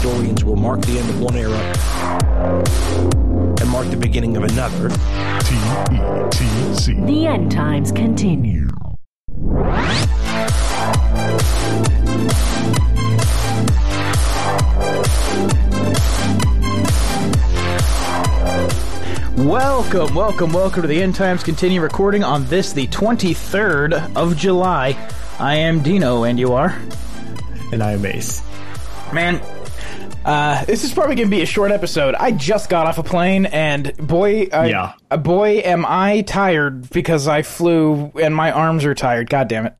historians 0.00 0.42
will 0.42 0.56
mark 0.56 0.80
the 0.80 0.98
end 0.98 1.10
of 1.10 1.20
one 1.20 1.36
era 1.36 1.58
and 3.60 3.68
mark 3.68 3.86
the 3.90 3.98
beginning 3.98 4.34
of 4.34 4.44
another. 4.44 4.88
T-E-T-C. 5.40 6.94
The 6.94 7.26
end 7.26 7.52
times 7.52 7.92
continue. 7.92 8.70
Welcome, 19.36 20.14
welcome, 20.14 20.52
welcome 20.54 20.80
to 20.80 20.88
the 20.88 21.02
End 21.02 21.14
Times 21.14 21.42
Continue 21.42 21.82
recording 21.82 22.24
on 22.24 22.46
this, 22.46 22.72
the 22.72 22.86
23rd 22.86 24.16
of 24.16 24.34
July. 24.34 24.96
I 25.38 25.56
am 25.56 25.82
Dean-O, 25.82 26.24
and 26.24 26.38
you 26.38 26.54
are? 26.54 26.74
And 27.70 27.82
I 27.82 27.92
am 27.92 28.06
Ace. 28.06 28.42
Man, 29.12 29.42
uh, 30.24 30.64
this 30.64 30.84
is 30.84 30.92
probably 30.92 31.16
going 31.16 31.28
to 31.28 31.36
be 31.36 31.42
a 31.42 31.46
short 31.46 31.70
episode. 31.72 32.14
I 32.14 32.30
just 32.32 32.68
got 32.70 32.86
off 32.86 32.98
a 32.98 33.02
plane, 33.02 33.46
and 33.46 33.96
boy, 33.96 34.48
I, 34.52 34.68
Yeah. 34.68 34.92
uh, 35.10 35.16
boy, 35.16 35.58
am 35.64 35.84
I 35.86 36.22
tired 36.22 36.90
because 36.90 37.26
I 37.28 37.42
flew 37.42 38.12
and 38.20 38.34
my 38.34 38.52
arms 38.52 38.84
are 38.84 38.94
tired. 38.94 39.28
God 39.30 39.48
damn 39.48 39.66
it! 39.66 39.74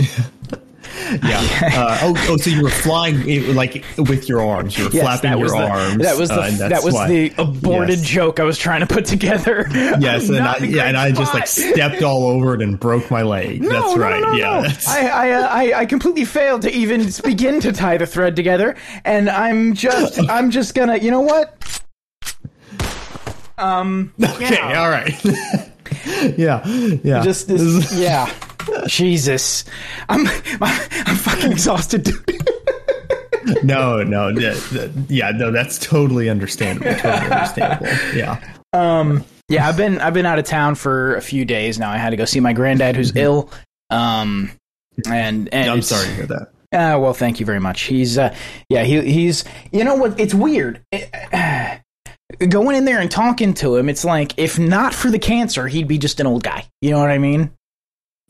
Yeah. 1.22 1.40
uh, 1.74 1.98
oh, 2.02 2.26
oh, 2.28 2.36
so 2.36 2.50
you 2.50 2.62
were 2.62 2.70
flying 2.70 3.54
like 3.54 3.84
with 3.98 4.28
your 4.28 4.40
arms. 4.40 4.76
You 4.78 4.84
were 4.84 4.90
Yes, 4.90 5.02
flapping 5.20 5.38
your 5.38 5.48
the, 5.48 5.56
arms. 5.56 6.02
That 6.02 6.16
was 6.16 6.28
the 6.28 6.34
uh, 6.40 6.68
that 6.68 6.82
was 6.84 6.94
why- 6.94 7.08
the 7.08 7.32
aborted 7.38 7.98
Yes. 7.98 8.06
joke 8.08 8.40
I 8.40 8.44
was 8.44 8.58
trying 8.58 8.80
to 8.80 8.86
put 8.86 9.04
together. 9.04 9.66
Yes, 10.00 10.28
and 10.28 10.38
I, 10.38 10.44
Not 10.44 10.58
in 10.62 10.64
a 10.64 10.76
yeah, 10.76 10.84
and 10.84 10.96
I 10.96 11.12
just 11.12 11.34
like 11.34 11.46
stepped 11.46 12.02
all 12.02 12.26
over 12.26 12.54
it 12.54 12.62
and 12.62 12.78
broke 12.78 13.10
my 13.10 13.22
leg. 13.22 13.60
No, 13.62 13.68
that's 13.68 13.96
no, 13.96 14.02
right. 14.02 14.20
No, 14.20 14.32
yeah. 14.32 14.60
that's- 14.62 14.88
I, 14.88 15.06
I, 15.08 15.30
uh, 15.32 15.48
I, 15.48 15.72
I 15.80 15.86
completely 15.86 16.24
failed 16.24 16.62
to 16.62 16.70
even 16.72 17.08
begin 17.24 17.60
to 17.60 17.72
tie 17.72 17.96
the 17.96 18.06
thread 18.06 18.34
together, 18.36 18.76
and 19.04 19.28
I'm 19.30 19.74
just, 19.74 20.18
I'm 20.28 20.50
just 20.50 20.74
gonna, 20.74 20.96
you 20.96 21.10
know 21.10 21.20
what? 21.20 21.58
Um, 23.58 24.12
okay. 24.22 24.54
yeah. 24.54 24.80
All 24.80 24.90
right. 24.90 25.14
yeah. 26.36 26.66
Yeah. 26.66 27.22
just 27.22 27.46
this, 27.48 27.92
yeah. 27.94 28.32
Jesus, 28.86 29.64
I'm, 30.08 30.26
I'm 30.60 31.16
fucking 31.16 31.52
exhausted. 31.52 32.04
dude. 32.04 33.64
no, 33.64 34.02
no. 34.02 34.28
Yeah. 35.08 35.30
No, 35.30 35.50
that's 35.50 35.78
totally 35.78 36.28
understandable. 36.28 36.94
Totally 36.94 37.32
understandable. 37.32 37.86
Yeah. 38.14 38.40
Um, 38.72 39.24
yeah, 39.48 39.68
I've 39.68 39.76
been, 39.76 40.00
I've 40.00 40.14
been 40.14 40.26
out 40.26 40.38
of 40.38 40.44
town 40.46 40.74
for 40.74 41.16
a 41.16 41.22
few 41.22 41.44
days 41.44 41.78
now. 41.78 41.90
I 41.90 41.96
had 41.98 42.10
to 42.10 42.16
go 42.16 42.24
see 42.24 42.40
my 42.40 42.52
granddad 42.52 42.96
who's 42.96 43.14
ill. 43.14 43.50
Um, 43.90 44.50
and 45.08 45.52
and 45.52 45.70
I'm 45.70 45.82
sorry 45.82 46.06
to 46.06 46.14
hear 46.14 46.26
that. 46.26 46.48
Uh, 46.72 46.98
well, 46.98 47.14
thank 47.14 47.38
you 47.38 47.46
very 47.46 47.60
much. 47.60 47.82
He's, 47.82 48.18
uh, 48.18 48.34
yeah, 48.68 48.82
he, 48.82 49.00
he's, 49.02 49.44
you 49.70 49.84
know 49.84 49.94
what? 49.94 50.18
It's 50.18 50.34
weird. 50.34 50.82
going 52.48 52.76
in 52.76 52.84
there 52.84 53.00
and 53.00 53.10
talking 53.10 53.54
to 53.54 53.76
him, 53.76 53.88
it's 53.88 54.04
like, 54.04 54.36
if 54.38 54.58
not 54.58 54.92
for 54.92 55.10
the 55.10 55.18
cancer, 55.18 55.68
he'd 55.68 55.86
be 55.86 55.98
just 55.98 56.18
an 56.18 56.26
old 56.26 56.42
guy. 56.42 56.64
You 56.80 56.90
know 56.90 56.98
what 56.98 57.10
I 57.10 57.18
mean? 57.18 57.52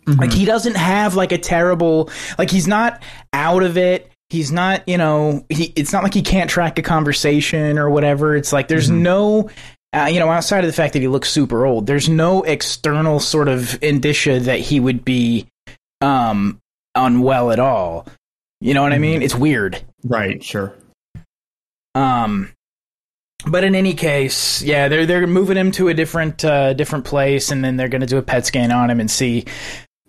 Like, 0.06 0.32
he 0.32 0.44
doesn't 0.44 0.76
have, 0.76 1.14
like, 1.14 1.32
a 1.32 1.38
terrible, 1.38 2.10
like, 2.38 2.50
he's 2.50 2.66
not 2.66 3.02
out 3.32 3.62
of 3.62 3.76
it. 3.76 4.10
He's 4.30 4.50
not, 4.50 4.88
you 4.88 4.98
know, 4.98 5.44
he, 5.48 5.72
it's 5.76 5.92
not 5.92 6.02
like 6.02 6.14
he 6.14 6.22
can't 6.22 6.50
track 6.50 6.78
a 6.78 6.82
conversation 6.82 7.78
or 7.78 7.90
whatever. 7.90 8.34
It's 8.34 8.52
like, 8.52 8.68
there's 8.68 8.90
no, 8.90 9.50
uh, 9.92 10.08
you 10.10 10.18
know, 10.18 10.28
outside 10.28 10.64
of 10.64 10.66
the 10.66 10.72
fact 10.72 10.94
that 10.94 11.00
he 11.00 11.08
looks 11.08 11.30
super 11.30 11.66
old, 11.66 11.86
there's 11.86 12.08
no 12.08 12.42
external 12.42 13.20
sort 13.20 13.48
of 13.48 13.80
indicia 13.82 14.40
that 14.40 14.58
he 14.58 14.80
would 14.80 15.04
be, 15.04 15.46
um, 16.00 16.60
unwell 16.94 17.50
at 17.50 17.60
all. 17.60 18.06
You 18.60 18.72
know 18.74 18.82
what 18.82 18.92
I 18.92 18.98
mean? 18.98 19.22
It's 19.22 19.34
weird. 19.34 19.82
Right. 20.04 20.42
Sure. 20.42 20.74
Um, 21.94 22.50
but 23.46 23.62
in 23.62 23.74
any 23.74 23.94
case, 23.94 24.62
yeah, 24.62 24.88
they're 24.88 25.06
they're 25.06 25.26
moving 25.26 25.56
him 25.56 25.70
to 25.72 25.88
a 25.88 25.94
different 25.94 26.44
uh, 26.44 26.72
different 26.72 27.04
place, 27.04 27.50
and 27.50 27.62
then 27.62 27.76
they're 27.76 27.88
going 27.88 28.00
to 28.00 28.06
do 28.06 28.16
a 28.16 28.22
PET 28.22 28.46
scan 28.46 28.72
on 28.72 28.88
him 28.90 29.00
and 29.00 29.10
see. 29.10 29.44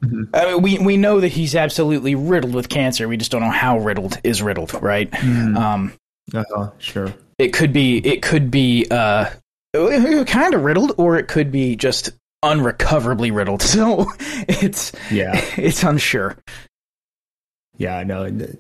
Mhm. 0.06 0.30
I 0.34 0.46
mean, 0.46 0.62
we 0.62 0.78
we 0.80 0.98
know 0.98 1.20
that 1.20 1.30
he's 1.30 1.56
absolutely 1.56 2.16
riddled 2.16 2.54
with 2.54 2.70
cancer. 2.70 3.08
We 3.08 3.18
just 3.18 3.32
don't 3.32 3.42
know 3.42 3.50
how 3.50 3.80
riddled 3.80 4.20
is 4.24 4.42
riddled, 4.42 4.74
right? 4.82 5.10
Mm. 5.12 5.58
Um, 5.58 5.94
Uh-huh. 6.34 6.72
Sure. 6.80 7.14
it 7.38 7.50
could 7.54 7.74
be 7.74 7.98
it 7.98 8.22
could 8.22 8.50
be 8.52 8.88
uh, 8.90 9.30
kind 9.74 10.54
of 10.54 10.64
riddled, 10.64 10.94
or 10.98 11.18
it 11.18 11.28
could 11.28 11.52
be 11.52 11.76
just 11.76 12.12
unrecoverably 12.44 13.32
riddled. 13.32 13.62
So 13.76 14.06
it's 14.48 14.92
Yeah. 15.12 15.32
it's 15.58 15.84
unsure. 15.84 16.38
Yeah. 17.78 17.98
I 17.98 18.04
th- 18.32 18.56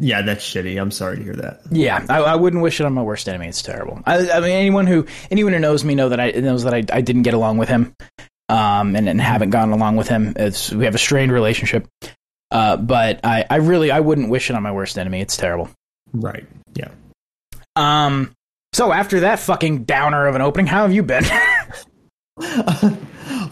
Yeah. 0.00 0.22
That's 0.22 0.44
shitty. 0.44 0.80
I'm 0.80 0.90
sorry 0.90 1.18
to 1.18 1.22
hear 1.22 1.34
that. 1.36 1.60
Yeah, 1.70 2.04
I, 2.08 2.18
I 2.20 2.34
wouldn't 2.34 2.62
wish 2.62 2.80
it 2.80 2.84
on 2.84 2.92
my 2.92 3.02
worst 3.02 3.28
enemy. 3.28 3.46
It's 3.48 3.62
terrible. 3.62 4.00
I, 4.06 4.28
I 4.30 4.40
mean, 4.40 4.50
anyone 4.50 4.86
who 4.88 5.06
anyone 5.30 5.52
who 5.52 5.60
knows 5.60 5.84
me 5.84 5.94
know 5.94 6.08
that 6.08 6.18
I 6.20 6.30
knows 6.32 6.64
that 6.64 6.74
I, 6.74 6.82
I 6.92 7.00
didn't 7.00 7.22
get 7.22 7.34
along 7.34 7.58
with 7.58 7.68
him, 7.68 7.94
um, 8.50 8.96
and, 8.96 9.08
and 9.08 9.20
haven't 9.20 9.50
gotten 9.50 9.72
along 9.72 9.96
with 9.96 10.08
him. 10.08 10.34
It's 10.36 10.72
we 10.72 10.84
have 10.84 10.94
a 10.94 10.98
strained 10.98 11.32
relationship. 11.32 11.86
Uh, 12.50 12.76
but 12.76 13.20
I, 13.24 13.44
I 13.48 13.56
really 13.56 13.90
I 13.90 14.00
wouldn't 14.00 14.28
wish 14.28 14.50
it 14.50 14.56
on 14.56 14.62
my 14.62 14.72
worst 14.72 14.98
enemy. 14.98 15.20
It's 15.20 15.36
terrible. 15.36 15.70
Right. 16.12 16.44
Yeah. 16.74 16.88
Um, 17.76 18.32
so 18.72 18.92
after 18.92 19.20
that 19.20 19.38
fucking 19.38 19.84
downer 19.84 20.26
of 20.26 20.34
an 20.34 20.42
opening, 20.42 20.66
how 20.66 20.82
have 20.82 20.92
you 20.92 21.04
been? 21.04 21.24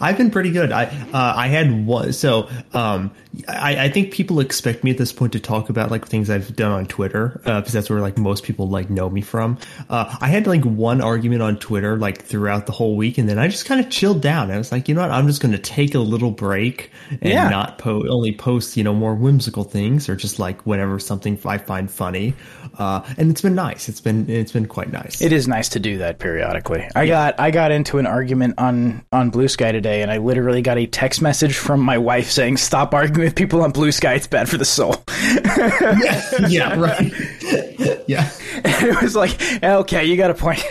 I've 0.01 0.17
been 0.17 0.31
pretty 0.31 0.51
good. 0.51 0.71
I 0.71 0.85
uh, 0.85 1.33
I 1.35 1.47
had 1.47 1.85
one. 1.85 2.11
So 2.13 2.49
um, 2.73 3.11
I, 3.47 3.85
I 3.85 3.89
think 3.89 4.11
people 4.11 4.39
expect 4.39 4.83
me 4.83 4.89
at 4.89 4.97
this 4.97 5.13
point 5.13 5.33
to 5.33 5.39
talk 5.39 5.69
about 5.69 5.91
like 5.91 6.07
things 6.07 6.31
I've 6.31 6.55
done 6.55 6.71
on 6.71 6.87
Twitter 6.87 7.39
uh, 7.45 7.59
because 7.61 7.73
that's 7.73 7.87
where 7.87 7.99
like 8.01 8.17
most 8.17 8.43
people 8.43 8.67
like 8.67 8.89
know 8.89 9.07
me 9.07 9.21
from. 9.21 9.59
Uh, 9.87 10.15
I 10.19 10.27
had 10.29 10.47
like 10.47 10.63
one 10.63 10.99
argument 10.99 11.43
on 11.43 11.57
Twitter 11.59 11.95
like 11.95 12.23
throughout 12.23 12.65
the 12.65 12.71
whole 12.71 12.95
week, 12.95 13.19
and 13.19 13.29
then 13.29 13.37
I 13.37 13.47
just 13.47 13.65
kind 13.65 13.79
of 13.85 13.91
chilled 13.91 14.21
down. 14.21 14.49
I 14.49 14.57
was 14.57 14.71
like, 14.71 14.89
you 14.89 14.95
know 14.95 15.01
what? 15.01 15.11
I'm 15.11 15.27
just 15.27 15.41
going 15.41 15.51
to 15.51 15.59
take 15.59 15.93
a 15.93 15.99
little 15.99 16.31
break 16.31 16.89
and 17.11 17.21
Yeah. 17.23 17.49
not 17.49 17.77
po- 17.77 18.07
only 18.09 18.31
post 18.33 18.75
you 18.75 18.83
know 18.83 18.95
more 18.95 19.13
whimsical 19.13 19.63
things 19.63 20.09
or 20.09 20.15
just 20.15 20.39
like 20.39 20.65
whenever 20.65 20.97
something 20.97 21.39
I 21.45 21.59
find 21.59 21.89
funny. 21.89 22.33
Uh, 22.79 23.01
and 23.17 23.29
it's 23.29 23.41
been 23.41 23.55
nice. 23.55 23.89
It's 23.89 24.01
been 24.01 24.27
it's 24.27 24.51
been 24.53 24.65
quite 24.67 24.91
nice. 24.91 25.21
it 25.21 25.31
is 25.31 25.47
nice 25.47 25.69
to 25.69 25.79
do 25.79 25.99
that 25.99 26.17
periodically. 26.17 26.87
I 26.95 27.05
got 27.05 27.39
I 27.39 27.51
got 27.51 27.71
into 27.71 27.99
an 27.99 28.07
argument 28.07 28.55
on 28.57 29.05
on 29.11 29.29
Blue 29.29 29.47
Sky 29.47 29.71
today, 29.71 30.01
and 30.01 30.09
I 30.09 30.17
literally 30.17 30.63
got 30.63 30.79
a 30.79 30.87
text 30.87 31.21
message 31.21 31.55
from 31.55 31.81
my 31.81 31.99
wife 31.99 32.31
saying, 32.31 32.57
"Stop 32.57 32.93
arguing 32.95 33.18
with 33.19 33.35
people 33.35 33.61
on 33.61 33.71
Blue 33.71 33.91
Sky. 33.91 34.13
It's 34.15 34.27
bad 34.27 34.49
for 34.49 34.57
the 34.57 34.65
soul." 34.65 34.95
yeah, 35.45 36.47
yeah, 36.47 36.79
right. 36.79 37.13
yeah. 38.07 38.29
it 38.63 39.01
was 39.01 39.15
like, 39.15 39.39
okay, 39.63 40.05
you 40.05 40.17
got 40.17 40.31
a 40.31 40.33
point. 40.33 40.63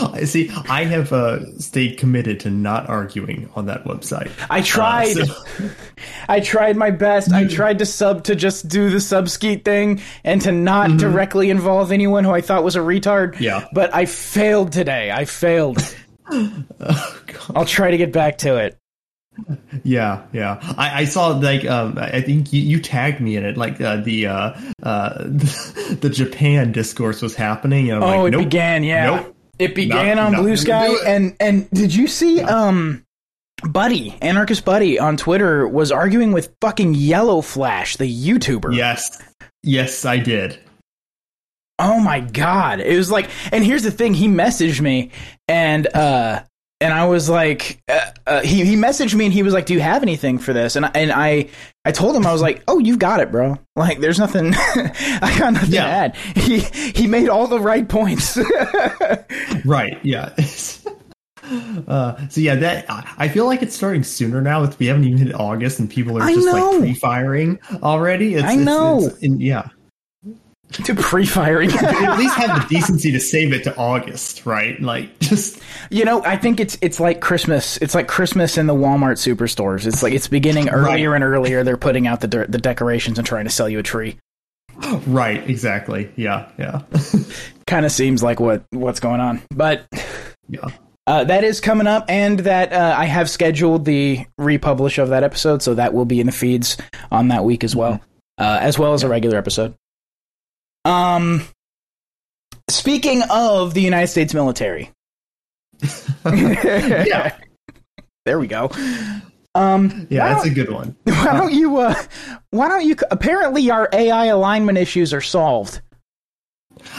I 0.00 0.24
See, 0.24 0.50
I 0.68 0.84
have 0.84 1.12
uh, 1.12 1.58
stayed 1.58 1.98
committed 1.98 2.40
to 2.40 2.50
not 2.50 2.88
arguing 2.88 3.50
on 3.54 3.66
that 3.66 3.84
website. 3.84 4.30
I 4.48 4.62
tried. 4.62 5.18
Uh, 5.18 5.26
so- 5.26 5.70
I 6.28 6.40
tried 6.40 6.76
my 6.76 6.90
best. 6.90 7.32
I 7.32 7.46
tried 7.46 7.78
to 7.80 7.86
sub 7.86 8.24
to 8.24 8.34
just 8.34 8.68
do 8.68 8.88
the 8.90 9.00
sub 9.00 9.28
skeet 9.28 9.64
thing 9.64 10.00
and 10.24 10.40
to 10.42 10.52
not 10.52 10.96
directly 10.96 11.50
involve 11.50 11.92
anyone 11.92 12.24
who 12.24 12.30
I 12.30 12.40
thought 12.40 12.64
was 12.64 12.76
a 12.76 12.80
retard. 12.80 13.38
Yeah. 13.40 13.66
But 13.72 13.94
I 13.94 14.06
failed 14.06 14.72
today. 14.72 15.10
I 15.10 15.26
failed. 15.26 15.78
oh, 16.30 17.20
I'll 17.54 17.66
try 17.66 17.90
to 17.90 17.98
get 17.98 18.12
back 18.12 18.38
to 18.38 18.56
it. 18.56 18.78
Yeah, 19.82 20.22
yeah. 20.32 20.58
I, 20.78 21.00
I 21.00 21.04
saw 21.04 21.28
like 21.28 21.64
um, 21.64 21.98
I 21.98 22.20
think 22.20 22.52
you, 22.52 22.62
you 22.62 22.80
tagged 22.80 23.20
me 23.20 23.36
in 23.36 23.44
it. 23.44 23.56
Like 23.56 23.80
uh, 23.80 23.96
the 23.96 24.26
uh, 24.26 24.60
uh, 24.82 25.24
the 25.24 26.10
Japan 26.12 26.72
discourse 26.72 27.20
was 27.22 27.34
happening. 27.34 27.90
And 27.90 28.02
I'm 28.02 28.10
Oh, 28.10 28.22
like, 28.22 28.28
it 28.28 28.30
nope, 28.36 28.44
began, 28.44 28.84
yeah. 28.84 29.06
Nope. 29.16 29.36
It 29.58 29.74
began 29.74 30.16
Not- 30.16 30.34
on 30.34 30.42
Blue 30.42 30.56
Sky 30.56 30.88
and 31.06 31.36
and 31.40 31.70
did 31.70 31.94
you 31.94 32.06
see 32.08 32.40
um 32.40 33.04
Buddy, 33.62 34.16
anarchist 34.20 34.64
Buddy 34.64 34.98
on 34.98 35.16
Twitter 35.16 35.66
was 35.68 35.90
arguing 35.92 36.32
with 36.32 36.54
fucking 36.60 36.94
Yellow 36.94 37.40
Flash, 37.40 37.96
the 37.96 38.04
YouTuber. 38.04 38.76
Yes, 38.76 39.22
yes, 39.62 40.04
I 40.04 40.18
did. 40.18 40.58
Oh 41.78 41.98
my 42.00 42.20
god. 42.20 42.80
It 42.80 42.96
was 42.96 43.10
like 43.10 43.28
and 43.52 43.64
here's 43.64 43.82
the 43.84 43.90
thing, 43.90 44.12
he 44.14 44.28
messaged 44.28 44.80
me 44.80 45.10
and 45.48 45.86
uh 45.94 46.42
and 46.84 46.92
I 46.92 47.06
was 47.06 47.28
like 47.28 47.78
uh, 47.88 48.10
uh, 48.26 48.40
he 48.42 48.64
he 48.64 48.76
messaged 48.76 49.14
me 49.14 49.24
and 49.24 49.34
he 49.34 49.42
was 49.42 49.52
like, 49.54 49.66
"Do 49.66 49.74
you 49.74 49.80
have 49.80 50.02
anything 50.02 50.38
for 50.38 50.52
this?" 50.52 50.76
And 50.76 50.86
I, 50.86 50.90
and 50.94 51.10
I 51.12 51.48
I 51.84 51.92
told 51.92 52.14
him 52.14 52.26
I 52.26 52.32
was 52.32 52.42
like, 52.42 52.62
"Oh, 52.68 52.78
you've 52.78 52.98
got 52.98 53.20
it, 53.20 53.30
bro. 53.32 53.58
Like 53.76 54.00
there's 54.00 54.18
nothing 54.18 54.52
I 54.56 55.34
got 55.38 55.52
nothing 55.54 55.72
Yeah. 55.72 55.84
to 55.84 55.88
add." 55.88 56.16
He 56.36 56.60
he 56.60 57.06
made 57.06 57.28
all 57.28 57.46
the 57.46 57.60
right 57.60 57.88
points. 57.88 58.38
Right. 59.64 59.98
Yeah. 60.02 60.34
Uh, 61.86 62.16
so 62.28 62.40
yeah, 62.40 62.54
that 62.54 62.86
I 63.18 63.28
feel 63.28 63.44
like 63.44 63.62
it's 63.62 63.76
starting 63.76 64.02
sooner 64.02 64.40
now. 64.40 64.62
It's, 64.64 64.78
we 64.78 64.86
haven't 64.86 65.04
even 65.04 65.18
hit 65.18 65.34
August, 65.34 65.78
and 65.78 65.90
people 65.90 66.16
are 66.16 66.26
just 66.26 66.46
like 66.50 66.78
pre-firing 66.78 67.58
already. 67.82 68.34
It's, 68.36 68.44
I 68.44 68.54
know. 68.56 68.96
it's- 69.04 69.22
and 69.22 69.42
yeah, 69.42 69.68
to 70.72 70.94
pre-firing. 70.94 71.70
at 71.72 72.18
least 72.18 72.34
have 72.36 72.62
the 72.62 72.74
decency 72.74 73.12
to 73.12 73.20
save 73.20 73.52
it 73.52 73.64
to 73.64 73.76
August, 73.76 74.44
right? 74.46 74.80
Like 74.80 75.18
just 75.20 75.60
You 75.90 76.04
know, 76.04 76.24
I 76.24 76.36
think 76.36 76.60
it's 76.60 76.76
it's 76.80 76.98
like 77.00 77.20
Christmas. 77.20 77.76
It's 77.78 77.94
like 77.94 78.08
Christmas 78.08 78.58
in 78.58 78.66
the 78.66 78.74
Walmart 78.74 79.18
superstores. 79.18 79.86
It's 79.86 80.02
like 80.02 80.12
it's 80.12 80.28
beginning 80.28 80.68
earlier 80.70 81.14
and 81.14 81.22
earlier. 81.22 81.62
They're 81.64 81.76
putting 81.76 82.06
out 82.06 82.20
the 82.20 82.28
de- 82.28 82.46
the 82.46 82.58
decorations 82.58 83.18
and 83.18 83.26
trying 83.26 83.44
to 83.44 83.50
sell 83.50 83.68
you 83.68 83.78
a 83.78 83.82
tree. 83.82 84.18
Right, 85.06 85.48
exactly. 85.48 86.10
Yeah, 86.16 86.48
yeah. 86.58 86.82
kind 87.66 87.86
of 87.86 87.92
seems 87.92 88.22
like 88.22 88.40
what 88.40 88.64
what's 88.70 89.00
going 89.00 89.20
on. 89.20 89.42
But 89.50 89.86
yeah. 90.48 90.68
uh, 91.06 91.24
that 91.24 91.44
is 91.44 91.60
coming 91.60 91.86
up, 91.86 92.06
and 92.08 92.40
that 92.40 92.72
uh, 92.72 92.94
I 92.96 93.04
have 93.04 93.30
scheduled 93.30 93.84
the 93.84 94.26
republish 94.36 94.98
of 94.98 95.10
that 95.10 95.22
episode, 95.22 95.62
so 95.62 95.74
that 95.74 95.94
will 95.94 96.04
be 96.04 96.20
in 96.20 96.26
the 96.26 96.32
feeds 96.32 96.76
on 97.12 97.28
that 97.28 97.44
week 97.44 97.62
as 97.62 97.76
well, 97.76 98.00
uh, 98.38 98.58
as 98.60 98.78
well 98.78 98.94
as 98.94 99.04
a 99.04 99.08
regular 99.08 99.38
episode. 99.38 99.74
Um, 100.84 101.42
speaking 102.68 103.22
of 103.30 103.74
the 103.74 103.80
United 103.82 104.08
States 104.08 104.34
military, 104.34 104.90
Yeah. 106.24 107.36
there 108.24 108.38
we 108.38 108.46
go. 108.46 108.70
Um, 109.54 110.06
Yeah, 110.10 110.34
that's 110.34 110.46
a 110.46 110.50
good 110.50 110.70
one. 110.70 110.96
Why 111.04 111.36
don't 111.36 111.52
you? 111.52 111.76
Uh, 111.78 111.94
why 112.50 112.68
don't 112.68 112.84
you? 112.84 112.96
Apparently, 113.10 113.70
our 113.70 113.88
AI 113.92 114.26
alignment 114.26 114.78
issues 114.78 115.14
are 115.14 115.20
solved. 115.20 115.80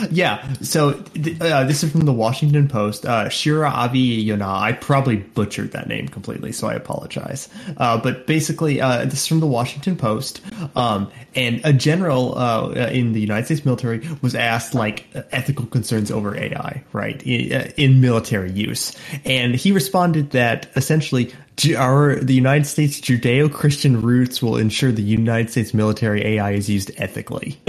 Yeah, 0.10 0.54
so 0.62 0.94
th- 0.94 1.40
uh, 1.42 1.64
this 1.64 1.84
is 1.84 1.92
from 1.92 2.02
the 2.02 2.14
Washington 2.14 2.68
Post. 2.68 3.06
Uh, 3.06 3.30
Shira 3.30 3.70
Avi 3.70 4.26
Yona. 4.26 4.48
I 4.48 4.74
probably 4.74 5.18
butchered 5.18 5.72
that 5.72 5.88
name 5.88 6.08
completely, 6.08 6.52
so 6.52 6.68
I 6.68 6.74
apologize. 6.74 7.50
Uh, 7.78 7.98
but 7.98 8.28
basically, 8.28 8.82
uh, 8.82 9.06
this 9.06 9.22
is 9.22 9.28
from 9.28 9.40
the 9.40 9.48
Washington 9.48 9.96
Post. 9.96 10.42
Um, 10.76 11.12
and 11.36 11.62
a 11.64 11.74
general 11.74 12.38
uh, 12.38 12.72
in 12.92 13.14
the 13.14 13.20
United 13.22 13.46
States 13.46 13.66
military 13.66 14.08
was 14.22 14.36
asked 14.36 14.74
like 14.74 15.08
ethical 15.32 15.66
concerns 15.66 16.12
over 16.12 16.36
AI, 16.36 16.84
right, 16.94 17.22
in, 17.24 17.54
uh, 17.54 17.72
in 17.78 18.02
military 18.02 18.52
use, 18.52 18.96
and 19.24 19.56
he 19.56 19.72
responded 19.72 20.32
that 20.32 20.70
essentially. 20.76 21.34
Our 21.78 22.16
the 22.16 22.34
United 22.34 22.66
States 22.66 23.00
Judeo-Christian 23.00 24.02
roots 24.02 24.42
will 24.42 24.58
ensure 24.58 24.92
the 24.92 25.02
United 25.02 25.50
States 25.50 25.74
military 25.74 26.26
AI 26.26 26.52
is 26.52 26.70
used 26.70 26.92
ethically. 26.98 27.60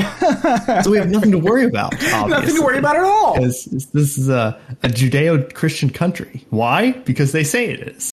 so 0.83 0.91
we 0.91 0.99
have 0.99 1.09
nothing 1.09 1.31
to 1.31 1.38
worry 1.38 1.65
about. 1.65 1.93
Nothing 2.29 2.56
to 2.56 2.62
worry 2.62 2.79
about 2.79 2.97
at 2.97 3.05
all. 3.05 3.41
This 3.41 3.67
is 3.93 4.29
a, 4.29 4.59
a 4.83 4.88
Judeo-Christian 4.88 5.91
country. 5.91 6.44
Why? 6.50 6.93
Because 6.93 7.33
they 7.33 7.44
say 7.44 7.69
it 7.69 7.81
is. 7.88 8.11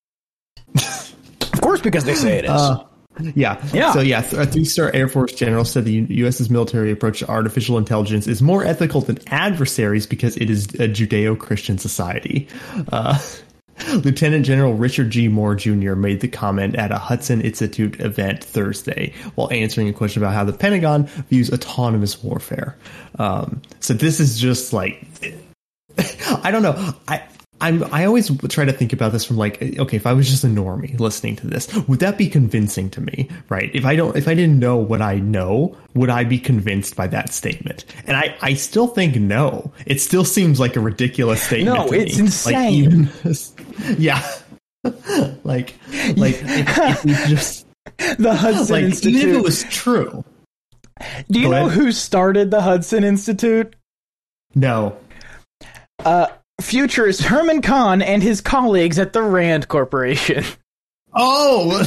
Of 1.54 1.62
course, 1.62 1.81
because 1.81 2.04
they 2.04 2.16
say 2.16 2.40
it 2.40 2.46
is. 2.46 2.52
Uh, 2.52 2.84
Yeah. 3.36 3.64
Yeah. 3.74 3.94
So 3.94 4.02
yeah, 4.02 4.19
a 4.19 4.46
three-star 4.46 4.92
Air 4.94 5.08
Force 5.08 5.34
general 5.34 5.66
said 5.66 5.86
the 5.86 6.06
U.S.'s 6.10 6.50
military 6.50 6.92
approach 6.92 7.19
to 7.19 7.30
artificial 7.30 7.78
intelligence 7.78 8.28
is 8.28 8.42
more 8.42 8.64
ethical 8.64 9.02
than 9.02 9.19
adversaries 9.28 10.06
because 10.08 10.36
it 10.38 10.50
is 10.50 10.66
a 10.76 10.88
Judeo-Christian 10.88 11.78
society. 11.78 12.48
Uh, 12.92 13.19
Lieutenant 13.94 14.46
General 14.46 14.74
Richard 14.74 15.10
G. 15.10 15.28
Moore 15.28 15.56
Jr. 15.56 15.96
made 15.96 16.22
the 16.22 16.28
comment 16.28 16.75
at 16.75 16.92
a 16.92 16.98
Hudson 16.98 17.42
Institute 17.42 18.00
event 18.00 18.44
Thursday 18.44 19.14
while 19.36 19.52
answering 19.52 19.90
a 19.90 19.94
question 19.94 20.22
about 20.22 20.34
how 20.34 20.44
the 20.44 20.54
Pentagon 20.54 21.06
views 21.30 21.52
autonomous 21.52 22.24
warfare. 22.24 22.78
Um, 23.20 23.62
so 23.80 23.94
this 23.94 24.20
is 24.20 24.40
just 24.40 24.74
like 24.74 25.06
I 26.44 26.52
don't 26.52 26.64
know. 26.64 26.94
I 27.08 27.24
I'm 27.63 27.81
I 27.94 28.04
always 28.04 28.30
try 28.50 28.65
to 28.65 28.74
think 28.74 28.92
about 28.92 29.13
this 29.13 29.24
from 29.24 29.38
like 29.38 29.62
okay, 29.62 29.95
if 29.95 30.06
I 30.06 30.12
was 30.12 30.30
just 30.30 30.44
a 30.44 30.48
normie 30.48 31.00
listening 31.00 31.38
to 31.38 31.48
this, 31.48 31.74
would 31.88 32.00
that 32.00 32.18
be 32.18 32.27
convincing 32.27 32.89
to 32.92 33.01
me? 33.01 33.30
Right? 33.48 33.71
If 33.74 33.86
I 33.86 33.95
don't 33.95 34.18
if 34.18 34.27
I 34.27 34.33
didn't 34.33 34.60
know 34.60 34.75
what 34.75 35.01
I 35.01 35.15
know, 35.15 35.77
would 35.94 36.10
I 36.10 36.25
be 36.25 36.39
convinced 36.39 36.98
by 36.98 37.07
that 37.07 37.33
statement? 37.33 37.86
And 38.06 38.18
I 38.18 38.36
I 38.42 38.56
still 38.56 38.88
think 38.88 39.15
no. 39.15 39.71
It 39.86 40.01
still 40.01 40.25
seems 40.25 40.60
like 40.60 40.75
a 40.75 40.81
ridiculous 40.81 41.42
statement. 41.42 41.77
No, 41.77 41.86
it's 41.94 42.18
me. 42.18 42.25
insane. 42.25 42.54
Like 42.54 42.74
even 42.74 43.98
yeah. 43.98 44.31
like 45.45 45.75
like 46.18 46.36
if, 46.44 46.77
if 46.77 47.06
we 47.06 47.12
just 47.33 47.66
the 48.18 48.36
Hudson 48.36 48.74
like 48.75 48.83
Institute. 48.83 49.16
even 49.16 49.30
if 49.30 49.36
it 49.38 49.44
was 49.44 49.63
true. 49.63 50.25
Do 51.31 51.39
you 51.39 51.45
Go 51.45 51.51
know 51.51 51.68
ahead. 51.68 51.80
who 51.80 51.92
started 51.94 52.51
the 52.51 52.62
Hudson 52.62 53.06
Institute? 53.06 53.74
No. 54.54 54.98
Uh, 56.04 56.27
Futurist 56.63 57.21
Herman 57.24 57.62
Kahn 57.62 58.01
and 58.01 58.24
his 58.24 58.42
colleagues 58.42 58.98
at 58.98 59.13
the 59.13 59.21
Rand 59.21 59.68
Corporation. 59.68 60.44
Oh, 61.13 61.77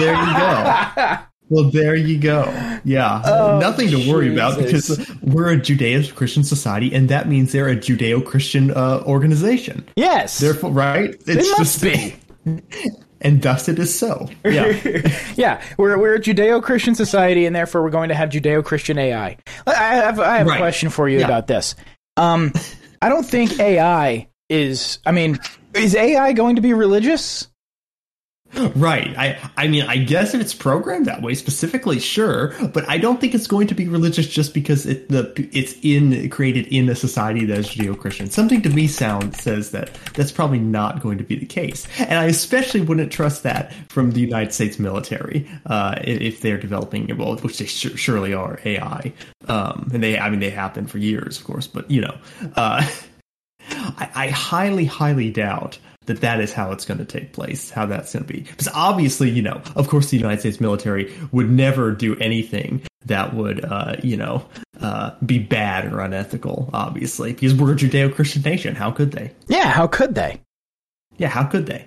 there 0.00 0.14
you 0.14 0.36
go. 0.38 1.18
Well, 1.50 1.70
there 1.70 1.94
you 1.96 2.18
go. 2.18 2.44
Yeah, 2.84 3.22
nothing 3.60 3.88
to 3.90 4.10
worry 4.12 4.32
about 4.32 4.58
Oh, 4.58 4.62
because 4.64 5.10
we're 5.22 5.52
a 5.52 5.56
Judeo-Christian 5.56 6.44
society, 6.44 6.92
and 6.94 7.08
that 7.08 7.28
means 7.28 7.52
they're 7.52 7.68
a 7.68 7.76
Judeo-Christian 7.76 8.70
uh, 8.72 9.02
organization. 9.06 9.86
Yes, 9.96 10.38
Therefore, 10.40 10.72
right? 10.72 11.10
It's 11.26 11.48
it 11.48 11.58
must 11.58 11.82
be. 11.82 12.16
and 13.20 13.40
thus 13.40 13.68
it 13.68 13.78
is 13.78 13.96
so. 13.98 14.28
Yeah, 14.44 14.66
Yeah, 15.36 15.62
we're 15.78 15.96
we're 15.98 16.16
a 16.16 16.20
Judeo-Christian 16.20 16.94
society, 16.96 17.46
and 17.46 17.54
therefore 17.56 17.82
we're 17.82 17.90
going 17.90 18.08
to 18.10 18.14
have 18.14 18.30
Judeo-Christian 18.30 18.98
AI. 18.98 19.36
I 19.66 19.72
have 19.72 20.18
I 20.20 20.38
have 20.38 20.48
a 20.48 20.56
question 20.56 20.90
for 20.90 21.08
you 21.08 21.20
Yeah. 21.20 21.24
about 21.26 21.46
this. 21.46 21.76
Um, 22.16 22.52
I 23.00 23.08
don't 23.08 23.24
think 23.24 23.58
AI 23.58 24.28
is. 24.48 24.98
I 25.06 25.12
mean, 25.12 25.38
is 25.74 25.94
AI 25.94 26.32
going 26.32 26.56
to 26.56 26.62
be 26.62 26.72
religious? 26.74 27.48
Right. 28.76 29.16
I, 29.16 29.50
I 29.56 29.68
mean, 29.68 29.84
I 29.84 29.96
guess 29.96 30.34
if 30.34 30.40
it's 30.40 30.54
programmed 30.54 31.06
that 31.06 31.22
way, 31.22 31.34
specifically, 31.34 31.98
sure, 31.98 32.54
but 32.72 32.88
I 32.88 32.98
don't 32.98 33.20
think 33.20 33.34
it's 33.34 33.46
going 33.46 33.66
to 33.68 33.74
be 33.74 33.88
religious 33.88 34.26
just 34.26 34.54
because 34.54 34.86
it 34.86 35.08
the 35.08 35.32
it's 35.52 35.74
in 35.82 36.28
created 36.30 36.66
in 36.68 36.88
a 36.88 36.94
society 36.94 37.44
that 37.46 37.58
is 37.58 37.68
Judeo-Christian. 37.68 38.30
Something 38.30 38.62
to 38.62 38.70
me 38.70 38.86
sound 38.86 39.36
says 39.36 39.70
that 39.72 39.92
that's 40.14 40.32
probably 40.32 40.58
not 40.58 41.00
going 41.00 41.18
to 41.18 41.24
be 41.24 41.36
the 41.36 41.46
case, 41.46 41.86
and 41.98 42.18
I 42.18 42.24
especially 42.24 42.80
wouldn't 42.80 43.12
trust 43.12 43.42
that 43.42 43.72
from 43.88 44.12
the 44.12 44.20
United 44.20 44.52
States 44.52 44.78
military 44.78 45.48
uh, 45.66 45.96
if 46.02 46.40
they're 46.40 46.58
developing 46.58 47.16
well, 47.16 47.36
which 47.36 47.58
they 47.58 47.66
su- 47.66 47.96
surely 47.96 48.34
are 48.34 48.58
AI, 48.64 49.12
um, 49.46 49.90
and 49.92 50.02
they 50.02 50.18
I 50.18 50.30
mean 50.30 50.40
they 50.40 50.50
have 50.50 50.74
been 50.74 50.86
for 50.86 50.98
years, 50.98 51.38
of 51.38 51.44
course, 51.44 51.66
but 51.66 51.90
you 51.90 52.00
know. 52.00 52.16
Uh, 52.56 52.86
I, 53.98 54.10
I 54.14 54.28
highly, 54.28 54.84
highly 54.84 55.30
doubt 55.30 55.78
that 56.06 56.20
that 56.22 56.40
is 56.40 56.52
how 56.52 56.72
it's 56.72 56.86
going 56.86 56.98
to 56.98 57.04
take 57.04 57.32
place, 57.32 57.70
how 57.70 57.84
that's 57.86 58.12
going 58.14 58.24
to 58.24 58.32
be. 58.32 58.40
Because 58.40 58.68
obviously, 58.74 59.28
you 59.28 59.42
know, 59.42 59.60
of 59.76 59.88
course, 59.88 60.10
the 60.10 60.16
United 60.16 60.40
States 60.40 60.60
military 60.60 61.14
would 61.32 61.50
never 61.50 61.92
do 61.92 62.16
anything 62.16 62.82
that 63.06 63.34
would, 63.34 63.64
uh, 63.64 63.96
you 64.02 64.16
know, 64.16 64.44
uh, 64.80 65.10
be 65.24 65.38
bad 65.38 65.92
or 65.92 66.00
unethical, 66.00 66.70
obviously, 66.72 67.32
because 67.32 67.54
we're 67.54 67.72
a 67.72 67.76
Judeo 67.76 68.14
Christian 68.14 68.42
nation. 68.42 68.74
How 68.74 68.90
could 68.90 69.12
they? 69.12 69.32
Yeah, 69.48 69.68
how 69.68 69.86
could 69.86 70.14
they? 70.14 70.40
Yeah, 71.18 71.28
how 71.28 71.44
could 71.44 71.66
they? 71.66 71.86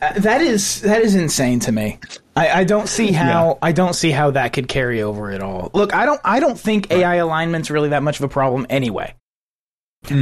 Uh, 0.00 0.12
that 0.20 0.40
is 0.40 0.80
that 0.82 1.02
is 1.02 1.14
insane 1.16 1.58
to 1.60 1.72
me. 1.72 1.98
I, 2.36 2.60
I 2.60 2.64
don't 2.64 2.88
see 2.88 3.10
how 3.12 3.48
Yeah. 3.48 3.54
I 3.62 3.72
don't 3.72 3.94
see 3.94 4.10
how 4.12 4.30
that 4.30 4.52
could 4.52 4.68
carry 4.68 5.02
over 5.02 5.30
at 5.32 5.42
all. 5.42 5.70
Look, 5.74 5.92
I 5.94 6.06
don't 6.06 6.20
I 6.24 6.38
don't 6.40 6.58
think 6.58 6.90
AI 6.92 7.16
alignment's 7.16 7.68
really 7.70 7.88
that 7.90 8.02
much 8.02 8.18
of 8.20 8.24
a 8.24 8.28
problem 8.28 8.66
anyway. 8.70 9.14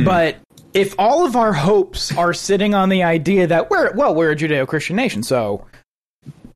But 0.04 0.36
if 0.74 0.94
all 0.98 1.26
of 1.26 1.36
our 1.36 1.52
hopes 1.52 2.16
are 2.16 2.32
sitting 2.32 2.74
on 2.74 2.88
the 2.88 3.02
idea 3.02 3.46
that 3.46 3.70
we're 3.70 3.92
well, 3.94 4.14
we're 4.14 4.32
a 4.32 4.36
Judeo-Christian 4.36 4.96
nation, 4.96 5.22
so 5.22 5.66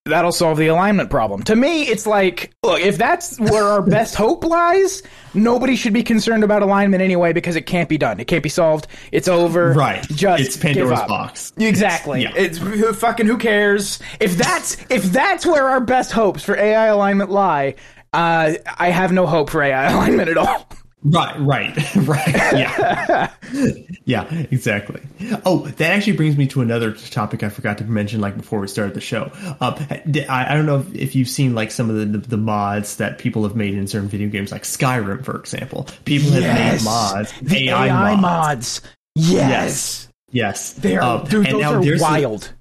that'll 0.07 0.33
solve 0.33 0.59
the 0.59 0.67
alignment 0.67 1.09
problem. 1.09 1.43
To 1.45 1.57
me, 1.57 1.85
it's 1.85 2.07
like, 2.07 2.53
look, 2.63 2.81
if 2.81 2.99
that's 2.99 3.41
where 3.41 3.65
our 3.65 3.81
best 3.81 4.15
hope 4.15 4.45
lies, 4.45 5.03
nobody 5.33 5.77
should 5.77 5.95
be 5.95 6.03
concerned 6.03 6.45
about 6.45 6.63
alignment 6.63 7.03
anyway 7.03 7.33
because 7.33 7.57
it 7.57 7.63
can't 7.63 7.89
be 7.89 7.97
done. 7.97 8.21
It 8.21 8.27
can't 8.27 8.43
be 8.43 8.51
solved. 8.51 8.87
It's 9.13 9.29
over. 9.29 9.73
Right. 9.73 10.03
Just 10.09 10.43
It's 10.43 10.57
Pandora's 10.59 11.01
box. 11.09 11.53
Exactly. 11.57 12.23
Yeah. 12.23 12.33
It's 12.37 12.59
fucking 12.99 13.27
who 13.27 13.39
cares 13.39 13.99
if 14.21 14.37
that's 14.37 14.77
if 14.91 15.05
that's 15.05 15.47
where 15.47 15.69
our 15.69 15.81
best 15.81 16.13
hopes 16.13 16.45
for 16.45 16.57
AI 16.57 16.87
alignment 16.87 17.31
lie. 17.31 17.77
Uh, 18.13 18.55
I 18.79 18.91
have 18.91 19.11
no 19.11 19.27
hope 19.27 19.51
for 19.51 19.63
AI 19.63 19.91
alignment 19.91 20.29
at 20.29 20.37
all. 20.37 20.69
Right, 21.07 21.39
right, 21.39 21.95
right. 21.97 22.29
Yeah. 22.35 23.31
yeah, 24.07 24.33
exactly. 24.51 25.03
Oh, 25.45 25.67
that 25.67 25.93
actually 25.93 26.17
brings 26.17 26.37
me 26.39 26.47
to 26.49 26.63
another 26.63 26.93
topic 26.93 27.43
I 27.43 27.51
forgot 27.51 27.77
to 27.79 27.85
mention, 27.85 28.23
like 28.23 28.37
before 28.39 28.59
we 28.61 28.69
started 28.69 28.95
the 28.95 29.03
show. 29.03 29.31
Um, 29.61 29.75
I, 29.91 30.47
I 30.49 30.55
don't 30.55 30.65
know 30.65 30.79
if, 30.81 30.95
if 30.95 31.15
you've 31.15 31.29
seen 31.29 31.55
like 31.55 31.71
some 31.71 31.91
of 31.91 31.97
the, 31.97 32.07
the, 32.07 32.19
the 32.29 32.37
mods 32.39 32.97
that 32.97 33.19
people 33.19 33.43
have 33.43 33.55
made 33.55 33.75
in 33.75 33.87
certain 33.87 34.09
video 34.09 34.29
games, 34.29 34.51
like 34.51 34.63
Skyrim, 34.63 35.25
for 35.25 35.39
example. 35.39 35.87
People 36.07 36.31
have 36.31 36.43
made 36.43 36.85
mods, 36.85 37.33
the 37.43 37.69
AI, 37.69 37.87
AI, 37.89 38.17
mods. 38.17 38.23
mods. 38.23 38.81
Yes, 39.15 39.39
Yes, 39.41 40.09
yes. 40.31 40.73
they 40.73 40.97
are. 40.97 41.21
Um, 41.21 41.27
dude, 41.29 41.47
those 41.47 41.63
are 41.65 41.85
there's 41.85 42.01
a- 42.01 42.05
wild. 42.05 42.53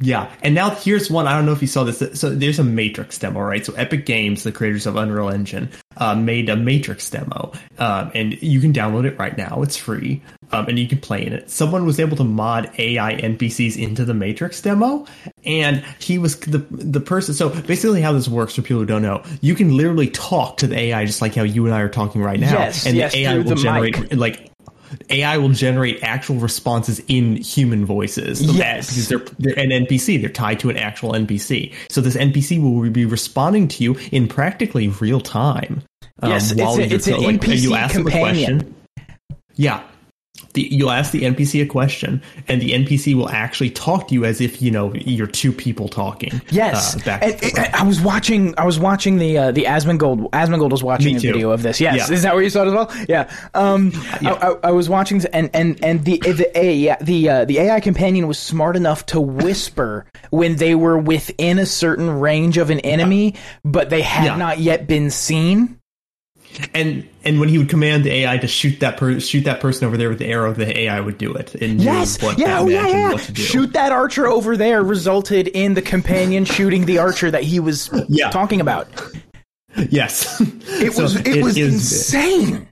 Yeah, 0.00 0.30
and 0.42 0.54
now 0.54 0.70
here's 0.70 1.10
one. 1.10 1.26
I 1.26 1.32
don't 1.32 1.46
know 1.46 1.52
if 1.52 1.62
you 1.62 1.68
saw 1.68 1.84
this. 1.84 2.02
So 2.20 2.30
there's 2.30 2.58
a 2.58 2.64
Matrix 2.64 3.18
demo, 3.18 3.40
right? 3.40 3.64
So 3.64 3.72
Epic 3.74 4.04
Games, 4.06 4.42
the 4.42 4.52
creators 4.52 4.86
of 4.86 4.96
Unreal 4.96 5.28
Engine, 5.30 5.70
uh, 5.96 6.14
made 6.14 6.48
a 6.48 6.56
Matrix 6.56 7.08
demo, 7.08 7.52
um, 7.78 8.10
and 8.14 8.40
you 8.42 8.60
can 8.60 8.72
download 8.72 9.06
it 9.06 9.18
right 9.18 9.36
now. 9.38 9.62
It's 9.62 9.76
free, 9.76 10.20
um, 10.52 10.66
and 10.66 10.78
you 10.78 10.86
can 10.86 10.98
play 11.00 11.24
in 11.26 11.32
it. 11.32 11.48
Someone 11.50 11.86
was 11.86 11.98
able 11.98 12.16
to 12.18 12.24
mod 12.24 12.70
AI 12.78 13.14
NPCs 13.14 13.82
into 13.82 14.04
the 14.04 14.12
Matrix 14.14 14.60
demo, 14.60 15.06
and 15.44 15.82
he 15.98 16.18
was 16.18 16.38
the 16.40 16.58
the 16.70 17.00
person. 17.00 17.32
So 17.34 17.48
basically, 17.48 18.02
how 18.02 18.12
this 18.12 18.28
works 18.28 18.54
for 18.54 18.62
people 18.62 18.80
who 18.80 18.86
don't 18.86 19.02
know, 19.02 19.22
you 19.40 19.54
can 19.54 19.76
literally 19.76 20.08
talk 20.10 20.58
to 20.58 20.66
the 20.66 20.78
AI 20.78 21.06
just 21.06 21.22
like 21.22 21.34
how 21.34 21.42
you 21.42 21.64
and 21.64 21.74
I 21.74 21.80
are 21.80 21.88
talking 21.88 22.20
right 22.22 22.38
now, 22.38 22.52
Yes, 22.52 22.84
and 22.86 22.96
yes, 22.96 23.12
the 23.12 23.24
AI 23.24 23.38
will 23.38 23.44
the 23.44 23.54
generate 23.54 23.98
mic. 23.98 24.14
like 24.14 24.50
AI 25.10 25.36
will 25.38 25.48
generate 25.50 26.02
actual 26.02 26.36
responses 26.36 27.00
in 27.08 27.36
human 27.36 27.84
voices. 27.86 28.42
Yes. 28.42 28.88
Because 28.90 29.08
they're, 29.08 29.18
they're 29.38 29.58
an 29.58 29.70
NPC. 29.86 30.20
They're 30.20 30.30
tied 30.30 30.60
to 30.60 30.70
an 30.70 30.76
actual 30.76 31.12
NPC. 31.12 31.72
So 31.88 32.00
this 32.00 32.16
NPC 32.16 32.60
will 32.62 32.88
be 32.90 33.04
responding 33.04 33.68
to 33.68 33.82
you 33.84 33.96
in 34.12 34.28
practically 34.28 34.88
real 34.88 35.20
time. 35.20 35.82
Um, 36.22 36.30
Yes, 36.30 36.50
it's 36.52 36.60
while 36.60 36.74
a- 36.76 36.82
you're 36.84 36.94
it's 36.94 37.06
an 37.06 37.22
like, 37.22 37.40
NPC 37.40 37.60
you 37.62 37.74
ask 37.74 37.94
them 37.94 38.06
a 38.06 38.10
companion. 38.10 38.56
question. 38.60 38.74
Yeah. 39.56 39.82
The, 40.56 40.62
you'll 40.70 40.90
ask 40.90 41.12
the 41.12 41.22
NPC 41.22 41.62
a 41.62 41.66
question, 41.66 42.20
and 42.48 42.60
the 42.60 42.70
NPC 42.72 43.14
will 43.14 43.28
actually 43.28 43.70
talk 43.70 44.08
to 44.08 44.14
you 44.14 44.24
as 44.24 44.40
if 44.40 44.60
you 44.60 44.70
know 44.70 44.92
you're 44.94 45.26
two 45.26 45.52
people 45.52 45.88
talking. 45.88 46.40
Yes, 46.50 46.96
uh, 46.96 47.04
back 47.04 47.22
and, 47.22 47.32
and 47.44 47.58
and 47.58 47.74
I 47.74 47.82
was 47.84 48.00
watching. 48.00 48.54
I 48.58 48.64
was 48.64 48.78
watching 48.78 49.18
the 49.18 49.36
uh, 49.38 49.52
the 49.52 49.64
Asmongold. 49.64 50.30
Asmongold 50.30 50.70
was 50.70 50.82
watching 50.82 51.16
a 51.16 51.18
video 51.18 51.50
of 51.50 51.62
this. 51.62 51.80
Yes, 51.80 52.08
Yeah. 52.08 52.14
is 52.14 52.22
that 52.22 52.34
what 52.34 52.42
you 52.42 52.50
saw 52.50 52.64
as 52.66 52.72
well? 52.72 52.90
Yeah. 53.08 53.30
Um, 53.54 53.92
I, 53.94 54.30
I, 54.62 54.68
I 54.68 54.70
was 54.72 54.88
watching, 54.88 55.22
and 55.32 55.50
and 55.54 55.78
and 55.84 56.04
the 56.04 56.18
the 56.18 56.50
A 56.58 56.74
yeah, 56.74 56.96
the 57.02 57.28
uh, 57.28 57.44
the 57.44 57.58
AI 57.60 57.80
companion 57.80 58.26
was 58.26 58.38
smart 58.38 58.76
enough 58.76 59.06
to 59.06 59.20
whisper 59.20 60.06
when 60.30 60.56
they 60.56 60.74
were 60.74 60.98
within 60.98 61.58
a 61.58 61.66
certain 61.66 62.08
range 62.18 62.56
of 62.56 62.70
an 62.70 62.80
enemy, 62.80 63.34
but 63.64 63.90
they 63.90 64.02
had 64.02 64.24
Yeah. 64.24 64.36
not 64.36 64.58
yet 64.58 64.86
been 64.86 65.10
seen. 65.10 65.78
And 66.74 67.08
and 67.24 67.40
when 67.40 67.48
he 67.48 67.58
would 67.58 67.68
command 67.68 68.04
the 68.04 68.12
AI 68.12 68.38
to 68.38 68.46
shoot 68.46 68.80
that 68.80 68.96
per- 68.96 69.20
shoot 69.20 69.42
that 69.44 69.60
person 69.60 69.86
over 69.86 69.96
there 69.96 70.08
with 70.08 70.18
the 70.18 70.26
arrow, 70.26 70.52
the 70.52 70.78
AI 70.78 71.00
would 71.00 71.18
do 71.18 71.32
it. 71.34 71.54
And 71.56 71.80
Yes, 71.80 72.18
yeah, 72.36 72.60
oh, 72.60 72.68
yeah, 72.68 72.86
yeah. 72.88 73.16
Shoot 73.16 73.72
that 73.72 73.92
archer 73.92 74.26
over 74.26 74.56
there 74.56 74.82
resulted 74.82 75.48
in 75.48 75.74
the 75.74 75.82
companion 75.82 76.44
shooting 76.44 76.84
the 76.86 76.98
archer 76.98 77.30
that 77.30 77.42
he 77.42 77.60
was 77.60 77.90
Yeah. 78.08 78.30
talking 78.30 78.60
about. 78.60 78.88
Yes, 79.90 80.40
It 80.80 80.92
So 80.94 81.02
was 81.02 81.16
it, 81.16 81.42
was 81.42 81.56
is- 81.58 81.74
insane. 81.74 82.68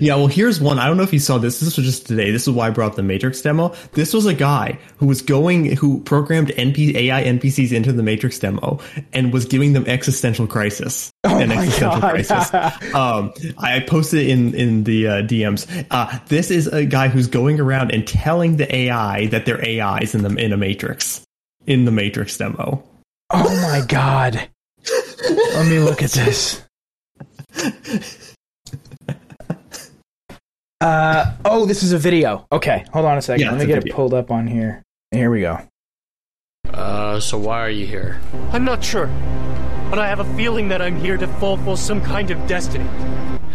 Yeah, 0.00 0.14
well, 0.14 0.26
here's 0.26 0.60
one. 0.60 0.78
I 0.78 0.86
don't 0.86 0.96
know 0.96 1.02
if 1.02 1.12
you 1.12 1.18
saw 1.18 1.38
this. 1.38 1.60
This 1.60 1.76
was 1.76 1.84
just 1.84 2.06
today. 2.06 2.30
This 2.30 2.42
is 2.42 2.50
why 2.50 2.68
I 2.68 2.70
brought 2.70 2.92
up 2.92 2.96
the 2.96 3.02
Matrix 3.02 3.42
demo. 3.42 3.74
This 3.92 4.14
was 4.14 4.26
a 4.26 4.32
guy 4.32 4.78
who 4.96 5.06
was 5.06 5.20
going, 5.20 5.76
who 5.76 6.00
programmed 6.02 6.48
NP, 6.48 6.94
AI 6.94 7.24
NPCs 7.24 7.72
into 7.72 7.92
the 7.92 8.02
Matrix 8.02 8.38
demo 8.38 8.78
and 9.12 9.32
was 9.32 9.44
giving 9.44 9.72
them 9.72 9.84
existential 9.86 10.46
crisis. 10.46 11.10
Oh 11.24 11.36
an 11.36 11.48
my 11.48 11.56
existential 11.56 12.00
God. 12.00 12.10
crisis. 12.10 12.54
um, 12.94 13.34
I 13.58 13.80
posted 13.80 14.28
in 14.28 14.54
in 14.54 14.84
the 14.84 15.08
uh, 15.08 15.12
DMs. 15.22 15.86
Uh, 15.90 16.18
this 16.28 16.50
is 16.50 16.68
a 16.68 16.84
guy 16.86 17.08
who's 17.08 17.26
going 17.26 17.60
around 17.60 17.92
and 17.92 18.06
telling 18.06 18.56
the 18.56 18.74
AI 18.74 19.26
that 19.26 19.44
they're 19.46 19.62
AIs 19.62 20.14
in 20.14 20.22
the 20.22 20.34
in 20.36 20.52
a 20.52 20.56
Matrix 20.56 21.22
in 21.66 21.84
the 21.84 21.92
Matrix 21.92 22.36
demo. 22.36 22.82
Oh 23.30 23.62
my 23.70 23.84
god. 23.86 24.48
Let 25.28 25.68
me 25.68 25.78
look 25.80 26.02
at 26.02 26.10
this. 26.10 26.62
Uh 30.82 31.32
oh, 31.44 31.64
this 31.64 31.84
is 31.84 31.92
a 31.92 31.98
video. 31.98 32.44
Okay, 32.50 32.84
hold 32.92 33.06
on 33.06 33.16
a 33.16 33.22
second. 33.22 33.42
Yeah, 33.44 33.50
Let 33.52 33.58
me 33.58 33.64
it's 33.66 33.72
a 33.72 33.80
get 33.80 33.86
it 33.86 33.94
pulled 33.94 34.12
up 34.12 34.32
on 34.32 34.48
here. 34.48 34.82
Here 35.12 35.30
we 35.30 35.42
go. 35.42 35.60
Uh, 36.68 37.20
so 37.20 37.38
why 37.38 37.60
are 37.60 37.70
you 37.70 37.86
here? 37.86 38.20
I'm 38.50 38.64
not 38.64 38.82
sure, 38.82 39.06
but 39.90 40.00
I 40.00 40.08
have 40.08 40.18
a 40.18 40.36
feeling 40.36 40.66
that 40.70 40.82
I'm 40.82 40.96
here 40.96 41.16
to 41.18 41.28
fulfill 41.38 41.76
some 41.76 42.00
kind 42.00 42.32
of 42.32 42.46
destiny. 42.48 42.88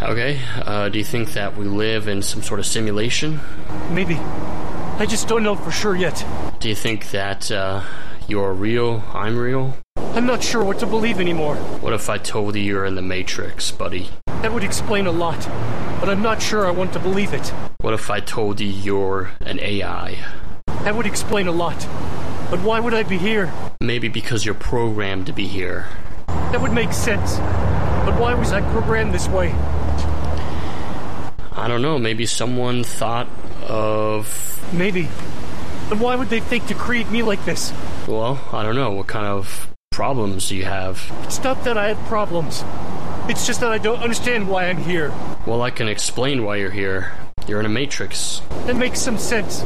Okay, 0.01 0.39
uh, 0.61 0.87
do 0.87 0.99
you 0.99 1.03
think 1.03 1.33
that 1.33 1.57
we 1.57 1.65
live 1.65 2.07
in 2.07 2.21
some 2.21 2.41
sort 2.41 2.61
of 2.61 2.65
simulation? 2.65 3.41
Maybe. 3.91 4.15
I 4.15 5.05
just 5.05 5.27
don't 5.27 5.43
know 5.43 5.55
for 5.55 5.71
sure 5.71 5.97
yet. 5.97 6.23
Do 6.61 6.69
you 6.69 6.75
think 6.75 7.11
that, 7.11 7.51
uh, 7.51 7.83
you're 8.29 8.53
real, 8.53 9.03
I'm 9.13 9.37
real? 9.37 9.75
I'm 10.17 10.25
not 10.25 10.41
sure 10.41 10.63
what 10.63 10.79
to 10.79 10.87
believe 10.87 11.19
anymore. 11.19 11.57
What 11.79 11.93
if 11.93 12.09
I 12.09 12.17
told 12.17 12.55
you 12.55 12.61
you're 12.63 12.85
in 12.85 12.95
the 12.95 13.03
Matrix, 13.03 13.69
buddy? 13.69 14.09
That 14.41 14.51
would 14.51 14.63
explain 14.63 15.05
a 15.05 15.11
lot, 15.11 15.37
but 15.99 16.09
I'm 16.09 16.23
not 16.23 16.41
sure 16.41 16.65
I 16.65 16.71
want 16.71 16.91
to 16.93 16.99
believe 16.99 17.35
it. 17.35 17.53
What 17.81 17.93
if 17.93 18.09
I 18.09 18.19
told 18.19 18.59
you 18.59 18.65
you're 18.65 19.29
an 19.41 19.59
AI? 19.59 20.17
That 20.65 20.95
would 20.95 21.05
explain 21.05 21.45
a 21.45 21.51
lot. 21.51 21.77
But 22.49 22.61
why 22.61 22.79
would 22.79 22.95
I 22.95 23.03
be 23.03 23.19
here? 23.19 23.53
Maybe 23.79 24.07
because 24.07 24.43
you're 24.43 24.55
programmed 24.55 25.27
to 25.27 25.33
be 25.33 25.45
here. 25.45 25.87
That 26.25 26.61
would 26.61 26.73
make 26.73 26.93
sense. 26.93 27.37
But 27.37 28.19
why 28.19 28.33
was 28.33 28.51
I 28.51 28.61
programmed 28.71 29.13
this 29.13 29.27
way? 29.27 29.51
I 31.51 31.67
don't 31.67 31.83
know, 31.83 31.99
maybe 31.99 32.25
someone 32.25 32.83
thought 32.83 33.27
of. 33.67 34.67
Maybe. 34.73 35.09
But 35.89 35.99
why 35.99 36.15
would 36.15 36.29
they 36.29 36.39
think 36.39 36.65
to 36.69 36.73
create 36.73 37.11
me 37.11 37.21
like 37.21 37.45
this? 37.45 37.71
Well, 38.07 38.39
I 38.51 38.63
don't 38.63 38.75
know, 38.75 38.93
what 38.93 39.05
kind 39.05 39.27
of 39.27 39.76
problems 39.97 40.51
you 40.51 40.63
have? 40.63 41.11
It's 41.23 41.43
not 41.43 41.63
that 41.63 41.75
I 41.75 41.87
had 41.91 41.97
problems. 42.05 42.63
It's 43.27 43.47
just 43.47 43.61
that 43.61 43.71
I 43.71 43.79
don't 43.79 43.97
understand 43.99 44.47
why 44.47 44.65
I'm 44.69 44.77
here. 44.77 45.11
Well, 45.47 45.63
I 45.63 45.71
can 45.71 45.87
explain 45.87 46.43
why 46.45 46.57
you're 46.57 46.69
here. 46.69 47.11
You're 47.47 47.59
in 47.61 47.65
a 47.65 47.69
Matrix. 47.69 48.43
That 48.67 48.75
makes 48.75 48.99
some 49.01 49.17
sense. 49.17 49.63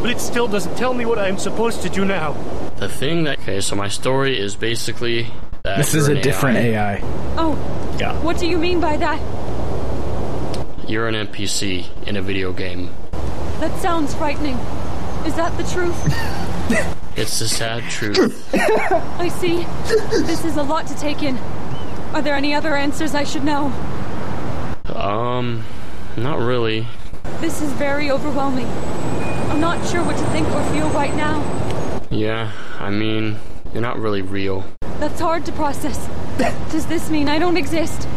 But 0.00 0.10
it 0.10 0.20
still 0.20 0.46
doesn't 0.46 0.76
tell 0.76 0.94
me 0.94 1.06
what 1.06 1.18
I 1.18 1.26
am 1.26 1.38
supposed 1.38 1.82
to 1.82 1.88
do 1.88 2.04
now. 2.04 2.34
The 2.76 2.88
thing 2.88 3.24
that. 3.24 3.40
Okay, 3.40 3.60
so 3.60 3.74
my 3.74 3.88
story 3.88 4.38
is 4.38 4.54
basically 4.54 5.26
that. 5.64 5.76
This 5.78 5.92
is 5.92 6.06
you're 6.06 6.14
a 6.14 6.18
an 6.18 6.22
different 6.22 6.56
AI. 6.58 6.94
AI. 6.98 7.00
Oh, 7.36 7.96
Yeah. 7.98 8.14
what 8.22 8.38
do 8.38 8.46
you 8.46 8.58
mean 8.58 8.80
by 8.80 8.96
that? 8.96 9.18
You're 10.88 11.08
an 11.08 11.16
NPC 11.16 11.84
in 12.06 12.14
a 12.16 12.22
video 12.22 12.52
game. 12.52 12.90
That 13.58 13.76
sounds 13.80 14.14
frightening. 14.14 14.54
Is 15.26 15.34
that 15.34 15.50
the 15.58 15.64
truth? 15.64 15.98
It's 17.16 17.38
the 17.38 17.48
sad 17.48 17.82
truth. 17.90 18.54
I 18.54 19.28
see. 19.28 19.64
This 20.24 20.44
is 20.44 20.56
a 20.56 20.62
lot 20.62 20.86
to 20.86 20.94
take 20.96 21.22
in. 21.22 21.36
Are 22.14 22.22
there 22.22 22.34
any 22.34 22.54
other 22.54 22.76
answers 22.76 23.14
I 23.14 23.24
should 23.24 23.44
know? 23.44 23.66
Um, 24.86 25.64
not 26.16 26.38
really. 26.38 26.86
This 27.40 27.60
is 27.60 27.72
very 27.72 28.10
overwhelming. 28.10 28.66
I'm 29.50 29.60
not 29.60 29.86
sure 29.88 30.04
what 30.04 30.16
to 30.16 30.24
think 30.26 30.48
or 30.48 30.62
feel 30.72 30.88
right 30.90 31.14
now. 31.14 31.42
Yeah, 32.10 32.52
I 32.78 32.90
mean, 32.90 33.36
you're 33.72 33.82
not 33.82 33.98
really 33.98 34.22
real. 34.22 34.64
That's 34.98 35.20
hard 35.20 35.44
to 35.46 35.52
process. 35.52 35.98
Does 36.70 36.86
this 36.86 37.10
mean 37.10 37.28
I 37.28 37.38
don't 37.38 37.56
exist? 37.56 38.08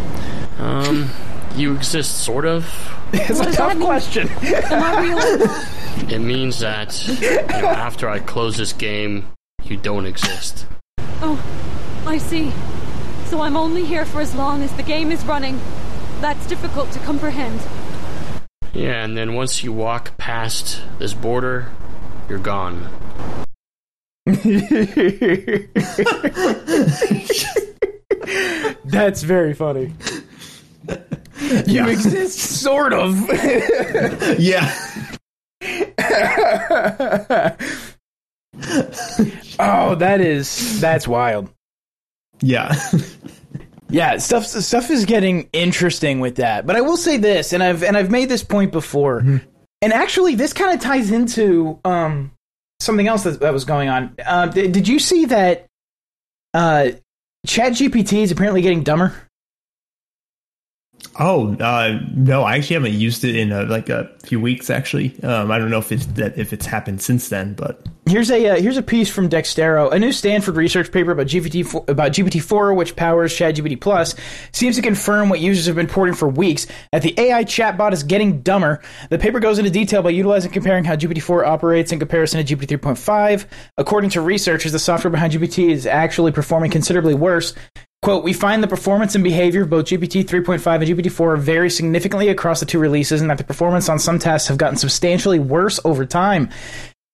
Um, 0.60 1.10
you 1.56 1.76
exist, 1.76 2.24
sort 2.24 2.46
of. 2.46 2.66
It's 3.14 3.40
What 3.40 3.50
a 3.50 3.52
tough 3.52 3.78
question. 3.80 4.30
Am 4.30 4.84
I 4.84 5.02
real? 5.02 6.10
It 6.10 6.20
means 6.20 6.60
that 6.60 7.08
you 7.08 7.20
know, 7.62 7.68
after 7.68 8.08
I 8.10 8.20
close 8.20 8.56
this 8.56 8.72
game, 8.72 9.28
you 9.66 9.76
don't 9.76 10.06
exist. 10.06 10.66
Oh, 11.22 11.38
I 12.06 12.18
see. 12.18 12.52
So 13.26 13.42
I'm 13.42 13.58
only 13.58 13.84
here 13.86 14.06
for 14.06 14.22
as 14.22 14.34
long 14.34 14.64
as 14.64 14.72
the 14.74 14.84
game 14.84 15.12
is 15.12 15.24
running. 15.26 15.60
That's 16.22 16.48
difficult 16.48 16.92
to 16.92 17.00
comprehend. 17.00 17.60
Yeah, 18.74 19.04
and 19.04 19.18
then 19.18 19.34
once 19.34 19.64
you 19.64 19.74
walk 19.74 20.18
past 20.18 20.82
this 21.00 21.14
border, 21.14 21.70
you're 22.30 22.40
gone. 22.40 22.90
That's 28.86 29.24
very 29.24 29.54
funny. 29.54 29.94
You 31.68 31.88
exist, 31.88 32.40
sort 32.40 32.94
of. 32.94 33.30
Yeah. 34.40 34.74
oh, 39.60 39.96
that 39.96 40.22
is 40.22 40.80
that's 40.82 41.08
wild. 41.08 41.50
Yeah. 42.42 42.76
Yeah, 43.90 44.18
stuff 44.18 44.46
stuff 44.46 44.90
is 44.90 45.06
getting 45.06 45.50
interesting 45.52 46.20
with 46.22 46.38
that. 46.38 46.66
But 46.66 46.78
I 46.78 46.82
will 46.82 46.98
say 46.98 47.18
this, 47.18 47.54
and 47.54 47.62
I've 47.62 47.84
and 47.84 47.98
I've 47.98 48.10
made 48.10 48.30
this 48.30 48.44
point 48.44 48.72
before, 48.72 49.20
and 49.20 49.94
actually 49.94 50.36
this 50.36 50.54
kind 50.54 50.74
of 50.74 50.82
ties 50.82 51.12
into 51.12 51.80
um 51.84 52.32
something 52.80 53.08
else 53.08 53.24
that, 53.24 53.42
that 53.42 53.54
was 53.54 53.66
going 53.66 53.90
on. 53.90 54.16
Uh, 54.26 54.48
did, 54.48 54.72
did 54.72 54.88
you 54.88 54.98
see 55.00 55.26
that? 55.26 55.68
Uh, 56.54 56.92
Chat 57.46 57.74
GPT 57.74 58.22
is 58.22 58.32
apparently 58.32 58.62
getting 58.62 58.84
dumber. 58.84 59.14
Oh 61.20 61.56
uh, 61.56 62.00
no, 62.14 62.44
I 62.44 62.58
actually 62.58 62.76
haven't 62.76 62.94
used 62.94 63.24
it 63.24 63.36
in 63.36 63.52
uh 63.52 63.66
like 63.68 63.90
a 63.90 64.10
few 64.24 64.40
weeks. 64.40 64.70
Actually, 64.70 65.22
um, 65.24 65.52
I 65.52 65.58
don't 65.58 65.70
know 65.70 65.80
if 65.80 65.92
it's 65.92 66.06
that 66.08 66.38
if 66.38 66.54
it's 66.54 66.66
happened 66.66 67.02
since 67.02 67.30
then, 67.30 67.54
but 67.54 67.86
Here's 68.08 68.32
a 68.32 68.46
uh, 68.46 68.56
here's 68.60 68.78
a 68.78 68.82
piece 68.82 69.10
from 69.10 69.30
Dexerto. 69.30 69.94
A 69.94 70.00
new 70.00 70.12
Stanford 70.12 70.56
research 70.56 70.92
paper 70.92 71.12
about 71.12 71.28
GPT 71.28 71.88
about 71.88 72.12
GPT-4, 72.12 72.76
which 72.76 72.96
powers 72.96 73.32
ChatGPT 73.32 73.80
Plus, 73.80 74.16
seems 74.52 74.76
to 74.76 74.82
confirm 74.82 75.30
what 75.30 75.40
users 75.40 75.68
have 75.68 75.76
been 75.76 75.86
reporting 75.86 76.16
for 76.16 76.28
weeks 76.28 76.66
that 76.92 77.04
the 77.04 77.18
AI 77.18 77.46
chatbot 77.46 77.94
is 77.94 78.02
getting 78.02 78.42
dumber. 78.42 78.82
The 79.12 79.20
paper 79.20 79.40
goes 79.40 79.60
into 79.60 79.70
detail 79.70 80.02
by 80.02 80.10
utilizing 80.10 80.52
comparing 80.52 80.84
how 80.84 80.96
GPT-4 80.96 81.48
operates 81.48 81.92
in 81.92 82.00
comparison 82.00 82.44
to 82.44 82.56
GPT 82.56 82.80
3.5. 82.80 83.46
According 83.78 84.10
to 84.10 84.22
researchers, 84.22 84.72
the 84.72 84.80
software 84.80 85.12
behind 85.12 85.34
GPT 85.34 85.70
is 85.70 85.86
actually 85.86 86.32
performing 86.32 86.72
considerably 86.72 87.14
worse. 87.14 87.54
Quote, 88.02 88.24
we 88.24 88.34
find 88.34 88.64
the 88.64 88.68
performance 88.68 89.14
and 89.14 89.24
behavior 89.24 89.62
of 89.62 89.70
both 89.70 89.86
GPT 89.86 90.24
3.5 90.24 90.76
and 90.76 90.84
GPT 90.86 91.12
4 91.12 91.38
vary 91.38 91.70
significantly 91.70 92.30
across 92.30 92.60
the 92.60 92.66
two 92.66 92.80
releases, 92.80 93.22
and 93.22 93.30
that 93.30 93.38
the 93.38 93.44
performance 93.44 93.90
on 93.90 94.00
some 94.00 94.18
tests 94.18 94.48
have 94.48 94.58
gotten 94.58 94.76
substantially 94.76 95.38
worse 95.38 95.80
over 95.86 96.04
time. 96.04 96.50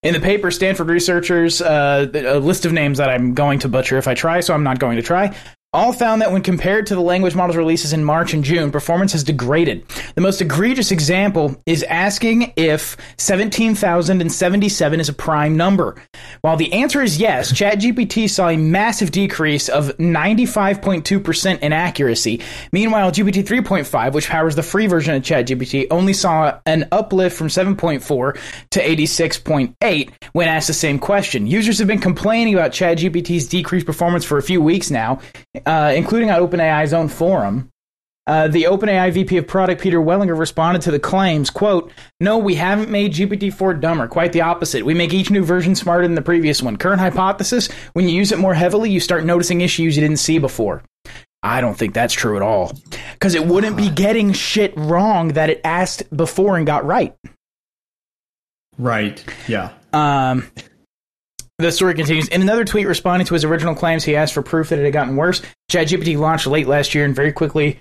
In 0.01 0.13
the 0.13 0.22
paper, 0.22 0.50
Stanford 0.50 0.88
researchers, 0.88 1.62
uh, 1.62 2.08
a 2.13 2.39
list 2.39 2.65
of 2.65 2.72
names 2.72 3.00
that 3.00 3.10
I'm 3.10 3.34
going 3.34 3.60
to 3.60 3.67
butcher 3.67 3.98
if 3.98 4.08
I 4.08 4.13
try, 4.13 4.39
so 4.39 4.53
I'm 4.53 4.63
not 4.63 4.79
going 4.79 4.96
to 4.96 5.01
try, 5.01 5.36
all 5.74 5.91
found 5.91 6.21
that 6.21 6.31
when 6.31 6.41
compared 6.41 6.88
to 6.88 6.95
the 6.95 7.01
language 7.01 7.36
models 7.36 7.57
releases 7.57 7.91
in 7.91 8.03
March 8.03 8.33
and 8.33 8.43
June, 8.43 8.71
performance 8.71 9.12
has 9.12 9.24
degraded. 9.24 9.86
The 10.15 10.21
most 10.21 10.41
egregious 10.41 10.91
example 10.91 11.62
is 11.65 11.83
asking 11.83 12.53
if 12.55 12.95
17,077 13.17 15.00
is 15.00 15.09
a 15.09 15.13
prime 15.13 15.57
number. 15.57 16.01
While 16.39 16.55
the 16.55 16.71
answer 16.71 17.01
is 17.01 17.19
yes, 17.19 17.51
ChatGPT 17.51 18.29
saw 18.29 18.47
a 18.47 18.55
massive 18.55 19.12
decrease 19.12 19.67
of 19.67 19.89
95.2% 19.97 21.59
in 21.59 21.74
accuracy. 21.74 22.41
Meanwhile, 22.71 23.12
GPT 23.12 23.45
3.5, 23.45 24.13
which 24.13 24.29
powers 24.29 24.55
the 24.55 24.63
free 24.63 24.88
version 24.88 25.15
of 25.15 25.21
ChatGPT, 25.21 25.88
only 25.91 26.13
saw 26.13 26.59
an 26.65 26.88
uplift 26.93 27.38
from 27.38 27.47
7.4 27.47 28.38
to 28.71 28.79
86.8 28.79 30.12
when 30.31 30.47
asked 30.47 30.67
the 30.67 30.74
same 30.74 30.97
question. 30.97 31.45
Users 31.45 31.79
have 31.79 31.88
been 31.88 32.00
complaining 32.00 32.53
about 32.53 32.71
ChatGPT's 32.71 33.47
decreased 33.47 33.86
performance 33.86 34.24
for 34.24 34.38
a 34.38 34.43
few 34.43 34.62
weeks 34.62 34.89
now, 34.89 35.19
uh, 35.65 35.93
including 35.95 36.29
on 36.29 36.41
OpenAI's 36.41 36.93
own 36.93 37.07
forum. 37.07 37.69
Uh, 38.27 38.49
the 38.49 38.63
OpenAI 38.63 39.09
VP 39.13 39.37
of 39.37 39.47
Product, 39.47 39.81
Peter 39.81 40.01
Welinder, 40.01 40.35
responded 40.35 40.81
to 40.81 40.91
the 40.91 40.99
claims, 40.99 41.49
quote, 41.49 41.93
No, 42.19 42.37
we 42.37 42.55
haven't 42.55 42.89
made 42.89 43.13
GPT-4 43.13 43.79
dumber. 43.79 44.05
Quite 44.09 44.33
the 44.33 44.41
opposite. 44.41 44.85
We 44.85 44.93
make 44.93 45.13
each 45.13 45.31
new 45.31 45.45
version 45.45 45.75
smarter 45.75 46.03
than 46.03 46.15
the 46.15 46.21
previous 46.21 46.61
one. 46.61 46.75
Current 46.75 46.99
hypothesis, 46.99 47.69
when 47.93 48.09
you 48.09 48.13
use 48.13 48.33
it 48.33 48.37
more 48.37 48.53
heavily, 48.53 48.91
you 48.91 48.99
start 48.99 49.23
noticing 49.23 49.61
issues 49.61 49.95
you 49.95 50.01
didn't 50.01 50.17
see 50.17 50.39
before. 50.39 50.83
I 51.41 51.61
don't 51.61 51.77
think 51.77 51.93
that's 51.93 52.13
true 52.13 52.35
at 52.35 52.41
all. 52.41 52.73
Because 53.13 53.33
it 53.33 53.45
wouldn't 53.45 53.77
be 53.77 53.89
getting 53.89 54.33
shit 54.33 54.73
wrong 54.75 55.29
that 55.29 55.49
it 55.49 55.61
asked 55.63 56.03
before 56.15 56.57
and 56.57 56.67
got 56.67 56.85
right. 56.85 57.15
Right. 58.77 59.23
Yeah. 59.47 59.71
Um, 59.93 60.51
the 61.59 61.71
story 61.71 61.95
continues. 61.95 62.27
In 62.27 62.41
another 62.41 62.65
tweet 62.65 62.87
responding 62.87 63.25
to 63.27 63.33
his 63.33 63.43
original 63.43 63.75
claims, 63.75 64.03
he 64.03 64.15
asked 64.15 64.33
for 64.33 64.41
proof 64.41 64.69
that 64.69 64.79
it 64.79 64.83
had 64.83 64.93
gotten 64.93 65.15
worse. 65.15 65.41
ChatGPT 65.71 66.17
launched 66.17 66.47
late 66.47 66.67
last 66.67 66.93
year 66.93 67.03
and 67.05 67.15
very 67.15 67.31
quickly, 67.31 67.79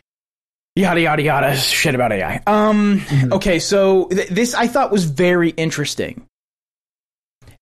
yada 0.75 1.01
yada 1.01 1.23
yada, 1.23 1.57
shit 1.57 1.95
about 1.95 2.13
AI. 2.13 2.41
Um, 2.47 3.03
okay, 3.33 3.59
so 3.59 4.07
th- 4.07 4.29
this 4.29 4.55
I 4.55 4.67
thought 4.67 4.91
was 4.91 5.05
very 5.05 5.51
interesting 5.51 6.27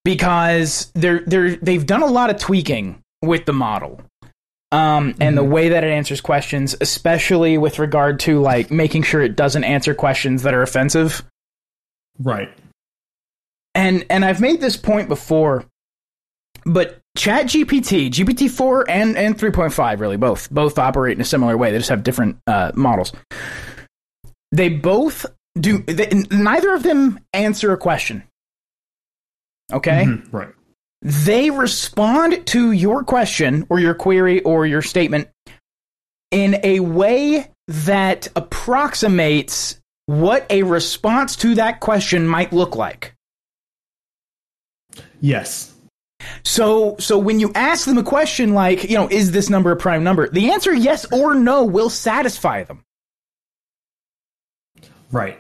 because 0.05 0.91
they're 0.95 1.21
they're 1.27 1.57
they've 1.57 1.85
done 1.87 2.03
a 2.03 2.07
lot 2.07 2.31
of 2.31 2.39
tweaking 2.39 3.01
with 3.23 3.45
the 3.47 3.53
model. 3.53 4.01
Um, 4.73 5.15
and 5.21 5.39
the 5.39 5.45
way 5.45 5.69
that 5.69 5.85
it 5.85 5.91
answers 5.91 6.21
questions, 6.21 6.75
especially 6.81 7.59
with 7.59 7.79
regard 7.79 8.19
to 8.21 8.41
like 8.41 8.73
making 8.73 9.05
sure 9.05 9.23
it 9.23 9.37
doesn't 9.37 9.63
answer 9.63 9.95
questions 9.95 10.43
that 10.43 10.53
are 10.53 10.63
offensive. 10.63 11.23
Right. 12.19 12.51
and 13.75 14.05
and 14.11 14.25
I've 14.25 14.41
made 14.41 14.61
this 14.61 14.77
point 14.77 15.09
before, 15.09 15.65
but 16.67 16.99
Chat 17.17 17.47
GPT, 17.47 18.11
GPT 18.11 18.51
four 18.51 18.89
and 18.91 19.17
and 19.17 19.39
three 19.39 19.51
point 19.51 19.73
five, 19.73 20.01
really 20.01 20.17
both 20.17 20.51
both 20.51 20.79
operate 20.79 21.17
in 21.17 21.21
a 21.21 21.25
similar 21.25 21.57
way. 21.57 21.71
They 21.71 21.79
just 21.79 21.91
have 21.91 22.03
different 22.03 22.39
uh, 22.47 22.73
models. 22.75 23.13
They 24.53 24.69
both 24.69 25.27
do. 25.59 25.79
They, 25.79 26.09
neither 26.31 26.75
of 26.75 26.83
them 26.83 27.21
answer 27.33 27.73
a 27.73 27.77
question. 27.77 28.25
Okay, 29.73 30.05
Mhm, 30.07 30.33
Right. 30.33 30.49
they 31.03 31.51
respond 31.51 32.47
to 32.49 32.73
your 32.73 33.03
question 33.05 33.67
or 33.71 33.79
your 33.81 33.95
query 33.95 34.43
or 34.43 34.67
your 34.67 34.83
statement 34.83 35.29
in 36.31 36.59
a 36.63 36.81
way 36.81 37.51
that 37.69 38.29
approximates 38.37 39.81
what 40.07 40.47
a 40.51 40.63
response 40.65 41.37
to 41.37 41.55
that 41.55 41.81
question 41.81 42.27
might 42.27 42.53
look 42.53 42.77
like. 42.77 43.15
Yes. 45.21 45.74
So, 46.45 46.97
so 46.99 47.19
when 47.19 47.41
you 47.41 47.53
ask 47.55 47.87
them 47.87 47.99
a 47.99 48.03
question 48.03 48.55
like, 48.55 48.85
you 48.85 48.97
know, 48.97 49.09
is 49.09 49.33
this 49.33 49.51
number 49.51 49.71
a 49.71 49.77
prime 49.77 50.05
number? 50.05 50.29
The 50.29 50.51
answer 50.51 50.75
yes 50.75 51.11
or 51.13 51.35
no 51.35 51.65
will 51.65 51.91
satisfy 51.91 52.65
them. 52.65 52.85
Right. 55.11 55.39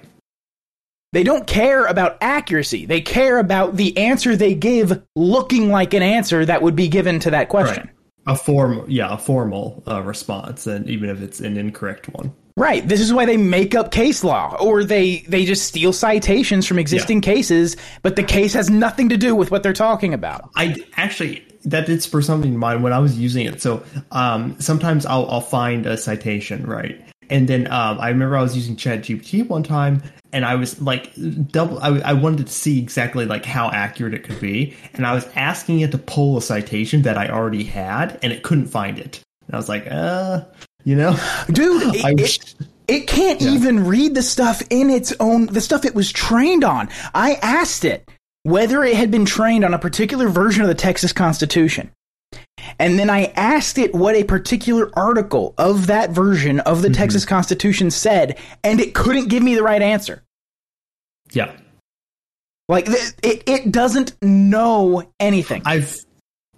They 1.13 1.23
don't 1.23 1.47
care 1.47 1.87
about 1.87 2.19
accuracy. 2.21 2.87
They 2.87 3.01
care 3.01 3.39
about 3.39 3.77
the 3.77 3.97
answer 3.97 4.35
they 4.35 4.55
give 4.55 5.03
looking 5.15 5.71
like 5.71 5.95
an 5.95 6.03
answer 6.03 6.45
that 6.45 6.61
would 6.61 6.75
be 6.75 6.89
given 6.89 7.21
to 7.21 7.31
that 7.31 7.49
question. 7.49 7.85
Right. 7.85 8.35
A 8.35 8.37
form, 8.37 8.85
yeah, 8.89 9.15
a 9.15 9.19
formal 9.19 9.83
uh, 9.87 10.03
response, 10.03 10.67
and 10.67 10.89
even 10.89 11.11
if 11.11 11.21
it's 11.21 11.41
an 11.41 11.57
incorrect 11.57 12.09
one. 12.09 12.33
Right. 12.57 12.87
This 12.87 13.01
is 13.01 13.13
why 13.13 13.25
they 13.25 13.37
make 13.37 13.75
up 13.75 13.91
case 13.91 14.23
law 14.23 14.57
or 14.61 14.85
they 14.85 15.25
they 15.27 15.45
just 15.45 15.65
steal 15.65 15.93
citations 15.93 16.67
from 16.67 16.79
existing 16.79 17.21
cases, 17.21 17.77
but 18.03 18.15
the 18.15 18.23
case 18.23 18.53
has 18.55 18.71
nothing 18.71 19.09
to 19.09 19.17
do 19.17 19.35
with 19.35 19.51
what 19.51 19.65
they're 19.65 19.73
talking 19.73 20.15
about. 20.15 20.51
I 20.55 20.77
actually 20.97 21.45
that 21.65 21.87
did 21.87 22.01
spur 22.01 22.23
something 22.23 22.53
to 22.53 22.59
mind 22.59 22.85
when 22.85 22.93
I 22.93 23.01
was 23.01 23.19
using 23.19 23.47
it. 23.47 23.61
So 23.61 23.83
um, 24.13 24.55
sometimes 24.61 25.05
I'll 25.05 25.29
I'll 25.29 25.41
find 25.41 25.85
a 25.85 25.97
citation, 25.97 26.65
right? 26.65 27.05
And 27.29 27.49
then 27.49 27.67
um, 27.73 27.99
I 27.99 28.11
remember 28.11 28.37
I 28.37 28.43
was 28.43 28.55
using 28.55 28.77
ChatGPT 28.77 29.49
one 29.49 29.63
time, 29.63 30.03
and 30.33 30.45
I 30.45 30.55
was 30.55 30.81
like 30.81 31.11
double. 31.51 31.81
I, 31.81 31.99
I 32.01 32.13
wanted 32.13 32.47
to 32.47 32.53
see 32.53 32.79
exactly 32.79 33.25
like 33.25 33.45
how 33.45 33.71
accurate 33.71 34.15
it 34.15 34.23
could 34.23 34.41
be, 34.41 34.77
and 34.93 35.07
I 35.07 35.15
was 35.15 35.27
asking 35.35 35.81
it 35.81 35.91
to 35.91 35.99
pull 35.99 36.37
a 36.37 36.43
citation 36.43 37.03
that 37.03 37.19
I 37.19 37.31
already 37.31 37.65
had, 37.65 38.19
and 38.23 38.33
it 38.33 38.45
couldn't 38.45 38.67
find 38.67 38.99
it. 38.99 39.23
And 39.47 39.55
I 39.55 39.57
was 39.57 39.69
like, 39.69 39.87
uh, 39.91 40.43
you 40.85 40.97
know, 40.97 41.17
Dude, 41.49 41.83
it, 41.95 42.21
it, 42.21 42.55
it 42.87 43.07
can't 43.07 43.41
even 43.43 43.87
read 43.87 44.15
the 44.15 44.23
stuff 44.23 44.63
in 44.71 44.91
its 44.91 45.13
own 45.21 45.47
the 45.47 45.61
stuff 45.61 45.85
it 45.85 45.95
was 45.95 46.13
trained 46.13 46.65
on. 46.65 46.89
I 47.15 47.35
asked 47.35 47.85
it 47.85 48.09
whether 48.43 48.85
it 48.85 48.95
had 48.95 49.11
been 49.11 49.25
trained 49.25 49.65
on 49.65 49.75
a 49.75 49.79
particular 49.79 50.29
version 50.29 50.63
of 50.63 50.69
the 50.69 50.75
Texas 50.75 51.13
Constitution. 51.13 51.91
And 52.79 52.99
then 52.99 53.11
I 53.11 53.33
asked 53.37 53.79
it 53.79 53.95
what 53.95 54.15
a 54.15 54.25
particular 54.25 54.91
article 54.95 55.55
of 55.59 55.87
that 55.89 56.11
version 56.11 56.61
of 56.61 56.83
the 56.83 56.89
mm-hmm. 56.89 56.95
Texas 56.95 57.25
Constitution 57.25 57.91
said, 57.91 58.39
and 58.63 58.81
it 58.81 58.95
couldn't 58.95 59.29
give 59.29 59.43
me 59.43 59.55
the 59.55 59.63
right 59.63 59.83
answer. 59.83 60.23
yeah. 61.33 61.53
Like 62.69 62.87
it, 62.89 63.43
it 63.47 63.73
doesn't 63.73 64.15
know 64.23 65.11
anything. 65.21 65.63
I've 65.67 65.99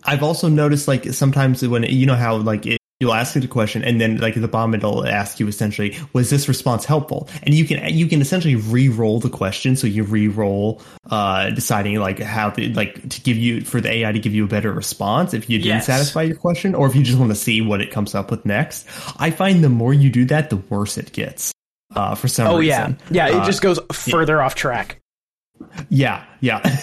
I've 0.04 0.22
also 0.22 0.48
noticed 0.48 0.86
like 0.86 1.04
sometimes 1.06 1.66
when 1.66 1.82
you 1.82 2.06
know 2.06 2.14
how 2.14 2.36
like 2.36 2.64
it, 2.64 2.78
you'll 3.00 3.12
ask 3.12 3.36
it 3.36 3.44
a 3.44 3.48
question 3.48 3.84
and 3.84 4.00
then 4.00 4.16
like 4.18 4.34
the 4.34 4.48
bomb 4.48 4.74
it'll 4.74 5.06
ask 5.06 5.38
you 5.38 5.46
essentially 5.48 5.94
was 6.14 6.30
this 6.30 6.48
response 6.48 6.84
helpful 6.86 7.28
and 7.42 7.54
you 7.54 7.64
can 7.66 7.92
you 7.92 8.06
can 8.06 8.22
essentially 8.22 8.54
re-roll 8.54 9.20
the 9.20 9.28
question 9.28 9.76
so 9.76 9.86
you 9.86 10.02
re-roll 10.02 10.80
uh 11.10 11.50
deciding 11.50 11.96
like 12.00 12.18
how 12.18 12.48
to, 12.48 12.72
like 12.72 13.06
to 13.10 13.20
give 13.20 13.36
you 13.36 13.60
for 13.60 13.82
the 13.82 13.90
AI 13.90 14.12
to 14.12 14.18
give 14.18 14.34
you 14.34 14.44
a 14.44 14.48
better 14.48 14.72
response 14.72 15.34
if 15.34 15.50
you 15.50 15.58
didn't 15.58 15.66
Yes. 15.76 15.86
satisfy 15.86 16.22
your 16.22 16.36
question 16.36 16.74
or 16.74 16.86
if 16.86 16.96
you 16.96 17.02
just 17.02 17.18
want 17.18 17.30
to 17.30 17.36
see 17.36 17.60
what 17.60 17.82
it 17.82 17.90
comes 17.90 18.14
up 18.14 18.30
with 18.30 18.46
next. 18.46 18.86
I 19.18 19.30
find 19.30 19.62
the 19.62 19.68
more 19.68 19.92
you 19.92 20.08
do 20.08 20.24
that 20.26 20.48
the 20.48 20.56
worse 20.56 20.96
it 20.96 21.12
gets. 21.12 21.52
Uh, 21.94 22.14
for 22.14 22.28
some 22.28 22.46
oh 22.48 22.60
yeah, 22.60 22.86
reason. 22.86 22.98
yeah. 23.10 23.28
It 23.28 23.34
Uh, 23.34 23.46
just 23.46 23.60
goes 23.62 23.78
further 23.92 24.40
off 24.42 24.54
track. 24.54 25.00
yeah, 25.90 26.24
yeah. 26.40 26.62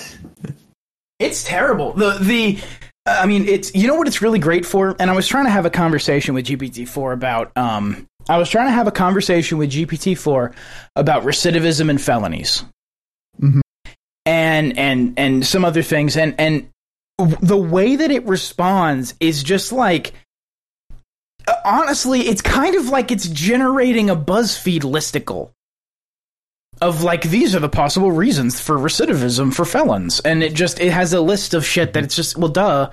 It's 1.20 1.44
terrible. 1.44 1.94
The 1.94 2.18
the 2.20 2.60
I 3.06 3.26
mean, 3.26 3.46
it's 3.48 3.74
you 3.76 3.88
know 3.88 3.96
what 3.96 4.08
it's 4.08 4.22
really 4.22 4.40
great 4.40 4.66
for. 4.66 4.96
And 5.00 5.10
I 5.10 5.14
was 5.16 5.28
trying 5.28 5.46
to 5.46 5.52
have 5.52 5.66
a 5.66 5.70
conversation 5.70 6.34
with 6.34 6.46
GPT 6.46 6.88
four 6.88 7.12
about. 7.12 7.52
Um, 7.58 8.08
I 8.30 8.38
was 8.38 8.50
trying 8.50 8.68
to 8.68 8.72
have 8.72 8.88
a 8.88 8.92
conversation 8.92 9.58
with 9.58 9.72
GPT 9.72 10.18
four 10.18 10.54
about 10.96 11.24
recidivism 11.24 11.90
and 11.90 12.02
felonies, 12.02 12.64
and 14.26 14.78
and 14.78 15.14
and 15.18 15.46
some 15.46 15.66
other 15.66 15.82
things. 15.82 16.16
And 16.16 16.36
and 16.38 16.70
the 17.18 17.58
way 17.58 17.96
that 17.98 18.10
it 18.12 18.26
responds 18.26 19.16
is 19.20 19.44
just 19.44 19.72
like. 19.74 20.14
uh, 21.48 21.56
Honestly, 21.66 22.22
it's 22.22 22.42
kind 22.42 22.76
of 22.76 22.88
like 22.88 23.12
it's 23.12 23.28
generating 23.28 24.10
a 24.10 24.16
BuzzFeed 24.16 24.82
listicle 24.82 25.52
of 26.82 27.04
like 27.04 27.22
these 27.24 27.56
are 27.56 27.60
the 27.60 27.70
possible 27.70 28.12
reasons 28.12 28.60
for 28.60 28.78
recidivism 28.78 29.54
for 29.54 29.66
felons. 29.66 30.20
And 30.22 30.44
it 30.44 30.54
just 30.54 30.80
it 30.80 30.92
has 30.92 31.14
a 31.14 31.22
list 31.22 31.54
of 31.54 31.66
shit 31.66 31.94
that 31.94 32.04
it's 32.04 32.16
just 32.16 32.38
well 32.38 32.50
duh. 32.50 32.90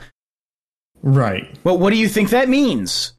Right. 1.03 1.49
well 1.65 1.79
what 1.79 1.91
do 1.91 1.97
you 1.97 2.09
think 2.09 2.31
that 2.31 2.49
means? 2.49 3.15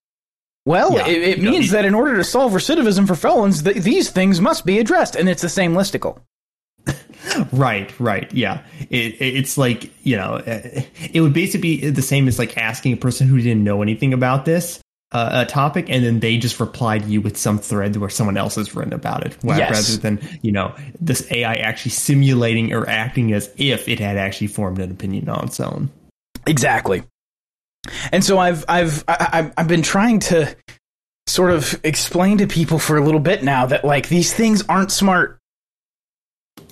Well 0.65 0.93
Yeah, 0.93 1.07
it, 1.07 1.21
it 1.23 1.41
know, 1.41 1.51
means 1.51 1.71
that 1.71 1.85
in 1.85 1.95
order 1.95 2.15
to 2.17 2.23
solve 2.23 2.51
recidivism 2.53 3.07
for 3.07 3.15
felons 3.15 3.63
th- 3.63 3.77
these 3.77 4.09
things 4.11 4.39
must 4.39 4.65
be 4.65 4.79
addressed. 4.79 5.15
And 5.15 5.27
it's 5.27 5.41
the 5.41 5.49
same 5.49 5.73
listicle. 5.73 6.19
Right, 7.51 7.97
right, 7.99 8.31
yeah. 8.33 8.63
It, 8.89 9.13
it- 9.21 9.35
it's 9.37 9.57
like 9.57 9.91
you 10.05 10.17
know, 10.17 10.41
it 10.45 11.21
would 11.21 11.33
basically 11.33 11.77
be 11.77 11.89
the 11.89 12.01
same 12.01 12.27
as 12.27 12.39
like 12.39 12.57
asking 12.57 12.93
a 12.93 12.97
person 12.97 13.27
who 13.27 13.37
didn't 13.39 13.63
know 13.63 13.81
anything 13.81 14.13
about 14.13 14.45
this 14.45 14.81
uh, 15.11 15.45
a 15.45 15.45
topic, 15.45 15.89
and 15.89 16.03
then 16.05 16.19
they 16.19 16.37
just 16.37 16.59
reply 16.59 16.97
to 16.99 17.05
you 17.07 17.19
with 17.21 17.35
some 17.37 17.57
thread 17.59 17.95
where 17.97 18.09
someone 18.09 18.37
else 18.37 18.55
has 18.55 18.73
written 18.75 18.93
about 18.93 19.25
it, 19.25 19.35
Yes. 19.43 19.97
rather 19.97 20.01
than 20.17 20.39
you 20.41 20.51
know 20.51 20.73
this 20.99 21.29
AI 21.31 21.55
actually 21.55 21.91
simulating 21.91 22.71
or 22.73 22.87
acting 22.87 23.33
as 23.33 23.49
if 23.57 23.87
it 23.89 23.99
had 23.99 24.17
actually 24.17 24.47
formed 24.47 24.79
an 24.79 24.89
opinion 24.91 25.27
on 25.29 25.45
its 25.45 25.59
own. 25.59 25.89
exactly 26.47 27.03
and 28.11 28.23
so 28.23 28.37
i've 28.37 28.63
i've 28.69 29.03
I, 29.07 29.29
I've- 29.33 29.51
i've 29.57 29.67
been 29.67 29.81
trying 29.81 30.19
to 30.21 30.55
sort 31.27 31.51
of 31.51 31.79
explain 31.83 32.37
to 32.39 32.47
people 32.47 32.77
for 32.79 32.95
a 32.97 33.03
little 33.03 33.19
bit 33.19 33.43
now 33.43 33.65
that 33.67 33.83
like 33.85 34.07
these 34.07 34.33
things 34.33 34.63
aren't 34.69 34.91
smart 34.91 35.39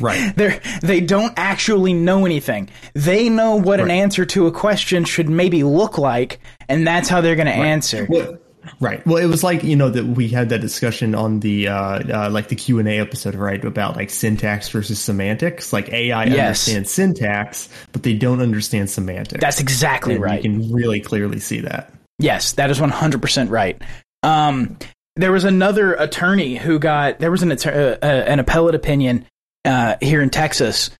Right. 0.00 0.32
They're 0.36 0.60
they 0.82 1.00
don't 1.00 1.32
actually 1.36 1.92
know 1.92 2.24
anything. 2.26 2.70
They 2.94 3.28
know 3.28 3.56
what 3.56 3.80
an 3.80 3.90
answer 3.90 4.24
to 4.26 4.46
a 4.46 4.52
question 4.52 5.04
should 5.04 5.28
maybe 5.28 5.62
look 5.62 5.98
like, 5.98 6.40
and 6.68 6.86
that's 6.86 7.08
how 7.08 7.20
they're 7.20 7.36
going 7.36 7.46
to 7.46 7.52
answer. 7.52 8.06
Well, 8.08 8.38
right. 8.80 9.06
Well, 9.06 9.18
it 9.18 9.26
was 9.26 9.42
like 9.44 9.62
you 9.62 9.76
know 9.76 9.90
that 9.90 10.04
we 10.04 10.28
had 10.28 10.48
that 10.50 10.60
discussion 10.60 11.14
on 11.14 11.40
the 11.40 11.68
uh, 11.68 12.26
uh 12.26 12.30
like 12.30 12.48
the 12.48 12.56
Q 12.56 12.78
and 12.78 12.88
A 12.88 12.98
episode, 12.98 13.34
right, 13.34 13.62
about 13.64 13.96
like 13.96 14.10
syntax 14.10 14.68
versus 14.68 14.98
semantics. 14.98 15.72
Like 15.72 15.92
AI 15.92 16.24
Yes. 16.24 16.38
understands 16.68 16.90
syntax, 16.90 17.68
but 17.92 18.02
they 18.02 18.14
don't 18.14 18.40
understand 18.40 18.90
semantics. 18.90 19.40
That's 19.40 19.60
exactly 19.60 20.14
And 20.14 20.22
right. 20.22 20.42
You 20.42 20.50
can 20.50 20.72
really 20.72 21.00
clearly 21.00 21.40
see 21.40 21.60
that. 21.60 21.92
Yes, 22.18 22.52
that 22.52 22.70
is 22.70 22.78
100% 22.78 23.50
right. 23.50 23.80
Um, 24.22 24.78
there 25.16 25.32
was 25.32 25.44
another 25.44 25.94
attorney 25.94 26.56
who 26.56 26.78
got 26.78 27.18
there 27.20 27.30
was 27.30 27.42
an 27.42 27.52
uh, 27.52 27.98
uh, 28.02 28.04
an 28.04 28.40
appellate 28.40 28.74
opinion 28.74 29.26
uh, 29.64 29.96
here 30.00 30.22
in 30.22 30.30
Texas. 30.30 30.90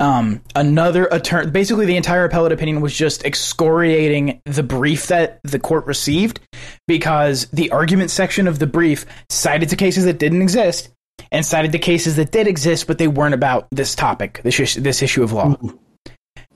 Um, 0.00 0.42
another 0.56 1.06
attorney, 1.06 1.50
basically 1.50 1.86
the 1.86 1.96
entire 1.96 2.24
appellate 2.24 2.52
opinion 2.52 2.80
was 2.80 2.94
just 2.94 3.24
excoriating 3.24 4.42
the 4.44 4.62
brief 4.62 5.06
that 5.06 5.40
the 5.44 5.58
court 5.58 5.86
received 5.86 6.40
because 6.88 7.46
the 7.46 7.70
argument 7.70 8.10
section 8.10 8.48
of 8.48 8.58
the 8.58 8.66
brief 8.66 9.06
cited 9.30 9.68
to 9.68 9.76
cases 9.76 10.04
that 10.04 10.18
didn't 10.18 10.42
exist 10.42 10.90
and 11.30 11.46
cited 11.46 11.72
to 11.72 11.78
cases 11.78 12.16
that 12.16 12.32
did 12.32 12.48
exist, 12.48 12.86
but 12.86 12.98
they 12.98 13.08
weren't 13.08 13.34
about 13.34 13.68
this 13.70 13.94
topic, 13.94 14.40
this 14.42 14.58
issue, 14.58 14.80
this 14.80 15.00
issue 15.00 15.22
of 15.22 15.32
law. 15.32 15.56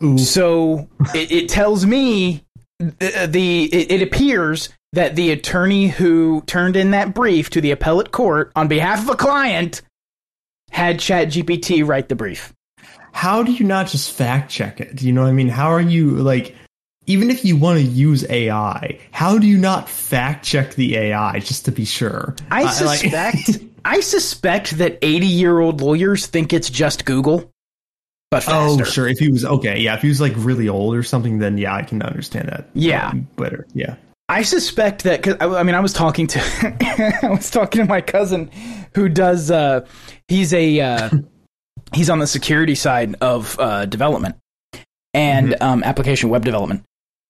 Ooh. 0.03 0.19
So 0.19 0.89
it, 1.15 1.31
it 1.31 1.49
tells 1.49 1.87
me 1.87 2.45
the, 2.79 3.29
the 3.31 3.65
it, 3.65 3.93
it 3.93 4.03
appears 4.03 4.69
that 4.93 5.17
the 5.17 5.31
attorney 5.31 5.89
who 5.89 6.43
turned 6.47 6.77
in 6.77 6.93
that 6.93 7.15
brief 7.15 7.51
to 7.51 7.61
the 7.61 7.71
appellate 7.71 8.11
court 8.11 8.53
on 8.57 8.69
behalf 8.69 9.03
of 9.03 9.09
a 9.11 9.17
client 9.17 9.83
had 10.71 10.99
ChatGPT 10.99 11.87
write 11.87 12.09
the 12.09 12.15
brief. 12.17 12.53
How 13.13 13.43
do 13.43 13.53
you 13.53 13.65
not 13.65 13.89
just 13.89 14.13
fact 14.13 14.51
check 14.51 14.81
it? 14.81 15.03
You 15.03 15.13
know 15.13 15.23
what 15.23 15.29
I 15.29 15.33
mean? 15.33 15.49
How 15.49 15.69
are 15.69 15.81
you 15.81 16.11
like? 16.11 16.55
Even 17.07 17.31
if 17.31 17.43
you 17.45 17.57
want 17.57 17.79
to 17.79 17.83
use 17.85 18.25
AI, 18.29 18.99
how 19.13 19.39
do 19.39 19.47
you 19.47 19.57
not 19.57 19.89
fact 19.89 20.45
check 20.45 20.75
the 20.75 20.95
AI 20.97 21.39
just 21.41 21.65
to 21.65 21.73
be 21.73 21.85
sure? 21.87 22.37
I 22.51 22.63
Uh, 22.65 22.85
like- 22.85 22.99
suspect 23.01 23.59
I 23.85 24.01
suspect 24.01 24.73
that 24.79 25.01
80-year-old 25.01 25.81
lawyers 25.81 26.27
think 26.27 26.53
it's 26.53 26.69
just 26.69 27.05
Google 27.07 27.51
but 28.31 28.45
Oh, 28.47 28.83
sure. 28.85 29.09
If 29.09 29.19
he 29.19 29.31
was 29.33 29.43
okay, 29.43 29.81
yeah. 29.81 29.95
If 29.95 30.03
he 30.03 30.09
was 30.09 30.21
like 30.21 30.35
really 30.37 30.69
old 30.69 30.95
or 30.95 31.03
something, 31.03 31.39
then 31.39 31.57
yeah, 31.57 31.75
I 31.75 31.83
can 31.83 32.03
understand 32.03 32.49
that. 32.51 32.69
Yeah. 32.75 33.09
um, 33.09 33.27
better. 33.37 33.67
Yeah. 33.73 33.95
I 34.29 34.43
suspect 34.43 35.05
that 35.05 35.23
because 35.23 35.37
I, 35.41 35.61
I 35.61 35.63
mean 35.63 35.75
I 35.75 35.81
was 35.81 35.93
talking 35.93 36.27
to 36.29 36.41
I 37.23 37.31
was 37.31 37.51
talking 37.51 37.83
to 37.83 37.89
my 37.89 38.01
cousin 38.01 38.51
who 38.95 39.09
does 39.09 39.51
uh, 39.51 39.87
he's 40.29 40.53
a 40.53 40.81
uh, 40.81 41.11
he's 41.95 42.11
on 42.11 42.19
the 42.19 42.27
security 42.27 42.75
side 42.75 43.15
of 43.21 43.59
uh, 43.59 43.87
development 43.87 44.37
and 45.15 45.57
um, 45.61 45.83
application 45.85 46.29
web 46.29 46.45
development. 46.45 46.85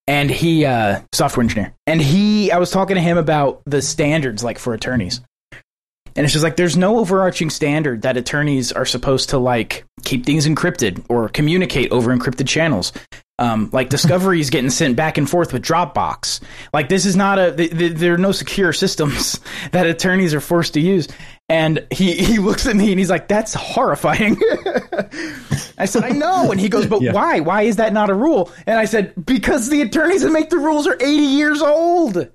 And 0.06 0.30
he 0.30 0.64
uh, 0.64 1.02
software 1.12 1.42
engineer. 1.42 1.74
And 1.86 2.00
he 2.00 2.50
I 2.50 2.58
was 2.58 2.70
talking 2.70 2.96
to 2.96 3.02
him 3.02 3.18
about 3.18 3.62
the 3.66 3.82
standards 3.82 4.42
like 4.42 4.58
for 4.58 4.74
attorneys 4.74 5.20
and 6.16 6.24
it's 6.24 6.32
just 6.32 6.42
like 6.44 6.56
there's 6.56 6.76
no 6.76 6.98
overarching 6.98 7.50
standard 7.50 8.02
that 8.02 8.16
attorneys 8.16 8.72
are 8.72 8.86
supposed 8.86 9.30
to 9.30 9.38
like 9.38 9.84
keep 10.04 10.24
things 10.26 10.46
encrypted 10.46 11.04
or 11.08 11.28
communicate 11.28 11.90
over 11.92 12.14
encrypted 12.16 12.46
channels. 12.48 12.92
Um, 13.40 13.70
like 13.72 13.88
Discovery 13.88 14.40
is 14.40 14.50
getting 14.50 14.68
sent 14.70 14.96
back 14.96 15.16
and 15.16 15.30
forth 15.30 15.52
with 15.52 15.62
Dropbox. 15.62 16.40
Like 16.72 16.88
this 16.88 17.06
is 17.06 17.14
not 17.14 17.38
a 17.38 17.52
th- 17.54 17.70
th- 17.70 17.92
there 17.92 18.14
are 18.14 18.18
no 18.18 18.32
secure 18.32 18.72
systems 18.72 19.38
that 19.70 19.86
attorneys 19.86 20.34
are 20.34 20.40
forced 20.40 20.74
to 20.74 20.80
use. 20.80 21.06
And 21.48 21.86
he 21.92 22.14
he 22.14 22.38
looks 22.38 22.66
at 22.66 22.74
me 22.76 22.90
and 22.90 22.98
he's 22.98 23.08
like, 23.10 23.28
"That's 23.28 23.54
horrifying." 23.54 24.36
I 25.78 25.84
said, 25.86 26.02
"I 26.04 26.10
know," 26.10 26.50
and 26.50 26.60
he 26.60 26.68
goes, 26.68 26.86
"But 26.86 27.00
Yeah. 27.00 27.12
why? 27.12 27.40
Why 27.40 27.62
is 27.62 27.76
that 27.76 27.92
not 27.92 28.10
a 28.10 28.14
rule?" 28.14 28.50
And 28.66 28.78
I 28.78 28.84
said, 28.84 29.14
"Because 29.24 29.70
the 29.70 29.80
attorneys 29.82 30.22
that 30.22 30.30
make 30.32 30.50
the 30.50 30.58
rules 30.58 30.86
are 30.86 30.94
80 31.00 31.06
years 31.08 31.62
old. 31.62 32.28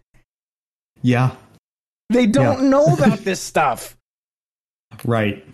Yeah. 1.03 1.31
They 2.13 2.25
don't 2.27 2.63
Yeah. 2.63 2.69
know 2.69 2.85
about 2.93 3.19
this 3.19 3.41
stuff." 3.41 3.97
Right. 5.03 5.45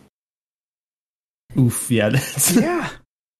Oof. 1.57 1.89
Yeah. 1.89 2.11
Yeah 2.53 2.89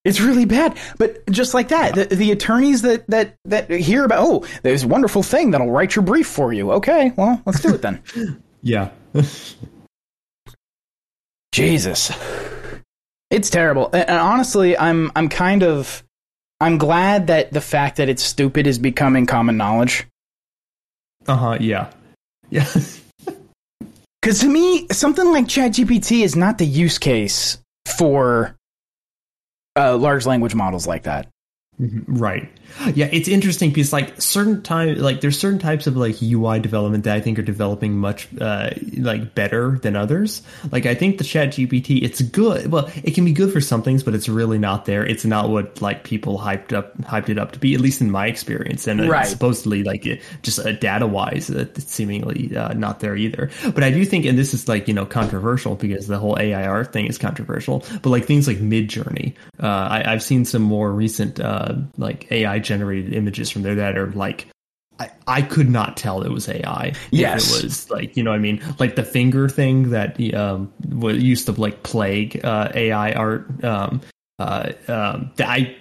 it's 0.05 0.21
really 0.21 0.45
bad 0.45 0.77
but 0.97 1.25
just 1.29 1.53
like 1.53 1.67
that 1.67 1.93
the, 1.93 2.05
the 2.15 2.32
attorneys 2.32 2.84
that 2.84 3.05
that 3.08 3.36
that 3.43 3.69
hear 3.69 4.05
about 4.05 4.19
oh 4.25 4.45
there's 4.63 4.84
a 4.84 4.88
wonderful 4.88 5.21
thing 5.21 5.51
that'll 5.51 5.69
write 5.69 5.93
your 5.93 6.03
brief 6.05 6.25
for 6.25 6.53
you 6.53 6.71
okay 6.71 7.12
well 7.17 7.41
let's 7.45 7.60
do 7.62 7.73
it 7.75 7.82
then 7.82 8.01
yeah. 8.62 8.89
jesus 11.51 12.12
it's 13.29 13.49
terrible 13.49 13.89
and, 13.91 14.08
and 14.10 14.19
honestly 14.19 14.77
i'm 14.77 15.12
i'm 15.17 15.27
kind 15.27 15.63
of 15.63 16.01
i'm 16.62 16.77
glad 16.77 17.27
that 17.27 17.51
the 17.51 17.62
fact 17.62 17.97
that 17.97 18.08
it's 18.08 18.23
stupid 18.23 18.67
is 18.67 18.79
becoming 18.79 19.25
common 19.25 19.58
knowledge 19.58 20.08
Uh 21.27 21.36
huh. 21.36 21.58
Yeah. 21.60 21.91
Yeah. 22.49 22.65
Because 24.21 24.39
to 24.39 24.47
me 24.47 24.88
something 24.91 25.32
like 25.32 25.45
ChatGPT 25.45 26.23
is 26.23 26.36
not 26.36 26.58
the 26.58 26.65
use 26.65 26.97
case 26.97 27.58
for 27.86 28.55
uh, 29.75 29.97
large 29.97 30.25
language 30.25 30.55
models 30.55 30.88
like 30.88 31.03
that 31.03 31.27
Right. 31.79 32.49
Yeah, 32.93 33.10
it's 33.12 33.27
interesting 33.27 33.69
because 33.69 33.91
like 33.93 34.21
certain 34.21 34.62
time 34.62 34.95
like 34.97 35.21
there's 35.21 35.38
certain 35.39 35.60
types 35.60 35.88
of 35.88 35.95
like 35.97 36.21
UI 36.21 36.60
development 36.60 37.03
that 37.05 37.15
I 37.15 37.21
think 37.21 37.38
are 37.39 37.43
developing 37.43 37.97
much 37.97 38.27
uh 38.39 38.69
like 38.97 39.36
better 39.36 39.79
than 39.82 39.95
others. 39.95 40.41
Like 40.71 40.86
I 40.86 40.95
think 40.95 41.17
the 41.17 41.23
Chat 41.23 41.49
GPT 41.49 42.01
it's 42.03 42.21
good. 42.21 42.71
Well, 42.71 42.89
it 43.03 43.12
can 43.15 43.25
be 43.25 43.32
good 43.34 43.51
for 43.53 43.62
some 43.62 43.82
things, 43.84 44.03
but 44.03 44.15
it's 44.15 44.29
really 44.29 44.58
not 44.58 44.86
there. 44.86 45.05
It's 45.05 45.25
not 45.25 45.49
what 45.49 45.82
like 45.82 46.03
people 46.03 46.39
hyped 46.39 46.73
up 46.73 46.97
hyped 46.99 47.29
it 47.29 47.38
up 47.38 47.51
to 47.53 47.60
be, 47.60 47.73
at 47.75 47.82
least 47.82 48.01
in 48.01 48.12
my 48.12 48.27
experience. 48.27 48.88
And 48.88 49.10
Right. 49.10 49.21
it's 49.23 49.32
supposedly 49.32 49.84
like 49.84 50.05
it, 50.05 50.21
just 50.41 50.60
uh, 50.60 50.71
data 50.73 51.08
wise, 51.08 51.49
uh, 51.49 51.65
it's 51.75 51.91
seemingly 51.91 52.55
uh, 52.55 52.73
not 52.73 52.99
there 52.99 53.15
either. 53.15 53.49
But 53.73 53.84
I 53.84 53.91
do 53.91 54.05
think, 54.05 54.25
and 54.25 54.38
this 54.38 54.53
is 54.53 54.67
like 54.67 54.88
you 54.88 54.93
know 54.93 55.05
controversial 55.05 55.75
because 55.75 56.08
the 56.08 56.17
whole 56.19 56.38
AIR 56.38 56.86
thing 56.86 57.08
is 57.08 57.17
controversial. 57.17 57.84
But 58.01 58.10
like 58.10 58.25
things 58.25 58.47
like 58.47 58.58
Midjourney, 58.58 59.34
uh, 59.62 59.67
I, 59.67 60.03
I've 60.13 60.23
seen 60.23 60.45
some 60.45 60.62
more 60.62 60.91
recent 60.91 61.39
uh, 61.39 61.75
like 61.97 62.32
AI 62.32 62.58
generated 62.59 63.13
images 63.13 63.49
from 63.49 63.63
there 63.63 63.75
that 63.75 63.97
are 63.97 64.11
like. 64.11 64.47
I, 65.01 65.09
I 65.27 65.41
could 65.43 65.69
not 65.69 65.95
tell 65.95 66.23
it 66.23 66.29
was 66.29 66.49
AI. 66.49 66.91
Yes. 67.11 67.57
it 67.57 67.63
was 67.63 67.89
like 67.89 68.17
you 68.17 68.23
know 68.23 68.31
what 68.31 68.35
I 68.35 68.39
mean, 68.39 68.61
like 68.79 68.97
the 68.97 69.03
finger 69.05 69.47
thing 69.47 69.91
that 69.91 70.19
um 70.33 70.73
was 70.89 71.23
used 71.23 71.45
to 71.45 71.53
like 71.53 71.83
plague 71.83 72.43
uh, 72.43 72.69
AI 72.75 73.13
art. 73.13 73.63
Um, 73.63 74.01
uh, 74.39 74.71
um, 74.87 75.31
that 75.35 75.49
I 75.49 75.77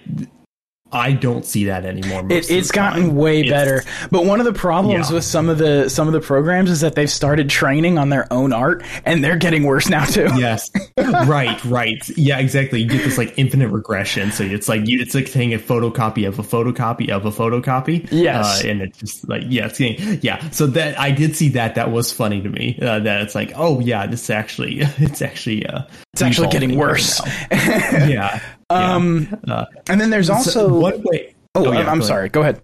I 0.91 1.11
don't 1.13 1.45
see 1.45 1.65
that 1.65 1.85
anymore. 1.85 2.25
It, 2.29 2.49
it's 2.49 2.71
gotten 2.71 3.15
way 3.15 3.41
It's- 3.41 3.51
better, 3.51 3.83
but 4.11 4.25
one 4.25 4.39
of 4.39 4.45
the 4.45 4.53
problems 4.53 5.09
Yeah. 5.09 5.15
with 5.15 5.23
some 5.23 5.49
of 5.49 5.57
the 5.57 5.89
some 5.89 6.07
of 6.07 6.13
the 6.13 6.19
programs 6.21 6.69
is 6.71 6.81
that 6.81 6.95
they've 6.95 7.09
started 7.09 7.49
training 7.49 7.97
on 7.97 8.09
their 8.09 8.31
own 8.31 8.53
art, 8.53 8.83
and 9.05 9.23
they're 9.23 9.37
getting 9.37 9.63
worse 9.63 9.89
now 9.89 10.05
too. 10.05 10.29
Yes. 10.37 10.71
right, 10.97 11.63
right. 11.65 12.07
Yeah, 12.17 12.39
exactly. 12.39 12.81
You 12.81 12.87
get 12.87 13.03
this 13.03 13.17
like 13.17 13.33
infinite 13.37 13.69
regression. 13.69 14.31
So 14.31 14.43
it's 14.43 14.67
like 14.69 14.87
you, 14.87 14.99
it's 15.01 15.13
like 15.15 15.27
saying 15.27 15.53
a 15.53 15.59
photocopy 15.59 16.27
of 16.27 16.39
a 16.39 16.43
photocopy 16.43 17.09
of 17.09 17.25
a 17.25 17.31
photocopy. 17.31 18.07
Yes. 18.11 18.63
Uh, 18.63 18.67
and 18.67 18.81
it's 18.81 18.97
just 18.99 19.27
like 19.29 19.43
yeah, 19.47 19.67
it's 19.67 19.77
getting, 19.79 20.19
yeah. 20.21 20.49
So 20.51 20.67
that 20.67 20.99
I 20.99 21.11
did 21.11 21.35
see 21.35 21.49
that. 21.49 21.75
That 21.75 21.91
was 21.91 22.11
funny 22.11 22.41
to 22.41 22.49
me. 22.49 22.77
Uh, 22.81 22.99
that 22.99 23.21
it's 23.21 23.35
like 23.35 23.51
oh 23.55 23.79
yeah, 23.79 24.07
this 24.07 24.23
is 24.23 24.29
actually 24.29 24.79
it's 24.97 25.21
actually 25.21 25.65
uh 25.65 25.83
It's 26.21 26.29
actually 26.39 26.47
getting 26.49 26.71
evolving 26.71 26.87
right 26.87 26.91
worse. 26.93 27.21
yeah. 28.09 28.39
Um, 28.69 29.27
yeah. 29.47 29.53
Uh, 29.53 29.65
and 29.89 29.99
then 29.99 30.09
there's 30.09 30.29
also 30.29 30.69
one 30.79 31.01
way. 31.03 31.35
oh, 31.55 31.63
yeah, 31.63 31.69
I'm, 31.69 31.75
I'm 31.77 31.83
go 31.85 31.91
ahead. 31.91 32.03
sorry. 32.05 32.29
Go 32.29 32.41
ahead. 32.41 32.61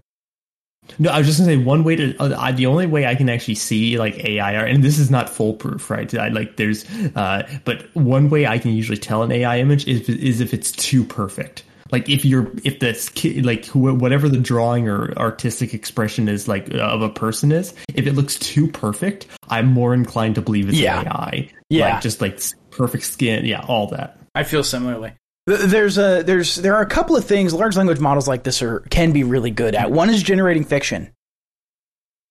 No, 1.00 1.10
I 1.10 1.18
was 1.18 1.26
just 1.26 1.40
gonna 1.40 1.50
say 1.52 1.56
one 1.56 1.82
way 1.82 1.96
to 1.96 2.16
uh, 2.18 2.36
I- 2.38 2.52
the 2.52 2.66
only 2.66 2.86
way 2.86 3.06
I 3.06 3.16
can 3.16 3.28
actually 3.28 3.56
see 3.56 3.98
like 3.98 4.24
AI 4.24 4.54
art, 4.56 4.70
and 4.70 4.84
this 4.84 4.98
is 5.00 5.10
not 5.10 5.28
foolproof, 5.28 5.90
right? 5.90 6.12
I, 6.14 6.28
like 6.28 6.56
there's, 6.56 6.84
uh, 7.16 7.42
but 7.64 7.92
one 7.96 8.30
way 8.30 8.46
I 8.46 8.58
can 8.58 8.70
usually 8.70 8.96
tell 8.98 9.24
an 9.24 9.32
AI 9.32 9.58
image 9.58 9.86
is 9.88 10.08
is 10.08 10.40
if 10.40 10.54
it's 10.54 10.70
too 10.72 11.02
perfect. 11.02 11.64
Like 11.90 12.08
if 12.08 12.24
you're 12.24 12.52
if 12.64 12.78
this 12.78 13.08
ki- 13.08 13.42
like 13.42 13.64
who, 13.66 13.92
whatever 13.94 14.28
the 14.28 14.38
drawing 14.38 14.88
or 14.88 15.12
artistic 15.18 15.74
expression 15.74 16.28
is 16.28 16.46
like 16.46 16.72
uh, 16.72 16.78
of 16.78 17.02
a 17.02 17.08
person 17.08 17.50
is, 17.50 17.74
if 17.94 18.06
it 18.06 18.12
looks 18.12 18.38
too 18.38 18.68
perfect, 18.68 19.26
I'm 19.48 19.66
more 19.66 19.92
inclined 19.92 20.36
to 20.36 20.42
believe 20.42 20.68
it's 20.68 20.78
Yeah. 20.78 21.02
AI. 21.02 21.48
Yeah. 21.68 21.94
like 21.94 22.02
just 22.02 22.20
like 22.20 22.34
s- 22.34 22.54
perfect 22.76 23.04
skin, 23.04 23.44
yeah, 23.44 23.64
all 23.66 23.88
that. 23.88 24.18
I 24.34 24.42
feel 24.44 24.62
similarly. 24.64 25.12
There's 25.46 25.96
a 25.96 26.22
there's 26.22 26.56
there 26.56 26.74
are 26.74 26.82
a 26.82 26.86
couple 26.86 27.16
of 27.16 27.24
things 27.24 27.54
large 27.54 27.76
language 27.76 28.00
models 28.00 28.26
like 28.26 28.42
this 28.42 28.62
are 28.62 28.80
can 28.90 29.12
be 29.12 29.22
really 29.24 29.50
good 29.52 29.74
at. 29.74 29.90
One 29.92 30.10
is 30.10 30.22
generating 30.22 30.64
fiction. 30.64 31.12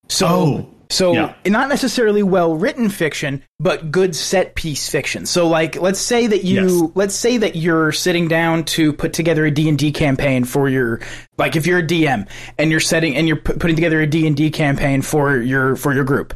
So 0.10 0.27
Oh, 0.27 0.69
so 0.89 1.13
yeah. 1.13 1.34
not 1.47 1.69
necessarily 1.69 2.21
well 2.23 2.55
written 2.55 2.89
fiction, 2.89 3.41
but 3.60 3.89
good 3.91 4.15
set 4.15 4.53
piece 4.55 4.88
fiction. 4.89 5.25
So 5.25 5.47
like 5.47 5.77
let's 5.81 5.99
say 5.99 6.27
that 6.27 6.43
you 6.43 6.62
Yes. 6.86 6.91
let's 6.95 7.15
say 7.15 7.38
that 7.38 7.55
you're 7.55 7.91
sitting 7.91 8.27
down 8.27 8.65
to 8.65 8.93
put 8.93 9.13
together 9.13 9.45
a 9.45 9.51
D&D 9.51 9.93
campaign 9.93 10.43
for 10.43 10.69
your 10.69 10.99
like 11.38 11.55
if 11.55 11.65
you're 11.65 11.79
a 11.79 11.84
DM 11.88 12.27
and 12.60 12.69
you're 12.69 12.79
setting 12.79 13.15
and 13.15 13.27
you're 13.27 13.38
pu- 13.38 13.53
putting 13.58 13.75
together 13.75 13.99
a 14.01 14.05
D&D 14.08 14.51
campaign 14.51 15.01
for 15.01 15.38
your 15.38 15.75
for 15.75 15.93
your 15.93 16.03
group. 16.03 16.34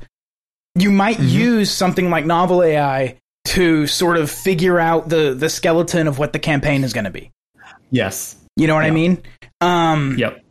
You 0.75 0.91
might 0.91 1.17
Mm-hmm. 1.17 1.27
use 1.37 1.71
something 1.71 2.09
like 2.09 2.25
Novel 2.25 2.63
AI 2.63 3.17
to 3.49 3.87
sort 3.87 4.17
of 4.17 4.29
figure 4.29 4.79
out 4.79 5.09
the 5.09 5.33
the 5.33 5.49
skeleton 5.49 6.07
of 6.07 6.19
what 6.19 6.33
the 6.33 6.39
campaign 6.39 6.83
is 6.83 6.93
going 6.93 7.05
to 7.05 7.11
be. 7.11 7.31
Yes. 7.91 8.35
You 8.55 8.67
know 8.67 8.75
what 8.75 8.83
I 8.85 8.91
mean? 8.91 9.21
Um, 9.61 10.15
Yep. 10.17 10.43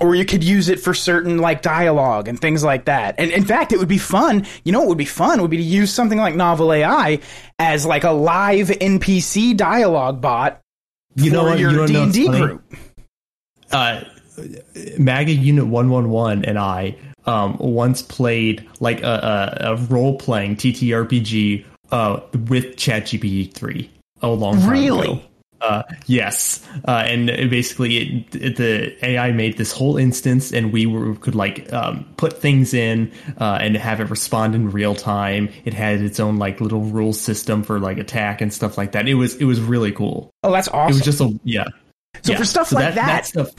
or 0.00 0.14
you 0.14 0.24
could 0.24 0.42
use 0.42 0.68
it 0.68 0.80
for 0.80 0.94
certain 0.94 1.38
like 1.38 1.62
dialogue 1.62 2.26
and 2.28 2.40
things 2.40 2.64
like 2.64 2.86
that. 2.86 3.14
And 3.18 3.30
in 3.30 3.44
fact, 3.44 3.72
it 3.72 3.78
would 3.78 3.88
be 3.88 3.98
fun. 3.98 4.46
You 4.64 4.72
know, 4.72 4.80
what 4.80 4.88
would 4.88 4.98
be 4.98 5.04
fun 5.04 5.40
would 5.42 5.50
be 5.50 5.56
to 5.58 5.62
use 5.62 5.92
something 5.92 6.18
like 6.18 6.34
Novel 6.34 6.72
AI 6.72 7.20
as 7.58 7.84
like 7.86 8.04
a 8.04 8.10
live 8.12 8.68
NPC 8.68 9.56
dialogue 9.56 10.20
bot 10.20 10.60
You 11.16 11.30
know 11.30 11.42
for 11.44 11.50
what? 11.50 11.58
your 11.58 11.86
D 11.86 11.96
and 11.96 12.12
D 12.12 12.28
group. 12.28 12.62
uh, 13.72 14.02
MAGA 14.98 15.32
Unit 15.32 15.66
One 15.66 15.90
One 15.90 16.10
One 16.10 16.44
and 16.44 16.58
I 16.58 16.96
um, 17.26 17.56
once 17.58 18.02
played 18.02 18.66
like 18.80 19.02
a, 19.02 19.58
a, 19.62 19.72
a 19.72 19.76
role 19.76 20.16
playing 20.16 20.56
TTRPG 20.56 21.64
uh, 21.90 22.20
with 22.48 22.76
ChatGPT 22.76 23.52
three 23.52 23.90
a 24.22 24.28
long 24.28 24.60
time 24.60 24.70
Really? 24.70 25.02
ago. 25.12 25.20
Uh, 25.60 25.82
yes, 26.06 26.64
uh, 26.86 27.02
and 27.04 27.26
basically 27.50 27.96
it, 27.96 28.36
it, 28.36 28.56
the 28.56 29.04
AI 29.04 29.32
made 29.32 29.56
this 29.58 29.72
whole 29.72 29.96
instance, 29.96 30.52
and 30.52 30.72
we 30.72 30.86
were, 30.86 31.16
could 31.16 31.34
like 31.34 31.72
um, 31.72 32.04
put 32.16 32.40
things 32.40 32.72
in 32.72 33.10
uh, 33.40 33.58
and 33.60 33.76
have 33.76 33.98
it 34.00 34.08
respond 34.08 34.54
in 34.54 34.70
real 34.70 34.94
time. 34.94 35.48
It 35.64 35.74
had 35.74 36.00
its 36.00 36.20
own 36.20 36.36
like 36.38 36.60
little 36.60 36.82
rule 36.82 37.12
system 37.12 37.64
for 37.64 37.80
like 37.80 37.98
attack 37.98 38.40
and 38.40 38.54
stuff 38.54 38.78
like 38.78 38.92
that. 38.92 39.08
It 39.08 39.14
was 39.14 39.34
it 39.34 39.46
was 39.46 39.60
really 39.60 39.90
cool. 39.90 40.30
Oh, 40.44 40.52
that's 40.52 40.68
awesome! 40.68 40.90
It 40.92 40.94
was 40.94 41.04
just 41.04 41.20
a 41.20 41.36
yeah. 41.42 41.64
So 42.22 42.32
Yeah. 42.32 42.38
for 42.38 42.44
stuff 42.44 42.70
like 42.70 42.94
that- 42.94 43.26
stuff, 43.26 43.50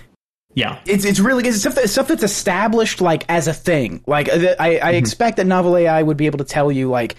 yeah. 0.54 0.80
it's 0.86 1.04
it's 1.04 1.20
really 1.20 1.44
good. 1.44 1.50
It's 1.50 1.60
stuff, 1.60 1.76
that, 1.76 1.90
stuff 1.90 2.08
that's 2.08 2.24
established 2.24 3.02
like 3.02 3.26
as 3.28 3.50
a 3.50 3.54
thing. 3.54 4.02
Like 4.08 4.30
uh, 4.30 4.56
I, 4.58 4.68
I 4.68 4.80
Mm-hmm. 4.80 4.96
expect 4.96 5.36
that 5.36 5.48
Novel 5.48 5.76
AI 5.76 6.02
would 6.02 6.16
be 6.16 6.28
able 6.28 6.38
to 6.38 6.46
tell 6.46 6.72
you 6.72 6.90
like 6.90 7.18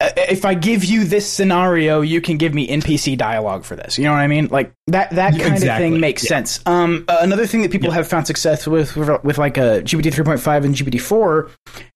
if 0.00 0.44
I 0.44 0.54
give 0.54 0.84
you 0.84 1.04
this 1.04 1.30
scenario, 1.30 2.00
you 2.00 2.20
can 2.20 2.36
give 2.38 2.54
me 2.54 2.66
NPC 2.68 3.16
dialogue 3.18 3.64
for 3.64 3.76
this. 3.76 3.98
You 3.98 4.04
know 4.04 4.12
what 4.12 4.20
I 4.20 4.26
mean? 4.28 4.46
Like 4.48 4.72
that 4.86 5.10
that 5.10 5.34
Yeah, 5.34 5.48
kind 5.48 5.54
of 5.62 5.76
thing 5.76 6.00
makes 6.00 6.24
Yeah. 6.24 6.28
sense. 6.28 6.60
Um, 6.66 7.04
uh, 7.08 7.18
another 7.20 7.46
thing 7.46 7.62
that 7.62 7.70
people 7.70 7.90
have 7.90 8.08
found 8.08 8.26
success 8.26 8.66
with 8.66 8.96
with, 8.96 9.22
with 9.24 9.38
like 9.38 9.58
a 9.58 9.82
GPT 9.82 10.12
three 10.12 10.24
point 10.24 10.40
five 10.40 10.64
and 10.64 10.74
GPT 10.74 11.00
four 11.00 11.50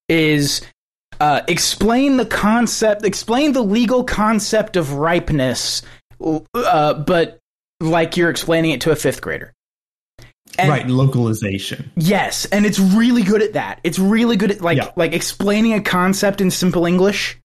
is 0.09 0.61
uh, 1.21 1.41
explain 1.49 2.17
the 2.17 2.27
concept, 2.27 3.05
explain 3.05 3.53
the 3.53 3.63
legal 3.63 4.05
concept 4.05 4.77
of 4.77 4.93
ripeness, 4.95 5.83
uh, 6.55 6.95
but 6.95 7.39
like 7.81 8.17
you're 8.17 8.31
explaining 8.31 8.73
it 8.73 8.81
to 8.83 8.91
a 8.91 8.97
fifth 8.97 9.21
grader. 9.23 9.53
And- 10.59 10.69
right, 10.69 10.87
localization. 10.87 11.91
Yes, 11.97 12.45
and 12.47 12.65
it's 12.67 12.79
really 12.79 13.23
good 13.23 13.43
at 13.43 13.55
that. 13.55 13.81
It's 13.83 13.99
really 13.99 14.37
good 14.37 14.51
at 14.53 14.61
like 14.61 14.77
Yeah. 14.77 14.91
like 14.97 15.13
explaining 15.13 15.73
a 15.73 15.81
concept 15.81 16.41
in 16.41 16.51
simple 16.51 16.85
English. 16.87 17.39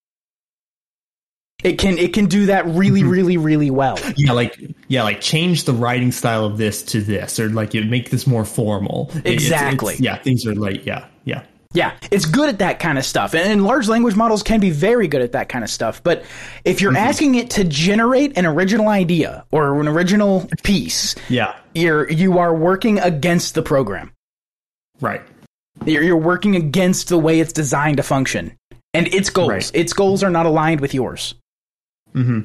It 1.64 1.74
can 1.78 1.98
it 1.98 2.14
can 2.14 2.26
do 2.28 2.46
that 2.48 2.66
really 2.68 3.02
Mm-hmm. 3.02 3.10
really 3.10 3.38
really 3.38 3.72
well. 3.72 3.98
Yeah, 4.16 4.32
like 4.32 4.58
yeah, 4.88 5.04
like 5.04 5.20
change 5.22 5.66
the 5.66 5.74
writing 5.74 6.12
style 6.12 6.46
of 6.46 6.58
this 6.58 6.82
to 6.84 7.02
this, 7.02 7.40
or 7.40 7.50
like 7.50 7.74
you 7.74 7.84
make 7.84 8.10
this 8.12 8.26
more 8.26 8.46
formal. 8.46 9.10
It- 9.14 9.18
it's- 9.18 9.34
Exactly. 9.44 9.94
it's- 9.96 10.00
yeah, 10.02 10.18
things 10.18 10.46
are 10.46 10.56
like 10.56 10.86
yeah, 10.86 11.06
yeah. 11.26 11.44
Yeah, 11.76 11.92
it's 12.10 12.26
good 12.26 12.50
at 12.50 12.60
that 12.60 12.80
kind 12.80 12.98
of 12.98 13.06
stuff. 13.06 13.36
And, 13.36 13.44
and 13.44 13.64
large 13.64 13.88
language 13.88 14.16
models 14.16 14.42
can 14.42 14.60
be 14.60 14.72
very 14.72 15.08
good 15.08 15.22
at 15.22 15.34
that 15.34 15.50
kind 15.50 15.64
of 15.64 15.70
stuff. 15.70 16.02
But 16.02 16.24
if 16.66 16.82
you're 16.82 16.98
asking 16.98 17.36
it 17.36 17.52
to 17.52 17.64
generate 17.64 18.40
an 18.40 18.48
original 18.48 18.88
idea 18.88 19.46
or 19.52 19.80
an 19.80 19.88
original 19.88 20.50
piece, 20.64 21.14
Yeah, 21.30 21.56
you're 21.76 22.10
you 22.10 22.40
are 22.40 22.56
working 22.56 22.98
against 23.00 23.54
the 23.54 23.62
program. 23.62 24.12
right. 25.02 25.22
You're, 25.86 26.02
you're 26.04 26.18
working 26.18 26.56
against 26.56 27.08
the 27.10 27.18
way 27.20 27.40
it's 27.40 27.54
designed 27.54 27.98
to 27.98 28.04
function 28.04 28.58
and 28.96 29.08
its 29.08 29.30
goals. 29.30 29.50
Right. 29.50 29.72
Its 29.76 29.94
goals 29.94 30.24
are 30.24 30.30
not 30.32 30.46
aligned 30.48 30.82
with 30.82 30.94
yours. 30.96 31.36
Hmm 32.14 32.42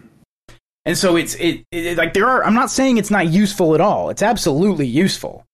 And 0.85 0.97
so 0.97 1.17
it's 1.17 1.35
it, 1.37 1.65
it 1.71 1.97
like 1.97 2.15
there 2.15 2.27
are. 2.29 2.45
I'm 2.45 2.55
not 2.55 2.71
saying 2.71 2.99
it's 2.99 3.11
not 3.11 3.29
useful 3.29 3.75
at 3.75 3.81
all. 3.81 4.11
It's 4.11 4.23
absolutely 4.23 4.87
useful, 4.87 5.45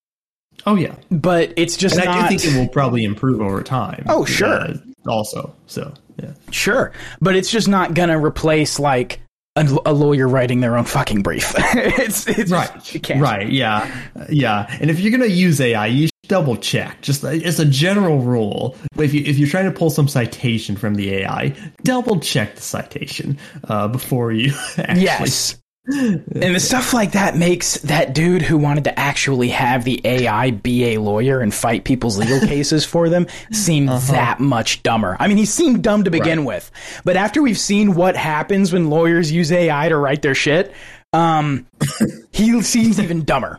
Oh 0.67 0.75
yeah, 0.77 0.95
but 1.11 1.53
it's 1.57 1.77
just 1.77 1.97
and 1.97 2.09
I 2.09 2.29
do 2.29 2.37
think 2.39 2.45
it 2.55 2.59
will 2.59 2.69
probably 2.69 3.05
improve 3.05 3.41
over 3.41 3.63
time. 3.63 4.05
Oh, 4.09 4.25
sure. 4.25 4.49
uh, 4.49 4.77
also, 5.07 5.55
so 5.67 5.95
yeah, 6.23 6.33
sure. 6.51 6.93
But 7.21 7.37
it's 7.37 7.51
just 7.51 7.69
not 7.69 7.95
gonna 7.95 8.23
replace 8.23 8.79
like 8.79 9.21
a, 9.57 9.67
a 9.87 9.93
lawyer 9.93 10.29
writing 10.29 10.61
their 10.61 10.77
own 10.77 10.85
fucking 10.85 11.23
brief. 11.23 11.55
it's 11.59 12.27
it's 12.29 12.51
right, 12.51 13.11
right, 13.17 13.49
yeah, 13.51 13.91
yeah. 14.29 14.67
And 14.81 14.91
if 14.91 15.01
you're 15.01 15.13
gonna 15.13 15.27
use 15.27 15.61
AI, 15.61 15.87
you 15.87 16.09
double 16.29 16.57
check. 16.57 17.01
Just 17.03 17.25
as 17.25 17.59
a 17.61 17.65
general 17.65 18.19
rule. 18.21 18.77
If 18.99 19.15
you 19.15 19.23
if 19.25 19.39
you're 19.39 19.49
trying 19.49 19.67
to 19.67 19.73
pull 19.73 19.91
some 19.91 20.09
citation 20.09 20.77
from 20.77 20.95
the 20.95 21.13
AI, 21.15 21.55
double 21.83 22.21
check 22.21 22.57
the 22.57 22.63
citation 22.63 23.39
uh, 23.65 23.89
before 23.89 24.33
you 24.33 24.53
actually. 24.79 25.03
Yes. 25.03 25.57
And 25.87 26.55
the 26.55 26.61
stuff 26.61 26.93
like 26.93 27.13
that 27.13 27.37
makes 27.37 27.79
that 27.79 28.15
dude 28.15 28.43
who 28.43 28.59
wanted 28.59 28.85
to 28.85 28.97
actually 29.01 29.49
have 29.49 29.83
the 29.83 30.01
AI 30.05 30.51
be 30.53 30.95
a 30.95 30.99
lawyer 31.01 31.41
and 31.41 31.53
fight 31.53 31.85
people's 31.85 32.17
legal 32.17 32.39
cases 32.47 32.85
for 32.85 33.09
them 33.09 33.27
seem 33.51 33.87
that 33.87 34.39
much 34.39 34.83
dumber. 34.85 35.17
I 35.19 35.27
mean, 35.27 35.39
he 35.39 35.47
seemed 35.47 35.83
dumb 35.83 36.05
to 36.05 36.11
begin 36.11 36.41
Right. 36.41 36.47
with, 36.47 36.71
but 37.05 37.17
after 37.17 37.43
we've 37.43 37.59
seen 37.59 37.95
what 37.95 38.15
happens 38.15 38.73
when 38.73 38.89
lawyers 38.91 39.33
use 39.33 39.51
AI 39.51 39.89
to 39.89 39.97
write 39.97 40.23
their 40.23 40.35
shit, 40.35 40.73
um, 41.13 41.67
he 42.31 42.61
seems 42.63 43.01
even 43.01 43.25
dumber. 43.25 43.59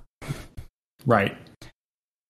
Right. 1.06 1.36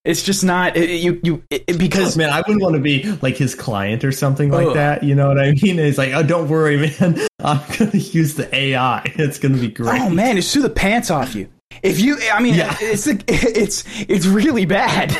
It's 0.04 0.24
just 0.24 0.44
not 0.44 0.76
it, 0.76 0.90
you 1.02 1.20
you 1.24 1.44
it, 1.52 1.78
because 1.78 2.18
Man, 2.18 2.32
I 2.32 2.40
wouldn't 2.40 2.62
want 2.62 2.76
to 2.76 2.82
be 2.82 3.04
like 3.22 3.38
his 3.38 3.54
client 3.54 4.04
or 4.04 4.12
something 4.12 4.50
like 4.50 4.74
that. 4.74 5.04
You 5.04 5.14
know 5.14 5.28
what 5.28 5.40
I 5.40 5.52
mean? 5.52 5.78
It's 5.78 6.00
like, 6.00 6.14
oh, 6.14 6.24
don't 6.24 6.50
worry, 6.50 6.78
man. 7.00 7.20
I'm 7.40 7.62
gonna 7.78 7.92
use 7.98 8.34
the 8.34 8.54
AI. 8.56 9.04
It's 9.16 9.38
gonna 9.38 9.58
be 9.60 9.68
great. 9.70 10.02
oh 10.02 10.10
man, 10.10 10.40
it 10.40 10.42
sue 10.42 10.64
the 10.64 10.72
pants 10.72 11.12
off 11.12 11.36
you. 11.36 11.50
If 11.84 12.00
you, 12.00 12.18
I 12.34 12.42
mean, 12.42 12.56
Yeah. 12.56 12.76
it's 12.82 13.06
it's 13.28 13.84
it's 14.10 14.26
really 14.26 14.66
bad. 14.66 15.16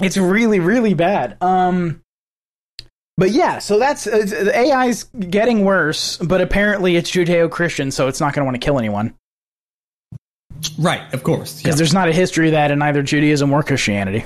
it's 0.00 0.16
really 0.16 0.60
really 0.60 0.94
bad. 0.94 1.36
Um, 1.42 2.00
but 3.16 3.30
yeah, 3.30 3.58
so 3.58 3.78
that's 3.80 4.06
uh, 4.06 4.18
the 4.18 4.56
AI's 4.56 5.04
getting 5.04 5.64
worse, 5.64 6.16
but 6.18 6.40
apparently 6.40 6.96
it's 6.96 7.10
Judeo-Christian, 7.10 7.90
so 7.92 8.08
it's 8.08 8.20
not 8.20 8.34
going 8.34 8.42
to 8.42 8.44
want 8.44 8.60
to 8.60 8.64
kill 8.64 8.78
anyone 8.78 9.14
Right, 10.78 11.02
of 11.14 11.22
course. 11.22 11.56
because 11.58 11.74
Yeah. 11.74 11.76
there's 11.76 11.92
not 11.94 12.08
a 12.08 12.12
history 12.12 12.46
of 12.48 12.52
that 12.52 12.70
in 12.70 12.80
either 12.82 13.02
Judaism 13.02 13.52
or 13.52 13.62
Christianity. 13.62 14.24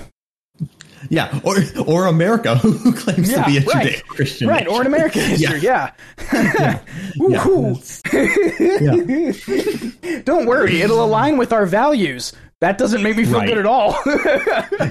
yeah, 1.10 1.38
or 1.44 1.56
or 1.86 2.06
America, 2.06 2.56
who 2.62 2.92
claims 2.92 3.30
Yeah, 3.30 3.44
to 3.44 3.50
be 3.50 3.58
a 3.58 3.60
right. 3.62 3.86
Judeo-Christian, 3.94 4.48
Right, 4.48 4.66
or 4.66 4.80
in. 4.82 4.86
American 4.88 5.22
history, 5.22 5.60
yeah. 5.60 5.90
Yeah, 7.28 8.94
yeah. 8.94 10.20
Don't 10.24 10.46
worry, 10.46 10.80
it'll 10.82 11.04
align 11.04 11.36
with 11.38 11.52
our 11.52 11.66
values. 11.66 12.32
That 12.60 12.76
doesn't 12.78 13.02
make 13.02 13.16
me 13.16 13.24
feel 13.24 13.38
Right. 13.38 13.48
good 13.48 13.58
at 13.58 13.66
all. 13.66 13.96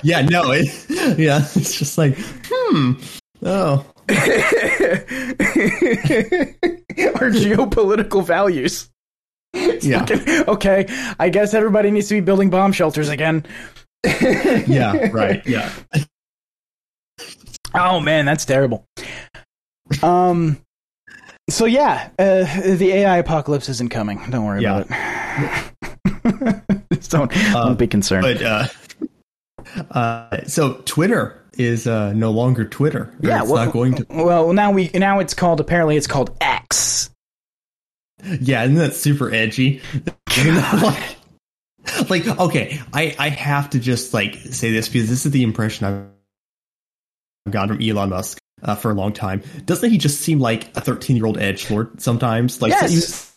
yeah, 0.04 0.22
no, 0.22 0.52
it, 0.52 0.68
yeah, 1.20 1.40
it's 1.56 1.78
just 1.78 1.98
like, 1.98 2.18
hmm, 2.50 2.94
oh, 3.44 3.86
our 7.18 7.30
geopolitical 7.32 8.24
values. 8.26 8.90
yeah, 9.82 10.06
Fucking- 10.06 10.50
okay, 10.50 10.86
I 11.20 11.30
guess 11.30 11.54
everybody 11.54 11.92
needs 11.92 12.08
to 12.10 12.16
be 12.16 12.22
building 12.22 12.50
bomb 12.50 12.72
shelters 12.72 13.10
again. 13.10 13.46
yeah, 14.06 15.10
right, 15.12 15.46
yeah, 15.46 15.72
Oh 17.74 18.00
man, 18.00 18.26
that's 18.26 18.46
terrible. 18.46 18.86
Um. 20.02 20.58
So 21.50 21.66
yeah, 21.66 22.10
uh, 22.20 22.44
the 22.76 22.92
AI 22.92 23.18
apocalypse 23.18 23.70
isn't 23.70 23.90
coming. 23.90 24.22
Don't 24.30 24.46
worry 24.46 24.62
Yeah. 24.64 24.80
about 24.82 25.72
it. 26.92 27.10
Don't, 27.10 27.32
don't 27.32 27.80
be 27.80 27.88
concerned. 27.88 28.24
but 28.24 28.42
uh, 28.42 28.68
uh, 29.92 30.44
so 30.46 30.82
Twitter 30.86 31.42
is 31.58 31.88
uh 31.88 32.12
no 32.14 32.32
longer 32.32 32.66
Twitter. 32.66 33.14
Yeah, 33.22 33.42
it's 33.42 33.50
well, 33.52 33.66
not 33.66 33.74
going 33.74 33.96
to. 33.96 34.06
Well, 34.10 34.52
now 34.54 34.72
we 34.72 34.90
now 34.94 35.20
it's 35.20 35.34
called 35.34 35.60
apparently 35.62 35.96
it's 35.96 36.08
called 36.08 36.36
X. 36.42 37.10
Yeah, 38.24 38.64
isn't 38.64 38.76
that 38.76 38.94
super 38.96 39.34
edgy? 39.34 39.82
Like, 42.10 42.28
like, 42.28 42.28
okay, 42.40 42.80
I 42.94 43.16
I 43.18 43.30
have 43.30 43.70
to 43.72 43.80
just 43.80 44.14
like 44.14 44.36
say 44.36 44.72
this 44.72 44.88
because 44.90 45.10
this 45.10 45.26
is 45.26 45.32
the 45.32 45.42
impression 45.42 45.86
I've 45.86 47.52
gotten 47.52 47.76
from 47.78 47.84
Elon 47.90 48.10
Musk 48.10 48.38
uh, 48.62 48.76
for 48.76 48.92
a 48.92 48.94
long 48.94 49.14
time. 49.14 49.42
Doesn't 49.66 49.90
he 49.90 49.98
just 49.98 50.22
seem 50.22 50.40
like 50.40 50.76
a 50.78 50.82
thirteen 50.82 51.16
year 51.16 51.26
old 51.26 51.38
edge 51.40 51.72
lord 51.72 52.00
sometimes? 52.02 52.62
Like 52.62 52.72
Yes. 52.72 53.34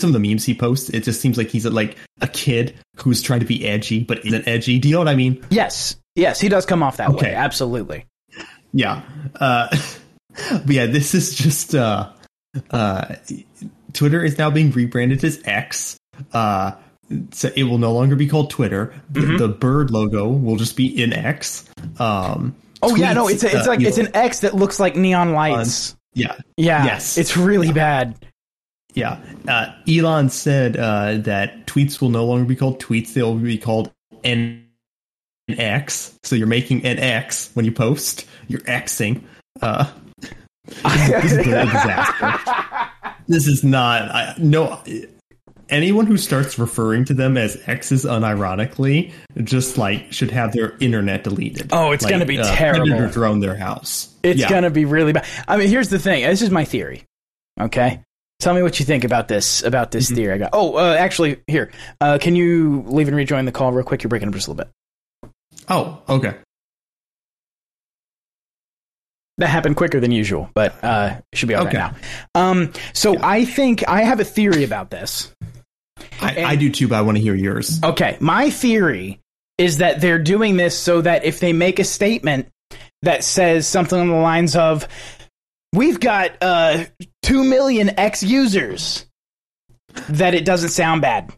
some 0.00 0.08
of 0.08 0.14
the 0.14 0.20
memes 0.20 0.44
he 0.44 0.54
posts, 0.54 0.88
it 0.90 1.02
just 1.02 1.20
seems 1.20 1.36
like 1.36 1.48
he's 1.48 1.66
like 1.66 1.96
a 2.20 2.28
kid 2.28 2.74
who's 2.96 3.20
trying 3.20 3.40
to 3.40 3.46
be 3.46 3.66
edgy 3.66 4.04
but 4.04 4.24
isn't 4.24 4.46
edgy. 4.48 4.78
Do 4.78 4.88
you 4.88 4.94
know 4.94 5.00
what 5.00 5.08
I 5.08 5.14
mean? 5.16 5.44
Yes, 5.50 5.96
yes, 6.14 6.40
he 6.40 6.48
does 6.48 6.64
come 6.64 6.82
off 6.82 6.96
that 6.98 7.10
Okay. 7.10 7.26
way. 7.30 7.34
Absolutely. 7.34 8.06
Yeah. 8.72 9.02
Uh, 9.38 9.68
but 10.50 10.70
yeah, 10.70 10.86
this 10.86 11.14
is 11.14 11.34
just 11.34 11.74
uh, 11.74 12.10
uh, 12.70 13.14
Twitter 13.92 14.24
is 14.24 14.38
now 14.38 14.50
being 14.50 14.70
rebranded 14.70 15.22
as 15.24 15.40
X. 15.44 15.96
Uh, 16.32 16.72
so 17.32 17.50
it 17.54 17.64
will 17.64 17.78
no 17.78 17.92
longer 17.92 18.16
be 18.16 18.26
called 18.26 18.50
Twitter. 18.50 18.94
The, 19.10 19.36
the 19.36 19.48
bird 19.48 19.90
logo 19.90 20.28
will 20.28 20.56
just 20.56 20.76
be 20.76 21.02
in 21.02 21.12
X. 21.12 21.68
Um, 21.98 22.54
Oh 22.86 22.94
yeah, 22.96 23.14
no, 23.14 23.28
it's 23.28 23.42
a, 23.42 23.46
it's 23.46 23.66
uh, 23.66 23.70
like 23.70 23.80
it's 23.80 23.96
Elon. 23.96 24.08
an 24.08 24.16
X 24.16 24.40
that 24.40 24.54
looks 24.54 24.78
like 24.78 24.94
neon 24.94 25.32
lights. 25.32 25.96
yeah 26.12 26.36
yeah, 26.58 26.84
yes. 26.84 27.16
it's 27.16 27.34
really 27.34 27.72
bad. 27.72 28.14
yeah. 28.92 29.18
Uh, 29.48 29.72
Elon 29.88 30.28
said 30.28 30.76
uh, 30.76 31.16
that 31.18 31.66
tweets 31.66 32.02
will 32.02 32.10
no 32.10 32.26
longer 32.26 32.44
be 32.44 32.54
called 32.56 32.82
tweets; 32.82 33.14
they'll 33.14 33.36
be 33.36 33.56
called 33.56 33.90
N 34.22 34.66
X. 35.48 36.18
So 36.24 36.36
you're 36.36 36.46
making 36.46 36.84
an 36.84 36.98
X 36.98 37.50
when 37.54 37.64
you 37.64 37.72
post. 37.72 38.26
You're 38.48 38.60
Xing. 38.60 39.22
Uh, 39.62 39.90
this 40.66 41.32
is 41.32 41.38
a 41.38 41.44
disaster. 41.66 42.32
This 43.28 43.46
is 43.46 43.64
not. 43.64 44.02
I, 44.10 44.34
no. 44.38 44.82
Anyone 45.70 46.06
who 46.06 46.18
starts 46.18 46.58
referring 46.58 47.06
to 47.06 47.14
them 47.14 47.38
as 47.38 47.56
X's 47.66 48.04
unironically 48.04 49.12
just 49.44 49.78
like 49.78 50.12
should 50.12 50.30
have 50.30 50.52
their 50.52 50.76
internet 50.78 51.24
deleted. 51.24 51.70
Oh, 51.72 51.92
it's 51.92 52.04
Like, 52.04 52.10
gonna 52.12 52.26
be 52.26 52.38
uh, 52.38 52.54
terrible. 52.54 52.86
Predator 52.86 53.08
drone 53.12 53.40
their 53.40 53.56
house. 53.56 54.14
It's 54.22 54.40
Yeah. 54.40 54.50
gonna 54.50 54.70
be 54.70 54.84
really 54.84 55.12
bad. 55.14 55.26
I 55.48 55.56
mean, 55.56 55.68
here's 55.68 55.88
the 55.88 55.98
thing. 55.98 56.22
This 56.24 56.42
is 56.42 56.50
my 56.50 56.64
theory. 56.66 57.04
Okay, 57.58 58.00
tell 58.40 58.52
me 58.54 58.62
what 58.62 58.78
you 58.78 58.84
think 58.84 59.04
about 59.04 59.28
this 59.28 59.62
about 59.62 59.90
this 59.90 60.06
Mm-hmm. 60.06 60.14
theory 60.16 60.34
I 60.34 60.38
got. 60.38 60.50
Oh, 60.52 60.76
uh, 60.76 60.96
actually, 60.98 61.38
here, 61.46 61.70
uh, 62.00 62.18
can 62.20 62.36
you 62.36 62.84
leave 62.86 63.08
and 63.08 63.16
rejoin 63.16 63.46
the 63.46 63.52
call 63.52 63.72
real 63.72 63.84
quick? 63.86 64.02
You're 64.02 64.10
breaking 64.10 64.28
up 64.28 64.34
just 64.34 64.48
a 64.48 64.50
little 64.52 64.64
bit. 64.66 65.30
Oh, 65.68 66.02
okay. 66.10 66.34
That 69.38 69.48
happened 69.48 69.76
quicker 69.76 69.98
than 69.98 70.12
usual, 70.12 70.48
but 70.54 70.82
uh, 70.84 71.20
should 71.32 71.48
be 71.48 71.54
all 71.56 71.64
right 71.64 71.74
Okay. 71.74 71.78
now. 71.78 71.94
Um, 72.36 72.72
so 72.92 73.18
I 73.20 73.44
think 73.44 73.86
I 73.88 74.02
have 74.02 74.20
a 74.20 74.24
theory 74.24 74.62
about 74.62 74.90
this. 74.90 75.34
I, 76.20 76.44
I 76.44 76.56
do 76.56 76.70
too, 76.70 76.86
but 76.86 76.96
I 76.96 77.00
want 77.02 77.16
to 77.18 77.22
hear 77.22 77.34
yours. 77.34 77.80
Okay, 77.82 78.16
my 78.20 78.50
theory 78.50 79.18
is 79.58 79.78
that 79.78 80.00
they're 80.00 80.20
doing 80.20 80.56
this 80.56 80.78
so 80.78 81.00
that 81.00 81.24
if 81.24 81.40
they 81.40 81.52
make 81.52 81.78
a 81.80 81.84
statement 81.84 82.48
that 83.02 83.24
says 83.24 83.66
something 83.66 83.98
on 83.98 84.08
the 84.08 84.14
lines 84.14 84.54
of, 84.54 84.86
"We've 85.72 85.98
got 85.98 86.30
uh, 86.40 86.84
two 87.22 87.42
million 87.42 87.98
X 87.98 88.22
users," 88.22 89.04
that 90.10 90.34
it 90.34 90.44
doesn't 90.44 90.70
sound 90.70 91.02
bad. 91.02 91.32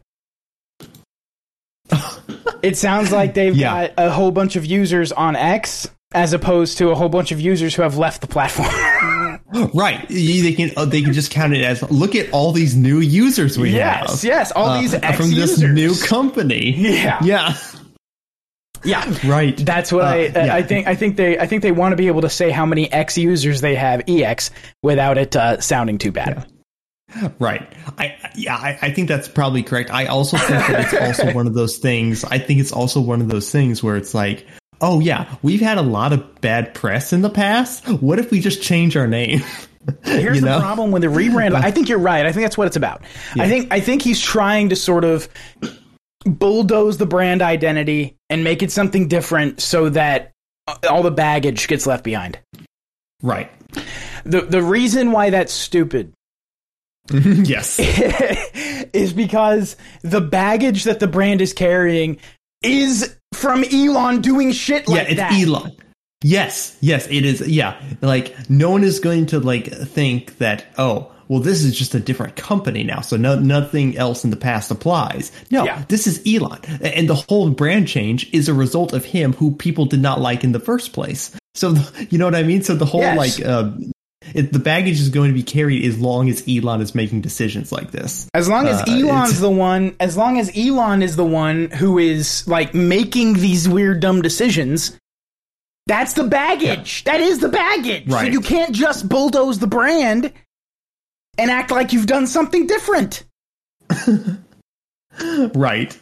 it 2.61 2.77
sounds 2.77 3.11
like 3.11 3.33
they've 3.33 3.55
Yeah. 3.55 3.87
got 3.87 3.93
a 3.97 4.11
whole 4.11 4.31
bunch 4.31 4.55
of 4.55 4.65
users 4.65 5.11
on 5.11 5.35
X 5.35 5.89
as 6.13 6.33
opposed 6.33 6.77
to 6.79 6.89
a 6.89 6.95
whole 6.95 7.09
bunch 7.09 7.31
of 7.31 7.39
users 7.41 7.75
who 7.75 7.81
have 7.81 7.97
left 7.97 8.21
the 8.21 8.27
platform. 8.27 8.69
Right. 9.73 10.05
They 10.09 10.51
can 10.53 10.71
uh, 10.75 10.83
they 10.83 11.01
can 11.01 11.13
just 11.13 11.31
count 11.31 11.53
it 11.55 11.63
as 11.63 11.81
look 11.89 12.15
at 12.15 12.31
all 12.31 12.51
these 12.51 12.75
new 12.75 12.99
users 12.99 13.57
we 13.57 13.69
yes, 13.71 14.21
have. 14.21 14.23
yes, 14.29 14.51
all 14.51 14.65
uh, 14.67 14.81
these 14.81 14.93
X 14.93 15.15
from 15.15 15.31
this 15.31 15.57
users. 15.61 15.73
new 15.73 15.95
company. 16.05 16.71
Yeah. 16.71 17.23
Yeah. 17.23 17.57
yeah. 18.83 19.17
Right. 19.25 19.55
That's 19.57 19.91
what 19.91 20.03
Uh, 20.03 20.07
I 20.07 20.17
yeah. 20.25 20.53
I 20.53 20.63
think. 20.63 20.87
I 20.87 20.95
think 20.95 21.15
they 21.15 21.39
I 21.39 21.47
think 21.47 21.61
they 21.63 21.71
want 21.71 21.93
to 21.93 21.95
be 21.95 22.07
able 22.07 22.21
to 22.21 22.29
say 22.29 22.49
how 22.51 22.65
many 22.65 22.91
X 22.91 23.17
users 23.17 23.61
they 23.61 23.75
have 23.75 24.03
ex 24.09 24.51
without 24.83 25.17
it 25.17 25.33
uh, 25.35 25.61
sounding 25.61 25.97
too 25.97 26.11
bad. 26.11 26.45
Right. 27.39 27.65
I 27.97 28.15
yeah, 28.35 28.55
I, 28.57 28.77
I 28.81 28.91
think 28.91 29.07
that's 29.07 29.29
probably 29.29 29.63
correct. 29.63 29.91
I 29.91 30.07
also 30.07 30.35
think 30.37 30.67
that 30.67 30.93
it's 30.93 30.93
also 30.93 31.33
one 31.37 31.47
of 31.47 31.53
those 31.53 31.77
things. 31.77 32.25
I 32.25 32.37
think 32.37 32.59
it's 32.59 32.73
also 32.73 32.99
one 32.99 33.21
of 33.21 33.29
those 33.29 33.49
things 33.49 33.81
where 33.81 33.95
it's 33.95 34.13
like, 34.13 34.45
oh 34.81 34.99
yeah, 34.99 35.35
we've 35.41 35.61
had 35.61 35.77
a 35.77 35.81
lot 35.81 36.13
of 36.13 36.41
bad 36.41 36.73
press 36.73 37.13
in 37.13 37.21
the 37.21 37.29
past. 37.29 37.87
What 37.87 38.19
if 38.19 38.31
we 38.31 38.39
just 38.39 38.61
change 38.61 38.95
our 38.97 39.07
name? 39.07 39.41
Here's 40.03 40.35
You 40.35 40.41
the 40.41 40.59
problem 40.59 40.91
with 40.91 41.01
the 41.01 41.07
rebrand. 41.07 41.53
I 41.63 41.71
think 41.71 41.87
you're 41.87 41.97
right. 41.99 42.25
I 42.25 42.31
think 42.31 42.43
that's 42.43 42.57
what 42.57 42.67
it's 42.67 42.75
about. 42.75 43.03
I 43.35 43.47
think 43.47 43.71
I 43.71 43.79
think 43.79 44.01
he's 44.01 44.19
trying 44.19 44.69
to 44.69 44.75
sort 44.75 45.05
of 45.05 45.29
bulldoze 46.25 46.97
the 46.97 47.05
brand 47.05 47.41
identity 47.41 48.15
and 48.29 48.43
make 48.43 48.61
it 48.61 48.71
something 48.71 49.07
different 49.07 49.61
so 49.61 49.89
that 49.89 50.31
uh, 50.67 50.75
all 50.89 51.03
the 51.03 51.11
baggage 51.11 51.67
gets 51.67 51.87
left 51.87 52.03
behind. 52.03 52.39
right. 53.21 53.49
The 54.25 54.41
the 54.41 54.61
reason 54.61 55.11
why 55.11 55.29
that's 55.29 55.53
stupid 55.53 56.11
yes. 57.11 57.79
is 58.93 59.13
because 59.13 59.77
the 60.01 60.19
baggage 60.19 60.83
that 60.83 60.99
the 60.99 61.07
brand 61.07 61.39
is 61.39 61.53
carrying 61.53 62.17
is 62.63 63.15
from 63.33 63.63
Elon 63.71 64.21
doing 64.21 64.51
shit 64.51 64.87
like 64.87 65.07
that. 65.07 65.17
yeah, 65.17 65.27
it's 65.29 65.35
that. 65.37 65.47
Elon. 65.47 65.71
Yes, 66.23 66.75
yes, 66.81 67.07
it 67.07 67.25
is. 67.25 67.47
Yeah, 67.47 67.79
like 68.01 68.35
no 68.49 68.71
one 68.71 68.83
is 68.83 68.99
going 68.99 69.27
to 69.27 69.39
like 69.39 69.67
think 69.71 70.37
that. 70.39 70.65
Oh, 70.77 71.11
well, 71.27 71.41
this 71.41 71.63
is 71.63 71.77
just 71.77 71.93
a 71.93 71.99
different 71.99 72.35
company 72.35 72.83
now, 72.83 73.01
so 73.01 73.17
no, 73.17 73.37
nothing 73.37 73.97
else 73.97 74.23
in 74.23 74.29
the 74.31 74.37
past 74.37 74.71
applies. 74.71 75.31
No, 75.51 75.65
Yeah. 75.65 75.83
this 75.89 76.07
is 76.07 76.21
Elon, 76.25 76.59
and 76.81 77.07
the 77.09 77.15
whole 77.15 77.49
brand 77.51 77.87
change 77.87 78.29
is 78.33 78.47
a 78.49 78.53
result 78.53 78.93
of 78.93 79.05
him, 79.05 79.33
who 79.33 79.51
people 79.51 79.85
did 79.85 80.01
not 80.01 80.19
like 80.21 80.43
in 80.43 80.53
the 80.53 80.59
first 80.59 80.93
place. 80.93 81.31
So 81.53 81.75
you 82.09 82.17
know 82.17 82.25
what 82.25 82.35
I 82.35 82.43
mean. 82.43 82.63
So 82.63 82.75
the 82.75 82.85
whole 82.85 83.01
Yes. 83.01 83.17
like. 83.39 83.45
Uh, 83.47 83.71
it, 84.33 84.51
the 84.53 84.59
baggage 84.59 84.99
is 84.99 85.09
going 85.09 85.29
to 85.29 85.33
be 85.33 85.43
carried 85.43 85.83
as 85.85 85.97
long 85.99 86.29
as 86.29 86.43
Elon 86.47 86.81
is 86.81 86.93
making 86.95 87.21
decisions 87.21 87.71
like 87.71 87.91
this. 87.91 88.29
As 88.33 88.47
long 88.49 88.67
as 88.67 88.81
Uh, 88.81 88.85
Elon's 88.87 89.39
the 89.39 89.49
one, 89.49 89.95
as 89.99 90.17
long 90.17 90.39
as 90.39 90.51
Elon 90.57 91.01
is 91.01 91.15
the 91.15 91.25
one 91.25 91.69
who 91.71 91.97
is 91.97 92.47
like 92.47 92.73
making 92.73 93.33
these 93.33 93.67
weird 93.67 93.99
dumb 93.99 94.21
decisions, 94.21 94.97
that's 95.85 96.13
the 96.13 96.25
baggage. 96.25 97.03
That 97.05 97.21
is 97.21 97.39
the 97.39 97.49
baggage. 97.49 98.09
So 98.09 98.21
you 98.21 98.41
can't 98.41 98.75
just 98.75 99.07
bulldoze 99.07 99.59
the 99.59 99.67
brand 99.67 100.33
and 101.37 101.51
act 101.51 101.71
like 101.71 101.93
you've 101.93 102.07
done 102.07 102.27
something 102.27 102.67
different. 102.67 103.23
Right. 105.55 105.97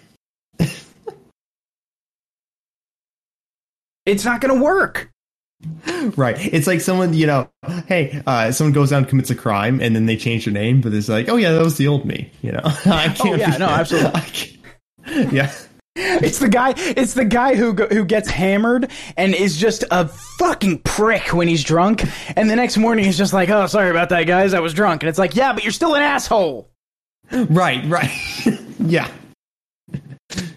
It's 4.06 4.26
not 4.26 4.42
going 4.42 4.54
to 4.58 4.62
work. 4.64 5.10
Right. 6.16 6.38
It's 6.54 6.68
like 6.68 6.82
someone, 6.82 7.14
you 7.14 7.26
know, 7.28 7.50
hey, 7.88 8.22
uh, 8.28 8.52
someone 8.52 8.74
goes 8.74 8.92
down 8.92 9.00
and 9.00 9.08
commits 9.08 9.30
a 9.32 9.36
crime 9.36 9.80
and 9.82 9.96
then 9.96 10.06
they 10.06 10.18
change 10.18 10.46
their 10.46 10.54
name, 10.54 10.82
but 10.82 10.94
it's 10.94 11.10
like, 11.10 11.30
oh 11.30 11.36
yeah, 11.36 11.52
that 11.54 11.64
was 11.64 11.78
the 11.78 11.88
old 11.88 12.06
me, 12.06 12.32
you 12.42 12.52
know. 12.52 12.62
I 12.64 13.08
can't 13.10 13.22
Oh, 13.26 13.36
yeah, 13.36 13.52
be- 13.54 13.58
no, 13.60 13.66
absolutely. 13.70 14.12
I 14.14 14.20
can't- 14.22 15.34
yeah. 15.34 15.54
It's 15.98 16.40
the 16.40 16.50
guy. 16.50 16.74
It's 16.76 17.14
the 17.14 17.24
guy 17.24 17.56
who 17.56 17.72
who 17.74 18.04
gets 18.04 18.30
hammered 18.30 18.92
and 19.16 19.34
is 19.34 19.56
just 19.56 19.86
a 19.92 20.10
fucking 20.40 20.80
prick 20.80 21.34
when 21.34 21.48
he's 21.48 21.64
drunk, 21.64 22.04
and 22.36 22.50
the 22.50 22.56
next 22.58 22.76
morning 22.78 23.06
he's 23.06 23.18
just 23.18 23.32
like, 23.32 23.50
"Oh, 23.50 23.66
sorry 23.68 23.92
about 23.92 24.10
that, 24.10 24.24
guys. 24.24 24.54
I 24.54 24.60
was 24.60 24.74
drunk." 24.74 25.04
And 25.04 25.10
it's 25.10 25.18
like, 25.18 25.38
"Yeah, 25.38 25.54
but 25.54 25.64
you're 25.64 25.72
still 25.72 25.96
an 25.96 26.02
asshole." 26.02 26.70
Right, 27.32 27.82
right. 27.86 28.12
yeah. 28.80 29.10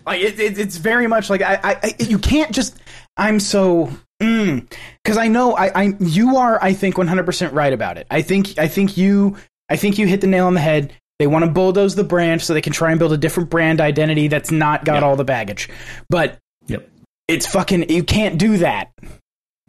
Like 0.05 0.23
it, 0.23 0.41
it, 0.41 0.59
it's 0.59 0.77
very 0.79 1.07
much 1.07 1.31
like 1.31 1.43
I, 1.43 1.55
I, 1.63 1.75
I 1.85 1.95
you 2.01 2.19
can't 2.19 2.51
just. 2.51 2.77
I'm 3.17 3.39
so 3.39 3.91
because 4.19 5.17
I 5.17 5.29
know 5.29 5.55
I, 5.55 5.83
I 5.85 5.95
you 6.01 6.37
are 6.37 6.59
I 6.63 6.73
think 6.73 6.99
100 6.99 7.25
percent 7.25 7.55
right 7.55 7.73
about 7.73 7.99
it. 7.99 8.07
I 8.11 8.23
think 8.23 8.59
I 8.59 8.69
think 8.69 8.97
you 8.97 9.37
I 9.69 9.77
think 9.77 9.99
you 9.99 10.07
hit 10.07 10.21
the 10.21 10.27
nail 10.27 10.47
on 10.47 10.55
the 10.55 10.61
head. 10.61 10.93
They 11.19 11.27
want 11.27 11.45
to 11.45 11.51
bulldoze 11.51 11.95
the 11.97 12.05
brand 12.05 12.43
so 12.43 12.55
they 12.55 12.61
can 12.61 12.73
try 12.73 12.91
and 12.91 12.99
build 12.99 13.13
a 13.13 13.17
different 13.17 13.51
brand 13.51 13.81
identity 13.81 14.29
that's 14.29 14.51
not 14.53 14.85
got 14.85 14.95
Yep. 14.95 15.03
all 15.03 15.17
the 15.17 15.25
baggage. 15.25 15.69
But 16.09 16.39
Yep. 16.69 16.89
it's 17.29 17.47
fucking 17.47 17.91
you 17.91 18.05
can't 18.05 18.39
do 18.39 18.59
that. 18.59 18.91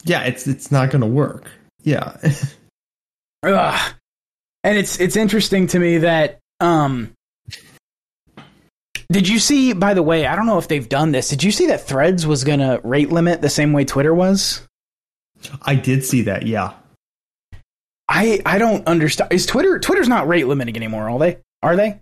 Yeah, 0.03 0.23
it's 0.23 0.47
it's 0.47 0.71
not 0.71 0.91
gonna 0.91 1.07
work. 1.07 1.49
Yeah. 1.83 2.17
Ugh. 3.43 3.93
And 4.63 4.77
it's 4.77 4.99
it's 4.99 5.15
interesting 5.15 5.67
to 5.67 5.79
me 5.79 5.99
that 5.99 6.39
um 6.59 7.11
did 9.11 9.27
you 9.27 9.39
see 9.39 9.73
by 9.73 9.93
the 9.93 10.03
way, 10.03 10.25
I 10.25 10.35
don't 10.35 10.45
know 10.45 10.57
if 10.59 10.67
they've 10.67 10.87
done 10.87 11.11
this. 11.11 11.29
Did 11.29 11.43
you 11.43 11.51
see 11.51 11.67
that 11.67 11.85
Threads 11.87 12.25
was 12.27 12.43
going 12.43 12.59
to 12.59 12.79
rate 12.83 13.09
limit 13.11 13.41
the 13.41 13.49
same 13.49 13.73
way 13.73 13.85
Twitter 13.85 14.13
was? 14.13 14.61
I 15.61 15.75
did 15.75 16.03
see 16.03 16.21
that, 16.23 16.45
yeah. 16.47 16.73
I 18.07 18.41
I 18.45 18.57
don't 18.57 18.85
understand. 18.87 19.31
Is 19.31 19.45
Twitter 19.45 19.79
Twitter's 19.79 20.07
not 20.09 20.27
rate 20.27 20.47
limiting 20.47 20.75
anymore, 20.75 21.09
are 21.09 21.19
they? 21.19 21.37
Are 21.61 21.75
they? 21.75 21.99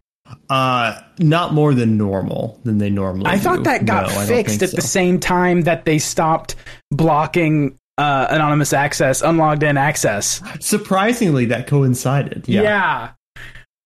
Uh 0.50 1.00
not 1.20 1.54
more 1.54 1.74
than 1.74 1.98
normal 1.98 2.60
than 2.64 2.78
they 2.80 2.90
normally 2.90 3.28
I 3.28 3.36
do. 3.38 3.44
thought 3.44 3.64
that 3.64 3.86
got 3.86 4.10
No, 4.10 4.26
fixed 4.26 4.62
at 4.64 4.72
the 4.72 4.82
same 4.82 5.20
time 5.20 5.62
that 5.62 5.86
they 5.86 6.00
stopped 6.00 6.56
blocking 6.92 7.78
uh, 7.98 8.28
anonymous 8.30 8.74
access, 8.74 9.22
unlogged 9.22 9.64
in 9.64 9.76
access. 9.78 10.42
Surprisingly 10.60 11.46
that 11.46 11.66
coincided. 11.68 12.44
Yeah. 12.48 12.62
Yeah. 12.62 13.10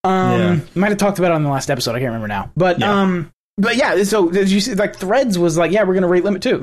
Um, 0.03 0.31
Yeah. 0.31 0.59
might 0.75 0.89
have 0.89 0.97
talked 0.97 1.19
about 1.19 1.31
it 1.31 1.35
on 1.35 1.43
the 1.43 1.49
last 1.49 1.69
episode. 1.69 1.91
I 1.91 1.99
can't 1.99 2.07
remember 2.07 2.27
now. 2.27 2.51
But 2.57 2.79
Yeah. 2.79 3.01
um, 3.01 3.31
but 3.57 3.75
yeah. 3.75 4.01
So 4.03 4.29
did 4.29 4.49
you 4.49 4.59
see? 4.59 4.73
Like 4.75 4.95
Threads 4.95 5.37
was 5.37 5.57
like, 5.57 5.71
yeah, 5.71 5.83
we're 5.83 5.93
gonna 5.93 6.07
rate 6.07 6.23
limit 6.23 6.41
too. 6.41 6.57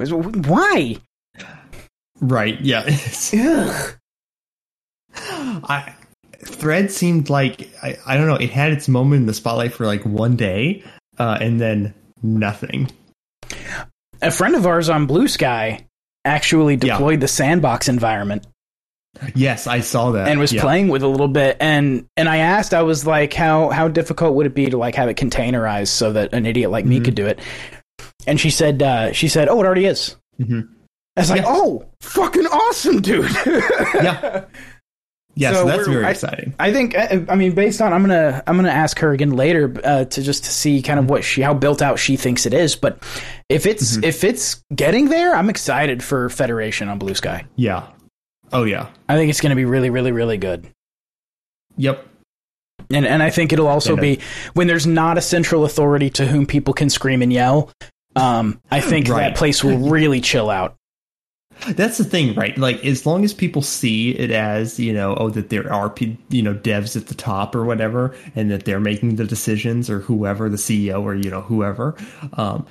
Why? 0.46 0.96
Right, 2.20 2.60
yeah. 2.60 2.84
Ugh. 3.34 3.94
I 5.14 5.94
Thread 6.44 6.90
seemed 6.90 7.30
like 7.30 7.68
I, 7.82 7.96
I 8.06 8.16
don't 8.16 8.26
know, 8.26 8.34
it 8.36 8.50
had 8.50 8.72
its 8.72 8.88
moment 8.88 9.20
in 9.20 9.26
the 9.26 9.34
spotlight 9.34 9.72
for 9.72 9.86
like 9.86 10.04
one 10.04 10.34
day, 10.36 10.82
uh, 11.18 11.38
and 11.40 11.60
then 11.60 11.94
nothing. 12.22 12.90
A 14.20 14.32
friend 14.32 14.56
of 14.56 14.66
ours 14.66 14.88
on 14.88 15.06
Blue 15.06 15.28
Sky 15.28 15.84
actually 16.24 16.74
Yeah. 16.74 16.94
deployed 16.94 17.20
the 17.20 17.28
sandbox 17.28 17.88
environment 17.88 18.46
Yes, 19.34 19.66
I 19.66 19.80
saw 19.80 20.12
that. 20.12 20.28
and 20.28 20.38
was 20.40 20.52
yeah. 20.52 20.60
playing 20.62 20.88
with 20.88 21.02
a 21.02 21.08
little 21.08 21.28
bit. 21.28 21.56
And 21.60 22.06
and 22.16 22.28
I 22.28 22.38
asked, 22.38 22.74
I 22.74 22.82
was 22.82 23.06
like, 23.06 23.32
how 23.32 23.70
how 23.70 23.88
difficult 23.88 24.34
would 24.34 24.46
it 24.46 24.54
be 24.54 24.66
to 24.70 24.76
like 24.76 24.94
have 24.94 25.08
it 25.08 25.16
containerized 25.16 25.88
so 25.88 26.12
that 26.12 26.32
an 26.34 26.46
idiot 26.46 26.70
like 26.70 26.84
Mm-hmm. 26.84 26.90
me 26.90 27.00
could 27.00 27.14
do 27.14 27.26
it? 27.26 27.38
And 28.26 28.38
she 28.38 28.50
said, 28.50 28.82
uh, 28.82 29.12
she 29.12 29.28
said, 29.28 29.48
oh, 29.48 29.60
it 29.60 29.66
already 29.66 29.86
is. 29.86 30.16
Mhm. 30.40 30.68
It's 31.16 31.30
like, 31.30 31.40
Yeah. 31.42 31.48
oh, 31.48 31.84
fucking 32.00 32.46
awesome, 32.46 33.00
dude. 33.00 33.30
yeah. 33.46 34.44
Yeah, 35.34 35.52
so, 35.52 35.66
that's 35.66 35.78
we're- 35.86 35.92
very 35.94 36.04
I- 36.06 36.10
exciting. 36.10 36.54
I 36.58 36.72
think. 36.72 36.96
I 36.96 37.24
I 37.28 37.36
mean, 37.36 37.52
based 37.54 37.80
on, 37.80 37.92
I'm 37.92 38.02
gonna, 38.02 38.42
I'm 38.46 38.56
gonna 38.56 38.70
ask 38.70 38.98
her 38.98 39.12
again 39.12 39.30
later 39.30 39.72
uh, 39.84 40.04
to 40.04 40.22
just 40.22 40.44
to 40.44 40.50
see 40.50 40.82
kind 40.82 40.98
of 40.98 41.08
what 41.08 41.22
she, 41.22 41.42
how 41.42 41.54
built 41.54 41.80
out 41.80 41.98
she 42.00 42.16
thinks 42.16 42.44
it 42.44 42.52
is. 42.54 42.74
But 42.74 43.02
if 43.48 43.64
it's, 43.66 43.94
Mm-hmm. 43.96 44.04
if 44.04 44.24
it's 44.24 44.64
getting 44.74 45.08
there, 45.10 45.34
I'm 45.36 45.48
excited 45.48 46.02
for 46.02 46.28
Federation 46.28 46.88
on 46.88 46.98
Blue 46.98 47.14
Sky. 47.14 47.44
Yeah. 47.54 47.86
Oh 48.52 48.64
yeah. 48.64 48.88
I 49.08 49.16
think 49.16 49.30
it's 49.30 49.40
gonna 49.40 49.56
be 49.56 49.64
really, 49.64 49.90
really, 49.90 50.12
really 50.12 50.38
good. 50.38 50.66
Yep. 51.76 52.06
And 52.90 53.06
and 53.06 53.22
I 53.22 53.30
think 53.30 53.52
it'll 53.52 53.68
also 53.68 53.96
be 53.96 54.20
when 54.54 54.66
there's 54.66 54.86
not 54.86 55.18
a 55.18 55.20
central 55.20 55.64
authority 55.64 56.10
to 56.10 56.26
whom 56.26 56.46
people 56.46 56.74
can 56.74 56.90
scream 56.90 57.22
and 57.22 57.32
yell. 57.32 57.70
Um, 58.16 58.60
I 58.70 58.80
think 58.80 59.08
Right. 59.08 59.20
that 59.20 59.36
place 59.36 59.62
will 59.62 59.78
really 59.90 60.20
chill 60.20 60.50
out. 60.50 60.74
That's 61.70 61.98
the 61.98 62.04
thing, 62.04 62.34
right? 62.34 62.56
Like, 62.56 62.84
as 62.84 63.04
long 63.04 63.24
as 63.24 63.34
people 63.34 63.62
see 63.62 64.10
it 64.12 64.30
as, 64.30 64.78
you 64.78 64.92
know, 64.92 65.16
oh, 65.16 65.28
that 65.30 65.50
there 65.50 65.72
are, 65.72 65.92
you 66.28 66.42
know, 66.42 66.54
devs 66.54 66.96
at 66.96 67.08
the 67.08 67.14
top 67.14 67.54
or 67.54 67.64
whatever, 67.64 68.14
and 68.36 68.50
that 68.52 68.64
they're 68.64 68.78
making 68.78 69.16
the 69.16 69.24
decisions 69.24 69.90
or 69.90 69.98
whoever, 69.98 70.48
the 70.48 70.56
CEO 70.56 71.02
or, 71.02 71.16
you 71.16 71.30
know, 71.30 71.40
whoever, 71.40 71.96
um, 72.34 72.64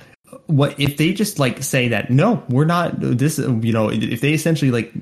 what 0.46 0.78
if 0.78 0.96
they 0.96 1.12
just 1.12 1.38
like 1.38 1.62
say 1.62 1.88
that 1.88 2.10
no 2.10 2.42
we're 2.50 2.66
not 2.66 3.00
this 3.00 3.38
you 3.38 3.72
know 3.72 3.90
if 3.90 4.20
they 4.20 4.34
essentially 4.34 4.70
like 4.70 4.92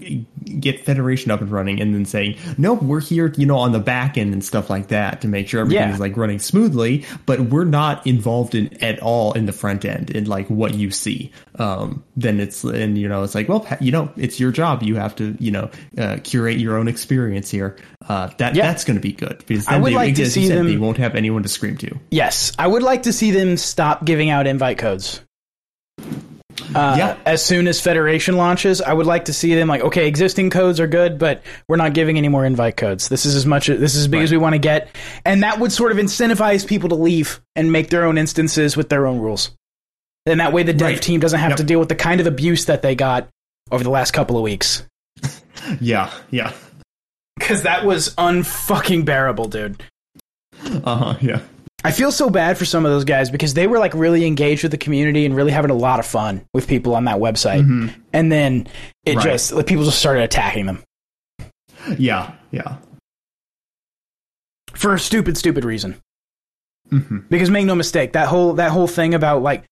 get 0.61 0.85
federation 0.85 1.31
up 1.31 1.41
and 1.41 1.51
running 1.51 1.81
and 1.81 1.95
then 1.95 2.05
saying 2.05 2.37
no 2.57 2.75
we're 2.75 3.01
here 3.01 3.33
you 3.37 3.45
know 3.45 3.57
on 3.59 3.73
the 3.73 3.79
back 3.81 4.17
end 4.17 4.33
and 4.33 4.45
stuff 4.45 4.71
like 4.71 4.89
that 4.89 5.21
to 5.21 5.29
make 5.29 5.49
sure 5.49 5.61
everything 5.61 5.89
Yeah. 5.89 5.93
is 5.95 6.01
like 6.01 6.17
running 6.17 6.39
smoothly 6.39 7.05
but 7.27 7.41
we're 7.41 7.65
not 7.65 8.07
involved 8.07 8.55
in 8.55 8.83
at 8.83 9.01
all 9.01 9.33
in 9.33 9.47
the 9.47 9.53
front 9.53 9.85
end 9.85 10.11
in 10.11 10.25
like 10.27 10.49
what 10.49 10.75
you 10.75 10.91
see 10.91 11.33
um 11.59 12.05
then 12.17 12.39
it's 12.41 12.63
and 12.65 12.97
you 12.97 13.09
know 13.09 13.23
it's 13.25 13.35
like 13.35 13.49
well 13.49 13.67
you 13.81 13.91
know 13.91 14.09
it's 14.17 14.39
your 14.39 14.53
job 14.53 14.83
you 14.83 14.95
have 14.97 15.15
to 15.17 15.37
you 15.41 15.51
know 15.51 15.69
uh, 15.99 16.19
curate 16.23 16.59
your 16.59 16.77
own 16.77 16.87
experience 16.89 17.51
here 17.51 17.77
uh 18.09 18.29
that 18.39 18.55
Yeah. 18.55 18.67
that's 18.69 18.85
going 18.85 18.97
to 18.97 19.03
be 19.03 19.13
good 19.13 19.39
because 19.47 19.67
I 19.67 19.73
then 19.73 19.83
would 19.83 19.91
they, 19.93 19.97
like 19.97 20.15
to 20.17 20.31
see 20.31 20.47
said, 20.47 20.59
them- 20.59 20.67
they 20.69 20.77
won't 20.77 20.99
have 20.99 21.15
anyone 21.17 21.43
to 21.43 21.49
scream 21.49 21.77
to 21.79 21.99
Yes, 22.11 22.53
I 22.59 22.67
would 22.67 22.83
like 22.85 23.03
to 23.05 23.13
see 23.13 23.31
them 23.33 23.57
stop 23.57 24.05
giving 24.05 24.31
out 24.31 24.47
invite 24.47 24.79
codes. 24.79 25.21
Uh, 26.75 26.95
Yeah. 26.99 27.17
As 27.27 27.45
soon 27.45 27.69
as 27.69 27.81
Federation 27.81 28.37
launches, 28.37 28.81
I 28.81 28.93
would 28.93 29.07
like 29.07 29.27
to 29.27 29.33
see 29.33 29.55
them 29.55 29.69
like, 29.69 29.83
okay, 29.83 30.07
existing 30.09 30.51
codes 30.51 30.81
are 30.81 30.87
good, 30.87 31.19
but 31.19 31.43
we're 31.69 31.77
not 31.77 31.93
giving 31.93 32.17
any 32.19 32.29
more 32.29 32.45
invite 32.45 32.77
codes. 32.77 33.09
This 33.09 33.27
is 33.27 33.35
as 33.35 33.45
much. 33.47 33.67
This 33.67 33.95
is 33.95 34.03
as 34.03 34.09
big 34.09 34.23
as 34.23 34.31
we 34.33 34.39
want 34.39 34.55
to 34.55 34.59
get, 34.59 34.89
and 35.25 35.43
that 35.43 35.59
would 35.61 35.71
sort 35.73 35.93
of 35.93 35.99
incentivize 35.99 36.67
people 36.67 36.89
to 36.89 36.95
leave 36.95 37.41
and 37.55 37.71
make 37.73 37.91
their 37.91 38.05
own 38.05 38.17
instances 38.19 38.77
with 38.77 38.89
their 38.89 39.07
own 39.07 39.19
rules. 39.21 39.51
And 40.25 40.41
that 40.41 40.53
way, 40.53 40.63
the 40.63 40.73
dev 40.73 40.89
Right. 40.95 41.03
team 41.03 41.21
doesn't 41.21 41.39
have 41.39 41.51
Yep. 41.51 41.57
to 41.59 41.65
deal 41.65 41.79
with 41.79 41.89
the 41.89 41.95
kind 41.95 42.21
of 42.21 42.27
abuse 42.27 42.65
that 42.65 42.83
they 42.83 42.95
got 42.95 43.29
over 43.71 43.85
the 43.85 43.91
last 43.91 44.13
couple 44.13 44.37
of 44.37 44.43
weeks. 44.43 44.83
yeah 45.81 46.11
yeah 46.31 46.53
Because 47.39 47.63
that 47.63 47.85
was 47.85 48.15
unfucking 48.17 49.05
bearable, 49.05 49.47
dude. 49.49 49.83
uh-huh 50.85 51.17
yeah 51.21 51.41
I 51.87 51.93
feel 51.93 52.11
so 52.13 52.29
bad 52.31 52.59
for 52.59 52.65
some 52.65 52.85
of 52.85 52.91
those 52.93 53.05
guys 53.05 53.31
because 53.31 53.55
they 53.55 53.67
were 53.67 53.79
like 53.79 53.95
really 53.95 54.27
engaged 54.27 54.63
with 54.63 54.73
the 54.73 54.79
community 54.79 55.25
and 55.25 55.35
really 55.37 55.53
having 55.53 55.71
a 55.71 55.75
lot 55.75 56.01
of 56.01 56.07
fun 56.07 56.45
with 56.53 56.67
people 56.69 56.95
on 56.95 57.05
that 57.05 57.19
website. 57.19 57.93
And 58.13 58.33
then 58.33 58.67
it 59.05 59.17
Right. 59.17 59.25
just 59.25 59.53
like 59.53 59.67
people 59.67 59.85
just 59.85 59.99
started 59.99 60.23
attacking 60.23 60.67
them 60.67 60.83
yeah 61.99 62.33
yeah 62.51 62.77
for 64.75 64.93
a 64.95 64.99
stupid, 64.99 65.39
stupid 65.39 65.65
reason. 65.65 65.97
hmm 66.91 67.19
Because 67.31 67.51
make 67.51 67.65
no 67.67 67.75
mistake, 67.75 68.13
that 68.13 68.29
whole 68.29 68.55
that 68.55 68.71
whole 68.71 68.89
thing 68.89 69.15
about 69.15 69.43
like 69.43 69.65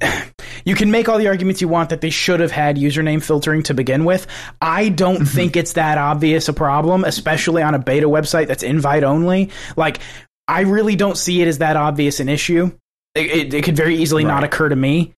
you 0.64 0.74
can 0.74 0.90
make 0.90 1.08
all 1.08 1.18
the 1.18 1.26
arguments 1.28 1.60
you 1.60 1.68
want 1.68 1.90
that 1.90 2.00
they 2.00 2.10
should 2.10 2.40
have 2.40 2.52
had 2.52 2.76
username 2.76 3.22
filtering 3.22 3.62
to 3.64 3.74
begin 3.74 4.04
with. 4.04 4.26
I 4.60 4.88
don't 4.90 5.24
think 5.26 5.56
it's 5.56 5.72
that 5.74 5.98
obvious 5.98 6.48
a 6.48 6.52
problem, 6.52 7.04
especially 7.04 7.62
on 7.62 7.74
a 7.74 7.78
beta 7.78 8.08
website 8.08 8.46
that's 8.46 8.62
invite 8.62 9.02
only. 9.04 9.50
Like 9.76 9.98
I 10.48 10.62
really 10.62 10.96
don't 10.96 11.16
see 11.16 11.42
it 11.42 11.48
as 11.48 11.58
that 11.58 11.76
obvious 11.76 12.20
an 12.20 12.28
issue. 12.28 12.72
It, 13.14 13.30
it, 13.30 13.54
it 13.54 13.64
could 13.64 13.76
very 13.76 13.96
easily 13.96 14.24
not 14.24 14.44
occur 14.44 14.70
to 14.70 14.76
me. 14.76 15.14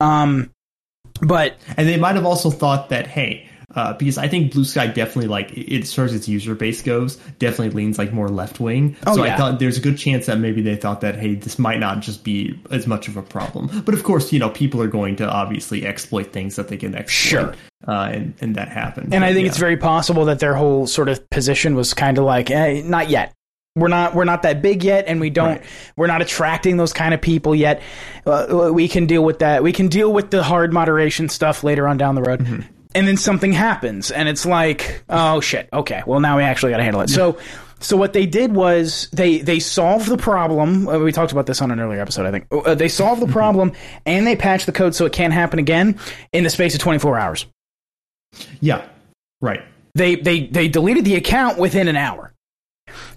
Um, 0.00 0.50
but 1.20 1.56
And 1.76 1.86
they 1.86 1.98
might 1.98 2.16
have 2.16 2.24
also 2.24 2.50
thought 2.50 2.88
that, 2.88 3.06
hey, 3.06 3.48
uh, 3.74 3.94
because 3.94 4.18
I 4.18 4.28
think 4.28 4.52
Blue 4.52 4.64
Sky 4.64 4.86
definitely 4.86 5.28
like 5.28 5.52
it 5.52 5.82
as 5.82 5.94
far 5.94 6.04
as 6.04 6.14
its 6.14 6.28
user 6.28 6.54
base 6.54 6.82
goes, 6.82 7.16
definitely 7.38 7.70
leans 7.70 7.98
like 7.98 8.12
more 8.12 8.28
left 8.28 8.60
wing. 8.60 8.96
Oh, 9.06 9.16
so 9.16 9.24
yeah. 9.24 9.34
I 9.34 9.38
thought 9.38 9.58
there's 9.58 9.78
a 9.78 9.80
good 9.80 9.96
chance 9.96 10.26
that 10.26 10.38
maybe 10.38 10.62
they 10.62 10.76
thought 10.76 11.00
that, 11.02 11.16
hey, 11.16 11.34
this 11.36 11.58
might 11.58 11.80
not 11.80 12.00
just 12.00 12.24
be 12.24 12.58
as 12.70 12.86
much 12.86 13.08
of 13.08 13.16
a 13.16 13.22
problem. 13.22 13.82
But 13.84 13.94
of 13.94 14.02
course, 14.04 14.32
you 14.32 14.38
know, 14.38 14.50
people 14.50 14.82
are 14.82 14.88
going 14.88 15.16
to 15.16 15.28
obviously 15.28 15.86
exploit 15.86 16.32
things 16.32 16.56
that 16.56 16.68
they 16.68 16.76
can 16.76 16.94
exploit. 16.94 17.10
Sure. 17.10 17.54
Uh, 17.86 18.10
and, 18.12 18.34
and 18.40 18.54
that 18.56 18.68
happened. 18.68 19.12
and 19.12 19.24
I 19.24 19.32
think 19.32 19.44
yeah. 19.44 19.48
it's 19.48 19.58
very 19.58 19.76
possible 19.76 20.26
that 20.26 20.38
their 20.38 20.54
whole 20.54 20.86
sort 20.86 21.08
of 21.08 21.28
position 21.30 21.74
was 21.74 21.94
kind 21.94 22.18
of 22.18 22.24
like, 22.24 22.50
eh, 22.50 22.82
not 22.84 23.08
yet. 23.08 23.32
We're 23.74 23.88
not 23.88 24.14
we're 24.14 24.24
not 24.24 24.42
that 24.42 24.60
big 24.60 24.84
yet, 24.84 25.06
and 25.08 25.18
we 25.20 25.30
don't 25.30 25.48
Right. 25.52 25.62
we're 25.96 26.06
not 26.06 26.20
attracting 26.20 26.76
those 26.76 26.92
kind 26.92 27.14
of 27.14 27.22
people 27.22 27.54
yet. 27.54 27.80
Uh, 28.26 28.70
we 28.72 28.86
can 28.86 29.06
deal 29.06 29.24
with 29.24 29.38
that. 29.38 29.62
We 29.62 29.72
can 29.72 29.88
deal 29.88 30.12
with 30.12 30.30
the 30.30 30.42
hard 30.42 30.72
moderation 30.74 31.28
stuff 31.30 31.64
later 31.64 31.88
on 31.88 31.96
down 31.96 32.14
the 32.14 32.22
road. 32.22 32.40
Mm-hmm. 32.40 32.60
And 32.94 33.08
then 33.08 33.16
something 33.16 33.52
happens, 33.54 34.10
and 34.10 34.28
it's 34.28 34.44
like, 34.44 35.02
oh 35.08 35.40
shit, 35.40 35.70
okay, 35.72 36.02
well 36.06 36.20
now 36.20 36.36
we 36.36 36.42
actually 36.42 36.72
got 36.72 36.76
to 36.76 36.82
handle 36.82 37.00
it. 37.00 37.08
So, 37.08 37.38
so 37.80 37.96
what 37.96 38.12
they 38.12 38.26
did 38.26 38.54
was 38.54 39.08
they 39.14 39.38
they 39.38 39.58
solved 39.58 40.06
the 40.08 40.18
problem. 40.18 40.86
Uh, 40.86 40.98
we 40.98 41.10
talked 41.10 41.32
about 41.32 41.46
this 41.46 41.62
on 41.62 41.70
an 41.70 41.80
earlier 41.80 42.02
episode, 42.02 42.26
I 42.26 42.30
think. 42.30 42.46
Uh, 42.52 42.74
they 42.74 42.88
solved 42.88 43.22
the 43.22 43.24
Mm-hmm. 43.24 43.32
problem, 43.32 43.72
and 44.04 44.26
they 44.26 44.36
patched 44.36 44.66
the 44.66 44.72
code 44.72 44.94
so 44.94 45.06
it 45.06 45.14
can't 45.14 45.32
happen 45.32 45.58
again 45.58 45.98
in 46.32 46.44
the 46.44 46.50
space 46.50 46.74
of 46.74 46.80
24 46.82 47.18
hours. 47.18 47.46
yeah, 48.60 48.84
right. 49.40 49.62
they 49.94 50.16
they 50.16 50.46
they 50.48 50.68
deleted 50.68 51.06
the 51.06 51.14
account 51.14 51.58
within 51.58 51.88
an 51.88 51.96
hour 51.96 52.31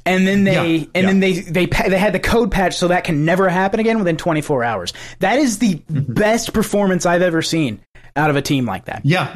and 0.06 0.28
then 0.28 0.44
they 0.44 0.54
Yeah, 0.54 0.62
and 0.62 0.90
yeah. 0.96 1.02
then 1.04 1.20
they 1.20 1.34
they 1.34 1.66
they 1.66 1.98
had 1.98 2.14
the 2.14 2.20
code 2.20 2.52
patch 2.52 2.76
so 2.78 2.88
that 2.90 3.04
can 3.04 3.26
never 3.26 3.50
happen 3.50 3.80
again 3.80 3.98
within 4.00 4.18
24 4.18 4.64
hours 4.64 4.94
that 5.20 5.40
is 5.40 5.60
the 5.60 5.76
Mm-hmm. 5.76 6.14
best 6.14 6.54
performance 6.54 7.06
i've 7.06 7.22
ever 7.22 7.42
seen 7.42 7.80
out 8.18 8.30
of 8.30 8.36
a 8.38 8.42
team 8.42 8.66
like 8.66 8.86
that 8.86 9.02
Yeah, 9.04 9.36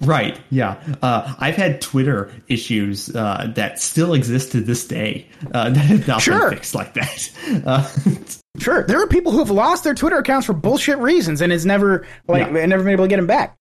right. 0.00 0.36
Yeah, 0.50 0.82
uh, 1.00 1.32
I've 1.38 1.54
had 1.54 1.80
Twitter 1.80 2.32
issues 2.48 3.14
uh, 3.14 3.52
that 3.54 3.80
still 3.80 4.14
exist 4.14 4.50
to 4.52 4.60
this 4.60 4.84
day 4.88 5.28
uh, 5.54 5.70
that 5.70 5.76
have 5.78 6.08
not 6.08 6.22
Sure. 6.22 6.50
been 6.50 6.58
fixed 6.58 6.74
like 6.74 6.94
that. 6.94 8.36
Sure 8.58 8.84
there 8.84 9.02
are 9.02 9.06
people 9.06 9.32
who 9.32 9.38
have 9.38 9.50
lost 9.50 9.84
their 9.84 9.94
twitter 9.94 10.18
accounts 10.18 10.46
for 10.46 10.52
bullshit 10.52 10.98
reasons 10.98 11.40
and 11.40 11.52
it's 11.52 11.64
never 11.64 12.06
like 12.28 12.46
Yeah. 12.52 12.66
never 12.66 12.82
been 12.84 12.92
able 12.92 13.04
to 13.04 13.08
get 13.08 13.16
them 13.16 13.26
back 13.26 13.56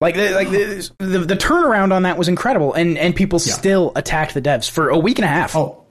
like 0.00 0.14
the, 0.14 0.30
like 0.32 0.50
the, 0.50 0.90
the, 0.98 1.18
the 1.20 1.34
turnaround 1.36 1.92
on 1.92 2.02
that 2.02 2.18
was 2.18 2.28
incredible 2.28 2.72
and 2.74 2.98
and 2.98 3.14
people 3.16 3.38
still 3.38 3.92
attacked 3.96 4.34
the 4.34 4.42
devs 4.42 4.68
for 4.70 4.88
a 4.90 4.98
week 4.98 5.18
and 5.18 5.24
a 5.24 5.28
half 5.28 5.54
Oh, 5.56 5.84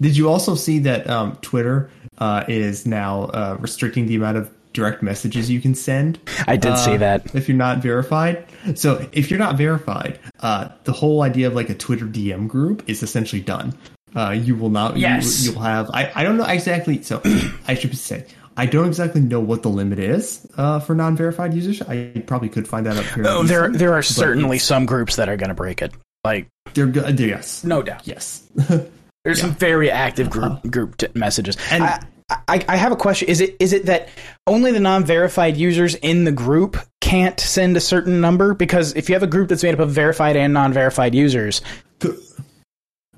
did 0.00 0.16
you 0.16 0.28
also 0.28 0.54
see 0.56 0.80
that 0.80 1.08
um, 1.08 1.36
Twitter 1.36 1.88
uh, 2.18 2.44
is 2.48 2.84
now 2.84 3.24
uh, 3.26 3.56
restricting 3.60 4.06
the 4.06 4.16
amount 4.16 4.36
of 4.36 4.50
direct 4.72 5.04
messages 5.04 5.48
you 5.48 5.60
can 5.60 5.72
send? 5.72 6.18
I 6.48 6.56
did 6.56 6.72
uh, 6.72 6.76
see 6.76 6.96
that. 6.96 7.32
If 7.32 7.48
you're 7.48 7.56
not 7.56 7.78
verified, 7.78 8.44
so 8.74 9.06
if 9.12 9.30
you're 9.30 9.38
not 9.38 9.56
verified, 9.56 10.18
uh, 10.40 10.70
the 10.82 10.90
whole 10.92 11.22
idea 11.22 11.46
of 11.46 11.54
like 11.54 11.70
a 11.70 11.74
Twitter 11.76 12.06
DM 12.06 12.48
group 12.48 12.82
is 12.88 13.04
essentially 13.04 13.40
done. 13.40 13.72
Uh, 14.14 14.30
you 14.30 14.54
will 14.54 14.70
not. 14.70 14.96
Yes. 14.96 15.44
You, 15.44 15.52
will 15.54 15.62
have. 15.62 15.90
I, 15.92 16.10
I 16.14 16.22
don't 16.22 16.36
know 16.36 16.44
exactly. 16.46 17.02
So 17.02 17.20
I 17.68 17.74
should 17.74 17.96
say. 17.96 18.26
I 18.56 18.66
don't 18.66 18.86
exactly 18.86 19.20
know 19.20 19.40
what 19.40 19.62
the 19.62 19.68
limit 19.68 19.98
is 19.98 20.46
uh, 20.56 20.78
for 20.78 20.94
non-verified 20.94 21.54
users. 21.54 21.82
I 21.82 22.22
probably 22.26 22.48
could 22.48 22.68
find 22.68 22.86
that 22.86 22.96
out. 22.96 23.04
fairly 23.04 23.28
Oh, 23.28 23.42
there 23.42 23.68
there 23.70 23.94
are 23.94 24.02
certainly 24.02 24.58
some 24.58 24.86
groups 24.86 25.16
that 25.16 25.28
are 25.28 25.36
going 25.36 25.48
to 25.48 25.54
break 25.54 25.82
it 25.82 25.92
like 26.24 26.46
They're 26.72 26.86
good. 26.86 27.18
Yes. 27.18 27.64
no 27.64 27.82
doubt 27.82 28.06
Yes. 28.06 28.48
There's 29.24 29.40
some 29.40 29.54
very 29.54 29.90
active 29.90 30.30
group 30.30 30.62
group 30.70 30.96
t- 30.98 31.08
messages. 31.14 31.56
And- 31.70 31.82
I, 31.82 32.00
I, 32.48 32.64
I 32.68 32.76
have 32.76 32.92
a 32.92 32.96
question. 32.96 33.28
Is 33.28 33.40
it 33.40 33.56
is 33.58 33.72
it 33.72 33.86
that 33.86 34.08
only 34.46 34.72
the 34.72 34.80
non-verified 34.80 35.56
users 35.56 35.94
in 35.96 36.24
the 36.24 36.32
group 36.32 36.76
can't 37.00 37.38
send 37.38 37.76
a 37.76 37.80
certain 37.80 38.20
number? 38.20 38.54
Because 38.54 38.94
if 38.96 39.08
you 39.08 39.14
have 39.14 39.22
a 39.22 39.26
group 39.26 39.48
that's 39.48 39.62
made 39.62 39.74
up 39.74 39.80
of 39.80 39.90
verified 39.90 40.36
and 40.36 40.52
non-verified 40.54 41.14
users, 41.14 41.60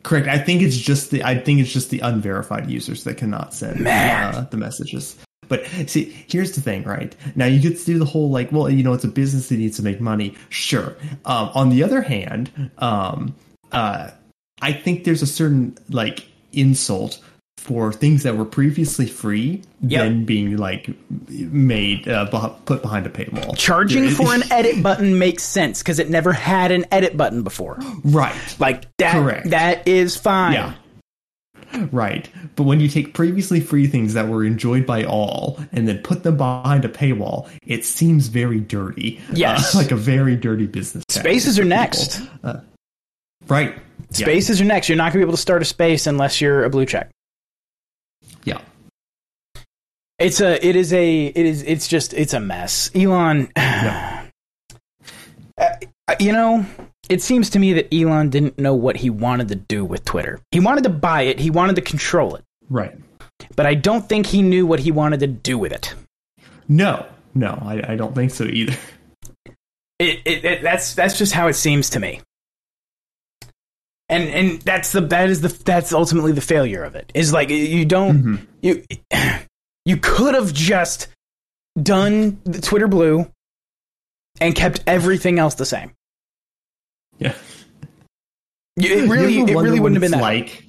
Correct. 0.06 0.28
I 0.28 0.38
think 0.38 0.62
it's 0.62 0.76
just 0.76 1.10
the 1.10 1.24
I 1.24 1.36
think 1.36 1.58
it's 1.58 1.72
just 1.72 1.90
the 1.90 1.98
unverified 1.98 2.70
users 2.70 3.02
that 3.02 3.16
cannot 3.16 3.52
send 3.52 3.88
Uh, 3.88 4.46
the 4.52 4.56
messages. 4.56 5.16
But 5.48 5.66
see, 5.88 6.24
here's 6.28 6.52
the 6.52 6.60
thing, 6.60 6.84
right? 6.84 7.12
Now 7.34 7.46
you 7.46 7.60
get 7.60 7.76
to 7.76 7.84
do 7.84 7.98
the 7.98 8.04
whole 8.04 8.30
like, 8.30 8.52
well, 8.52 8.70
you 8.70 8.84
know, 8.84 8.92
it's 8.92 9.02
a 9.02 9.08
business 9.08 9.48
that 9.48 9.58
needs 9.58 9.76
to 9.78 9.82
make 9.82 10.00
money. 10.00 10.36
Sure. 10.48 10.94
Um, 11.24 11.50
on 11.54 11.70
the 11.70 11.82
other 11.82 12.02
hand, 12.02 12.70
um, 12.78 13.34
uh, 13.72 14.12
I 14.62 14.72
think 14.72 15.02
there's 15.02 15.22
a 15.22 15.26
certain 15.26 15.76
like 15.90 16.26
insult 16.52 17.20
for 17.66 17.92
things 17.92 18.22
that 18.22 18.36
were 18.36 18.44
previously 18.44 19.06
free 19.06 19.60
Yep. 19.82 20.02
then 20.04 20.24
being 20.24 20.56
like 20.56 20.88
made 21.28 22.08
uh, 22.08 22.26
put 22.64 22.80
behind 22.80 23.06
a 23.06 23.10
paywall. 23.10 23.56
charging 23.58 24.08
for 24.08 24.32
an 24.32 24.42
edit 24.52 24.82
button 24.82 25.18
makes 25.18 25.42
sense 25.42 25.82
because 25.82 25.98
it 25.98 26.08
never 26.08 26.32
had 26.32 26.70
an 26.70 26.86
edit 26.92 27.16
button 27.16 27.42
before. 27.42 27.78
right. 28.04 28.34
Like 28.60 28.84
that. 28.98 29.12
Correct. 29.14 29.50
That 29.50 29.86
is 29.88 30.16
fine. 30.16 30.52
Yeah. 30.54 30.74
Right. 31.90 32.28
But 32.54 32.62
when 32.62 32.78
you 32.80 32.88
take 32.88 33.12
previously 33.12 33.60
free 33.60 33.86
things 33.88 34.14
that 34.14 34.28
were 34.28 34.44
enjoyed 34.44 34.86
by 34.86 35.04
all 35.04 35.58
and 35.72 35.86
then 35.88 35.98
put 35.98 36.22
them 36.22 36.36
behind 36.36 36.84
a 36.84 36.88
paywall, 36.88 37.50
it 37.66 37.84
seems 37.84 38.28
very 38.28 38.60
dirty. 38.60 39.20
Yes. 39.32 39.74
Uh, 39.74 39.78
like 39.82 39.90
a 39.90 39.96
very 39.96 40.36
dirty 40.36 40.66
business. 40.66 41.04
Spaces 41.10 41.58
are 41.58 41.64
next. 41.64 42.22
Uh, 42.44 42.60
right. 43.48 43.74
Yeah. 44.12 44.26
Spaces 44.26 44.60
are 44.60 44.64
next. 44.64 44.88
You're 44.88 44.96
not 44.96 45.12
going 45.12 45.14
to 45.14 45.18
be 45.18 45.28
able 45.28 45.32
to 45.36 45.42
start 45.42 45.60
a 45.60 45.64
space 45.66 46.06
unless 46.06 46.40
you're 46.40 46.64
a 46.64 46.70
blue 46.70 46.86
check. 46.86 47.10
Yeah. 48.44 48.60
It's 50.18 50.40
a. 50.40 50.64
It 50.66 50.76
is 50.76 50.92
a. 50.92 51.26
It 51.26 51.46
is. 51.46 51.62
It's 51.62 51.88
just. 51.88 52.14
It's 52.14 52.32
a 52.32 52.40
mess. 52.40 52.90
Elon. 52.94 53.50
Uh, 55.58 56.14
you 56.20 56.32
know, 56.32 56.64
it 57.08 57.22
seems 57.22 57.50
to 57.50 57.58
me 57.58 57.72
that 57.72 57.92
Elon 57.92 58.30
didn't 58.30 58.58
know 58.58 58.74
what 58.74 58.96
he 58.96 59.10
wanted 59.10 59.48
to 59.48 59.54
do 59.54 59.84
with 59.84 60.04
Twitter. 60.04 60.38
He 60.50 60.60
wanted 60.60 60.84
to 60.84 60.90
buy 60.90 61.22
it. 61.22 61.40
He 61.40 61.50
wanted 61.50 61.76
to 61.76 61.82
control 61.82 62.36
it. 62.36 62.44
Right. 62.68 62.94
But 63.56 63.66
I 63.66 63.74
don't 63.74 64.08
think 64.08 64.26
he 64.26 64.42
knew 64.42 64.66
what 64.66 64.80
he 64.80 64.92
wanted 64.92 65.20
to 65.20 65.26
do 65.26 65.58
with 65.58 65.72
it. 65.72 65.94
No. 66.68 67.06
No, 67.34 67.58
I, 67.60 67.92
I 67.92 67.96
don't 67.96 68.14
think 68.14 68.30
so 68.30 68.44
either. 68.44 68.76
It, 69.98 70.20
it, 70.24 70.44
it, 70.44 70.62
that's 70.62 70.94
that's 70.94 71.18
just 71.18 71.32
how 71.32 71.48
it 71.48 71.54
seems 71.54 71.90
to 71.90 72.00
me. 72.00 72.20
And 74.08 74.28
and 74.28 74.62
that's 74.62 74.92
the 74.92 75.00
that 75.00 75.30
is 75.30 75.40
the 75.40 75.48
that's 75.64 75.92
ultimately 75.92 76.32
the 76.32 76.40
failure 76.40 76.84
of 76.84 76.94
it. 76.94 77.10
Is 77.14 77.32
like 77.32 77.50
you 77.50 77.84
don't 77.84 78.46
you 78.62 78.84
you 79.86 79.96
could 79.96 80.34
have 80.34 80.52
just 80.52 81.08
done 81.82 82.38
the 82.44 82.60
Twitter 82.60 82.88
Blue 82.88 83.26
and 84.40 84.54
kept 84.54 84.84
everything 84.86 85.38
else 85.38 85.54
the 85.54 85.64
same. 85.66 85.92
Yeah. 87.18 87.34
It 88.78 89.08
really 89.08 89.38
it 89.38 89.56
really 89.56 89.80
wouldn't 89.80 90.02
have 90.02 90.10
been 90.12 90.20
like. 90.20 90.64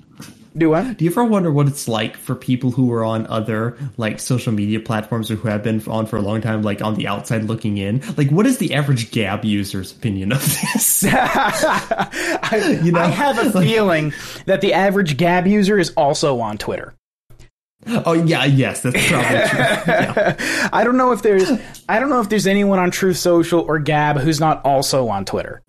Do 0.58 0.70
what? 0.70 0.96
Do 0.98 1.04
you 1.04 1.12
ever 1.12 1.26
wonder 1.26 1.52
what 1.52 1.68
it's 1.68 1.90
like 1.90 2.16
for 2.16 2.36
people 2.36 2.72
who 2.72 2.92
are 2.94 3.04
on 3.04 3.28
other 3.28 3.78
like 3.98 4.22
social 4.22 4.54
media 4.54 4.80
platforms 4.80 5.30
or 5.30 5.36
who 5.36 5.50
have 5.50 5.62
been 5.62 5.84
on 5.88 6.06
for 6.06 6.16
a 6.16 6.22
long 6.22 6.40
time, 6.40 6.62
like 6.64 6.82
on 6.82 6.96
the 6.96 7.06
outside 7.10 7.44
looking 7.44 7.78
in? 7.78 8.02
Like, 8.16 8.30
what 8.32 8.48
is 8.48 8.60
the 8.60 8.74
average 8.76 9.12
Gab 9.12 9.44
user's 9.44 9.92
opinion 9.92 10.32
of 10.32 10.40
this? 10.40 11.04
I, 11.08 12.80
You 12.82 12.94
know, 12.94 13.02
I 13.02 13.08
have 13.08 13.38
a 13.40 13.50
like- 13.50 13.68
feeling 13.68 14.14
that 14.46 14.62
the 14.62 14.72
average 14.74 15.18
Gab 15.18 15.46
user 15.46 15.78
is 15.78 15.92
also 15.98 16.40
on 16.40 16.58
Twitter. 16.58 16.96
Oh 17.86 18.14
yeah, 18.14 18.44
yes, 18.46 18.82
that's 18.82 19.08
probably 19.08 19.48
true. 19.48 19.60
Yeah. 19.88 20.70
I 20.74 20.84
don't 20.84 20.98
know 20.98 21.12
if 21.12 21.22
there's 21.22 21.50
I 21.88 22.00
don't 22.00 22.10
know 22.10 22.20
if 22.22 22.28
there's 22.30 22.48
anyone 22.48 22.80
on 22.80 22.90
Truth 22.92 23.18
Social 23.18 23.62
or 23.62 23.80
Gab 23.80 24.18
who's 24.18 24.40
not 24.40 24.66
also 24.66 25.08
on 25.10 25.26
Twitter. 25.26 25.62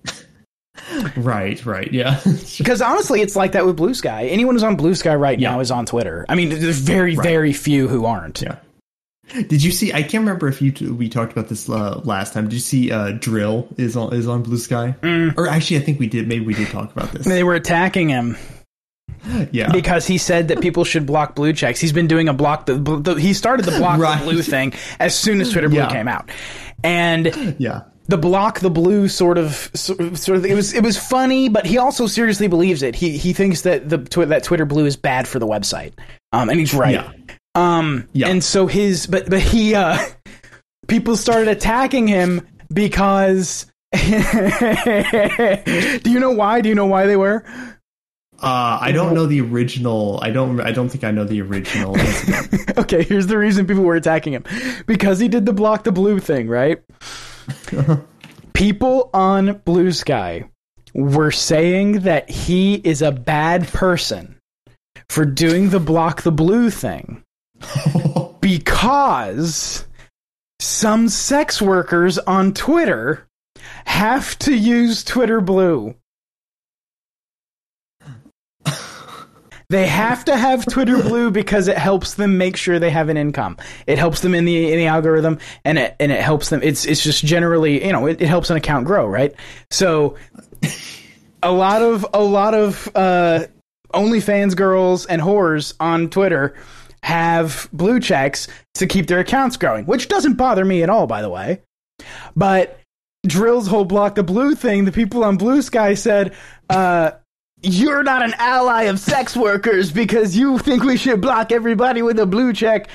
Right, 1.16 1.64
right, 1.66 1.92
yeah. 1.92 2.20
Because 2.58 2.80
honestly, 2.80 3.20
it's 3.20 3.36
like 3.36 3.52
that 3.52 3.66
with 3.66 3.76
Blue 3.76 3.94
Sky. 3.94 4.26
Anyone 4.26 4.54
who's 4.54 4.62
on 4.62 4.76
Blue 4.76 4.94
Sky 4.94 5.14
right 5.14 5.38
Yeah. 5.38 5.52
now 5.52 5.60
is 5.60 5.70
on 5.70 5.86
Twitter. 5.86 6.24
I 6.28 6.34
mean, 6.34 6.48
there's 6.48 6.78
very, 6.78 7.14
very 7.14 7.52
few 7.52 7.88
who 7.88 8.04
aren't. 8.06 8.40
yeah. 8.42 8.56
Did 9.34 9.62
you 9.62 9.70
see? 9.70 9.92
I 9.92 10.00
can't 10.02 10.22
remember 10.22 10.48
if 10.48 10.62
you 10.62 10.72
t- 10.72 10.88
we 10.88 11.10
talked 11.10 11.32
about 11.32 11.48
this 11.48 11.68
uh, 11.68 12.00
last 12.04 12.32
time. 12.32 12.44
Did 12.44 12.54
you 12.54 12.60
see? 12.60 12.90
Uh, 12.90 13.08
dril 13.12 13.68
is 13.78 13.94
on 13.94 14.14
is 14.14 14.26
on 14.26 14.42
Blue 14.42 14.56
Sky, 14.56 14.94
Mm. 15.02 15.36
or 15.36 15.46
actually, 15.46 15.76
I 15.76 15.80
think 15.80 15.98
we 16.00 16.06
did. 16.06 16.26
Maybe 16.26 16.46
we 16.46 16.54
did 16.54 16.68
talk 16.68 16.90
about 16.96 17.12
this. 17.12 17.26
They 17.26 17.44
were 17.44 17.54
attacking 17.54 18.08
him 18.08 18.38
Yeah, 19.50 19.70
because 19.72 20.06
he 20.06 20.16
said 20.18 20.48
that 20.48 20.60
people 20.60 20.84
should 20.84 21.04
block 21.06 21.34
blue 21.34 21.52
checks. 21.52 21.80
He's 21.80 21.92
been 21.92 22.06
doing 22.06 22.28
a 22.28 22.32
block 22.32 22.66
the, 22.66 22.74
the 22.76 23.14
he 23.14 23.34
started 23.34 23.64
the 23.66 23.76
block 23.78 23.98
Right. 24.00 24.18
the 24.18 24.24
blue 24.24 24.42
thing 24.42 24.72
as 25.00 25.14
soon 25.14 25.40
as 25.40 25.50
Twitter 25.50 25.68
Blue 25.68 25.78
Yeah. 25.78 25.90
came 25.90 26.08
out, 26.08 26.30
and 26.82 27.56
yeah, 27.58 27.82
the 28.06 28.16
block 28.16 28.60
the 28.60 28.70
blue 28.70 29.06
sort 29.08 29.36
of 29.36 29.70
sort 29.74 30.00
of 30.38 30.46
it 30.46 30.54
was 30.54 30.72
it 30.72 30.82
was 30.82 30.96
funny, 30.96 31.48
but 31.50 31.66
he 31.66 31.76
also 31.78 32.06
seriously 32.06 32.46
believes 32.48 32.82
it. 32.82 32.94
He 32.94 33.18
he 33.18 33.32
thinks 33.34 33.62
that 33.62 33.88
the 33.88 33.98
that 34.26 34.44
Twitter 34.44 34.64
Blue 34.64 34.86
is 34.86 34.96
bad 34.96 35.28
for 35.28 35.38
the 35.38 35.46
website, 35.46 35.92
um, 36.32 36.48
and 36.48 36.58
he's 36.58 36.72
right. 36.72 36.94
yeah. 36.94 37.10
Um, 37.54 38.08
Yeah. 38.12 38.28
and 38.28 38.42
so 38.42 38.66
his, 38.66 39.06
but 39.06 39.28
but 39.28 39.40
he, 39.40 39.74
uh, 39.74 39.98
people 40.88 41.16
started 41.16 41.48
attacking 41.48 42.06
him 42.08 42.46
because. 42.72 43.66
Do 43.94 44.00
you 46.10 46.20
know 46.20 46.30
why? 46.32 46.60
Do 46.60 46.68
you 46.68 46.74
know 46.74 46.86
why 46.86 47.06
they 47.06 47.16
were? 47.16 47.44
Uh, 48.40 48.78
I 48.80 48.92
don't 48.92 49.14
know 49.14 49.26
the 49.26 49.40
original. 49.40 50.20
I 50.22 50.30
don't. 50.30 50.60
I 50.60 50.70
don't 50.70 50.88
think 50.88 51.02
I 51.02 51.10
know 51.10 51.24
the 51.24 51.42
original. 51.42 51.96
Okay, 52.78 53.02
here's 53.02 53.26
the 53.26 53.36
reason 53.36 53.66
people 53.66 53.82
were 53.82 53.96
attacking 53.96 54.32
him 54.34 54.44
because 54.86 55.18
he 55.18 55.26
did 55.26 55.44
the 55.44 55.52
block 55.52 55.82
the 55.82 55.90
blue 55.90 56.20
thing, 56.20 56.46
right? 56.48 56.80
people 58.52 59.10
on 59.12 59.54
Blue 59.64 59.90
Sky 59.90 60.48
were 60.94 61.32
saying 61.32 62.00
that 62.00 62.30
he 62.30 62.74
is 62.76 63.02
a 63.02 63.10
bad 63.10 63.66
person 63.68 64.36
for 65.10 65.24
doing 65.24 65.70
the 65.70 65.80
block 65.80 66.22
the 66.22 66.32
blue 66.32 66.70
thing 66.70 67.22
because 68.40 69.84
some 70.60 71.08
sex 71.08 71.60
workers 71.60 72.18
on 72.18 72.54
Twitter 72.54 73.26
have 73.86 74.38
to 74.40 74.54
use 74.54 75.02
Twitter 75.04 75.40
Blue. 75.40 75.94
They 79.70 79.86
have 79.86 80.24
to 80.24 80.36
have 80.36 80.64
Twitter 80.64 80.96
Blue 81.02 81.30
because 81.30 81.68
it 81.68 81.76
helps 81.76 82.14
them 82.14 82.38
make 82.38 82.56
sure 82.56 82.78
they 82.78 82.90
have 82.90 83.10
an 83.10 83.18
income. 83.18 83.58
It 83.86 83.98
helps 83.98 84.20
them 84.20 84.34
in 84.34 84.46
the 84.46 84.72
in 84.72 84.78
the 84.78 84.86
algorithm, 84.86 85.38
and 85.62 85.78
it 85.78 85.94
and 86.00 86.10
it 86.10 86.22
helps 86.22 86.48
them. 86.48 86.62
It's 86.62 86.86
it's 86.86 87.04
just 87.04 87.22
generally 87.22 87.84
you 87.84 87.92
know 87.92 88.06
it, 88.06 88.22
it 88.22 88.28
helps 88.28 88.48
an 88.48 88.56
account 88.56 88.86
grow, 88.86 89.06
right? 89.06 89.34
So 89.70 90.16
a 91.42 91.52
lot 91.52 91.82
of 91.82 92.06
a 92.14 92.22
lot 92.22 92.54
of 92.54 92.88
uh, 92.94 93.46
OnlyFans 93.92 94.56
girls 94.56 95.04
and 95.04 95.20
whores 95.20 95.74
on 95.80 96.08
Twitter 96.08 96.54
have 97.02 97.68
blue 97.72 98.00
checks 98.00 98.48
to 98.74 98.86
keep 98.86 99.06
their 99.06 99.20
accounts 99.20 99.58
growing, 99.58 99.84
which 99.84 100.08
doesn't 100.08 100.34
bother 100.34 100.64
me 100.64 100.82
at 100.82 100.88
all, 100.88 101.06
by 101.06 101.20
the 101.20 101.30
way. 101.30 101.60
But 102.34 102.80
dril's 103.26 103.66
whole 103.66 103.84
block 103.84 104.14
the 104.14 104.22
blue 104.22 104.54
thing, 104.54 104.86
the 104.86 104.92
people 104.92 105.24
on 105.24 105.36
Blue 105.36 105.60
Sky 105.60 105.94
said, 105.94 106.34
uh, 106.70 107.12
you're 107.62 108.02
not 108.02 108.22
an 108.22 108.34
ally 108.38 108.84
of 108.84 109.00
sex 109.00 109.36
workers 109.36 109.90
because 109.90 110.36
you 110.36 110.58
think 110.58 110.84
we 110.84 110.96
should 110.96 111.20
block 111.20 111.52
everybody 111.52 112.02
with 112.02 112.18
a 112.18 112.26
blue 112.26 112.52
check. 112.52 112.88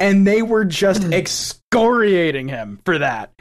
And 0.00 0.26
they 0.26 0.42
were 0.42 0.64
just 0.64 1.04
excoriating 1.04 2.48
him 2.48 2.80
for 2.84 2.98
that. 2.98 3.32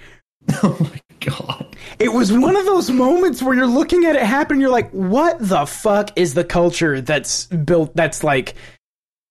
oh 0.63 0.77
my 0.79 1.01
god! 1.19 1.75
It 1.99 2.11
was 2.11 2.31
one 2.33 2.55
of 2.55 2.65
those 2.65 2.89
moments 2.91 3.41
where 3.41 3.55
you're 3.55 3.67
looking 3.67 4.05
at 4.05 4.15
it 4.15 4.23
happen, 4.23 4.59
you're 4.59 4.69
like, 4.69 4.91
what 4.91 5.37
the 5.39 5.65
fuck 5.65 6.11
is 6.17 6.33
the 6.33 6.43
culture 6.43 6.99
that's 6.99 7.45
built, 7.45 7.95
that's 7.95 8.23
like 8.23 8.55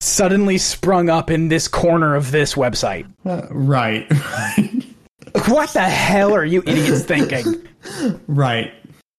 suddenly 0.01 0.57
sprung 0.57 1.11
up 1.11 1.30
in 1.30 1.49
this 1.49 1.68
corner 1.68 2.14
of 2.14 2.30
this 2.30 2.55
website? 2.55 3.12
Uh, 3.26 3.47
right, 3.51 4.09
right, 4.11 4.84
What 5.47 5.70
the 5.70 5.82
hell 5.82 6.32
are 6.32 6.45
you 6.45 6.62
idiots 6.66 7.03
thinking? 7.03 7.66
right. 8.26 8.72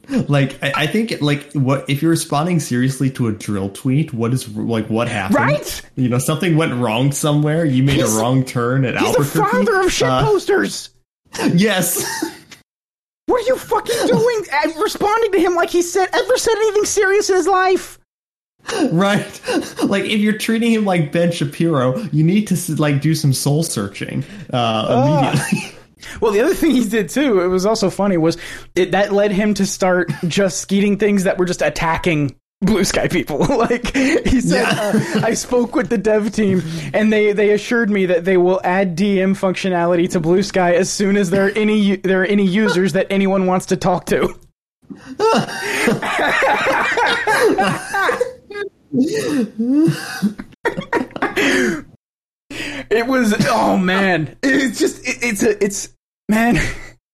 Like 0.09 0.61
I, 0.63 0.73
I 0.75 0.87
think 0.87 1.21
like 1.21 1.53
what 1.53 1.89
if 1.89 2.01
you're 2.01 2.11
responding 2.11 2.59
seriously 2.59 3.09
to 3.11 3.27
a 3.27 3.33
dril 3.33 3.73
tweet? 3.73 4.13
What 4.13 4.33
is 4.33 4.47
like 4.57 4.87
what 4.89 5.07
happened? 5.07 5.35
Right? 5.39 5.81
You 5.95 6.09
know 6.09 6.17
something 6.19 6.57
went 6.57 6.73
wrong 6.73 7.11
somewhere. 7.11 7.63
You 7.65 7.83
made 7.83 7.97
He's- 7.97 8.13
a 8.15 8.19
wrong 8.19 8.43
turn 8.43 8.83
at 8.85 8.97
He's 8.97 9.15
the 9.15 9.23
father 9.23 9.81
of 9.81 9.91
shit 9.91 10.07
Uh, 10.09 10.23
posters. 10.25 10.89
yes. 11.53 12.03
What 13.27 13.43
are 13.43 13.47
you 13.47 13.55
fucking 13.55 14.07
doing? 14.07 14.43
Responding 14.81 15.31
to 15.31 15.39
him 15.39 15.55
like 15.55 15.69
he 15.69 15.81
said 15.83 16.09
ever 16.11 16.37
said 16.37 16.53
anything 16.53 16.83
serious 16.83 17.29
in 17.29 17.37
his 17.37 17.47
life? 17.47 17.97
Right. 18.91 19.41
Like 19.83 20.03
if 20.05 20.19
you're 20.19 20.37
treating 20.37 20.71
him 20.73 20.85
like 20.85 21.11
Ben 21.11 21.31
Shapiro, 21.31 21.97
you 22.11 22.23
need 22.23 22.47
to 22.49 22.75
like 22.75 23.01
do 23.01 23.15
some 23.15 23.31
soul 23.33 23.63
searching 23.63 24.23
uh, 24.53 25.31
immediately. 25.31 25.70
Well, 26.19 26.31
the 26.31 26.41
other 26.41 26.53
thing 26.53 26.71
he 26.71 26.87
did 26.87 27.09
too, 27.09 27.41
it 27.41 27.47
was 27.47 27.65
also 27.65 27.89
funny, 27.89 28.17
was 28.17 28.37
it, 28.75 28.91
that 28.91 29.11
led 29.11 29.31
him 29.31 29.53
to 29.55 29.65
start 29.65 30.11
just 30.27 30.59
skeeting 30.61 30.97
things 30.97 31.23
that 31.25 31.37
were 31.37 31.45
just 31.45 31.61
attacking 31.61 32.35
Blue 32.61 32.83
Sky 32.83 33.07
people. 33.07 33.39
like 33.57 33.95
he 33.95 34.41
said, 34.41 34.61
Yeah. 34.61 34.91
uh, 35.15 35.21
I 35.25 35.33
spoke 35.33 35.75
with 35.75 35.89
the 35.89 35.97
dev 35.97 36.31
team, 36.31 36.61
and 36.93 37.11
they 37.11 37.33
they 37.33 37.51
assured 37.51 37.89
me 37.89 38.05
that 38.07 38.23
they 38.25 38.37
will 38.37 38.61
add 38.63 38.95
DM 38.95 39.31
functionality 39.31 40.09
to 40.11 40.19
Blue 40.19 40.43
Sky 40.43 40.75
as 40.75 40.89
soon 40.89 41.17
as 41.17 41.29
there 41.31 41.47
are 41.47 41.51
any 41.51 41.97
there 41.97 42.21
are 42.21 42.25
any 42.25 42.45
users 42.45 42.93
that 42.93 43.07
anyone 43.09 43.47
wants 43.47 43.67
to 43.67 43.77
talk 43.77 44.05
to. 44.07 44.35
It 52.91 53.07
was 53.07 53.33
oh 53.47 53.77
man, 53.77 54.35
it's 54.43 54.77
just 54.79 54.99
it, 55.07 55.17
it's 55.23 55.43
a 55.43 55.63
it's 55.63 55.89
man. 56.29 56.57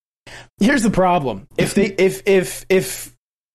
Here's 0.60 0.82
the 0.82 0.90
problem: 0.90 1.46
if 1.56 1.74
they 1.74 1.86
if 1.86 2.22
if 2.26 2.66
if 2.68 3.14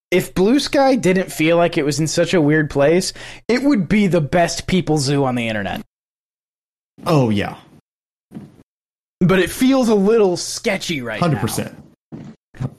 if 0.10 0.34
Blue 0.34 0.60
Sky 0.60 0.96
didn't 0.96 1.32
feel 1.32 1.58
like 1.58 1.78
it 1.78 1.84
was 1.84 2.00
in 2.00 2.08
such 2.08 2.34
a 2.34 2.40
weird 2.42 2.70
place, 2.70 3.12
it 3.48 3.62
would 3.62 3.90
be 3.90 4.08
the 4.08 4.22
best 4.22 4.68
people 4.68 4.98
zoo 4.98 5.26
on 5.26 5.36
the 5.36 5.48
internet. 5.50 5.82
oh 7.06 7.30
yeah, 7.30 7.58
But 9.20 9.40
it 9.40 9.50
feels 9.52 9.90
a 9.90 9.96
little 9.96 10.38
sketchy 10.38 11.02
right 11.02 11.20
hundred 11.20 11.36
now. 11.36 11.42
percent. 11.42 11.76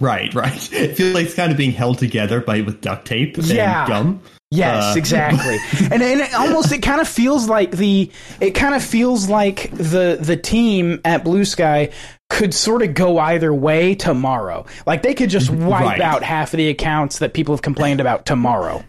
Right, 0.01 0.32
right. 0.34 0.55
It 0.72 0.97
feels 0.97 1.14
like 1.14 1.26
it's 1.26 1.34
kind 1.34 1.51
of 1.53 1.59
being 1.59 1.72
held 1.72 1.99
together 1.99 2.40
by 2.40 2.61
with 2.62 2.80
duct 2.80 3.07
tape 3.07 3.36
and 3.36 3.47
Yeah. 3.47 3.86
gum. 3.86 4.22
Yes, 4.55 4.94
Uh, 4.94 4.98
exactly. 4.98 5.59
and 5.90 6.02
and 6.02 6.20
it 6.20 6.34
almost 6.34 6.72
it 6.72 6.82
kind 6.82 7.00
of 7.00 7.09
feels 7.09 7.48
like 7.48 7.70
the 7.72 8.11
it 8.40 8.52
kind 8.52 8.74
of 8.74 8.82
feels 8.84 9.28
like 9.28 9.70
the 9.72 10.18
the 10.20 10.36
team 10.36 11.00
at 11.05 11.24
Blue 11.24 11.44
Sky 11.44 11.90
could 12.30 12.55
sort 12.55 12.82
of 12.82 12.94
go 12.94 13.18
either 13.18 13.52
way 13.52 13.94
tomorrow. 13.94 14.66
Like 14.86 15.02
they 15.02 15.14
could 15.14 15.30
just 15.30 15.50
wipe 15.50 15.82
Right. 15.84 16.00
out 16.00 16.22
half 16.22 16.52
of 16.55 16.59
the 16.59 16.68
accounts 16.68 17.18
that 17.18 17.34
people 17.34 17.55
have 17.55 17.62
complained 17.62 18.00
about 18.00 18.26
tomorrow. 18.26 18.84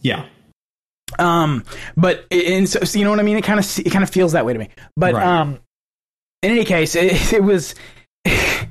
Yeah. 0.00 0.26
Um, 1.18 1.64
but 1.96 2.26
and 2.30 2.68
so, 2.68 2.80
so 2.84 2.98
you 2.98 3.04
know 3.04 3.10
what 3.10 3.20
I 3.20 3.22
mean. 3.22 3.36
It 3.36 3.44
kind 3.44 3.58
of 3.58 3.78
it 3.78 3.90
kind 3.90 4.02
of 4.02 4.10
feels 4.10 4.32
that 4.32 4.44
way 4.46 4.52
to 4.52 4.58
me. 4.58 4.68
But 4.96 5.14
Right. 5.14 5.26
um, 5.26 5.58
in 6.42 6.50
any 6.52 6.64
case, 6.64 6.94
it, 6.94 7.32
it 7.32 7.42
was 7.42 7.74
it, 8.24 8.68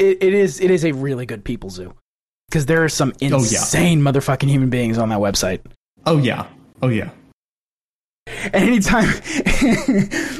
it, 0.00 0.18
it 0.22 0.34
is 0.34 0.60
it 0.60 0.70
is 0.70 0.84
a 0.84 0.92
really 0.92 1.26
good 1.26 1.44
people 1.44 1.70
zoo 1.70 1.94
because 2.48 2.66
there 2.66 2.84
are 2.84 2.88
some 2.88 3.12
Oh, 3.22 3.26
yeah. 3.26 3.36
insane 3.38 4.00
motherfucking 4.00 4.48
human 4.48 4.70
beings 4.70 4.98
on 4.98 5.08
that 5.10 5.18
website. 5.18 5.60
Oh 6.04 6.18
yeah. 6.18 6.46
Oh 6.82 6.88
yeah. 6.88 7.10
And 8.26 8.54
anytime, 8.56 9.08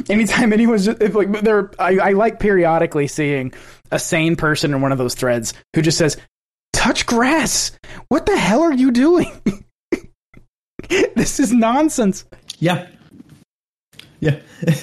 anytime 0.08 0.52
anyone's 0.52 0.84
just, 0.86 1.00
if 1.00 1.14
like 1.14 1.30
there, 1.42 1.70
I, 1.78 1.98
I 1.98 2.10
like 2.12 2.40
periodically 2.40 3.06
seeing 3.06 3.52
a 3.90 3.98
sane 3.98 4.34
person 4.36 4.74
in 4.74 4.80
one 4.80 4.92
of 4.92 4.98
those 4.98 5.14
threads 5.14 5.54
who 5.74 5.82
just 5.82 5.96
says, 5.98 6.16
"Touch 6.72 7.06
grass. 7.06 7.72
What 8.08 8.26
the 8.26 8.36
hell 8.36 8.62
are 8.62 8.72
you 8.72 8.90
doing? 8.90 9.30
this 11.14 11.38
is 11.40 11.52
nonsense." 11.52 12.24
Yeah. 12.58 12.88
Yeah. 14.20 14.40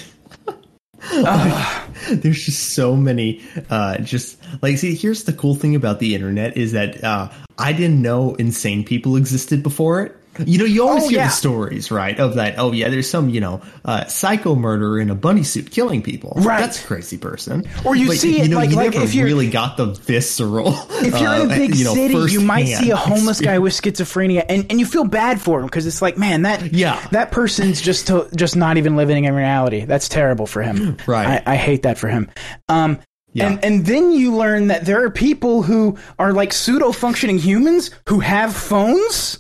There's 2.10 2.46
just 2.46 2.74
so 2.74 2.96
many 2.96 3.42
uh 3.70 3.98
just 4.00 4.38
like 4.62 4.78
see 4.78 4.96
here's 4.96 5.26
the 5.26 5.34
cool 5.34 5.56
thing 5.56 5.76
about 5.76 6.00
the 6.00 6.16
internet 6.16 6.56
is 6.56 6.72
that 6.72 7.04
uh 7.04 7.30
I 7.58 7.74
didn't 7.74 8.02
know 8.02 8.36
insane 8.36 8.84
people 8.84 9.16
existed 9.16 9.64
before 9.64 10.02
it. 10.04 10.16
You 10.46 10.58
know, 10.60 10.66
you 10.66 10.88
always 10.88 11.04
Oh, 11.04 11.10
hear 11.10 11.20
yeah. 11.20 11.26
the 11.28 11.32
stories, 11.34 11.92
right? 11.92 12.20
Of 12.20 12.36
that, 12.36 12.56
oh 12.58 12.72
yeah, 12.72 12.90
there's 12.90 13.10
some, 13.10 13.30
you 13.30 13.40
know, 13.42 13.62
uh 13.86 14.06
psycho 14.06 14.56
murderer 14.56 15.00
in 15.00 15.10
a 15.10 15.16
bunny 15.16 15.44
suit 15.44 15.70
killing 15.72 16.02
people. 16.02 16.34
Right. 16.38 16.60
That's 16.60 16.84
a 16.84 16.88
crazy 16.88 17.18
person. 17.18 17.66
Or 17.86 17.96
you 17.96 18.08
But, 18.08 18.18
see 18.18 18.42
it, 18.42 18.50
know, 18.50 18.58
like- 18.58 18.72
you 18.72 18.76
like 18.76 18.94
never 18.94 19.04
if 19.06 19.14
you're- 19.14 19.30
really 19.30 19.50
got 19.50 19.78
the 19.78 19.88
visceral 19.88 20.74
If 20.92 21.20
you're 21.20 21.34
in 21.36 21.42
a 21.42 21.54
uh, 21.54 21.58
big 21.58 21.76
you 21.76 21.84
know, 21.86 21.94
city, 21.94 22.16
you 22.32 22.42
might 22.42 22.66
see 22.66 22.90
a 22.92 22.96
homeless 22.96 23.42
guy 23.42 23.60
with 23.60 23.74
schizophrenia, 23.74 24.44
and, 24.50 24.66
and 24.70 24.80
you 24.80 24.86
feel 24.86 25.04
bad 25.06 25.42
for 25.42 25.60
him 25.60 25.66
because 25.68 25.86
it's 25.86 26.02
like, 26.02 26.18
man, 26.18 26.44
that 26.44 26.74
Yeah. 26.74 27.00
that 27.12 27.32
person's 27.32 27.82
just 27.82 28.08
to, 28.08 28.28
just 28.36 28.56
not 28.56 28.78
even 28.78 28.96
living 28.96 29.26
in 29.26 29.36
reality. 29.36 29.86
That's 29.86 30.10
terrible 30.10 30.48
for 30.48 30.62
him. 30.64 30.98
Right. 31.06 31.44
I, 31.46 31.54
I 31.54 31.56
hate 31.58 31.84
that 31.84 31.98
for 31.98 32.08
him. 32.08 32.30
Um, 32.70 33.00
Yeah. 33.34 33.48
and 33.50 33.64
and 33.66 33.86
then 33.86 34.12
you 34.14 34.36
learn 34.36 34.68
that 34.68 34.86
there 34.86 35.04
are 35.04 35.10
people 35.10 35.64
who 35.64 35.98
are 36.20 36.34
like 36.34 36.54
pseudo 36.54 36.92
functioning 36.92 37.38
humans 37.40 37.92
who 38.08 38.20
have 38.20 38.56
phones 38.56 39.40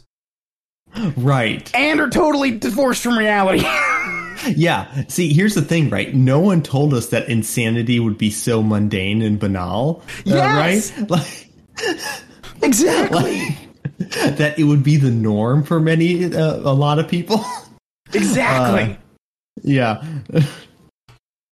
Right. 1.17 1.69
and 1.75 1.99
are 1.99 2.09
totally 2.09 2.51
divorced 2.57 3.03
from 3.03 3.17
reality. 3.17 3.65
Yeah. 4.47 5.05
See, 5.07 5.31
here's 5.31 5.53
the 5.55 5.61
thing, 5.61 5.89
right? 5.89 6.13
No 6.13 6.39
one 6.41 6.63
told 6.63 6.93
us 6.93 7.07
that 7.09 7.29
insanity 7.29 7.99
would 7.99 8.17
be 8.17 8.29
so 8.29 8.61
mundane 8.61 9.21
and 9.21 9.39
banal, 9.39 10.01
uh, 10.05 10.21
Yes. 10.25 10.91
right? 10.99 11.09
Like, 11.09 11.49
exactly. 12.61 13.57
like 14.09 14.35
that 14.37 14.59
it 14.59 14.63
would 14.63 14.83
be 14.83 14.97
the 14.97 15.11
norm 15.11 15.63
for 15.63 15.79
many, 15.79 16.25
uh, 16.35 16.55
a 16.57 16.73
lot 16.73 16.99
of 16.99 17.07
people. 17.07 17.45
Exactly. 18.13 18.93
Uh, 18.93 18.97
yeah. 19.63 20.03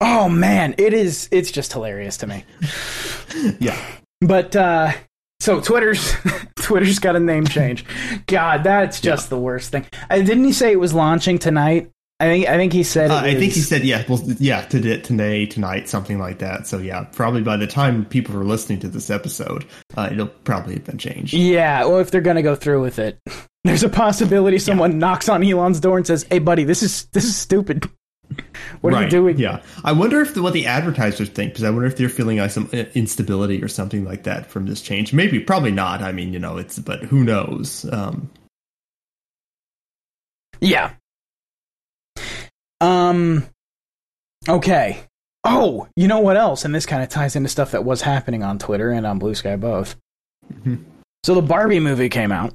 oh 0.00 0.28
man, 0.28 0.74
it 0.76 0.92
is. 0.92 1.28
It's 1.32 1.50
just 1.50 1.72
hilarious 1.72 2.18
to 2.18 2.26
me. 2.26 2.44
Yeah. 3.58 3.80
But 4.20 4.54
uh 4.54 4.92
so 5.42 5.60
Twitter's 5.60 6.14
Twitter's 6.56 7.00
got 7.00 7.16
a 7.16 7.20
name 7.20 7.46
change. 7.46 7.84
God, 8.26 8.62
that's 8.62 9.00
just 9.00 9.28
the 9.28 9.38
worst 9.38 9.72
thing. 9.72 9.84
Uh, 10.08 10.18
didn't 10.18 10.44
he 10.44 10.52
say 10.52 10.70
it 10.70 10.78
was 10.78 10.94
launching 10.94 11.38
tonight? 11.38 11.90
I 12.20 12.26
think 12.26 12.48
I 12.48 12.56
think 12.56 12.72
he 12.72 12.84
said. 12.84 13.10
Uh, 13.10 13.16
I 13.16 13.34
think 13.34 13.52
he 13.52 13.60
said, 13.60 13.82
yeah, 13.82 14.04
well, 14.08 14.22
yeah, 14.38 14.62
today, 14.62 15.00
today, 15.00 15.46
tonight, 15.46 15.88
something 15.88 16.20
like 16.20 16.38
that. 16.38 16.68
So, 16.68 16.78
yeah, 16.78 17.02
probably 17.10 17.42
by 17.42 17.56
the 17.56 17.66
time 17.66 18.04
people 18.04 18.36
are 18.36 18.44
listening 18.44 18.78
to 18.80 18.88
this 18.88 19.10
episode, 19.10 19.66
uh, 19.96 20.10
it'll 20.12 20.28
probably 20.28 20.74
have 20.74 20.84
been 20.84 20.98
changed. 20.98 21.34
Yeah, 21.34 21.84
well, 21.86 21.98
if 21.98 22.12
they're 22.12 22.20
gonna 22.20 22.42
go 22.42 22.54
through 22.54 22.80
with 22.80 23.00
it, 23.00 23.18
there's 23.64 23.82
a 23.82 23.88
possibility 23.88 24.60
someone 24.60 25.00
knocks 25.00 25.28
on 25.28 25.42
Elon's 25.42 25.80
door 25.80 25.96
and 25.96 26.06
says, 26.06 26.24
"Hey, 26.30 26.38
buddy, 26.38 26.62
this 26.62 26.84
is 26.84 27.06
this 27.06 27.24
is 27.24 27.36
stupid. 27.36 27.90
What 28.80 28.94
are 28.94 29.04
you 29.04 29.10
doing?" 29.10 29.38
Yeah, 29.38 29.62
I 29.84 29.92
wonder 29.92 30.20
if 30.20 30.34
the, 30.34 30.42
what 30.42 30.52
the 30.52 30.66
advertisers 30.66 31.28
think 31.28 31.52
because 31.52 31.64
I 31.64 31.70
wonder 31.70 31.86
if 31.86 31.96
they're 31.96 32.08
feeling 32.08 32.38
like 32.38 32.50
some 32.50 32.68
uh, 32.72 32.84
instability 32.94 33.62
or 33.62 33.68
something 33.68 34.04
like 34.04 34.24
that 34.24 34.46
from 34.46 34.66
this 34.66 34.80
change. 34.82 35.12
Maybe, 35.12 35.38
probably 35.40 35.72
not. 35.72 36.02
I 36.02 36.12
mean, 36.12 36.32
you 36.32 36.38
know, 36.38 36.56
it's 36.56 36.78
but 36.78 37.00
who 37.02 37.24
knows? 37.24 37.86
Um, 37.92 38.30
Yeah. 40.60 40.92
Um. 42.80 43.44
Okay. 44.48 45.04
Oh, 45.44 45.88
you 45.96 46.06
know 46.06 46.20
what 46.20 46.36
else? 46.36 46.64
And 46.64 46.74
this 46.74 46.86
kind 46.86 47.02
of 47.02 47.08
ties 47.08 47.34
into 47.34 47.48
stuff 47.48 47.72
that 47.72 47.84
was 47.84 48.02
happening 48.02 48.42
on 48.42 48.58
Twitter 48.58 48.90
and 48.90 49.04
on 49.06 49.18
Blue 49.18 49.34
Sky 49.34 49.56
both. 49.56 49.96
Mm-hmm. 50.52 50.76
So 51.24 51.34
the 51.34 51.42
Barbie 51.42 51.80
movie 51.80 52.08
came 52.08 52.32
out. 52.32 52.54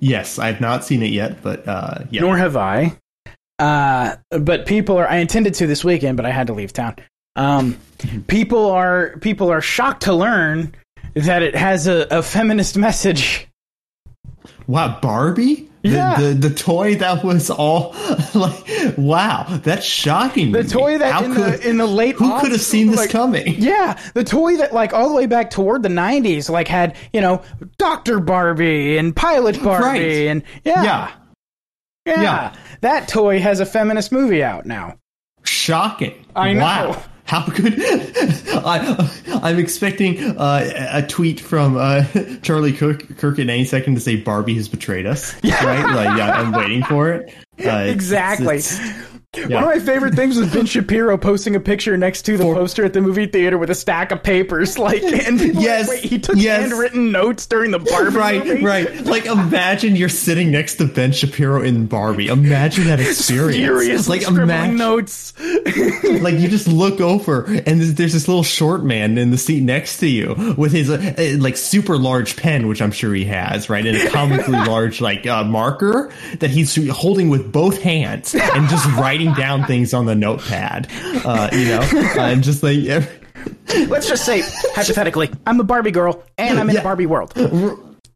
yes, 0.00 0.38
I 0.38 0.46
have 0.48 0.60
not 0.60 0.84
seen 0.84 1.02
it 1.02 1.10
yet, 1.12 1.42
but 1.42 1.66
uh, 1.68 2.04
yeah, 2.10 2.22
Nor 2.22 2.36
have 2.36 2.56
I. 2.56 2.96
Uh, 3.60 4.16
but 4.30 4.66
people 4.66 4.96
are. 4.96 5.08
I 5.08 5.16
intended 5.16 5.54
to 5.54 5.66
this 5.66 5.84
weekend, 5.84 6.16
but 6.16 6.26
I 6.26 6.30
had 6.30 6.46
to 6.48 6.52
leave 6.54 6.72
town. 6.72 6.96
Um, 7.36 7.76
people 8.26 8.70
are 8.70 9.16
people 9.20 9.50
are 9.50 9.60
shocked 9.60 10.02
to 10.04 10.14
learn 10.14 10.74
that 11.14 11.42
it 11.42 11.54
has 11.54 11.86
a, 11.86 12.06
a 12.10 12.22
feminist 12.22 12.76
message. 12.76 13.46
wow, 14.66 14.98
Barbie. 15.00 15.66
The, 15.82 15.88
Yeah. 15.88 16.20
the 16.20 16.34
the 16.34 16.50
toy 16.50 16.96
that 16.96 17.24
was 17.24 17.48
all 17.48 17.94
like 18.34 18.66
wow 18.98 19.46
that's 19.62 19.86
shocking 19.86 20.52
The 20.52 20.62
toy 20.62 20.98
that 20.98 21.10
How 21.10 21.24
in 21.24 21.34
could- 21.34 21.44
the 21.62 21.70
in 21.70 21.78
the 21.78 21.86
late 21.86 22.16
who 22.16 22.38
could 22.40 22.52
have 22.52 22.60
seen 22.60 22.88
this 22.90 22.98
like- 23.00 23.08
coming 23.10 23.54
Yeah, 23.58 23.98
the 24.12 24.22
toy 24.22 24.58
that 24.58 24.74
like 24.74 24.92
all 24.92 25.08
the 25.08 25.14
way 25.14 25.24
back 25.24 25.48
toward 25.50 25.82
the 25.82 25.88
'90s, 25.88 26.50
like 26.50 26.68
had 26.68 26.96
you 27.14 27.22
know 27.22 27.40
Doctor 27.78 28.20
Barbie 28.20 28.98
and 28.98 29.16
Pilot 29.16 29.62
Barbie, 29.62 29.84
Right. 29.86 30.26
and 30.28 30.42
yeah, 30.64 30.82
yeah 30.82 31.10
yeah, 32.10 32.22
Yeah. 32.22 32.56
that 32.82 33.08
toy 33.08 33.40
has 33.40 33.60
a 33.60 33.66
feminist 33.66 34.12
movie 34.12 34.42
out 34.42 34.66
now. 34.66 34.96
shocking 35.44 36.26
I 36.36 36.52
know. 36.52 36.60
wow 36.60 37.02
how 37.24 37.46
could 37.46 37.74
I, 37.78 39.08
I'm 39.42 39.58
expecting 39.60 40.36
uh, 40.36 40.88
a 40.92 41.06
tweet 41.06 41.38
from 41.38 41.76
uh, 41.76 42.04
Charlie 42.42 42.72
Cook, 42.72 43.16
Kirk 43.18 43.38
in 43.38 43.48
any 43.48 43.64
second 43.64 43.94
to 43.94 44.00
say 44.00 44.16
Barbie 44.16 44.54
has 44.56 44.68
betrayed 44.68 45.06
us. 45.06 45.34
Yeah. 45.44 45.64
Right? 45.64 45.94
Like, 45.94 46.18
yeah, 46.18 46.32
I'm 46.32 46.50
waiting 46.50 46.82
for 46.82 47.12
it. 47.12 47.28
Uh, 47.60 47.62
it's- 47.86 47.92
Exactly. 47.94 48.60
It's- 49.32 49.48
One 49.48 49.62
of 49.62 49.68
my 49.68 49.78
favorite 49.78 50.14
things 50.14 50.36
was 50.36 50.52
Ben 50.52 50.66
Shapiro 50.66 51.16
posting 51.16 51.54
a 51.54 51.60
picture 51.60 51.96
next 51.96 52.22
to 52.22 52.36
the 52.36 52.42
poster 52.42 52.84
at 52.84 52.92
the 52.94 53.00
movie 53.00 53.26
theater 53.26 53.58
with 53.58 53.70
a 53.70 53.76
stack 53.76 54.10
of 54.10 54.24
papers. 54.24 54.76
Like, 54.76 55.02
and 55.04 55.38
people 55.38 55.62
Yes, 55.62 55.86
like, 55.88 56.02
wait, 56.02 56.10
he 56.10 56.18
took 56.18 56.36
yes. 56.36 56.62
handwritten 56.68 57.12
notes 57.12 57.46
during 57.46 57.70
the 57.70 57.78
Barbie 57.90 58.16
Right, 58.16 58.44
movie? 58.44 58.64
right. 58.64 59.04
Like, 59.04 59.26
imagine 59.26 59.94
you're 59.94 60.08
sitting 60.08 60.50
next 60.50 60.76
to 60.76 60.86
Ben 60.86 61.12
Shapiro 61.12 61.62
in 61.62 61.86
Barbie. 61.86 62.26
Imagine 62.26 62.84
that 62.88 62.98
experience. 63.00 63.56
Furiously 63.56 64.18
like, 64.18 64.28
imagine, 64.28 64.76
notes. 64.76 65.32
like 65.38 66.34
you 66.34 66.48
just 66.48 66.66
look 66.66 67.00
over 67.00 67.44
and 67.44 67.80
there's, 67.80 67.94
there's 67.94 68.12
this 68.14 68.26
little 68.26 68.42
short 68.42 68.82
man 68.84 69.16
in 69.16 69.30
the 69.30 69.38
seat 69.38 69.62
next 69.62 69.98
to 69.98 70.08
you 70.08 70.54
with 70.58 70.72
his 70.72 70.90
uh, 70.90 71.14
uh, 71.16 71.40
like 71.40 71.56
super 71.56 71.96
large 71.96 72.34
pen, 72.36 72.66
which 72.66 72.82
I'm 72.82 72.90
sure 72.92 73.14
he 73.14 73.26
has, 73.26 73.70
right, 73.70 73.86
and 73.86 73.96
a 73.96 74.10
comically 74.10 74.54
large 74.58 75.00
like 75.00 75.24
uh, 75.26 75.44
marker 75.44 76.12
that 76.40 76.50
he's 76.50 76.74
holding 76.90 77.28
with 77.28 77.52
both 77.52 77.80
hands 77.80 78.34
and 78.34 78.68
just 78.68 78.86
writing 78.96 79.19
down 79.26 79.64
things 79.64 79.94
on 79.94 80.06
the 80.06 80.14
notepad. 80.14 80.88
Uh, 81.24 81.48
you 81.52 81.66
know, 81.66 81.80
uh, 81.80 82.20
and 82.20 82.42
just 82.42 82.62
like. 82.62 82.78
Let's 83.88 84.06
just 84.08 84.26
say, 84.26 84.42
hypothetically, 84.74 85.30
I'm 85.46 85.58
a 85.60 85.64
Barbie 85.64 85.92
girl 85.92 86.22
and 86.36 86.58
I'm 86.58 86.68
in 86.68 86.74
Yeah. 86.74 86.80
the 86.80 86.84
Barbie 86.84 87.06
world. 87.06 87.32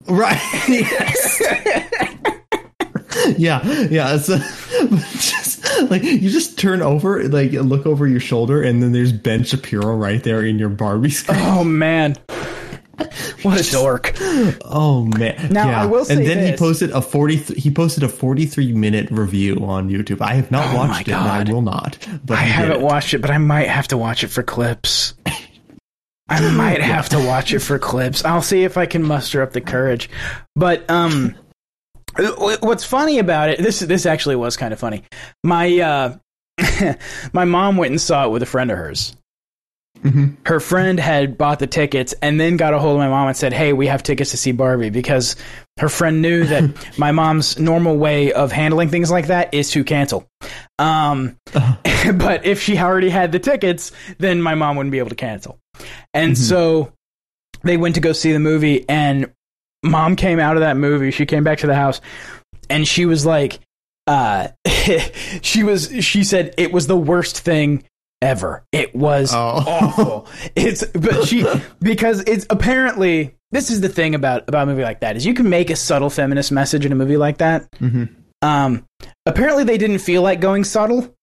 Right. 0.07 0.39
Yes. 0.69 1.41
yeah. 3.39 3.63
Yeah. 3.85 4.15
It's 4.17 4.27
just 5.31 5.91
like 5.91 6.03
you 6.03 6.29
just 6.29 6.59
turn 6.59 6.83
over, 6.83 7.27
like 7.29 7.53
look 7.53 7.87
over 7.87 8.07
your 8.07 8.21
shoulder, 8.21 8.63
and 8.63 8.83
then 8.83 8.93
there's 8.93 9.13
Ben 9.13 9.45
Shapiro 9.45 9.97
right 9.97 10.23
there 10.23 10.45
in 10.45 10.59
your 10.59 10.69
Barbie 10.69 11.11
screen. 11.11 11.39
Oh 11.41 11.65
man, 11.65 12.17
what 13.42 13.61
a 13.66 13.70
dork! 13.70 14.14
Oh 14.64 15.05
man. 15.18 15.53
Now, 15.53 15.68
yeah. 15.68 15.82
I 15.82 15.86
will 15.86 16.05
say 16.05 16.16
and 16.16 16.26
then 16.26 16.47
he 16.51 16.57
posted 16.57 16.90
a 16.90 17.03
forty. 17.03 17.36
He 17.36 17.70
posted 17.70 18.03
a 18.03 18.09
forty-three 18.09 18.72
minute 18.72 19.11
review 19.11 19.57
on 19.64 19.88
YouTube. 19.90 20.20
I 20.20 20.34
have 20.34 20.51
not 20.51 20.72
Oh 20.72 20.76
watched 20.76 21.09
it, 21.09 21.12
and 21.12 21.28
I 21.28 21.45
God. 21.45 21.53
will 21.53 21.62
not. 21.62 21.99
But 22.24 22.38
I 22.38 22.42
haven't 22.42 22.80
it. 22.80 22.80
watched 22.80 23.14
it, 23.14 23.18
but 23.20 23.30
I 23.30 23.38
might 23.38 23.68
have 23.68 23.88
to 23.88 23.97
watch 23.97 24.24
it 24.24 24.28
for 24.28 24.42
clips. 24.42 25.14
I 26.28 26.40
might 26.53 26.80
have 26.80 27.11
to 27.11 27.18
watch 27.18 27.53
it 27.53 27.59
for 27.59 27.78
clips. 27.78 28.24
I'll 28.24 28.40
see 28.42 28.64
if 28.64 28.78
I 28.78 28.86
can 28.86 29.03
muster 29.03 29.42
up 29.42 29.53
the 29.53 29.61
courage. 29.61 30.09
But 30.57 30.88
um, 30.90 31.34
what's 32.38 32.84
funny 32.84 33.18
about 33.18 33.51
it? 33.51 33.59
This 33.59 33.80
this 33.80 34.07
actually 34.07 34.36
was 34.36 34.57
kind 34.57 34.72
of 34.72 34.80
funny. 34.80 35.03
My 35.42 35.78
uh, 35.80 36.16
my 37.32 37.45
mom 37.45 37.76
went 37.76 37.90
and 37.90 38.01
saw 38.01 38.24
it 38.26 38.30
with 38.30 38.42
a 38.42 38.47
friend 38.47 38.70
of 38.70 38.78
hers, 38.78 39.16
her 40.45 40.61
friend 40.61 41.01
had 41.01 41.38
bought 41.38 41.59
the 41.59 41.66
tickets 41.66 42.14
and 42.20 42.38
then 42.38 42.57
got 42.59 42.74
a 42.74 42.78
hold 42.78 42.97
of 42.97 42.99
my 42.99 43.09
mom 43.09 43.28
and 43.28 43.36
said, 43.36 43.53
"Hey, 43.55 43.72
we 43.72 43.86
have 43.86 44.03
tickets 44.03 44.32
to 44.32 44.36
see 44.36 44.53
Barbie," 44.53 44.90
because 44.90 45.34
her 45.78 45.88
friend 45.88 46.20
knew 46.20 46.45
that 46.45 46.74
my 46.99 47.11
mom's 47.11 47.59
normal 47.59 47.97
way 47.97 48.32
of 48.32 48.53
handling 48.53 48.90
things 48.90 49.11
like 49.11 49.28
that 49.28 49.55
is 49.55 49.70
to 49.70 49.82
cancel. 49.82 50.28
Um, 50.78 51.38
but 52.16 52.45
if 52.45 52.61
she 52.61 52.76
already 52.78 53.09
had 53.09 53.32
the 53.32 53.38
tickets, 53.38 53.92
then 54.18 54.42
my 54.42 54.55
mom 54.55 54.76
wouldn't 54.76 54.92
be 54.92 54.99
able 54.99 55.09
to 55.09 55.14
cancel. 55.14 55.59
And 56.12 56.36
so 56.36 56.92
they 57.62 57.76
went 57.76 57.95
to 57.95 58.01
go 58.01 58.12
see 58.12 58.32
the 58.32 58.40
movie, 58.40 58.86
and 58.88 59.32
mom 59.82 60.16
came 60.16 60.38
out 60.38 60.57
of 60.57 60.61
that 60.61 60.76
movie. 60.76 61.12
She 61.12 61.24
came 61.24 61.45
back 61.45 61.59
to 61.59 61.66
the 61.66 61.74
house, 61.74 62.03
and 62.68 62.86
she 62.86 63.07
was 63.07 63.24
like, 63.24 63.59
uh, 64.07 64.49
she 65.40 65.62
was, 65.62 65.90
she 66.05 66.24
said 66.24 66.55
it 66.59 66.72
was 66.72 66.86
the 66.86 66.97
worst 66.97 67.40
thing 67.40 67.84
ever. 68.23 68.65
It 68.73 68.95
was 68.95 69.33
Oh. 69.35 69.39
awful. 69.67 70.29
It's, 70.57 70.85
but 70.87 71.25
she, 71.27 71.47
because 71.81 72.21
it's 72.27 72.47
apparently, 72.51 73.35
this 73.51 73.71
is 73.71 73.81
the 73.81 73.89
thing 73.89 74.15
about, 74.15 74.45
about 74.49 74.65
a 74.65 74.67
movie 74.67 74.83
like 74.83 75.01
that, 75.01 75.17
is 75.17 75.25
you 75.27 75.35
can 75.35 75.49
make 75.49 75.71
a 75.71 75.77
subtle 75.77 76.11
feminist 76.11 76.51
message 76.53 76.85
in 76.87 76.93
a 76.93 76.95
movie 76.97 77.17
like 77.17 77.39
that. 77.39 77.67
Um, 78.43 78.85
apparently 79.27 79.65
they 79.65 79.79
didn't 79.79 79.99
feel 79.99 80.23
like 80.23 80.41
going 80.41 80.65
subtle. 80.65 81.15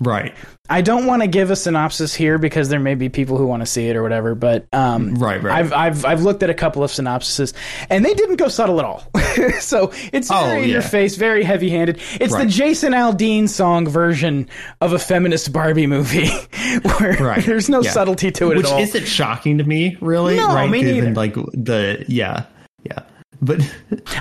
Right. 0.00 0.34
I 0.68 0.80
don't 0.80 1.06
want 1.06 1.22
to 1.22 1.28
give 1.28 1.50
a 1.50 1.56
synopsis 1.56 2.14
here 2.14 2.36
because 2.38 2.68
there 2.68 2.80
may 2.80 2.94
be 2.94 3.08
people 3.08 3.36
who 3.36 3.46
want 3.46 3.60
to 3.62 3.66
see 3.66 3.86
it 3.88 3.96
or 3.96 4.02
whatever, 4.02 4.34
but 4.34 4.66
um, 4.72 5.14
Right, 5.14 5.42
right. 5.42 5.54
I've 5.54 5.72
I've 5.72 6.04
I've 6.04 6.22
looked 6.22 6.42
at 6.42 6.50
a 6.50 6.54
couple 6.54 6.82
of 6.82 6.90
synopsises 6.90 7.52
and 7.90 8.04
they 8.04 8.14
didn't 8.14 8.36
go 8.36 8.48
subtle 8.48 8.78
at 8.80 8.84
all. 8.84 9.04
so 9.60 9.92
it's 10.12 10.30
Oh, 10.32 10.44
very 10.46 10.64
in 10.64 10.70
your 10.70 10.82
face, 10.82 11.16
very 11.16 11.44
heavy 11.44 11.68
handed. 11.70 12.00
It's 12.20 12.34
the 12.34 12.46
Jason 12.46 12.92
Aldean 12.92 13.48
song 13.48 13.86
version 13.86 14.48
of 14.80 14.92
a 14.94 14.98
feminist 14.98 15.52
Barbie 15.52 15.86
movie, 15.86 16.28
where 16.98 17.12
Right. 17.20 17.44
there's 17.44 17.68
no 17.68 17.82
Yeah. 17.82 17.90
subtlety 17.90 18.30
to 18.32 18.50
it 18.52 18.56
Which 18.56 18.66
at 18.66 18.72
all. 18.72 18.80
isn't 18.80 19.06
shocking 19.06 19.58
to 19.58 19.64
me, 19.64 19.96
really. 20.00 20.36
No, 20.36 20.48
right? 20.48 20.68
me 20.70 20.82
neither. 20.82 21.12
like 21.14 21.34
the 21.34 22.04
yeah, 22.08 22.44
yeah. 22.84 23.00
But 23.42 23.60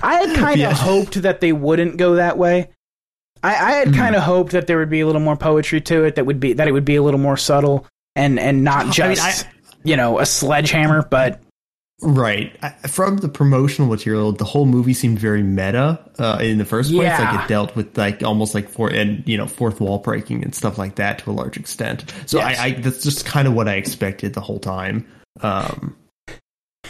I 0.04 0.16
had 0.16 0.36
kind 0.38 0.54
of 0.56 0.60
Yeah. 0.60 0.74
hoped 0.74 1.22
that 1.22 1.40
they 1.42 1.54
wouldn't 1.54 1.98
go 1.98 2.16
that 2.16 2.38
way. 2.38 2.70
I, 3.44 3.50
I 3.56 3.72
had 3.74 3.94
kind 3.94 4.16
of 4.16 4.24
hoped 4.24 4.54
that 4.54 4.68
there 4.68 4.78
would 4.78 4.90
be 4.90 5.02
a 5.02 5.06
little 5.06 5.22
more 5.22 5.36
poetry 5.36 5.82
to 5.82 6.06
it. 6.06 6.16
That 6.16 6.26
would 6.26 6.40
be 6.40 6.54
that 6.54 6.68
it 6.68 6.72
would 6.72 6.86
be 6.86 6.96
a 6.96 7.04
little 7.04 7.20
more 7.20 7.38
subtle 7.38 7.86
and 8.16 8.40
and 8.40 8.64
not 8.64 8.82
I 8.82 8.84
mean, 8.86 8.94
just 8.94 9.46
I- 9.46 9.50
you 9.84 9.98
know 9.98 10.20
a 10.20 10.26
sledgehammer. 10.26 11.04
But 11.04 11.42
right 12.02 12.58
from 12.88 13.18
the 13.18 13.30
promotional 13.30 13.90
material, 13.90 14.32
the 14.32 14.46
whole 14.46 14.66
movie 14.66 14.94
seemed 14.94 15.20
very 15.20 15.44
meta 15.44 16.00
uh, 16.20 16.40
in 16.42 16.58
the 16.58 16.66
first 16.66 16.92
place. 16.92 17.04
Yeah. 17.04 17.32
Like 17.32 17.44
it 17.46 17.48
dealt 17.48 17.76
with 17.76 17.98
like 17.98 18.24
almost 18.24 18.56
like 18.56 18.70
for 18.70 18.90
and 18.90 19.28
you 19.28 19.38
know 19.38 19.48
fourth 19.48 19.80
wall 19.82 20.00
breaking 20.00 20.44
and 20.44 20.54
stuff 20.56 20.78
like 20.78 20.96
that 20.96 21.20
to 21.20 21.32
a 21.32 21.34
large 21.34 21.58
extent. 21.58 22.06
So 22.26 22.40
Yes. 22.40 22.60
I, 22.60 22.66
I 22.66 22.72
that's 22.72 23.04
just 23.04 23.26
kind 23.26 23.48
of 23.48 23.54
what 23.54 23.68
I 23.68 23.76
expected 23.76 24.34
the 24.34 24.42
whole 24.42 24.60
time. 24.60 25.06
Um, 25.42 25.96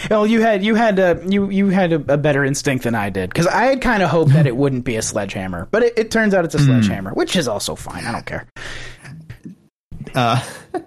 well, 0.10 0.26
you 0.28 0.42
had 0.42 0.64
you 0.64 0.76
had 0.76 1.00
a 1.00 1.22
you 1.28 1.50
you 1.50 1.70
had 1.70 1.94
a, 1.94 2.14
a 2.14 2.18
better 2.18 2.44
instinct 2.44 2.84
than 2.84 2.96
I 2.96 3.10
did 3.10 3.30
because 3.30 3.48
I 3.48 3.64
had 3.66 3.82
kind 3.82 4.04
of 4.04 4.10
hoped 4.10 4.34
that 4.34 4.46
it 4.48 4.56
wouldn't 4.56 4.86
be 4.86 4.96
a 4.96 5.02
sledgehammer, 5.02 5.68
but 5.72 5.84
it, 5.84 5.94
it 5.98 6.12
turns 6.12 6.34
out 6.34 6.46
it's 6.46 6.56
a 6.56 6.60
Hmm. 6.60 6.66
sledgehammer, 6.66 7.12
which 7.14 7.36
is 7.36 7.48
also 7.48 7.76
fine. 7.76 8.06
I 8.06 8.12
don't 8.12 8.26
care. 8.26 8.48
uh, 10.16 10.44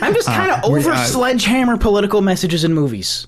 I'm 0.00 0.14
just 0.14 0.28
kind 0.28 0.50
of 0.52 0.64
Uh, 0.64 0.74
over 0.76 0.90
uh, 0.92 1.04
sledgehammer 1.04 1.76
political 1.76 2.20
messages 2.20 2.64
in 2.64 2.72
movies. 2.74 3.26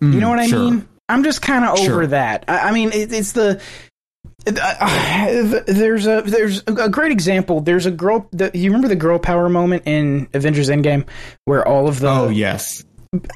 You 0.00 0.20
know 0.20 0.28
what 0.28 0.38
I 0.38 0.46
sure. 0.46 0.58
mean? 0.60 0.88
I'm 1.08 1.24
just 1.24 1.42
kind 1.42 1.64
of 1.64 1.78
over 1.80 2.06
that. 2.08 2.44
I, 2.46 2.68
I 2.68 2.72
mean, 2.72 2.90
it, 2.92 3.12
it's 3.12 3.32
the. 3.32 3.60
uh, 4.46 5.62
there's 5.66 6.06
a 6.06 6.22
there's 6.22 6.62
a 6.68 6.88
great 6.88 7.10
example. 7.12 7.60
There's 7.60 7.86
a 7.86 7.90
girl. 7.90 8.28
The, 8.32 8.50
you 8.54 8.70
remember 8.70 8.88
the 8.88 8.96
girl 8.96 9.18
power 9.18 9.48
moment 9.48 9.82
in 9.86 10.28
Avengers 10.34 10.68
Endgame, 10.70 11.06
where 11.46 11.66
all 11.66 11.88
of 11.88 11.98
the 12.00 12.08
Oh 12.08 12.28
yes. 12.28 12.84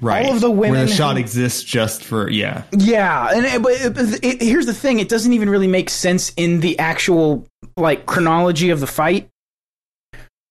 Right. 0.02 0.26
All 0.26 0.34
of 0.34 0.40
the 0.42 0.50
women 0.50 0.78
where 0.80 0.86
the 0.86 0.92
shot 0.92 1.14
who- 1.16 1.20
exists 1.20 1.62
just 1.62 2.04
for 2.04 2.28
yeah. 2.30 2.64
yeah, 2.72 3.30
and 3.34 3.46
it, 3.46 3.62
but 3.62 3.72
it, 3.72 4.24
it, 4.24 4.42
here's 4.42 4.66
the 4.66 4.74
thing: 4.74 4.98
it 4.98 5.08
doesn't 5.08 5.32
even 5.32 5.48
really 5.48 5.66
make 5.66 5.88
sense 5.88 6.32
in 6.36 6.60
the 6.60 6.78
actual 6.78 7.46
like 7.76 8.04
chronology 8.06 8.70
of 8.70 8.80
the 8.80 8.86
fight. 8.86 9.28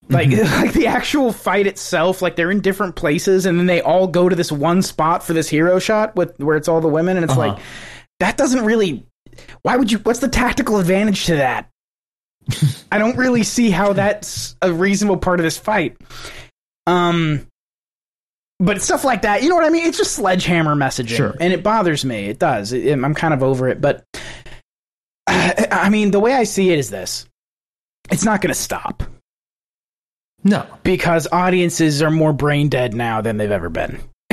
Like, 0.08 0.30
like 0.32 0.72
the 0.72 0.88
actual 0.88 1.32
fight 1.32 1.66
itself, 1.68 2.20
like 2.20 2.34
they're 2.34 2.50
in 2.50 2.60
different 2.60 2.96
places, 2.96 3.46
and 3.46 3.58
then 3.58 3.66
they 3.66 3.80
all 3.80 4.08
go 4.08 4.28
to 4.28 4.34
this 4.34 4.50
one 4.50 4.82
spot 4.82 5.22
for 5.22 5.32
this 5.32 5.48
hero 5.48 5.78
shot 5.78 6.16
with 6.16 6.36
where 6.38 6.56
it's 6.56 6.66
all 6.68 6.80
the 6.80 6.88
women, 6.88 7.16
and 7.16 7.22
it's 7.24 7.32
Uh-huh. 7.32 7.48
like 7.52 7.58
that 8.18 8.36
doesn't 8.36 8.64
really. 8.64 9.06
Why 9.62 9.76
would 9.76 9.92
you? 9.92 9.98
What's 9.98 10.18
the 10.18 10.28
tactical 10.28 10.78
advantage 10.78 11.26
to 11.26 11.36
that? 11.36 11.70
I 12.90 12.98
don't 12.98 13.16
really 13.16 13.44
see 13.44 13.70
how 13.70 13.92
that's 13.92 14.56
a 14.60 14.72
reasonable 14.72 15.18
part 15.18 15.38
of 15.38 15.44
this 15.44 15.56
fight. 15.56 15.96
Um, 16.88 17.46
but 18.64 18.80
stuff 18.80 19.04
like 19.04 19.22
that, 19.22 19.42
you 19.42 19.48
know 19.48 19.54
what 19.56 19.64
I 19.64 19.70
mean? 19.70 19.84
It's 19.86 19.98
just 19.98 20.14
sledgehammer 20.14 20.74
messaging, 20.74 21.16
Sure. 21.16 21.34
and 21.40 21.52
it 21.52 21.62
bothers 21.62 22.04
me. 22.04 22.26
It 22.26 22.38
does. 22.38 22.72
It- 22.72 22.92
I'm 22.92 23.14
kind 23.14 23.34
of 23.34 23.42
over 23.42 23.68
it, 23.68 23.80
but 23.80 24.04
I 25.26 25.88
mean, 25.90 26.10
the 26.10 26.20
way 26.20 26.32
I 26.34 26.44
see 26.44 26.70
it 26.70 26.78
is 26.78 26.90
this: 26.90 27.26
it's 28.10 28.24
not 28.24 28.40
going 28.40 28.52
to 28.54 28.58
stop 28.60 29.02
No. 30.44 30.66
because 30.82 31.28
audiences 31.32 32.02
are 32.02 32.10
more 32.10 32.32
brain 32.32 32.68
dead 32.68 32.94
now 32.94 33.20
than 33.20 33.36
they've 33.36 33.50
ever 33.50 33.68
been. 33.68 34.00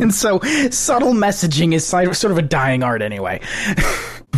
and 0.00 0.12
so 0.14 0.38
subtle 0.70 1.12
messaging 1.12 1.72
is 1.74 1.84
sort 1.86 2.32
of 2.32 2.38
a 2.38 2.42
dying 2.42 2.82
art 2.82 3.02
anyway. 3.02 3.40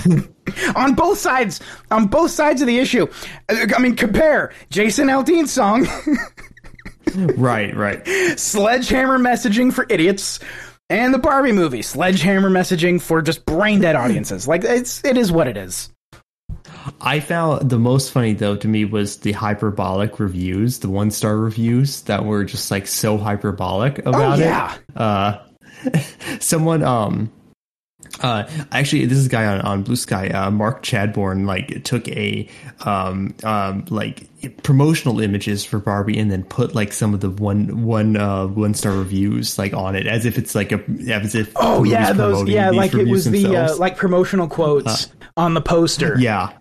on 0.76 0.95
both 0.95 1.18
sides, 1.18 1.61
on 1.91 2.07
both 2.07 2.30
sides 2.30 2.61
of 2.61 2.66
the 2.66 2.78
issue. 2.78 3.07
I 3.49 3.78
mean, 3.80 3.97
compare 3.97 4.53
Jason 4.70 5.09
Aldean's 5.09 5.53
song, 5.53 5.86
Right. 7.14 7.74
Right. 7.74 8.06
sledgehammer 8.38 9.18
messaging 9.18 9.72
for 9.72 9.86
idiots, 9.88 10.40
and 10.88 11.14
the 11.14 11.18
Barbie 11.18 11.52
movie, 11.52 11.82
sledgehammer 11.82 12.50
messaging 12.50 13.00
for 13.00 13.22
just 13.22 13.44
brain 13.46 13.80
dead 13.80 13.96
audiences. 13.96 14.48
Like 14.48 14.64
it's 14.64 15.04
it 15.04 15.16
is 15.16 15.30
what 15.30 15.46
it 15.46 15.56
is. 15.56 15.90
I 17.00 17.20
found 17.20 17.70
the 17.70 17.78
most 17.78 18.12
funny 18.12 18.32
though 18.32 18.56
to 18.56 18.68
me 18.68 18.84
was 18.84 19.18
the 19.18 19.32
hyperbolic 19.32 20.18
reviews, 20.18 20.80
the 20.80 20.90
one 20.90 21.11
star 21.11 21.36
reviews 21.36 22.02
that 22.02 22.24
were 22.24 22.44
just 22.44 22.70
like 22.70 22.86
so 22.86 23.16
hyperbolic 23.16 23.98
about 24.00 24.38
yeah. 24.38 24.74
it. 24.74 24.96
Uh, 24.96 25.38
someone, 26.40 26.82
um, 26.82 27.32
uh, 28.20 28.48
actually, 28.72 29.06
this 29.06 29.18
is 29.18 29.26
a 29.26 29.28
guy 29.28 29.46
on, 29.46 29.61
on 29.61 29.82
Blue 29.82 29.96
Sky, 29.96 30.28
uh, 30.28 30.50
Mark 30.50 30.82
Chadbourne, 30.82 31.46
like 31.46 31.84
took 31.84 32.08
a, 32.08 32.48
um, 32.80 33.34
um, 33.44 33.84
like 33.88 34.26
promotional 34.62 35.20
images 35.20 35.64
for 35.64 35.78
Barbie 35.78 36.18
and 36.18 36.30
then 36.30 36.42
put 36.42 36.74
like 36.74 36.92
some 36.92 37.14
of 37.14 37.20
the 37.20 37.30
one, 37.30 37.84
one, 37.84 38.16
uh, 38.16 38.46
one 38.46 38.74
star 38.74 38.92
reviews 38.92 39.58
like 39.58 39.72
on 39.74 39.94
it 39.94 40.06
as 40.06 40.26
if 40.26 40.38
it's 40.38 40.54
like 40.54 40.72
a, 40.72 40.82
as 41.08 41.34
if, 41.34 41.52
Oh 41.56 41.84
yeah, 41.84 42.12
those 42.12 42.48
yeah, 42.48 42.70
like 42.70 42.94
it 42.94 43.08
was 43.08 43.24
the 43.30 43.56
uh, 43.56 43.76
like 43.76 43.96
promotional 43.96 44.48
quotes 44.48 45.08
on 45.36 45.54
the 45.54 45.61
poster. 45.61 46.16
Yeah. 46.18 46.52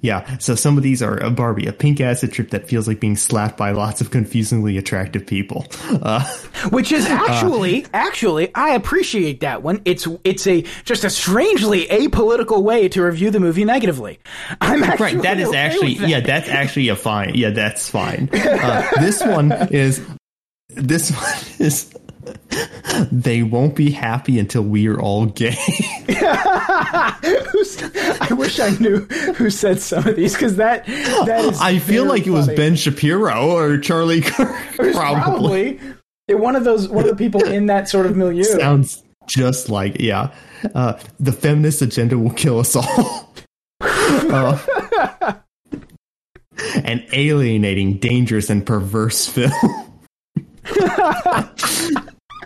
Yeah. 0.00 0.38
So 0.38 0.54
some 0.54 0.76
of 0.76 0.82
these 0.82 1.02
are 1.02 1.16
a 1.18 1.30
Barbie, 1.30 1.66
a 1.66 1.72
pink 1.72 2.00
acid 2.00 2.32
trip 2.32 2.50
that 2.50 2.68
feels 2.68 2.86
like 2.86 3.00
being 3.00 3.16
slapped 3.16 3.56
by 3.56 3.72
lots 3.72 4.00
of 4.00 4.10
confusingly 4.10 4.78
attractive 4.78 5.26
people. 5.26 5.66
Uh, 5.90 6.24
Which 6.70 6.92
is 6.92 7.04
actually, 7.06 7.86
actually, 7.92 8.54
I 8.54 8.70
appreciate 8.70 9.40
that 9.40 9.62
one. 9.62 9.82
It's 9.84 10.06
it's 10.24 10.46
a 10.46 10.64
just 10.84 11.04
a 11.04 11.10
strangely 11.10 11.86
apolitical 11.86 12.62
way 12.62 12.88
to 12.90 13.02
review 13.02 13.30
the 13.30 13.40
movie 13.40 13.64
negatively. 13.64 14.20
I'm 14.60 14.82
actually 14.84 15.14
right. 15.14 15.22
That 15.22 15.40
is 15.40 15.48
okay 15.48 15.58
actually, 15.58 15.94
that. 15.94 16.08
yeah, 16.08 16.20
that's 16.20 16.48
actually 16.48 16.88
a 16.88 16.96
fine. 16.96 17.34
Yeah, 17.34 17.50
that's 17.50 17.88
fine. 17.88 18.28
Uh, 18.32 18.88
this 19.00 19.20
one 19.22 19.52
is, 19.70 20.04
this 20.68 21.10
one 21.10 21.38
is, 21.66 21.92
they 23.12 23.42
won't 23.42 23.76
be 23.76 23.90
happy 23.90 24.38
until 24.38 24.62
we 24.62 24.88
are 24.88 25.00
all 25.00 25.26
gay. 25.26 25.56
I 28.20 28.28
wish 28.36 28.58
I 28.60 28.70
knew 28.78 29.00
who 29.34 29.50
said 29.50 29.80
some 29.80 30.06
of 30.06 30.16
these 30.16 30.32
because 30.32 30.56
that 30.56 30.86
that 30.86 31.44
is. 31.44 31.60
I 31.60 31.78
feel 31.78 32.06
like 32.06 32.26
it 32.26 32.30
was. 32.30 32.48
Ben 32.48 32.76
Shapiro 32.76 33.50
or 33.50 33.78
Charlie 33.78 34.22
Kirk. 34.22 34.56
Probably. 34.76 35.74
probably 35.74 35.80
one 36.36 36.56
of 36.56 36.64
those 36.64 36.88
one 36.88 37.04
of 37.04 37.10
the 37.10 37.16
people 37.16 37.44
in 37.44 37.66
that 37.66 37.88
sort 37.88 38.06
of 38.06 38.16
milieu. 38.16 38.42
Sounds 38.44 39.02
just 39.26 39.68
like, 39.68 40.00
yeah. 40.00 40.34
Uh, 40.74 40.98
the 41.20 41.32
feminist 41.32 41.82
agenda 41.82 42.18
will 42.18 42.32
kill 42.32 42.58
us 42.58 42.76
all. 42.76 43.24
Uh, 44.30 44.58
an 46.84 47.06
alienating, 47.12 47.96
dangerous, 47.98 48.50
and 48.50 48.66
perverse 48.66 49.26
film. 49.26 49.52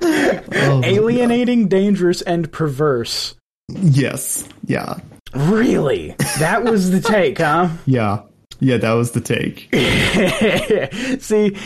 Oh, 0.05 0.82
Alienating, 0.84 1.68
dangerous, 1.68 2.22
and 2.22 2.50
perverse. 2.53 3.34
yes. 3.68 4.48
Yeah. 4.66 4.98
Really? 5.34 6.14
That 6.38 6.64
was 6.64 6.90
the 6.90 7.00
take, 7.00 7.38
huh? 7.38 7.70
Yeah. 7.86 8.22
Yeah, 8.61 8.76
that 8.76 8.92
was 8.92 9.11
the 9.11 9.20
take. 9.20 9.68
See, 11.20 11.57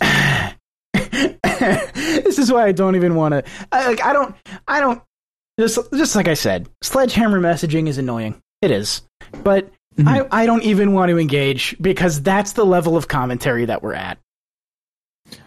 this 1.94 2.38
is 2.38 2.50
why 2.50 2.66
I 2.66 2.72
don't 2.72 2.96
even 2.96 3.14
want 3.14 3.32
to. 3.34 3.44
Like, 3.70 4.04
I 4.04 4.12
don't. 4.12 4.34
I 4.66 4.80
don't. 4.80 5.00
Just, 5.60 5.78
just 5.92 6.16
like 6.16 6.26
I 6.26 6.34
said, 6.34 6.68
sledgehammer 6.82 7.40
messaging 7.40 7.86
is 7.88 7.98
annoying. 7.98 8.40
It 8.62 8.72
is, 8.72 9.02
but 9.44 9.70
mm-hmm. 9.96 10.08
I, 10.08 10.26
I 10.32 10.46
don't 10.46 10.64
even 10.64 10.92
want 10.92 11.10
to 11.10 11.18
engage 11.18 11.76
because 11.80 12.20
that's 12.20 12.54
the 12.54 12.64
level 12.64 12.96
of 12.96 13.06
commentary 13.06 13.66
that 13.66 13.82
we're 13.82 13.94
at. 13.94 14.18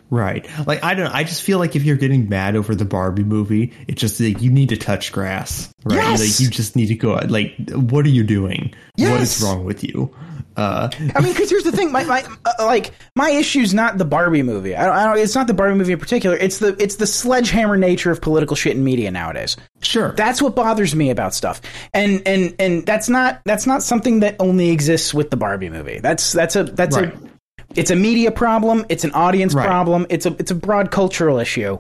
Right. 0.10 0.48
Like 0.68 0.84
I 0.84 0.94
don't. 0.94 1.08
I 1.08 1.24
just 1.24 1.42
feel 1.42 1.58
like 1.60 1.76
if 1.76 1.84
you're 1.84 1.96
getting 1.98 2.30
mad 2.30 2.56
over 2.56 2.76
the 2.76 2.86
Barbie 2.86 3.24
movie, 3.24 3.74
it's 3.88 4.00
just 4.00 4.20
like 4.20 4.42
you 4.42 4.52
need 4.52 4.70
to 4.70 4.78
touch 4.78 5.12
grass. 5.12 5.74
Right. 5.84 5.96
Yes! 5.96 6.20
Like 6.22 6.40
you 6.40 6.50
just 6.50 6.76
need 6.76 6.88
to 6.88 6.96
go. 6.96 7.14
Like 7.28 7.56
what 7.72 8.06
are 8.06 8.10
you 8.10 8.24
doing? 8.24 8.74
What 8.98 9.10
Yes! 9.10 9.38
is 9.38 9.44
wrong 9.44 9.66
with 9.66 9.84
you? 9.84 10.14
Uh, 10.58 10.90
I 11.14 11.20
mean, 11.20 11.34
because 11.34 11.50
here's 11.50 11.64
the 11.66 11.72
thing, 11.74 11.92
my, 11.92 12.06
my 12.06 12.24
uh, 12.46 12.52
like 12.66 12.92
my 13.18 13.30
issue's 13.30 13.74
not 13.74 13.98
the 13.98 14.06
Barbie 14.06 14.42
movie. 14.42 14.74
I 14.74 14.86
don't, 14.86 14.96
I 14.96 15.06
don't. 15.06 15.18
It's 15.18 15.36
not 15.36 15.48
the 15.48 15.54
Barbie 15.54 15.76
movie 15.76 15.92
in 15.92 16.00
particular. 16.00 16.38
It's 16.38 16.60
the 16.60 16.82
it's 16.82 16.96
the 16.96 17.08
sledgehammer 17.08 17.76
nature 17.76 18.10
of 18.10 18.22
political 18.22 18.56
shit 18.56 18.78
in 18.78 18.84
media 18.84 19.12
nowadays. 19.12 19.58
sure. 19.82 20.14
That's 20.14 20.42
what 20.42 20.56
bothers 20.56 20.96
me 20.96 21.10
about 21.10 21.34
stuff, 21.34 21.62
and 21.94 22.22
and 22.26 22.56
and 22.58 22.86
that's 22.86 23.10
not 23.10 23.42
that's 23.44 23.68
not 23.68 23.84
something 23.84 24.22
that 24.22 24.38
only 24.40 24.70
exists 24.70 25.14
with 25.14 25.30
the 25.30 25.36
Barbie 25.38 25.70
movie. 25.70 26.00
That's 26.00 26.32
that's 26.32 26.56
a 26.56 26.64
that's 26.64 26.96
Right. 26.96 27.14
a 27.14 27.35
it's 27.76 27.92
a 27.92 27.96
media 27.96 28.32
problem. 28.32 28.86
It's 28.90 29.04
an 29.04 29.12
audience 29.12 29.54
Right. 29.54 29.66
problem. 29.66 30.06
It's 30.10 30.26
a 30.26 30.36
it's 30.40 30.52
a 30.52 30.56
broad 30.56 30.92
cultural 30.92 31.40
issue. 31.40 31.80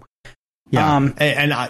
Yeah, 0.71 0.95
Um, 0.95 1.13
and, 1.17 1.37
and 1.39 1.53
I, 1.53 1.69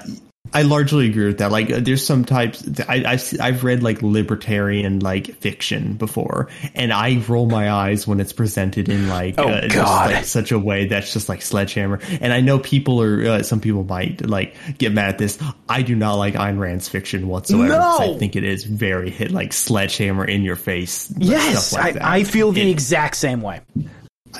I 0.53 0.61
largely 0.61 1.09
agree 1.09 1.25
with 1.25 1.39
that. 1.39 1.51
Like, 1.51 1.69
uh, 1.69 1.79
there's 1.81 2.05
some 2.05 2.23
types 2.23 2.63
I, 2.87 3.03
I've 3.05 3.33
I've 3.41 3.63
read 3.65 3.83
like 3.83 4.01
libertarian 4.01 4.99
like 4.99 5.35
fiction 5.41 5.95
before, 5.95 6.47
and 6.75 6.93
I 6.93 7.21
roll 7.27 7.47
my 7.47 7.69
eyes 7.71 8.07
when 8.07 8.21
it's 8.21 8.31
presented 8.31 8.87
in 8.87 9.09
like, 9.09 9.35
Oh, 9.37 9.49
uh, 9.49 9.67
God. 9.67 10.11
like, 10.13 10.23
such 10.25 10.51
a 10.53 10.59
way 10.59 10.85
that's 10.87 11.11
just 11.11 11.27
like 11.27 11.41
sledgehammer. 11.41 11.99
And 12.21 12.31
I 12.31 12.39
know 12.39 12.59
people 12.59 13.01
are 13.01 13.25
uh, 13.25 13.43
some 13.43 13.59
people 13.59 13.83
might 13.83 14.25
like 14.25 14.55
get 14.77 14.93
mad 14.93 15.09
at 15.09 15.17
this. 15.17 15.37
I 15.67 15.81
do 15.81 15.93
not 15.95 16.13
like 16.13 16.35
Ayn 16.35 16.57
Rand's 16.57 16.87
fiction 16.87 17.27
whatsoever. 17.27 17.67
No! 17.69 17.97
I 18.15 18.17
think 18.17 18.37
it 18.37 18.45
is 18.45 18.63
very 18.63 19.09
hit 19.09 19.31
like 19.31 19.51
sledgehammer 19.51 20.23
in 20.25 20.43
your 20.43 20.55
face. 20.55 21.11
like, 21.11 21.23
Yes, 21.27 21.73
like. 21.73 21.97
I, 21.99 22.19
I 22.19 22.23
feel 22.23 22.53
the 22.53 22.61
It- 22.61 22.69
exact 22.71 23.15
same 23.17 23.41
way. 23.41 23.59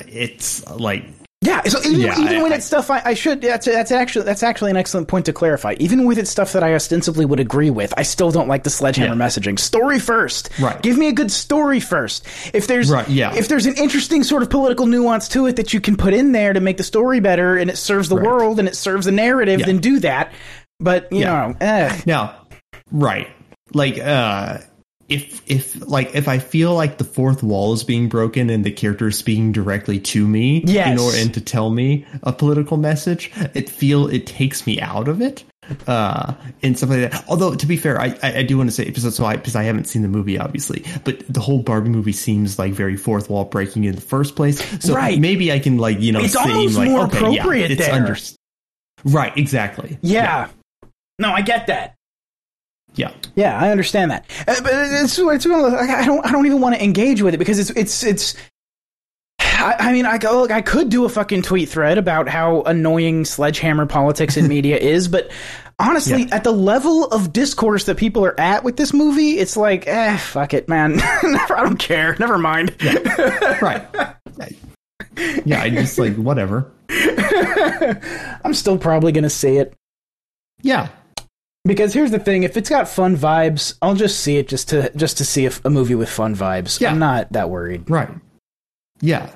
It's 0.08 0.68
like 0.70 1.04
Yeah, 1.42 1.62
so 1.64 1.78
even, 1.80 2.00
Yeah, 2.00 2.18
even 2.18 2.36
I- 2.38 2.42
when 2.42 2.52
I- 2.52 2.56
it's 2.56 2.66
stuff 2.66 2.90
I, 2.90 3.02
I 3.04 3.14
should 3.14 3.40
that's 3.42 3.66
that's 3.66 3.92
actually 3.92 4.24
that's 4.24 4.42
actually 4.42 4.70
an 4.70 4.76
excellent 4.78 5.06
point 5.08 5.26
to 5.26 5.32
clarify. 5.32 5.74
Even 5.78 6.04
with 6.06 6.18
it's 6.18 6.30
stuff 6.30 6.52
that 6.54 6.62
I 6.64 6.74
ostensibly 6.74 7.24
would 7.26 7.38
agree 7.40 7.70
with, 7.70 7.92
I 7.96 8.02
still 8.02 8.30
don't 8.30 8.48
like 8.48 8.64
the 8.64 8.70
sledgehammer 8.70 9.14
Yeah. 9.14 9.26
messaging. 9.28 9.58
Story 9.58 9.98
first, 9.98 10.48
Right. 10.58 10.80
Give 10.82 10.96
me 10.96 11.08
a 11.08 11.12
good 11.12 11.30
story 11.30 11.78
first. 11.78 12.24
If 12.54 12.66
there's 12.66 12.90
Right, 12.90 13.08
yeah. 13.08 13.34
if 13.34 13.48
there's 13.48 13.66
an 13.66 13.74
interesting 13.74 14.22
sort 14.24 14.42
of 14.42 14.50
political 14.50 14.86
nuance 14.86 15.28
to 15.28 15.46
it 15.46 15.56
that 15.56 15.72
you 15.74 15.80
can 15.80 15.96
put 15.96 16.14
in 16.14 16.32
there 16.32 16.52
to 16.54 16.60
make 16.60 16.78
the 16.78 16.84
story 16.84 17.20
better 17.20 17.56
and 17.56 17.68
it 17.70 17.76
serves 17.76 18.08
the 18.08 18.16
Right. 18.16 18.26
world 18.26 18.58
and 18.58 18.66
it 18.66 18.74
serves 18.76 19.04
the 19.06 19.12
narrative, 19.12 19.60
Yeah. 19.60 19.66
then 19.66 19.78
do 19.78 19.98
that. 20.00 20.32
But 20.80 21.12
you 21.12 21.20
know, 21.24 21.54
eh. 21.60 22.00
Now, 22.06 22.34
right. 22.90 23.28
Like 23.74 23.98
uh 23.98 24.58
if 25.08 25.42
if 25.46 25.86
like 25.88 26.14
if 26.14 26.26
I 26.28 26.38
feel 26.38 26.74
like 26.74 26.98
the 26.98 27.04
fourth 27.04 27.42
wall 27.42 27.72
is 27.72 27.84
being 27.84 28.08
broken 28.08 28.50
and 28.50 28.64
the 28.64 28.70
character 28.72 29.08
is 29.08 29.16
speaking 29.18 29.52
directly 29.52 30.00
to 30.00 30.26
me 30.26 30.62
Yes. 30.66 30.88
in 30.92 30.98
order 30.98 31.16
and 31.18 31.32
to 31.34 31.40
tell 31.40 31.70
me 31.70 32.04
a 32.22 32.32
political 32.32 32.76
message, 32.76 33.30
it 33.54 33.68
feel 33.68 34.08
it 34.08 34.26
takes 34.26 34.66
me 34.66 34.80
out 34.80 35.08
of 35.08 35.20
it. 35.20 35.44
Uh 35.88 36.32
and 36.62 36.76
stuff 36.76 36.90
like 36.90 37.10
that. 37.10 37.24
Although 37.28 37.56
to 37.56 37.66
be 37.66 37.76
fair, 37.76 38.00
I 38.00 38.16
I, 38.22 38.38
I 38.38 38.42
do 38.44 38.56
want 38.56 38.68
to 38.68 38.74
say 38.74 38.84
because 38.84 39.12
so 39.16 39.24
I 39.24 39.34
because 39.34 39.56
I 39.56 39.64
haven't 39.64 39.86
seen 39.88 40.02
the 40.02 40.08
movie 40.08 40.38
obviously, 40.38 40.84
but 41.04 41.22
the 41.28 41.40
whole 41.40 41.58
Barbie 41.60 41.88
movie 41.90 42.12
seems 42.12 42.56
like 42.56 42.72
very 42.72 42.96
fourth 42.96 43.28
wall 43.28 43.44
breaking 43.46 43.82
in 43.84 43.96
the 43.96 44.00
first 44.00 44.36
place. 44.36 44.60
So 44.84 44.94
Right. 44.94 45.18
maybe 45.18 45.50
I 45.50 45.58
can 45.58 45.76
like, 45.78 45.98
you 46.00 46.12
know, 46.12 46.20
It's 46.20 46.36
almost 46.36 46.76
like 46.76 46.88
more 46.90 47.06
okay, 47.06 47.16
appropriate 47.18 47.70
yeah, 47.70 47.76
it's 47.76 47.86
there. 47.86 47.94
under 47.94 48.16
Right, 49.04 49.36
exactly. 49.36 49.98
yeah. 50.02 50.48
No, 51.18 51.32
I 51.32 51.42
get 51.42 51.66
that. 51.66 51.95
Yeah. 52.96 53.12
Yeah, 53.34 53.58
I 53.58 53.70
understand 53.70 54.10
that. 54.10 54.24
Uh, 54.48 54.54
but 54.62 54.72
it's, 54.74 55.18
it's 55.18 55.18
one 55.18 55.36
of 55.36 55.42
those, 55.70 55.74
I 55.74 56.04
don't 56.04 56.24
I 56.26 56.32
don't 56.32 56.46
even 56.46 56.60
want 56.60 56.74
to 56.74 56.82
engage 56.82 57.22
with 57.22 57.34
it 57.34 57.38
because 57.38 57.58
it's 57.58 57.70
it's 57.70 58.02
it's. 58.02 58.34
I, 59.40 59.76
I 59.78 59.92
mean, 59.92 60.06
I 60.06 60.18
go. 60.18 60.40
Look, 60.40 60.50
I 60.50 60.62
could 60.62 60.88
do 60.90 61.04
a 61.04 61.08
fucking 61.08 61.42
tweet 61.42 61.68
thread 61.68 61.98
about 61.98 62.28
how 62.28 62.62
annoying 62.62 63.24
sledgehammer 63.24 63.86
politics 63.86 64.36
in 64.36 64.48
media 64.48 64.76
is, 64.80 65.08
but 65.08 65.30
honestly, 65.78 66.22
Yeah. 66.24 66.36
at 66.36 66.44
the 66.44 66.52
level 66.52 67.06
of 67.06 67.32
discourse 67.32 67.84
that 67.84 67.96
people 67.96 68.24
are 68.24 68.38
at 68.40 68.64
with 68.64 68.76
this 68.76 68.92
movie, 68.94 69.38
it's 69.38 69.56
like, 69.56 69.86
eh, 69.86 70.16
fuck 70.16 70.54
it, 70.54 70.68
man. 70.68 70.96
Never, 71.22 71.56
I 71.58 71.62
don't 71.64 71.78
care. 71.78 72.16
Never 72.18 72.38
mind. 72.38 72.74
Right. 73.60 73.84
yeah, 75.44 75.62
I 75.62 75.70
just 75.70 75.98
like 75.98 76.16
whatever. 76.16 76.70
I'm 78.44 78.54
still 78.54 78.78
probably 78.78 79.12
gonna 79.12 79.28
say 79.30 79.56
it 79.58 79.74
Yeah. 80.62 80.88
Because 81.66 81.92
here's 81.92 82.10
the 82.10 82.18
thing: 82.18 82.42
if 82.44 82.56
it's 82.56 82.70
got 82.70 82.88
fun 82.88 83.16
vibes, 83.16 83.76
I'll 83.82 83.94
just 83.94 84.20
see 84.20 84.36
it 84.36 84.48
just 84.48 84.68
to 84.70 84.90
just 84.96 85.18
to 85.18 85.24
see 85.24 85.44
if 85.44 85.64
a 85.64 85.70
movie 85.70 85.94
with 85.94 86.08
fun 86.08 86.34
vibes. 86.34 86.80
Yeah. 86.80 86.90
I'm 86.92 86.98
not 86.98 87.32
that 87.32 87.50
worried. 87.50 87.88
Right. 87.90 88.08
Yeah. 89.00 89.30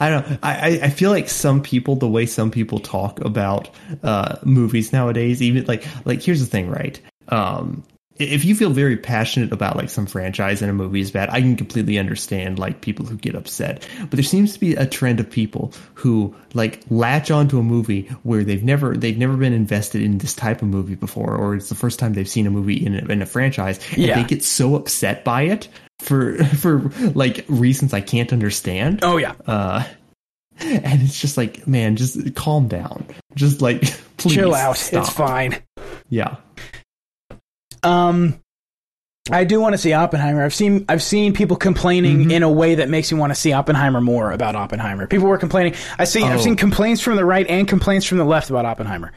I 0.00 0.10
don't. 0.10 0.38
I 0.42 0.80
I- 0.82 0.90
feel 0.90 1.10
like 1.10 1.30
some 1.30 1.62
people, 1.62 1.96
the 1.96 2.08
way 2.08 2.26
some 2.26 2.50
people 2.50 2.78
talk 2.78 3.20
about 3.20 3.70
uh, 4.02 4.36
movies 4.44 4.92
nowadays, 4.92 5.40
even 5.40 5.64
like 5.64 5.84
like 6.04 6.20
here's 6.22 6.40
the 6.40 6.46
thing, 6.46 6.68
right? 6.68 7.00
Um, 7.28 7.82
if 8.16 8.44
you 8.44 8.54
feel 8.54 8.70
very 8.70 8.96
passionate 8.96 9.52
about 9.52 9.76
like 9.76 9.88
some 9.88 10.06
franchise 10.06 10.60
and 10.62 10.70
a 10.70 10.74
movie 10.74 11.00
is 11.00 11.10
bad, 11.10 11.30
I 11.30 11.40
can 11.40 11.56
completely 11.56 11.98
understand 11.98 12.58
like 12.58 12.80
people 12.82 13.06
who 13.06 13.16
get 13.16 13.34
upset. 13.34 13.88
But 14.00 14.10
there 14.10 14.22
seems 14.22 14.52
to 14.52 14.60
be 14.60 14.74
a 14.74 14.86
trend 14.86 15.18
of 15.20 15.30
people 15.30 15.72
who 15.94 16.34
like 16.54 16.80
latch 16.90 17.30
onto 17.30 17.58
a 17.58 17.62
movie 17.62 18.02
where 18.22 18.44
they've 18.44 18.62
never 18.62 18.96
they've 18.96 19.16
never 19.18 19.36
been 19.36 19.52
invested 19.54 20.02
in 20.02 20.18
this 20.18 20.34
type 20.34 20.62
of 20.62 20.68
movie 20.68 20.94
before, 20.94 21.34
or 21.34 21.54
it's 21.54 21.68
the 21.70 21.74
first 21.74 21.98
time 21.98 22.12
they've 22.12 22.28
seen 22.28 22.46
a 22.46 22.50
movie 22.50 22.84
in 22.84 22.94
a, 22.94 23.12
in 23.12 23.22
a 23.22 23.26
franchise, 23.26 23.78
and 23.92 23.98
Yeah. 23.98 24.20
they 24.22 24.28
get 24.28 24.44
so 24.44 24.74
upset 24.76 25.24
by 25.24 25.42
it 25.42 25.68
for 26.00 26.36
for 26.56 26.80
like 27.14 27.44
reasons 27.48 27.94
I 27.94 28.00
can't 28.02 28.32
understand. 28.32 29.00
Oh 29.02 29.16
yeah. 29.16 29.34
Uh, 29.46 29.84
and 30.60 31.02
it's 31.02 31.18
just 31.20 31.36
like, 31.38 31.66
man, 31.66 31.96
just 31.96 32.34
calm 32.34 32.68
down. 32.68 33.06
Just 33.34 33.62
like, 33.62 33.80
please 34.18 34.34
Chill 34.34 34.54
out. 34.54 34.76
stop. 34.76 35.04
It's 35.06 35.12
fine. 35.12 35.56
Yeah, 36.08 36.36
Um, 37.82 38.38
I 39.30 39.44
do 39.44 39.60
want 39.60 39.74
to 39.74 39.78
see 39.78 39.92
Oppenheimer. 39.92 40.44
I've 40.44 40.54
seen 40.54 40.84
I've 40.88 41.02
seen 41.02 41.32
people 41.32 41.56
complaining 41.56 42.18
Mm-hmm. 42.22 42.30
in 42.32 42.42
a 42.42 42.50
way 42.50 42.74
that 42.76 42.88
makes 42.88 43.12
me 43.12 43.18
want 43.18 43.30
to 43.32 43.36
see 43.38 43.52
Oppenheimer 43.52 44.00
more 44.00 44.32
about 44.32 44.56
Oppenheimer. 44.56 45.06
People 45.06 45.28
were 45.28 45.38
complaining. 45.38 45.74
I 45.98 46.04
see. 46.04 46.22
I've 46.24 46.40
Oh. 46.40 46.42
seen 46.42 46.56
complaints 46.56 47.00
from 47.00 47.16
the 47.16 47.24
right 47.24 47.46
and 47.48 47.68
complaints 47.68 48.04
from 48.06 48.18
the 48.18 48.24
left 48.24 48.50
about 48.50 48.64
Oppenheimer. 48.64 49.12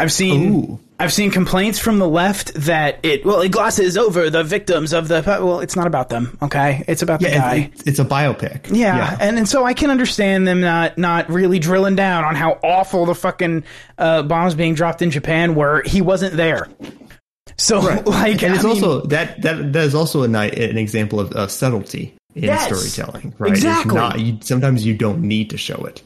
I've 0.00 0.10
seen. 0.12 0.54
Ooh. 0.54 0.80
I've 0.98 1.12
seen 1.12 1.30
complaints 1.32 1.78
from 1.80 1.98
the 1.98 2.08
left 2.08 2.54
that 2.54 3.00
it 3.04 3.24
well 3.24 3.40
it 3.40 3.50
glosses 3.50 3.96
over 3.96 4.30
the 4.30 4.44
victims 4.44 4.92
of 4.92 5.08
the 5.08 5.20
well 5.26 5.58
it's 5.58 5.74
not 5.74 5.88
about 5.88 6.08
them 6.10 6.38
okay 6.40 6.84
it's 6.86 7.02
about 7.02 7.18
the 7.18 7.28
yeah. 7.28 7.38
guy 7.38 7.70
It's, 7.74 7.82
it's 7.82 7.98
a 7.98 8.04
biopic. 8.04 8.68
yeah, 8.72 9.16
and 9.20 9.36
and 9.36 9.48
so 9.48 9.64
I 9.64 9.74
can 9.74 9.90
understand 9.90 10.46
them 10.46 10.60
not 10.60 10.96
not 10.98 11.28
really 11.28 11.58
drilling 11.58 11.96
down 11.96 12.22
on 12.22 12.36
how 12.36 12.52
awful 12.62 13.04
the 13.06 13.16
fucking 13.16 13.64
uh, 13.98 14.22
bombs 14.22 14.54
being 14.54 14.74
dropped 14.74 15.02
in 15.02 15.10
Japan 15.10 15.56
were. 15.56 15.82
He 15.84 16.00
wasn't 16.00 16.34
there, 16.36 16.68
so 17.58 17.78
like 18.06 18.42
and 18.42 18.54
it's 18.54 18.64
I 18.64 18.68
mean- 18.68 18.82
also 18.84 19.00
that 19.06 19.40
that 19.42 19.72
that 19.72 19.84
is 19.84 19.94
also 19.94 20.22
a 20.22 20.26
an 20.26 20.78
example 20.78 21.20
of, 21.20 21.32
of 21.32 21.50
subtlety 21.50 22.14
in 22.34 22.44
Yes. 22.44 22.64
storytelling, 22.66 23.34
right? 23.38 23.52
It's 23.52 23.60
Exactly. 23.62 23.94
not, 23.94 24.18
you, 24.18 24.38
sometimes 24.40 24.86
you 24.86 24.94
don't 24.96 25.20
need 25.20 25.50
to 25.50 25.58
show 25.58 25.84
it. 25.84 26.02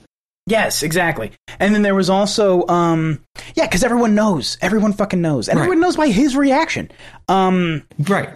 Yes, 0.49 0.83
exactly. 0.83 1.31
And 1.61 1.73
then 1.75 1.83
there 1.83 1.95
was 1.95 2.11
also, 2.11 2.67
um, 2.69 3.21
yeah, 3.55 3.67
because 3.67 3.85
everyone 3.85 4.15
knows, 4.17 4.59
everyone 4.61 4.93
fucking 4.93 5.21
knows, 5.21 5.49
and 5.49 5.57
Right. 5.59 5.65
everyone 5.65 5.81
knows 5.81 5.97
by 5.97 6.09
his 6.09 6.37
reaction. 6.37 6.91
Um, 7.29 7.85
Right. 8.09 8.31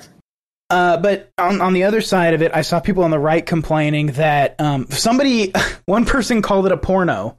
uh, 0.70 0.98
but 0.98 1.30
on 1.38 1.60
on 1.60 1.72
the 1.72 1.82
other 1.84 2.00
side 2.00 2.32
of 2.34 2.42
it, 2.42 2.52
I 2.54 2.62
saw 2.62 2.78
people 2.80 3.02
on 3.04 3.10
the 3.10 3.18
right 3.18 3.44
complaining 3.44 4.06
that 4.12 4.54
um, 4.60 4.86
somebody, 4.90 5.52
one 5.86 6.04
person 6.04 6.42
called 6.42 6.66
it 6.66 6.72
a 6.72 6.76
porno 6.76 7.36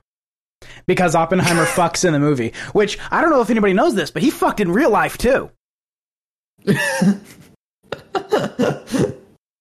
because 0.86 1.15
Oppenheimer 1.15 1.65
fucks 1.78 2.03
in 2.05 2.11
the 2.13 2.19
movie. 2.19 2.53
Which 2.74 2.97
I 3.09 3.22
don't 3.22 3.30
know 3.30 3.41
if 3.41 3.49
anybody 3.49 3.74
knows 3.74 3.95
this, 3.95 4.11
but 4.11 4.22
he 4.22 4.30
fucked 4.30 4.59
in 4.59 4.72
real 4.72 4.89
life 4.89 5.17
too. 5.17 5.49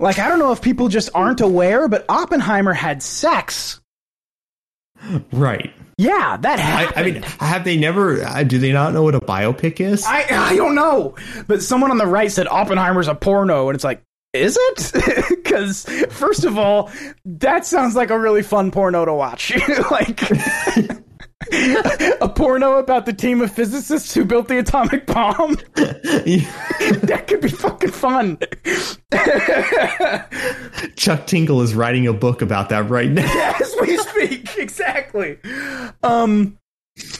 Like 0.00 0.18
I 0.18 0.28
don't 0.28 0.38
know 0.38 0.52
if 0.52 0.62
people 0.62 0.88
just 0.88 1.10
aren't 1.14 1.40
aware, 1.40 1.88
but 1.88 2.04
Oppenheimer 2.08 2.72
had 2.72 3.02
sex. 3.02 3.80
Right. 5.32 5.72
Yeah, 5.96 6.36
that 6.38 6.58
I, 6.58 6.62
happened. 6.62 7.06
I 7.06 7.10
mean, 7.10 7.22
have 7.22 7.64
they 7.64 7.76
never? 7.76 8.22
Uh, 8.22 8.42
do 8.42 8.58
they 8.58 8.72
not 8.72 8.94
know 8.94 9.02
what 9.02 9.14
a 9.14 9.20
biopic 9.20 9.80
is? 9.80 10.04
I 10.06 10.26
I 10.30 10.56
don't 10.56 10.74
know, 10.74 11.14
but 11.46 11.62
someone 11.62 11.90
on 11.90 11.98
the 11.98 12.06
right 12.06 12.32
said 12.32 12.48
Oppenheimer's 12.48 13.08
a 13.08 13.14
porno, 13.14 13.68
and 13.68 13.74
it's 13.74 13.84
like, 13.84 14.02
is 14.32 14.58
it? 14.58 15.26
Because 15.50 15.84
first 16.10 16.44
of 16.44 16.56
all, 16.56 16.92
that 17.24 17.66
sounds 17.66 17.96
like 17.96 18.10
a 18.10 18.18
really 18.18 18.42
fun 18.42 18.70
porno 18.70 19.04
to 19.04 19.12
watch. 19.12 19.52
like 19.90 20.20
a 22.20 22.28
porno 22.28 22.76
about 22.76 23.06
the 23.06 23.12
team 23.12 23.40
of 23.40 23.50
physicists 23.52 24.14
who 24.14 24.24
built 24.24 24.48
the 24.48 24.58
atomic 24.58 25.06
bomb. 25.06 25.56
that 25.74 27.24
could 27.26 27.40
be 27.40 27.48
fucking 27.48 27.90
fun. 27.90 28.38
Chuck 30.96 31.26
Tingle 31.26 31.62
is 31.62 31.74
writing 31.74 32.06
a 32.06 32.12
book 32.12 32.42
about 32.42 32.68
that 32.68 32.88
right 32.88 33.10
now. 33.10 33.56
As 33.60 33.74
we 33.80 33.96
speak, 33.96 34.56
exactly. 34.58 35.38
Um. 36.02 36.59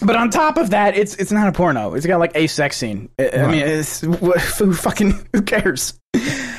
But 0.03 0.17
on 0.17 0.31
top 0.31 0.57
of 0.57 0.71
that, 0.71 0.97
it's 0.97 1.15
it's 1.17 1.31
not 1.33 1.49
a 1.49 1.53
porno. 1.53 1.95
It's 1.95 2.07
got 2.07 2.19
like 2.21 2.33
a 2.35 2.47
sex 2.47 2.77
scene. 2.77 3.11
I, 3.19 3.31
I 3.31 3.47
mean, 3.51 3.61
it's, 3.67 4.01
wh- 4.01 4.39
who 4.59 4.73
fucking 4.73 5.29
who 5.33 5.43
cares? 5.43 5.99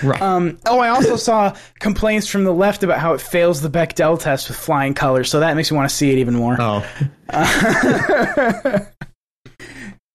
Right. 0.04 0.22
Um, 0.22 0.58
oh, 0.66 0.80
I 0.80 0.90
also 0.90 1.16
saw 1.16 1.56
complaints 1.80 2.28
from 2.28 2.44
the 2.44 2.54
left 2.54 2.84
about 2.84 3.00
how 3.00 3.14
it 3.14 3.22
fails 3.22 3.62
the 3.62 3.70
Bechdel 3.70 4.20
test 4.20 4.48
with 4.48 4.58
flying 4.58 4.94
colors, 4.94 5.30
so 5.30 5.40
that 5.42 5.56
makes 5.56 5.72
me 5.72 5.78
want 5.78 5.90
to 5.90 5.96
see 5.96 6.12
it 6.12 6.18
even 6.20 6.36
more. 6.36 6.58
oh. 6.60 6.86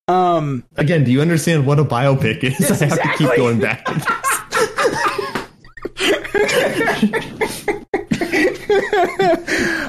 Um, 0.08 0.62
Again, 0.76 1.02
do 1.02 1.10
you 1.10 1.20
understand 1.20 1.66
what 1.66 1.80
a 1.80 1.84
biopic 1.84 2.44
is? 2.44 2.60
Yes, 2.60 2.80
I 2.80 2.84
have 2.86 3.02
to 3.02 3.18
keep 3.18 3.36
going 3.36 3.58
back. 3.58 3.84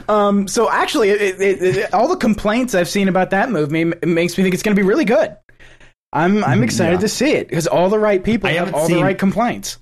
um, 0.07 0.47
so 0.47 0.69
actually, 0.69 1.09
it, 1.09 1.41
it, 1.41 1.61
it, 1.61 1.93
all 1.93 2.07
the 2.07 2.17
complaints 2.17 2.75
I've 2.75 2.89
seen 2.89 3.07
about 3.07 3.31
that 3.31 3.49
movie 3.49 3.85
makes 4.05 4.37
me 4.37 4.43
think 4.43 4.53
it's 4.53 4.63
going 4.63 4.75
to 4.75 4.81
be 4.81 4.87
really 4.87 5.05
good. 5.05 5.35
I'm 6.13 6.43
I'm 6.43 6.63
excited 6.63 6.95
yeah. 6.95 7.01
to 7.01 7.09
see 7.09 7.31
it 7.31 7.49
because 7.49 7.67
all 7.67 7.89
the 7.89 7.99
right 7.99 8.23
people 8.23 8.49
I 8.49 8.53
have 8.53 8.67
haven't 8.67 8.79
all 8.79 8.87
the 8.87 9.03
right 9.03 9.17
complaints. 9.17 9.77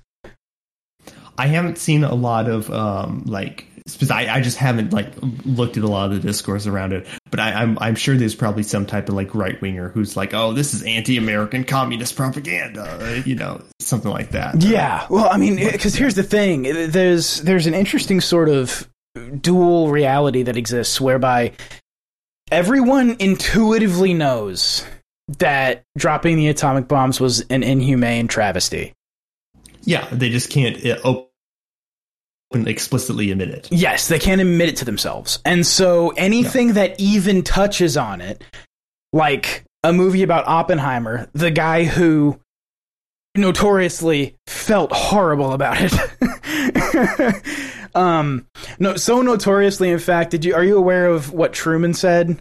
I 1.38 1.46
haven't 1.46 1.78
seen 1.78 2.02
a 2.02 2.14
lot 2.14 2.48
of 2.48 2.70
um 2.70 3.22
like 3.26 3.68
I, 4.10 4.26
I 4.28 4.40
just 4.40 4.56
haven't 4.56 4.92
like 4.92 5.12
looked 5.44 5.76
at 5.76 5.84
a 5.84 5.86
lot 5.86 6.10
of 6.10 6.20
the 6.20 6.28
discourse 6.28 6.66
around 6.66 6.92
it, 6.92 7.06
but 7.30 7.38
I, 7.38 7.52
I'm 7.52 7.78
I'm 7.80 7.94
sure 7.94 8.16
there's 8.16 8.34
probably 8.34 8.64
some 8.64 8.86
type 8.86 9.08
of 9.08 9.14
like 9.14 9.34
right 9.34 9.60
winger 9.60 9.90
who's 9.90 10.16
like, 10.16 10.34
oh, 10.34 10.52
this 10.52 10.74
is 10.74 10.82
anti-American 10.82 11.62
communist 11.62 12.16
propaganda, 12.16 12.82
uh, 12.82 13.22
you 13.24 13.36
know, 13.36 13.62
something 13.78 14.10
like 14.10 14.32
that. 14.32 14.60
Yeah. 14.60 15.06
Well, 15.08 15.28
I 15.30 15.36
mean, 15.36 15.56
because 15.56 15.94
here's 15.94 16.16
the 16.16 16.24
thing: 16.24 16.64
there's 16.90 17.40
there's 17.42 17.68
an 17.68 17.74
interesting 17.74 18.20
sort 18.20 18.48
of 18.48 18.88
dual 19.40 19.90
reality 19.90 20.42
that 20.42 20.56
exists 20.56 21.00
whereby 21.00 21.52
everyone 22.50 23.16
intuitively 23.18 24.14
knows 24.14 24.84
that 25.38 25.82
dropping 25.96 26.36
the 26.36 26.48
atomic 26.48 26.86
bombs 26.88 27.20
was 27.20 27.40
an 27.50 27.62
inhumane 27.62 28.28
travesty. 28.28 28.92
yeah, 29.82 30.06
they 30.12 30.30
just 30.30 30.50
can't 30.50 30.84
uh, 30.86 30.98
open 31.04 31.26
explicitly 32.66 33.30
admit 33.30 33.48
it. 33.50 33.68
Yes, 33.72 34.08
they 34.08 34.18
can't 34.18 34.40
admit 34.40 34.68
it 34.68 34.76
to 34.76 34.84
themselves. 34.84 35.40
And 35.44 35.66
so 35.66 36.10
anything 36.10 36.74
that 36.74 36.98
even 37.00 37.42
touches 37.42 37.96
on 37.96 38.20
it, 38.20 38.42
like 39.12 39.64
a 39.82 39.92
movie 39.92 40.22
about 40.22 40.46
Oppenheimer, 40.46 41.28
the 41.32 41.50
guy 41.50 41.84
who 41.84 42.38
notoriously 43.36 44.36
felt 44.46 44.92
horrible 44.92 45.52
about 45.52 45.76
it. 45.80 45.92
um 47.96 48.46
no 48.78 48.94
so 48.96 49.22
notoriously 49.22 49.90
in 49.90 49.98
fact 49.98 50.30
did 50.30 50.44
you 50.44 50.54
are 50.54 50.62
you 50.64 50.76
aware 50.76 51.06
of 51.06 51.32
what 51.32 51.52
Truman 51.52 51.94
said? 51.94 52.40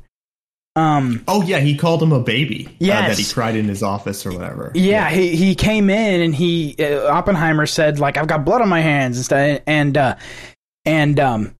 Um 0.75 1.23
Oh 1.27 1.41
yeah, 1.41 1.59
he 1.59 1.77
called 1.77 2.03
him 2.03 2.11
a 2.11 2.19
baby. 2.19 2.67
uh, 2.67 2.71
Yes. 2.79 3.15
that 3.17 3.23
he 3.25 3.33
cried 3.33 3.55
in 3.55 3.65
his 3.65 3.81
office 3.81 4.25
or 4.25 4.33
whatever. 4.33 4.71
Yeah, 4.75 5.09
he 5.09 5.35
he 5.35 5.55
came 5.55 5.89
in 5.89 6.21
and 6.21 6.35
he 6.35 6.75
uh, 6.79 7.07
Oppenheimer 7.11 7.65
said 7.65 7.97
like 7.99 8.17
I've 8.17 8.27
got 8.27 8.43
blood 8.43 8.61
on 8.61 8.67
my 8.69 8.81
hands 8.81 9.15
and 9.17 9.25
stuff 9.25 9.61
and 9.65 9.97
uh 9.97 10.15
and 10.85 11.19
um 11.19 11.55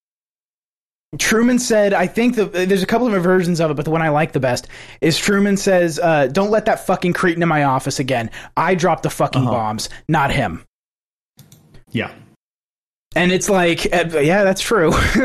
Truman 1.18 1.58
said 1.58 1.94
I 1.94 2.06
think 2.08 2.34
the 2.36 2.44
there's 2.44 2.82
a 2.82 2.86
couple 2.86 3.12
of 3.14 3.22
versions 3.22 3.58
of 3.60 3.70
it 3.70 3.74
but 3.74 3.86
the 3.86 3.90
one 3.90 4.02
I 4.02 4.10
like 4.10 4.32
the 4.32 4.40
best 4.40 4.68
is 5.00 5.16
Truman 5.18 5.56
says 5.56 5.98
uh 5.98 6.26
don't 6.26 6.50
let 6.50 6.66
that 6.66 6.84
fucking 6.84 7.14
cretin 7.14 7.42
in 7.42 7.48
my 7.48 7.64
office 7.64 7.98
again. 7.98 8.30
I 8.56 8.74
dropped 8.74 9.02
the 9.04 9.10
fucking 9.10 9.42
Uh-huh. 9.42 9.50
bombs, 9.52 9.88
not 10.08 10.30
him. 10.30 10.62
yeah. 11.90 12.10
And 13.16 13.32
it's 13.32 13.48
like, 13.48 13.86
uh, 13.94 14.18
yeah, 14.18 14.44
that's 14.44 14.60
true. 14.60 14.90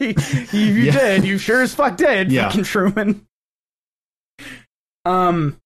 you 0.00 0.14
you 0.50 0.82
Yeah. 0.82 0.92
did. 0.92 1.24
You 1.24 1.38
sure 1.38 1.62
as 1.62 1.72
fuck 1.72 1.96
did, 1.96 2.32
Yeah. 2.32 2.48
fucking 2.48 2.64
Truman. 2.64 3.24
Um, 5.04 5.60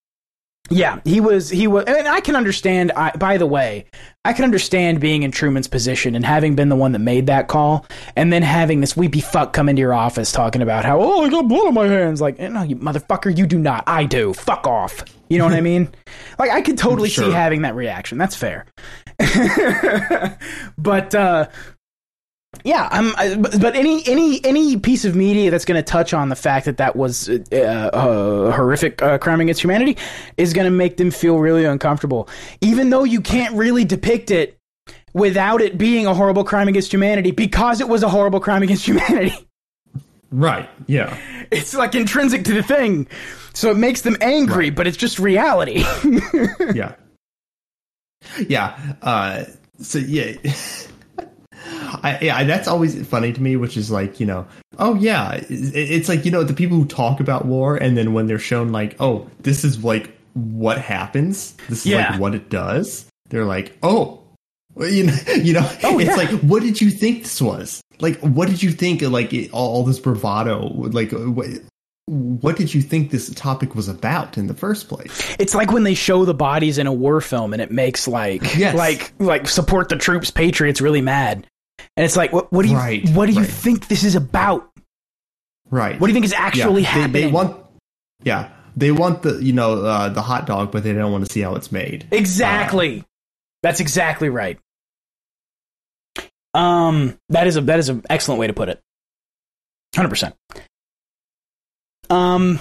yeah, 0.70 1.00
he 1.04 1.20
was. 1.20 1.48
He 1.48 1.66
was, 1.66 1.84
and 1.86 2.06
I 2.06 2.20
can 2.20 2.36
understand. 2.36 2.92
I, 2.92 3.10
by 3.12 3.38
the 3.38 3.46
way, 3.46 3.86
I 4.24 4.32
can 4.32 4.44
understand 4.44 5.00
being 5.00 5.22
in 5.22 5.30
Truman's 5.30 5.68
position 5.68 6.14
and 6.14 6.24
having 6.24 6.54
been 6.54 6.68
the 6.68 6.76
one 6.76 6.92
that 6.92 6.98
made 6.98 7.26
that 7.26 7.48
call, 7.48 7.86
and 8.16 8.32
then 8.32 8.42
having 8.42 8.80
this 8.80 8.96
weepy 8.96 9.20
fuck 9.20 9.52
come 9.52 9.68
into 9.68 9.80
your 9.80 9.94
office 9.94 10.30
talking 10.32 10.60
about 10.60 10.84
how, 10.84 11.00
oh, 11.00 11.24
I 11.24 11.30
got 11.30 11.48
blood 11.48 11.68
on 11.68 11.74
my 11.74 11.86
hands. 11.86 12.20
Like, 12.20 12.38
no, 12.38 12.62
you 12.62 12.76
motherfucker, 12.76 13.36
you 13.36 13.46
do 13.46 13.58
not. 13.58 13.84
I 13.86 14.04
do. 14.04 14.34
Fuck 14.34 14.66
off. 14.66 15.04
You 15.28 15.38
know 15.38 15.44
what 15.44 15.54
I 15.54 15.60
mean? 15.60 15.88
Like, 16.38 16.52
I 16.52 16.62
could 16.62 16.78
totally 16.78 17.08
see 17.08 17.32
having 17.32 17.62
that 17.62 17.74
reaction. 17.74 18.16
That's 18.16 18.36
fair. 18.36 18.64
but 20.78 21.12
uh 21.12 21.48
yeah, 22.64 22.88
I'm. 22.90 23.14
I, 23.16 23.36
but 23.36 23.76
any 23.76 24.06
any 24.06 24.44
any 24.44 24.78
piece 24.78 25.04
of 25.04 25.14
media 25.14 25.50
that's 25.50 25.64
going 25.64 25.76
to 25.76 25.82
touch 25.82 26.14
on 26.14 26.28
the 26.28 26.36
fact 26.36 26.64
that 26.66 26.78
that 26.78 26.96
was 26.96 27.28
uh, 27.28 27.40
a 27.52 28.52
horrific 28.52 29.02
uh, 29.02 29.18
crime 29.18 29.40
against 29.40 29.62
humanity 29.62 29.98
is 30.36 30.52
going 30.54 30.64
to 30.64 30.70
make 30.70 30.96
them 30.96 31.10
feel 31.10 31.38
really 31.38 31.64
uncomfortable, 31.64 32.28
even 32.60 32.90
though 32.90 33.04
you 33.04 33.20
can't 33.20 33.54
really 33.54 33.84
depict 33.84 34.30
it 34.30 34.58
without 35.12 35.60
it 35.60 35.76
being 35.76 36.06
a 36.06 36.14
horrible 36.14 36.44
crime 36.44 36.68
against 36.68 36.92
humanity 36.92 37.30
because 37.32 37.80
it 37.80 37.88
was 37.88 38.02
a 38.02 38.08
horrible 38.08 38.40
crime 38.40 38.62
against 38.62 38.86
humanity. 38.86 39.34
Right. 40.30 40.68
Yeah. 40.86 41.16
It's 41.50 41.74
like 41.74 41.94
intrinsic 41.94 42.44
to 42.44 42.52
the 42.52 42.62
thing, 42.62 43.06
so 43.54 43.70
it 43.70 43.78
makes 43.78 44.02
them 44.02 44.14
angry, 44.20 44.68
but 44.68 44.86
it's 44.86 44.98
just 44.98 45.18
reality. 45.18 45.82
yeah 46.74 46.96
yeah 48.48 48.78
uh 49.02 49.44
so 49.80 49.98
yeah 49.98 50.32
I, 52.02 52.18
yeah, 52.22 52.44
that's 52.44 52.68
always 52.68 53.06
funny 53.06 53.32
to 53.32 53.42
me, 53.42 53.56
which 53.56 53.76
is 53.76 53.90
like, 53.90 54.20
you 54.20 54.26
know, 54.26 54.46
oh 54.78 54.94
yeah, 54.94 55.34
it, 55.34 55.46
it's 55.50 56.08
like, 56.08 56.24
you 56.24 56.30
know, 56.30 56.42
the 56.44 56.54
people 56.54 56.76
who 56.76 56.84
talk 56.84 57.20
about 57.20 57.44
war 57.46 57.76
and 57.76 57.96
then 57.96 58.12
when 58.12 58.26
they're 58.26 58.38
shown 58.38 58.70
like, 58.72 58.96
oh, 59.00 59.28
this 59.40 59.64
is 59.64 59.82
like 59.84 60.10
what 60.34 60.78
happens, 60.78 61.52
this 61.68 61.80
is 61.80 61.86
Yeah. 61.86 62.10
like 62.12 62.20
what 62.20 62.34
it 62.34 62.48
does, 62.50 63.06
they're 63.30 63.44
like, 63.44 63.76
oh, 63.82 64.22
you 64.78 65.04
know, 65.06 65.16
you 65.36 65.52
know, 65.52 65.68
Oh, 65.84 65.98
it's 65.98 66.10
yeah. 66.10 66.16
like, 66.16 66.30
what 66.40 66.62
did 66.62 66.80
you 66.80 66.90
think 66.90 67.22
this 67.24 67.40
was? 67.40 67.80
Like, 68.00 68.18
what 68.20 68.48
did 68.48 68.62
you 68.62 68.70
think? 68.70 69.02
Like 69.02 69.32
it, 69.32 69.50
all, 69.52 69.68
all 69.76 69.84
this 69.84 69.98
bravado, 69.98 70.68
like, 70.68 71.12
uh, 71.12 71.18
what, 71.30 71.46
what 72.06 72.56
did 72.56 72.72
you 72.72 72.80
think 72.80 73.10
this 73.10 73.28
topic 73.34 73.74
was 73.74 73.88
about 73.88 74.38
in 74.38 74.46
the 74.46 74.54
first 74.54 74.88
place? 74.88 75.36
It's 75.38 75.54
like 75.54 75.72
when 75.72 75.82
they 75.82 75.94
show 75.94 76.24
the 76.24 76.32
bodies 76.32 76.78
in 76.78 76.86
a 76.86 76.92
war 76.92 77.20
film 77.20 77.52
and 77.52 77.60
it 77.60 77.70
makes 77.70 78.08
like 78.08 78.56
Yes. 78.56 78.74
like 78.74 79.12
like 79.18 79.46
support 79.48 79.88
the 79.90 79.96
troops, 79.96 80.30
patriots 80.30 80.80
really 80.80 81.02
mad. 81.02 81.46
And 81.98 82.04
it's 82.04 82.16
like 82.16 82.32
what, 82.32 82.52
what 82.52 82.62
do 82.62 82.68
you 82.68 82.76
Right, 82.76 83.08
what 83.10 83.26
do 83.26 83.32
you 83.32 83.40
right. 83.40 83.50
think 83.50 83.88
this 83.88 84.04
is 84.04 84.14
about? 84.14 84.70
Right. 85.68 85.98
What 86.00 86.06
do 86.06 86.12
you 86.12 86.14
think 86.14 86.26
is 86.26 86.32
actually 86.32 86.82
yeah, 86.82 86.94
they- 86.94 87.00
happening? 87.00 87.22
They, 87.26 87.26
want, 87.32 87.56
yeah, 88.22 88.50
they 88.76 88.92
want 88.92 89.22
the 89.22 89.42
you 89.42 89.52
know 89.52 89.84
uh, 89.84 90.08
the 90.08 90.22
hot 90.22 90.46
dog, 90.46 90.70
but 90.70 90.84
they 90.84 90.92
don't 90.92 91.10
want 91.10 91.26
to 91.26 91.32
see 91.32 91.40
how 91.40 91.56
it's 91.56 91.72
made. 91.72 92.06
exactly. 92.12 93.04
That's 93.64 93.80
exactly 93.80 94.28
right. 94.28 94.60
Um 96.54 97.18
that 97.30 97.48
is 97.48 97.56
a 97.56 97.62
that 97.62 97.80
is 97.80 97.88
an 97.88 98.04
excellent 98.08 98.38
way 98.38 98.46
to 98.46 98.52
put 98.52 98.68
it. 98.68 98.80
100%. 99.96 100.32
Um 102.10 102.60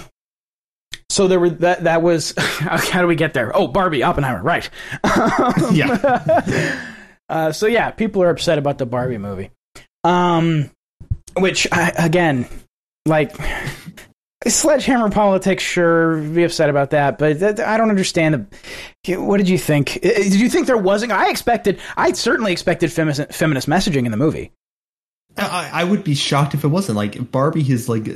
so 1.10 1.28
there 1.28 1.40
were 1.40 1.52
that 1.52 1.84
that 1.84 2.02
was 2.02 2.34
how 2.38 3.02
do 3.02 3.08
we 3.08 3.16
get 3.16 3.34
there? 3.36 3.56
Oh, 3.56 3.68
Barbie 3.68 4.02
Oppenheimer, 4.04 4.42
right. 4.42 4.68
Yeah, 5.72 6.82
Uh, 7.30 7.52
so 7.52 7.68
yeah, 7.68 7.92
people 7.92 8.24
are 8.24 8.30
upset 8.30 8.58
about 8.58 8.78
the 8.78 8.86
Barbie 8.86 9.18
movie. 9.18 9.52
Um, 10.04 10.72
which 11.36 11.68
I, 11.72 11.92
again, 11.98 12.48
like 13.06 13.36
sledgehammer 14.46 15.10
politics. 15.10 15.64
Sure, 15.64 16.22
be 16.22 16.44
upset 16.44 16.70
about 16.70 16.92
that, 16.92 17.18
but 17.18 17.42
I 17.60 17.78
don't 17.78 17.90
understand. 17.90 18.48
The, 19.04 19.18
what 19.18 19.38
did 19.38 19.50
you 19.50 19.58
think? 19.58 20.00
Did 20.02 20.36
you 20.36 20.50
think 20.50 20.68
there 20.68 20.78
wasn't? 20.78 21.12
I 21.12 21.30
expected. 21.30 21.80
I 21.96 22.12
certainly 22.14 22.52
expected 22.52 22.92
feminist, 22.92 23.34
feminist 23.34 23.68
messaging 23.68 24.06
in 24.06 24.12
the 24.12 24.18
movie. 24.18 24.52
I, 25.38 25.70
I 25.74 25.84
would 25.84 26.04
be 26.04 26.16
shocked 26.16 26.54
if 26.54 26.64
it 26.64 26.68
wasn't. 26.70 26.96
Like 26.98 27.32
Barbie 27.32 27.64
has 27.64 27.88
like 27.88 28.08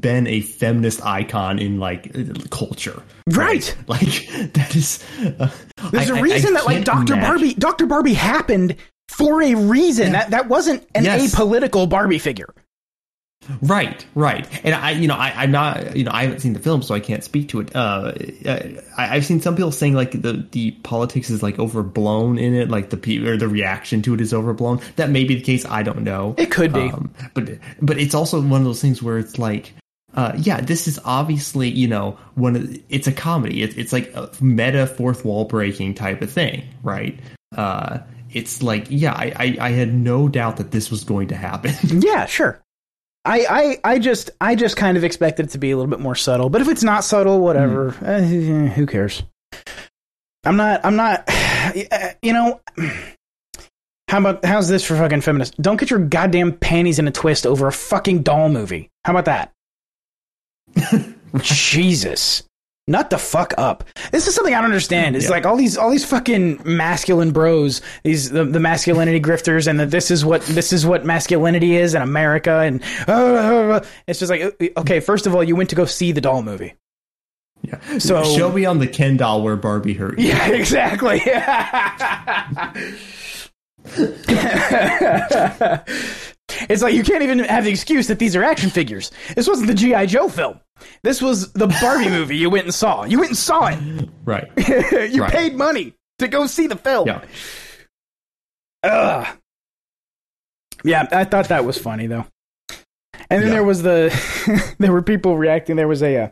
been 0.00 0.26
a 0.26 0.40
feminist 0.40 1.04
icon 1.04 1.58
in 1.58 1.78
like 1.78 2.12
culture, 2.50 3.02
Right. 3.28 3.74
Like 3.86 4.28
that 4.54 4.74
is. 4.76 5.02
Uh, 5.38 5.50
There's 5.90 6.10
a 6.10 6.14
a 6.14 6.22
reason 6.22 6.54
that 6.54 6.66
like 6.66 6.84
Doctor 6.84 7.16
Barbie, 7.16 7.54
Doctor 7.54 7.86
Barbie 7.86 8.14
happened 8.14 8.76
for 9.08 9.42
a 9.42 9.54
reason. 9.54 10.12
That 10.12 10.30
that 10.30 10.48
wasn't 10.48 10.86
an 10.94 11.04
Yes. 11.04 11.34
apolitical 11.34 11.88
Barbie 11.88 12.18
figure. 12.18 12.52
Right, 13.62 14.04
right, 14.14 14.46
and 14.64 14.74
I, 14.74 14.90
you 14.92 15.08
know, 15.08 15.14
I, 15.14 15.32
I'm 15.34 15.50
not, 15.50 15.96
you 15.96 16.04
know, 16.04 16.10
I 16.12 16.22
haven't 16.24 16.40
seen 16.40 16.52
the 16.52 16.60
film, 16.60 16.82
so 16.82 16.94
I 16.94 17.00
can't 17.00 17.24
speak 17.24 17.48
to 17.48 17.60
it. 17.60 17.74
Uh, 17.74 18.12
I, 18.46 19.16
I've 19.16 19.24
seen 19.24 19.40
some 19.40 19.56
people 19.56 19.72
saying 19.72 19.94
like 19.94 20.12
the 20.12 20.46
the 20.50 20.72
politics 20.82 21.30
is 21.30 21.42
like 21.42 21.58
overblown 21.58 22.38
in 22.38 22.54
it, 22.54 22.68
like 22.68 22.90
the 22.90 22.96
pe- 22.96 23.18
or 23.24 23.36
the 23.36 23.48
reaction 23.48 24.02
to 24.02 24.14
it 24.14 24.20
is 24.20 24.34
overblown. 24.34 24.80
That 24.96 25.10
may 25.10 25.24
be 25.24 25.36
the 25.36 25.40
case. 25.40 25.64
I 25.64 25.82
don't 25.82 26.02
know. 26.02 26.34
It 26.36 26.50
could 26.50 26.72
be. 26.72 26.80
um, 26.80 27.12
but 27.34 27.48
but 27.80 27.98
it's 27.98 28.14
also 28.14 28.40
one 28.40 28.60
of 28.60 28.64
those 28.64 28.80
things 28.80 29.02
where 29.02 29.18
it's 29.18 29.38
like. 29.38 29.72
Uh, 30.12 30.32
yeah, 30.38 30.60
this 30.60 30.88
is 30.88 30.98
obviously 31.04 31.68
you 31.68 31.86
know 31.86 32.18
one. 32.34 32.56
Of, 32.56 32.78
it's 32.88 33.06
a 33.06 33.12
comedy. 33.12 33.62
It, 33.62 33.78
it's 33.78 33.92
like 33.92 34.12
a 34.14 34.28
meta 34.40 34.86
fourth 34.86 35.24
wall 35.24 35.44
breaking 35.44 35.94
type 35.94 36.20
of 36.20 36.30
thing, 36.30 36.64
right? 36.82 37.18
Uh, 37.56 38.00
it's 38.32 38.60
like 38.62 38.86
yeah, 38.90 39.12
I, 39.12 39.32
I 39.36 39.56
I 39.60 39.70
had 39.70 39.94
no 39.94 40.28
doubt 40.28 40.56
that 40.56 40.72
this 40.72 40.90
was 40.90 41.04
going 41.04 41.28
to 41.28 41.36
happen. 41.36 41.74
Yeah, 42.02 42.26
sure. 42.26 42.60
I, 43.24 43.46
I, 43.84 43.92
I 43.92 43.98
just 43.98 44.30
I 44.40 44.54
just 44.54 44.76
kind 44.76 44.96
of 44.96 45.04
expected 45.04 45.46
it 45.46 45.48
to 45.50 45.58
be 45.58 45.70
a 45.70 45.76
little 45.76 45.90
bit 45.90 46.00
more 46.00 46.14
subtle. 46.14 46.48
But 46.48 46.62
if 46.62 46.68
it's 46.68 46.82
not 46.82 47.04
subtle, 47.04 47.40
whatever. 47.40 47.94
Eh, 48.04 48.20
who 48.68 48.86
cares? 48.86 49.22
I'm 50.44 50.56
not. 50.56 50.84
I'm 50.84 50.96
not. 50.96 51.28
You 52.22 52.32
know. 52.32 52.60
How 54.08 54.18
about 54.18 54.44
how's 54.44 54.68
this 54.68 54.84
for 54.84 54.96
fucking 54.96 55.20
feminists? 55.20 55.54
Don't 55.60 55.78
get 55.78 55.90
your 55.90 56.00
goddamn 56.00 56.56
panties 56.56 56.98
in 56.98 57.06
a 57.06 57.12
twist 57.12 57.46
over 57.46 57.68
a 57.68 57.72
fucking 57.72 58.22
doll 58.22 58.48
movie. 58.48 58.90
How 59.04 59.16
about 59.16 59.26
that? 59.26 59.52
Jesus. 61.42 62.42
Nut 62.88 63.08
the 63.10 63.18
fuck 63.18 63.54
up. 63.56 63.84
This 64.10 64.26
is 64.26 64.34
something 64.34 64.52
I 64.52 64.56
don't 64.56 64.64
understand. 64.64 65.14
It's 65.14 65.26
Yeah. 65.26 65.30
like 65.30 65.46
all 65.46 65.56
these 65.56 65.76
all 65.76 65.90
these 65.90 66.04
fucking 66.04 66.62
masculine 66.64 67.30
bros, 67.30 67.82
these 68.02 68.30
the, 68.30 68.44
the 68.44 68.58
masculinity 68.58 69.20
grifters, 69.20 69.68
and 69.68 69.78
the, 69.78 69.86
this 69.86 70.10
is 70.10 70.24
what 70.24 70.42
this 70.46 70.72
is 70.72 70.84
what 70.84 71.04
masculinity 71.04 71.76
is 71.76 71.94
in 71.94 72.02
America, 72.02 72.58
and 72.60 72.82
uh, 73.06 73.80
it's 74.08 74.18
just 74.18 74.30
like 74.30 74.42
okay. 74.76 74.98
First 74.98 75.26
of 75.28 75.36
all, 75.36 75.44
you 75.44 75.54
went 75.54 75.70
to 75.70 75.76
go 75.76 75.84
see 75.84 76.10
the 76.10 76.20
doll 76.20 76.42
movie. 76.42 76.74
Yeah. 77.62 77.78
So- 77.98 78.24
show 78.24 78.50
me 78.50 78.64
on 78.64 78.78
the 78.78 78.88
Ken 78.88 79.16
doll 79.18 79.42
where 79.42 79.54
Barbie 79.56 79.94
hurt. 79.94 80.18
you. 80.18 80.28
Yeah, 80.28 80.48
exactly. 80.50 81.20
it's 86.68 86.82
like 86.82 86.94
you 86.94 87.02
can't 87.02 87.22
even 87.22 87.38
have 87.40 87.64
the 87.64 87.70
excuse 87.70 88.06
that 88.08 88.18
these 88.18 88.36
are 88.36 88.44
action 88.44 88.70
figures. 88.70 89.10
This 89.36 89.48
wasn't 89.48 89.68
the 89.68 89.74
GI 89.74 90.06
Joe 90.06 90.28
film. 90.28 90.60
This 91.02 91.20
was 91.22 91.52
the 91.52 91.66
Barbie 91.66 92.08
movie 92.10 92.36
you 92.36 92.50
went 92.50 92.64
and 92.64 92.74
saw. 92.74 93.04
You 93.04 93.18
went 93.18 93.30
and 93.30 93.38
saw 93.38 93.66
it. 93.68 93.78
Right. 94.24 94.48
you 95.12 95.22
Right. 95.22 95.32
paid 95.32 95.54
money 95.54 95.94
to 96.18 96.28
go 96.28 96.46
see 96.46 96.66
the 96.66 96.76
film. 96.76 97.06
Yeah. 97.06 97.24
Ugh. 98.82 99.26
Yeah, 100.84 101.06
I 101.12 101.24
thought 101.24 101.48
that 101.48 101.64
was 101.64 101.76
funny 101.78 102.06
though. 102.06 102.26
And 103.28 103.42
then 103.42 103.48
Yeah. 103.48 103.54
there 103.56 103.64
was 103.64 103.82
the 103.82 104.74
there 104.78 104.92
were 104.92 105.02
people 105.02 105.36
reacting. 105.36 105.76
There 105.76 105.86
was 105.86 106.02
a 106.02 106.16
uh, 106.16 106.28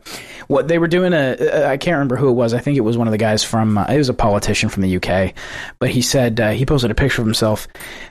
what 0.47 0.67
they 0.67 0.79
were 0.79 0.87
doing 0.87 1.13
a 1.13 1.35
uh, 1.35 1.69
I 1.69 1.77
can't 1.77 1.93
remember 1.95 2.15
who 2.17 2.29
it 2.29 2.33
was. 2.33 2.53
I 2.53 2.59
think 2.59 2.75
it 2.77 2.81
was 2.81 2.97
one 2.97 3.07
of 3.07 3.11
the 3.11 3.17
guys 3.17 3.43
from 3.43 3.77
uh, 3.77 3.85
it 3.85 3.97
was 3.97 4.09
a 4.09 4.13
politician 4.13 4.69
from 4.69 4.81
the 4.83 4.97
UK, 4.97 5.33
but 5.79 5.89
he 5.91 6.01
said 6.01 6.39
uh, 6.41 6.49
he 6.49 6.65
posted 6.65 6.89
a 6.91 6.95
picture 6.95 7.21
of 7.21 7.27
himself 7.27 7.67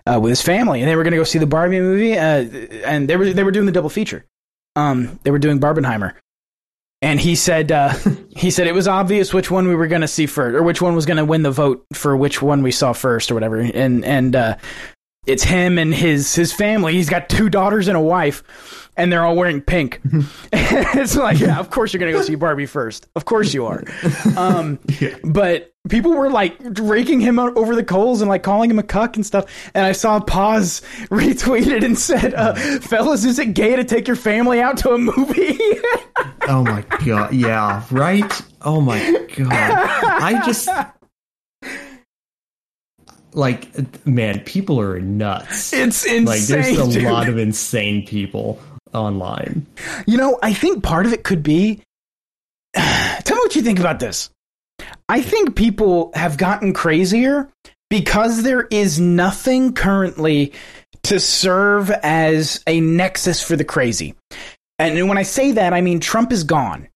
uh, 0.06 0.18
with 0.22 0.30
his 0.30 0.40
family, 0.42 0.80
and 0.80 0.88
they 0.88 0.94
were 0.96 1.02
going 1.02 1.10
to 1.12 1.18
go 1.18 1.24
see 1.24 1.38
the 1.40 1.46
Barbie 1.46 1.80
movie, 1.80 2.16
uh, 2.16 2.44
and 2.86 3.08
they 3.08 3.16
were 3.16 3.32
they 3.32 3.42
were 3.44 3.50
doing 3.50 3.66
the 3.66 3.72
double 3.72 3.90
feature. 3.90 4.24
Um, 4.76 5.18
they 5.24 5.32
were 5.32 5.40
doing 5.40 5.58
Barbenheimer, 5.60 6.14
and 7.02 7.20
he 7.20 7.34
said 7.34 7.70
uh, 7.72 7.94
he 8.36 8.50
said 8.50 8.66
it 8.66 8.74
was 8.74 8.88
obvious 8.88 9.32
which 9.32 9.50
one 9.50 9.68
we 9.68 9.74
were 9.74 9.86
going 9.86 10.02
to 10.02 10.08
see 10.08 10.26
first, 10.26 10.54
or 10.54 10.62
which 10.62 10.82
one 10.82 10.94
was 10.94 11.06
going 11.06 11.16
to 11.16 11.24
win 11.24 11.42
the 11.42 11.50
vote 11.50 11.84
for 11.92 12.16
which 12.16 12.42
one 12.42 12.62
we 12.62 12.72
saw 12.72 12.92
first, 12.92 13.30
or 13.30 13.34
whatever. 13.34 13.58
And 13.58 14.04
and 14.04 14.34
uh, 14.34 14.56
it's 15.26 15.44
him 15.44 15.78
and 15.78 15.94
his 15.94 16.34
his 16.34 16.52
family. 16.52 16.94
He's 16.94 17.10
got 17.10 17.28
two 17.28 17.48
daughters 17.48 17.88
and 17.88 17.96
a 17.96 18.00
wife, 18.00 18.87
and 18.98 19.12
they're 19.12 19.24
all 19.24 19.36
wearing 19.36 19.62
pink. 19.62 20.00
it's 20.52 21.16
like, 21.16 21.38
yeah, 21.38 21.58
of 21.58 21.70
course 21.70 21.94
you're 21.94 22.00
going 22.00 22.12
to 22.12 22.18
go 22.18 22.24
see 22.24 22.34
Barbie 22.34 22.66
first. 22.66 23.08
Of 23.16 23.24
course 23.24 23.54
you 23.54 23.64
are. 23.64 23.82
Um, 24.36 24.78
But 25.24 25.72
people 25.88 26.12
were 26.12 26.30
like 26.30 26.56
raking 26.60 27.20
him 27.20 27.38
out 27.38 27.56
over 27.56 27.74
the 27.76 27.84
coals 27.84 28.20
and 28.20 28.28
like 28.28 28.42
calling 28.42 28.70
him 28.70 28.78
a 28.78 28.82
cuck 28.82 29.16
and 29.16 29.24
stuff. 29.24 29.46
And 29.74 29.86
I 29.86 29.92
saw 29.92 30.20
Paz 30.20 30.82
retweeted 31.10 31.84
and 31.84 31.96
said, 31.98 32.34
uh, 32.34 32.54
"Fellas, 32.80 33.24
is 33.24 33.38
it 33.38 33.54
gay 33.54 33.76
to 33.76 33.84
take 33.84 34.06
your 34.06 34.16
family 34.16 34.60
out 34.60 34.78
to 34.78 34.90
a 34.90 34.98
movie?" 34.98 35.58
Oh 36.48 36.64
my 36.64 36.82
god. 37.04 37.32
Yeah. 37.32 37.84
Right. 37.90 38.42
Oh 38.62 38.80
my 38.80 39.26
god. 39.36 39.52
I 39.52 40.42
just 40.44 40.68
like 43.32 44.06
man. 44.06 44.40
People 44.40 44.80
are 44.80 44.98
nuts. 44.98 45.72
it's 45.72 46.04
insane. 46.04 46.24
like 46.24 46.40
there's 46.40 46.78
a 46.78 46.90
dude. 46.90 47.04
lot 47.04 47.28
of 47.28 47.38
insane 47.38 48.04
people 48.06 48.60
online. 48.94 49.66
You 50.06 50.16
know, 50.16 50.38
I 50.42 50.52
think 50.52 50.82
part 50.82 51.06
of 51.06 51.12
it 51.12 51.24
could 51.24 51.42
be. 51.42 51.82
Tell 52.74 53.36
me 53.36 53.42
what 53.42 53.56
you 53.56 53.62
think 53.62 53.78
about 53.78 54.00
this. 54.00 54.30
I 55.08 55.22
think 55.22 55.56
people 55.56 56.10
have 56.14 56.36
gotten 56.36 56.72
crazier 56.72 57.48
because 57.90 58.42
there 58.42 58.66
is 58.70 59.00
nothing 59.00 59.72
currently 59.72 60.52
to 61.04 61.18
serve 61.18 61.90
as 61.90 62.62
a 62.66 62.80
nexus 62.80 63.42
for 63.42 63.56
the 63.56 63.64
crazy. 63.64 64.14
And 64.78 65.08
when 65.08 65.18
I 65.18 65.22
say 65.22 65.52
that, 65.52 65.72
I 65.72 65.80
mean 65.80 66.00
Trump 66.00 66.32
is 66.32 66.44
gone. 66.44 66.88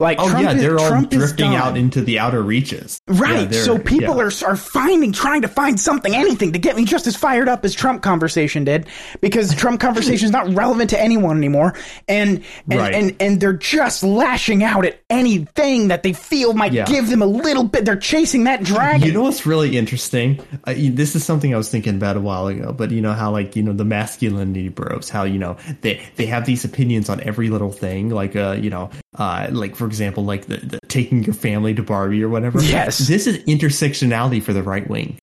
Like 0.00 0.18
Oh 0.18 0.28
Trump 0.30 0.42
yeah, 0.44 0.52
is, 0.54 0.62
they're 0.62 0.78
all 0.78 0.88
Trump 0.88 1.10
drifting 1.10 1.54
out 1.54 1.76
into 1.76 2.00
the 2.00 2.18
outer 2.18 2.42
reaches. 2.42 3.00
Right. 3.06 3.52
Yeah, 3.52 3.62
so 3.62 3.78
people 3.78 4.16
yeah. 4.16 4.22
are 4.24 4.50
are 4.52 4.56
finding 4.56 5.12
trying 5.12 5.42
to 5.42 5.48
find 5.48 5.78
something, 5.78 6.14
anything 6.14 6.52
to 6.54 6.58
get 6.58 6.74
me 6.74 6.86
just 6.86 7.06
as 7.06 7.14
fired 7.16 7.48
up 7.48 7.64
as 7.64 7.74
Trump 7.74 8.02
conversation 8.02 8.64
did, 8.64 8.86
because 9.20 9.54
Trump 9.54 9.78
conversation 9.86 10.24
is 10.24 10.32
not 10.32 10.52
relevant 10.54 10.90
to 10.90 11.00
anyone 11.00 11.36
anymore, 11.36 11.74
and 12.08 12.42
and, 12.70 12.80
Right. 12.80 12.94
and 12.94 13.14
and 13.20 13.40
they're 13.40 13.52
just 13.52 14.02
lashing 14.02 14.64
out 14.64 14.84
at 14.86 15.00
anything 15.10 15.88
that 15.88 16.02
they 16.02 16.14
feel 16.14 16.54
might 16.54 16.72
Yeah. 16.72 16.86
give 16.86 17.08
them 17.10 17.20
a 17.20 17.26
little 17.26 17.64
bit. 17.64 17.84
They're 17.84 17.96
chasing 17.96 18.44
that 18.44 18.62
dragon. 18.62 19.06
You 19.06 19.12
know 19.12 19.22
what's 19.22 19.44
really 19.44 19.76
interesting? 19.76 20.40
Uh, 20.64 20.72
this 20.76 21.14
is 21.14 21.24
something 21.24 21.52
I 21.54 21.58
was 21.58 21.68
thinking 21.68 21.96
about 21.96 22.16
a 22.16 22.20
while 22.20 22.46
ago, 22.46 22.72
but 22.72 22.90
you 22.90 23.02
know 23.02 23.12
how 23.12 23.32
like 23.32 23.54
you 23.54 23.62
know 23.62 23.74
the 23.74 23.84
masculinity 23.84 24.70
bros, 24.70 25.10
how 25.10 25.24
you 25.24 25.38
know 25.38 25.58
they 25.82 26.00
they 26.16 26.26
have 26.26 26.46
these 26.46 26.64
opinions 26.64 27.10
on 27.10 27.20
every 27.20 27.50
little 27.50 27.70
thing, 27.72 28.08
like 28.08 28.34
uh 28.34 28.56
you 28.58 28.70
know 28.70 28.88
uh 29.18 29.48
like 29.50 29.74
for 29.76 29.86
example 29.86 30.24
like 30.24 30.46
the, 30.46 30.58
the 30.58 30.80
taking 30.88 31.24
your 31.24 31.34
family 31.34 31.74
to 31.74 31.82
Barbie 31.82 32.22
or 32.22 32.28
whatever. 32.28 32.60
Yes. 32.62 32.98
this 32.98 33.26
is 33.26 33.38
intersectionality 33.44 34.42
for 34.42 34.52
the 34.52 34.62
right 34.62 34.88
wing. 34.88 35.18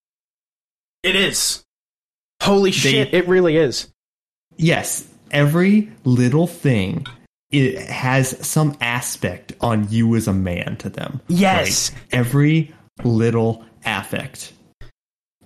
it 1.04 1.16
is. 1.16 1.64
Holy 2.44 2.72
shit! 2.72 3.14
It 3.14 3.28
really 3.28 3.58
is. 3.58 3.88
Yes, 4.58 5.08
every 5.32 5.90
little 6.04 6.48
thing 6.48 7.06
it 7.52 7.78
has 7.88 8.46
some 8.46 8.76
aspect 8.82 9.54
on 9.62 9.90
you 9.90 10.16
as 10.16 10.28
a 10.28 10.34
man 10.34 10.76
to 10.78 10.90
them. 10.90 11.22
Yes. 11.28 11.92
right? 11.92 12.02
every 12.12 12.76
little 13.04 13.64
affect, 13.86 14.54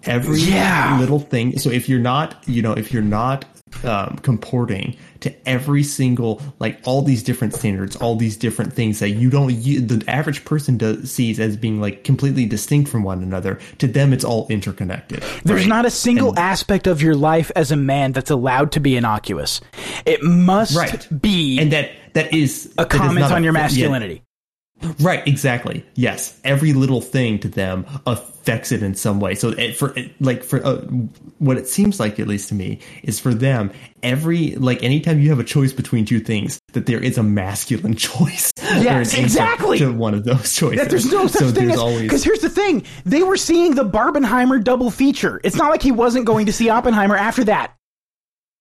every 0.03 0.39
Yeah. 0.39 0.97
little 0.99 1.19
thing. 1.19 1.57
So 1.59 1.69
if 1.69 1.87
you're 1.87 1.99
not, 1.99 2.41
you 2.47 2.61
know, 2.61 2.73
if 2.73 2.91
you're 2.91 3.03
not 3.03 3.45
um, 3.83 4.17
comporting 4.21 4.95
to 5.21 5.33
every 5.47 5.83
single 5.83 6.41
like 6.59 6.79
all 6.85 7.01
these 7.01 7.23
different 7.23 7.53
standards, 7.53 7.95
all 7.95 8.15
these 8.15 8.37
different 8.37 8.73
things 8.73 8.99
that 8.99 9.09
you 9.09 9.29
don't, 9.29 9.53
you, 9.53 9.81
the 9.81 10.03
average 10.09 10.43
person 10.45 10.77
does, 10.77 11.11
sees 11.11 11.39
as 11.39 11.57
being 11.57 11.79
like 11.79 12.03
completely 12.03 12.45
distinct 12.45 12.89
from 12.89 13.03
one 13.03 13.21
another. 13.23 13.59
To 13.79 13.87
them, 13.87 14.13
it's 14.13 14.23
all 14.23 14.47
interconnected. 14.49 15.23
There's 15.43 15.61
right? 15.61 15.67
not 15.69 15.85
a 15.85 15.91
single 15.91 16.29
And- 16.29 16.39
aspect 16.39 16.87
of 16.87 17.01
your 17.01 17.15
life 17.15 17.51
as 17.55 17.71
a 17.71 17.77
man 17.77 18.11
that's 18.11 18.31
allowed 18.31 18.71
to 18.73 18.79
be 18.79 18.95
innocuous. 18.95 19.61
It 20.05 20.23
must 20.23 20.75
Right. 20.75 21.21
be 21.21 21.59
and 21.59 21.71
that 21.71 21.91
that 22.13 22.33
is 22.33 22.73
a 22.77 22.83
that 22.85 22.93
is 22.93 22.99
comment 22.99 23.19
not 23.19 23.31
on 23.31 23.43
your 23.43 23.53
yeah, 23.53 23.61
masculinity. 23.61 24.23
Right, 24.99 25.25
exactly. 25.27 25.85
Yes, 25.95 26.39
every 26.43 26.73
little 26.73 27.01
thing 27.01 27.39
to 27.39 27.47
them 27.47 27.85
affects 28.05 28.71
it 28.71 28.81
in 28.83 28.95
some 28.95 29.19
way. 29.19 29.35
So, 29.35 29.49
it, 29.49 29.75
for 29.75 29.97
it- 29.97 30.11
like 30.21 30.43
for 30.43 30.65
uh, 30.65 30.77
what 31.39 31.57
it 31.57 31.67
seems 31.67 31.99
like, 31.99 32.19
at 32.19 32.27
least 32.27 32.49
to 32.49 32.55
me, 32.55 32.79
is 33.03 33.19
for 33.19 33.33
them 33.33 33.71
every 34.03 34.55
like 34.55 34.81
anytime 34.83 35.19
you 35.19 35.29
have 35.29 35.39
a 35.39 35.43
choice 35.43 35.73
between 35.73 36.05
two 36.05 36.19
things, 36.19 36.59
that 36.73 36.85
there 36.87 36.99
is 37.03 37.17
a 37.17 37.23
masculine 37.23 37.95
choice. 37.95 38.51
Yes, 38.61 39.13
exactly. 39.13 39.79
To 39.79 39.91
one 39.91 40.13
of 40.13 40.23
those 40.23 40.53
choices. 40.53 40.79
That 40.79 40.89
there's 40.89 41.11
no 41.11 41.27
such 41.27 41.41
so 41.41 41.51
thing 41.51 41.71
as 41.71 41.77
always 41.77 42.01
because 42.03 42.23
here's 42.23 42.39
the 42.41 42.49
thing: 42.49 42.83
they 43.05 43.23
were 43.23 43.37
seeing 43.37 43.75
the 43.75 43.85
Barbenheimer 43.85 44.63
double 44.63 44.89
feature. 44.91 45.39
It's 45.43 45.55
not 45.55 45.69
like 45.71 45.81
he 45.81 45.91
wasn't 45.91 46.25
going 46.25 46.45
to 46.47 46.53
see 46.53 46.69
Oppenheimer 46.69 47.15
after 47.17 47.43
that. 47.45 47.75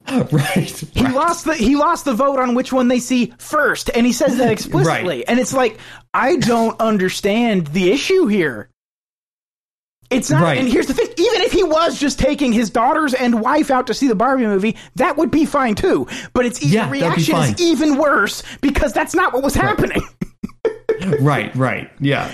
right. 0.32 0.84
He 0.92 1.04
right. 1.04 1.14
lost 1.14 1.44
the 1.44 1.54
he 1.54 1.76
lost 1.76 2.04
the 2.04 2.14
vote 2.14 2.38
on 2.38 2.54
which 2.54 2.72
one 2.72 2.88
they 2.88 2.98
see 2.98 3.32
first, 3.38 3.90
and 3.94 4.06
he 4.06 4.12
says 4.12 4.38
that 4.38 4.50
explicitly. 4.52 5.18
Right. 5.18 5.24
And 5.28 5.38
it's 5.38 5.52
like 5.52 5.78
I 6.14 6.36
don't 6.36 6.80
understand 6.80 7.68
the 7.68 7.90
issue 7.90 8.26
here. 8.26 8.70
It's 10.10 10.30
not. 10.30 10.42
Right. 10.42 10.58
And 10.58 10.68
here's 10.68 10.86
the 10.86 10.94
thing: 10.94 11.06
even 11.06 11.42
if 11.42 11.52
he 11.52 11.62
was 11.62 12.00
just 12.00 12.18
taking 12.18 12.52
his 12.52 12.70
daughters 12.70 13.14
and 13.14 13.40
wife 13.40 13.70
out 13.70 13.86
to 13.88 13.94
see 13.94 14.08
the 14.08 14.14
Barbie 14.14 14.46
movie, 14.46 14.76
that 14.96 15.16
would 15.16 15.30
be 15.30 15.44
fine 15.44 15.76
too. 15.76 16.08
But 16.32 16.46
it's 16.46 16.62
Yeah, 16.62 16.86
the 16.86 16.92
reaction 16.92 17.36
is 17.36 17.60
even 17.60 17.96
worse 17.96 18.42
because 18.60 18.92
that's 18.92 19.14
not 19.14 19.32
what 19.32 19.42
was 19.42 19.54
happening. 19.54 20.02
right, 21.20 21.54
right, 21.54 21.90
yeah. 22.00 22.32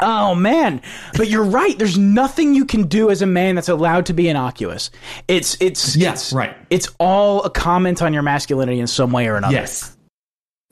Oh 0.00 0.34
man, 0.34 0.82
but 1.16 1.28
you're 1.28 1.44
right. 1.44 1.78
There's 1.78 1.96
nothing 1.96 2.54
you 2.54 2.64
can 2.64 2.86
do 2.86 3.10
as 3.10 3.22
a 3.22 3.26
man 3.26 3.54
that's 3.54 3.68
allowed 3.68 4.06
to 4.06 4.12
be 4.12 4.28
innocuous. 4.28 4.90
It's 5.28 5.56
it's 5.60 5.96
yes, 5.96 6.26
it's, 6.26 6.32
right. 6.32 6.56
It's 6.70 6.88
all 6.98 7.42
a 7.44 7.50
comment 7.50 8.02
on 8.02 8.12
your 8.12 8.22
masculinity 8.22 8.80
in 8.80 8.86
some 8.86 9.12
way 9.12 9.26
or 9.26 9.36
another. 9.36 9.54
Yes, 9.54 9.96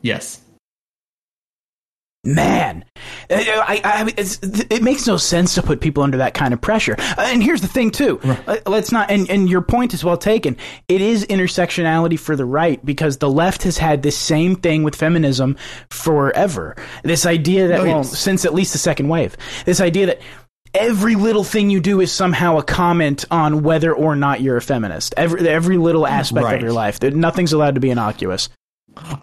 yes. 0.02 0.40
Man, 2.24 2.84
I, 3.30 3.80
I, 3.84 4.12
it's, 4.16 4.38
it 4.42 4.82
makes 4.82 5.06
no 5.06 5.16
sense 5.16 5.54
to 5.56 5.62
put 5.62 5.80
people 5.80 6.02
under 6.02 6.18
that 6.18 6.34
kind 6.34 6.54
of 6.54 6.60
pressure. 6.60 6.96
Uh, 6.98 7.14
And 7.18 7.42
here's 7.42 7.60
the 7.60 7.68
thing, 7.68 7.90
too. 7.90 8.18
Uh, 8.46 8.56
Let's 8.66 8.90
not. 8.92 9.10
And, 9.10 9.28
and 9.30 9.48
your 9.48 9.60
point 9.60 9.92
is 9.94 10.02
well 10.02 10.16
taken. 10.16 10.56
It 10.88 11.00
is 11.00 11.26
intersectionality 11.26 12.18
for 12.18 12.34
the 12.36 12.44
right 12.46 12.84
because 12.84 13.18
the 13.18 13.30
left 13.30 13.62
has 13.64 13.76
had 13.78 14.02
this 14.02 14.16
same 14.16 14.56
thing 14.56 14.82
with 14.84 14.94
feminism 14.96 15.56
forever. 15.90 16.76
This 17.02 17.26
idea 17.26 17.68
that, 17.68 17.80
Oh, 17.80 17.84
well, 17.84 17.96
yes. 17.98 18.18
since 18.18 18.44
at 18.44 18.54
least 18.54 18.72
the 18.72 18.78
second 18.78 19.08
wave, 19.08 19.36
this 19.66 19.80
idea 19.80 20.06
that 20.06 20.20
every 20.72 21.14
little 21.14 21.44
thing 21.44 21.70
you 21.70 21.80
do 21.80 22.00
is 22.00 22.10
somehow 22.10 22.58
a 22.58 22.62
comment 22.62 23.24
on 23.30 23.62
whether 23.62 23.92
or 23.92 24.16
not 24.16 24.40
you're 24.40 24.56
a 24.56 24.62
feminist. 24.62 25.14
Every 25.16 25.46
every 25.48 25.76
little 25.76 26.06
aspect 26.06 26.44
Right. 26.44 26.56
of 26.56 26.62
your 26.62 26.72
life. 26.72 27.00
Nothing's 27.02 27.52
allowed 27.52 27.74
to 27.76 27.80
be 27.80 27.90
innocuous. 27.90 28.48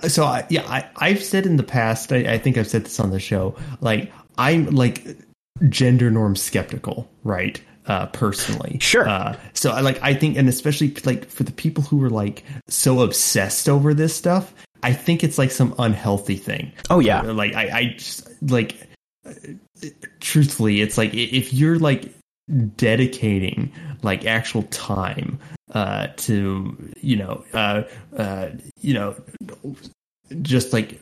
So 0.08 0.26
I, 0.26 0.46
yeah, 0.50 0.64
I, 0.68 0.90
I've 0.98 1.24
said 1.24 1.46
in 1.46 1.58
the 1.58 1.64
past, 1.64 2.12
I, 2.12 2.18
I 2.34 2.38
think 2.38 2.58
I've 2.58 2.68
said 2.68 2.86
this 2.86 3.00
on 3.00 3.12
the 3.12 3.20
show, 3.20 3.56
like 3.80 4.12
I'm 4.38 4.68
like 4.68 5.06
gender 5.70 6.12
norm 6.12 6.36
skeptical, 6.36 7.10
right? 7.24 7.62
Uh, 7.88 8.06
personally, 8.08 8.78
Sure. 8.80 9.08
Uh, 9.10 9.36
so 9.54 9.72
I 9.72 9.82
like 9.82 10.02
I 10.04 10.14
think, 10.14 10.38
and 10.38 10.48
especially 10.48 10.94
like 11.04 11.28
for 11.28 11.44
the 11.44 11.52
people 11.52 11.84
who 11.84 12.04
are 12.04 12.12
like 12.12 12.44
so 12.68 13.02
obsessed 13.02 13.68
over 13.68 13.94
this 13.94 14.16
stuff, 14.16 14.54
I 14.84 14.94
think 14.94 15.24
it's 15.24 15.38
like 15.38 15.52
some 15.52 15.74
unhealthy 15.80 16.38
thing. 16.38 16.74
Oh, 16.90 17.00
yeah. 17.00 17.22
like 17.22 17.56
I, 17.56 17.80
I 17.80 17.86
just 17.98 18.30
like 18.50 18.88
uh, 19.26 19.34
truthfully, 20.20 20.82
it's 20.82 20.98
like 20.98 21.14
if 21.14 21.54
you're 21.54 21.80
like 21.80 22.14
dedicating 22.76 23.72
like 24.04 24.26
actual 24.26 24.64
time 24.64 25.40
uh 25.74 26.08
to 26.18 26.76
you 27.02 27.16
know 27.16 27.44
uh 27.54 27.82
uh 28.18 28.50
you 28.82 28.94
know 28.94 29.16
just 30.42 30.74
like 30.74 31.00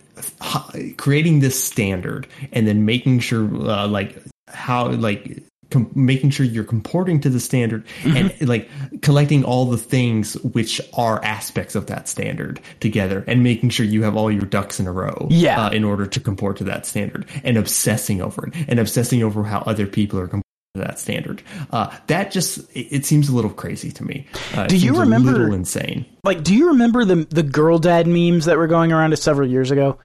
creating 0.98 1.40
this 1.40 1.62
standard 1.64 2.28
and 2.52 2.68
then 2.68 2.86
making 2.86 3.20
sure 3.20 3.46
uh, 3.70 3.88
like 3.88 4.22
how 4.48 4.88
like 4.90 5.42
com- 5.72 5.90
making 5.96 6.30
sure 6.30 6.46
you're 6.46 6.64
comporting 6.64 7.20
to 7.22 7.30
the 7.30 7.40
standard 7.40 7.84
and 8.04 8.34
like 8.48 8.68
collecting 9.02 9.44
all 9.44 9.66
the 9.66 9.78
things 9.78 10.34
which 10.42 10.82
are 10.98 11.24
aspects 11.24 11.76
of 11.76 11.86
that 11.88 12.08
standard 12.08 12.60
together 12.80 13.24
and 13.28 13.44
making 13.44 13.70
sure 13.70 13.86
you 13.86 14.04
have 14.04 14.16
all 14.18 14.32
your 14.32 14.42
ducks 14.46 14.80
in 14.80 14.88
a 14.88 14.92
row 14.92 15.28
Yeah. 15.30 15.68
uh, 15.68 15.70
in 15.70 15.84
order 15.84 16.06
to 16.08 16.20
comport 16.20 16.58
to 16.58 16.64
that 16.66 16.86
standard 16.86 17.26
and 17.44 17.56
obsessing 17.58 18.22
over 18.22 18.48
it 18.48 18.54
and 18.68 18.80
obsessing 18.80 19.24
over 19.24 19.44
how 19.44 19.60
other 19.60 19.86
people 19.88 20.20
are 20.20 20.28
comporting 20.28 20.44
that 20.76 21.00
standard. 21.00 21.42
Uh, 21.72 21.96
that 22.08 22.32
just 22.32 22.60
it, 22.76 22.88
it 22.92 23.06
seems 23.06 23.30
a 23.30 23.36
little 23.36 23.52
crazy 23.52 23.92
to 23.92 24.04
me. 24.04 24.28
Uh, 24.54 24.68
Do 24.68 24.78
you 24.78 25.00
remember- 25.00 25.30
a 25.32 25.34
little 25.40 25.54
insane. 25.54 26.06
Like, 26.24 26.44
do 26.44 26.54
you 26.56 26.68
remember 26.70 27.06
the 27.06 27.16
the 27.30 27.44
girl 27.44 27.80
dad 27.80 28.08
memes 28.08 28.46
that 28.46 28.58
were 28.58 28.68
going 28.68 28.92
around 28.92 29.18
several 29.18 29.48
years 29.50 29.72
ago, 29.72 29.98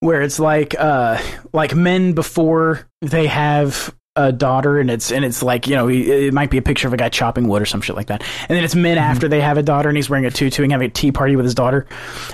where 0.00 0.22
it's 0.22 0.38
like 0.38 0.74
uh 0.78 1.18
like 1.52 1.74
men 1.74 2.12
before 2.12 2.86
they 3.02 3.26
have 3.26 3.94
a 4.18 4.32
daughter 4.32 4.78
and 4.78 4.90
it's 4.90 5.12
and 5.12 5.24
it's 5.24 5.42
like 5.42 5.66
you 5.66 5.74
know 5.74 5.88
it 5.88 6.32
might 6.32 6.50
be 6.50 6.56
a 6.58 6.62
picture 6.62 6.88
of 6.88 6.94
a 6.94 6.96
guy 6.96 7.08
chopping 7.08 7.48
wood 7.48 7.60
or 7.62 7.66
some 7.66 7.80
shit 7.80 7.96
like 7.96 8.06
that, 8.08 8.22
and 8.48 8.56
then 8.56 8.64
it's 8.64 8.74
men 8.74 8.98
after 8.98 9.28
they 9.28 9.40
have 9.40 9.56
a 9.58 9.62
daughter 9.62 9.88
and 9.88 9.96
he's 9.96 10.08
wearing 10.10 10.24
a 10.26 10.30
tutu 10.30 10.62
and 10.62 10.72
having 10.72 10.88
a 10.88 10.92
tea 10.92 11.12
party 11.12 11.36
with 11.36 11.44
his 11.44 11.54
daughter. 11.54 11.86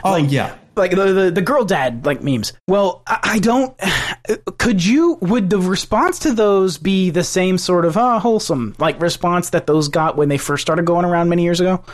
oh 0.04 0.16
yeah 0.16 0.54
like 0.76 0.92
the, 0.92 1.12
the 1.12 1.30
the 1.30 1.42
girl 1.42 1.64
dad 1.64 2.04
like 2.06 2.22
memes. 2.22 2.52
Well, 2.68 3.02
I, 3.06 3.18
I 3.34 3.38
don't. 3.38 3.76
Could 4.58 4.84
you? 4.84 5.14
Would 5.20 5.50
the 5.50 5.58
response 5.58 6.20
to 6.20 6.32
those 6.32 6.78
be 6.78 7.10
the 7.10 7.24
same 7.24 7.58
sort 7.58 7.84
of 7.84 7.96
uh, 7.96 8.18
wholesome 8.18 8.74
like 8.78 9.00
response 9.00 9.50
that 9.50 9.66
those 9.66 9.88
got 9.88 10.16
when 10.16 10.28
they 10.28 10.38
first 10.38 10.62
started 10.62 10.84
going 10.86 11.04
around 11.04 11.28
many 11.28 11.42
years 11.42 11.60
ago? 11.60 11.84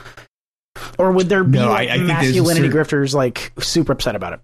Or 0.99 1.11
would 1.13 1.29
there 1.29 1.43
be 1.45 1.59
No, 1.59 1.71
like, 1.71 1.89
I- 1.89 1.95
I 1.95 1.99
masculinity 1.99 2.71
cer- 2.71 2.75
grifters 2.85 3.15
like 3.15 3.53
super 3.59 3.93
upset 3.93 4.15
about 4.15 4.35
it? 4.35 4.41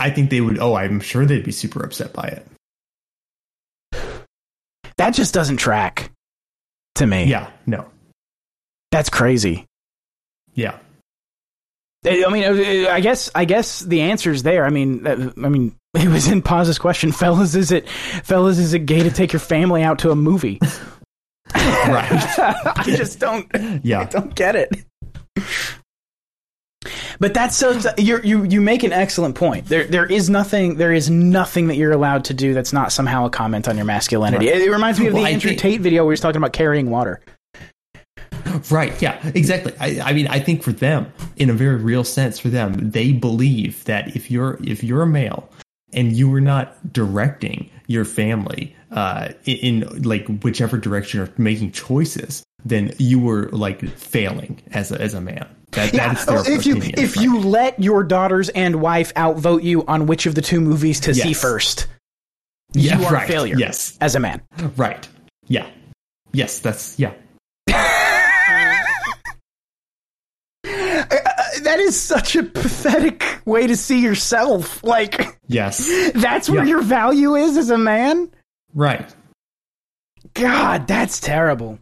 I 0.00 0.10
think 0.10 0.30
they 0.30 0.40
would. 0.40 0.58
Oh, 0.58 0.74
I'm 0.74 1.00
sure 1.00 1.26
they'd 1.26 1.44
be 1.44 1.52
super 1.52 1.84
upset 1.84 2.12
by 2.12 2.28
it. 2.28 2.46
That 4.96 5.10
just 5.14 5.32
doesn't 5.32 5.58
track 5.58 6.10
to 6.96 7.06
me. 7.06 7.24
Yeah, 7.24 7.50
no, 7.66 7.86
that's 8.90 9.10
crazy. 9.10 9.66
yeah, 10.54 10.78
I 12.04 12.24
I 12.24 12.30
mean, 12.30 12.44
uh, 12.44 12.90
I 12.90 13.00
guess 13.00 13.30
I 13.34 13.44
guess 13.44 13.80
the 13.80 14.02
answer's 14.02 14.42
there. 14.42 14.64
I 14.64 14.70
mean, 14.70 15.06
uh, 15.06 15.32
I 15.42 15.48
mean, 15.48 15.74
it 15.94 16.08
was 16.08 16.28
in 16.28 16.42
Paz's 16.42 16.78
question, 16.78 17.12
fellas. 17.12 17.54
Is 17.54 17.72
it, 17.72 17.88
fellas? 17.88 18.58
Is 18.58 18.74
it 18.74 18.80
gay 18.80 19.02
to 19.02 19.10
take 19.10 19.32
your 19.32 19.40
family 19.40 19.82
out 19.82 20.00
to 20.00 20.10
a 20.10 20.16
movie? 20.16 20.58
right, 21.54 22.38
I 22.76 22.84
just 22.84 23.18
don't. 23.18 23.46
I 23.54 23.80
yeah, 23.82 24.04
don't 24.04 24.34
get 24.34 24.54
it. 24.54 24.84
But 27.18 27.34
that's 27.34 27.56
so. 27.56 27.80
You 27.96 28.20
you 28.22 28.44
you 28.44 28.60
make 28.60 28.84
an 28.84 28.92
excellent 28.92 29.34
point. 29.34 29.66
There 29.66 29.84
there 29.84 30.06
is 30.06 30.30
nothing. 30.30 30.76
There 30.76 30.92
is 30.92 31.10
nothing 31.10 31.66
that 31.68 31.76
you're 31.76 31.92
allowed 31.92 32.26
to 32.26 32.34
do 32.34 32.54
that's 32.54 32.72
not 32.72 32.92
somehow 32.92 33.26
a 33.26 33.30
comment 33.30 33.66
on 33.66 33.76
your 33.76 33.86
masculinity. 33.86 34.46
Right. 34.46 34.56
It, 34.56 34.68
it 34.68 34.70
reminds 34.70 35.00
me 35.00 35.08
of 35.08 35.14
the 35.14 35.22
I 35.24 35.30
Andrew 35.30 35.54
Tate 35.54 35.80
video 35.80 36.04
where 36.04 36.12
he's 36.12 36.20
talking 36.20 36.36
about 36.36 36.52
carrying 36.52 36.90
water. 36.90 37.20
right, 38.70 39.00
yeah, 39.00 39.20
exactly. 39.34 39.72
I, 39.80 40.00
I 40.00 40.12
mean, 40.12 40.26
I 40.28 40.40
think 40.40 40.62
for 40.62 40.72
them, 40.72 41.12
in 41.36 41.50
a 41.50 41.54
very 41.54 41.76
real 41.76 42.04
sense, 42.04 42.38
for 42.38 42.48
them, 42.48 42.90
they 42.90 43.12
believe 43.12 43.84
that 43.84 44.14
if 44.16 44.30
you're 44.30 44.58
if 44.62 44.82
you're 44.82 45.02
a 45.02 45.06
male 45.06 45.48
and 45.92 46.12
you 46.12 46.32
are 46.34 46.40
not 46.40 46.92
directing 46.92 47.70
your 47.86 48.04
family 48.04 48.76
uh, 48.90 49.30
in, 49.44 49.82
in 49.82 50.02
like 50.02 50.26
whichever 50.42 50.76
direction 50.76 51.20
or 51.20 51.32
making 51.38 51.72
choices, 51.72 52.44
then 52.64 52.92
you 52.98 53.20
were 53.20 53.48
like 53.50 53.88
failing 53.90 54.60
as 54.72 54.92
a, 54.92 55.00
as 55.00 55.14
a 55.14 55.20
man. 55.20 55.48
That, 55.72 55.92
that 55.92 56.18
is 56.18 56.24
their 56.26 56.38
Oh, 56.38 56.42
if 56.46 56.66
you 56.66 56.76
if 56.76 57.16
right? 57.16 57.22
you 57.22 57.40
let 57.40 57.82
your 57.82 58.02
daughters 58.02 58.48
and 58.50 58.80
wife 58.80 59.12
outvote 59.16 59.62
you 59.62 59.84
on 59.86 60.06
which 60.06 60.26
of 60.26 60.34
the 60.34 60.42
two 60.42 60.60
movies 60.60 61.00
to 61.00 61.14
see 61.14 61.34
first, 61.34 61.86
yeah, 62.72 62.98
you 62.98 63.06
are 63.06 63.12
right, 63.12 63.28
a 63.28 63.32
failure. 63.32 63.56
Yes, 63.58 63.96
as 64.00 64.14
a 64.14 64.20
man. 64.20 64.40
right, 64.76 65.06
yeah, 65.46 65.68
yes, 66.32 66.60
that's 66.60 66.98
yeah. 66.98 67.12
That 71.62 71.78
is 71.80 71.98
such 72.00 72.36
a 72.36 72.42
pathetic 72.42 73.24
way 73.44 73.66
to 73.66 73.76
see 73.76 74.00
yourself. 74.00 74.82
Like 74.84 75.38
Yes. 75.46 75.88
that's 76.14 76.48
where 76.50 76.62
Yeah. 76.64 76.70
your 76.70 76.82
value 76.82 77.34
is 77.36 77.56
as 77.56 77.70
a 77.70 77.78
man. 77.78 78.30
Right. 78.74 79.14
God, 80.34 80.86
that's 80.86 81.20
terrible. 81.20 81.78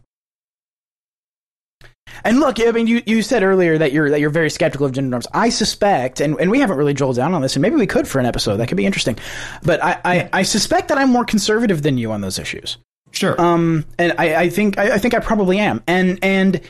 And 2.23 2.39
look, 2.39 2.59
I 2.59 2.71
mean, 2.71 2.87
you, 2.87 3.01
you 3.05 3.21
said 3.21 3.43
earlier 3.43 3.77
that 3.77 3.91
you're 3.91 4.09
that 4.09 4.19
you're 4.19 4.29
very 4.31 4.49
skeptical 4.49 4.85
of 4.85 4.93
gender 4.93 5.09
norms. 5.09 5.27
I 5.33 5.49
suspect, 5.49 6.19
and, 6.19 6.39
and 6.39 6.49
we 6.49 6.59
haven't 6.59 6.77
really 6.77 6.93
drilled 6.93 7.17
down 7.17 7.33
on 7.33 7.41
this, 7.41 7.55
and 7.55 7.61
maybe 7.61 7.75
we 7.75 7.85
could 7.85 8.07
for 8.07 8.19
an 8.19 8.25
episode. 8.25 8.57
That 8.57 8.67
could 8.67 8.77
be 8.77 8.85
interesting. 8.85 9.19
But 9.63 9.83
I, 9.83 9.99
I, 10.03 10.29
I 10.33 10.43
suspect 10.43 10.87
that 10.87 10.97
I'm 10.97 11.09
more 11.09 11.25
conservative 11.25 11.83
than 11.83 11.97
you 11.97 12.11
on 12.11 12.21
those 12.21 12.39
issues. 12.39 12.77
Sure. 13.11 13.39
Um, 13.39 13.85
and 13.99 14.13
I, 14.17 14.35
I 14.35 14.49
think 14.49 14.77
I, 14.77 14.95
I 14.95 14.97
think 14.97 15.13
I 15.13 15.19
probably 15.19 15.59
am. 15.59 15.83
And 15.85 16.17
and 16.23 16.61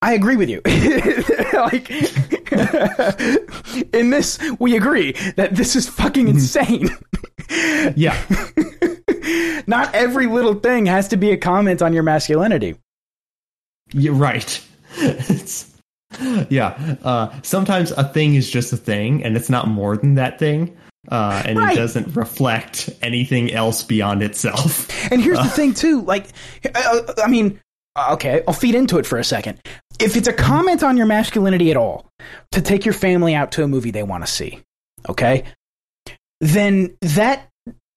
I 0.00 0.14
agree 0.14 0.36
with 0.36 0.48
you. 0.48 0.60
like 1.54 1.90
in 3.92 4.10
this, 4.10 4.38
we 4.60 4.76
agree 4.76 5.12
that 5.36 5.56
this 5.56 5.74
is 5.74 5.88
fucking 5.88 6.28
insane. 6.28 6.88
yeah. 7.96 8.16
Not 9.66 9.92
every 9.94 10.26
little 10.26 10.54
thing 10.54 10.86
has 10.86 11.08
to 11.08 11.16
be 11.16 11.32
a 11.32 11.36
comment 11.36 11.82
on 11.82 11.92
your 11.92 12.04
masculinity. 12.04 12.76
You're 13.92 14.14
right. 14.14 14.64
It's, 14.98 15.74
yeah. 16.48 16.96
Uh, 17.02 17.30
sometimes 17.42 17.90
a 17.92 18.04
thing 18.04 18.34
is 18.34 18.48
just 18.48 18.72
a 18.72 18.76
thing, 18.76 19.24
and 19.24 19.36
it's 19.36 19.50
not 19.50 19.68
more 19.68 19.96
than 19.96 20.14
that 20.14 20.38
thing, 20.38 20.76
uh, 21.10 21.42
and 21.44 21.58
Right. 21.58 21.76
it 21.76 21.80
doesn't 21.80 22.16
reflect 22.16 22.88
anything 23.02 23.52
else 23.52 23.82
beyond 23.82 24.22
itself. 24.22 24.88
And 25.12 25.22
here's 25.22 25.38
the 25.38 25.48
thing, 25.48 25.74
too. 25.74 26.02
Like, 26.02 26.26
uh, 26.74 27.00
I 27.22 27.28
mean, 27.28 27.60
okay, 28.10 28.42
I'll 28.46 28.54
feed 28.54 28.74
into 28.74 28.98
it 28.98 29.06
for 29.06 29.18
a 29.18 29.24
second. 29.24 29.60
If 30.00 30.16
it's 30.16 30.28
a 30.28 30.32
comment 30.32 30.82
on 30.82 30.96
your 30.96 31.06
masculinity 31.06 31.70
at 31.70 31.76
all, 31.76 32.08
to 32.52 32.62
take 32.62 32.84
your 32.84 32.94
family 32.94 33.34
out 33.34 33.52
to 33.52 33.64
a 33.64 33.68
movie 33.68 33.90
they 33.90 34.02
want 34.02 34.24
to 34.24 34.30
see, 34.30 34.60
okay, 35.08 35.44
then 36.40 36.96
that. 37.00 37.44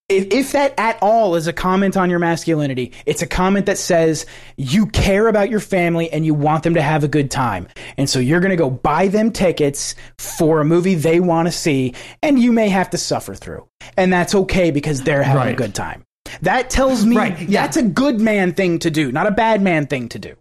If, 0.08 0.26
if 0.30 0.52
that 0.52 0.74
at 0.76 0.98
all 1.00 1.36
is 1.36 1.46
a 1.46 1.54
comment 1.54 1.96
on 1.96 2.10
your 2.10 2.18
masculinity, 2.18 2.92
it's 3.06 3.22
a 3.22 3.26
comment 3.26 3.64
that 3.64 3.78
says 3.78 4.26
you 4.58 4.86
care 4.86 5.26
about 5.26 5.48
your 5.48 5.60
family 5.60 6.12
and 6.12 6.26
you 6.26 6.34
want 6.34 6.64
them 6.64 6.74
to 6.74 6.82
have 6.82 7.02
a 7.02 7.08
good 7.08 7.30
time. 7.30 7.66
And 7.96 8.10
so 8.10 8.18
you're 8.18 8.40
going 8.40 8.50
to 8.50 8.56
go 8.56 8.68
buy 8.68 9.08
them 9.08 9.32
tickets 9.32 9.94
for 10.18 10.60
a 10.60 10.66
movie 10.66 10.96
they 10.96 11.18
want 11.18 11.48
to 11.48 11.52
see, 11.52 11.94
and 12.20 12.38
you 12.38 12.52
may 12.52 12.68
have 12.68 12.90
to 12.90 12.98
suffer 12.98 13.34
through. 13.34 13.66
And 13.96 14.12
that's 14.12 14.34
okay 14.34 14.70
because 14.70 15.00
they're 15.02 15.22
having 15.22 15.54
a 15.54 15.56
good 15.56 15.74
time. 15.74 16.04
That 16.42 16.68
tells 16.68 17.06
me 17.06 17.16
Right, 17.16 17.40
yeah. 17.40 17.62
that's 17.62 17.78
a 17.78 17.82
good 17.82 18.20
man 18.20 18.52
thing 18.52 18.80
to 18.80 18.90
do, 18.90 19.12
not 19.12 19.26
a 19.26 19.30
bad 19.30 19.62
man 19.62 19.86
thing 19.86 20.10
to 20.10 20.18
do. 20.18 20.34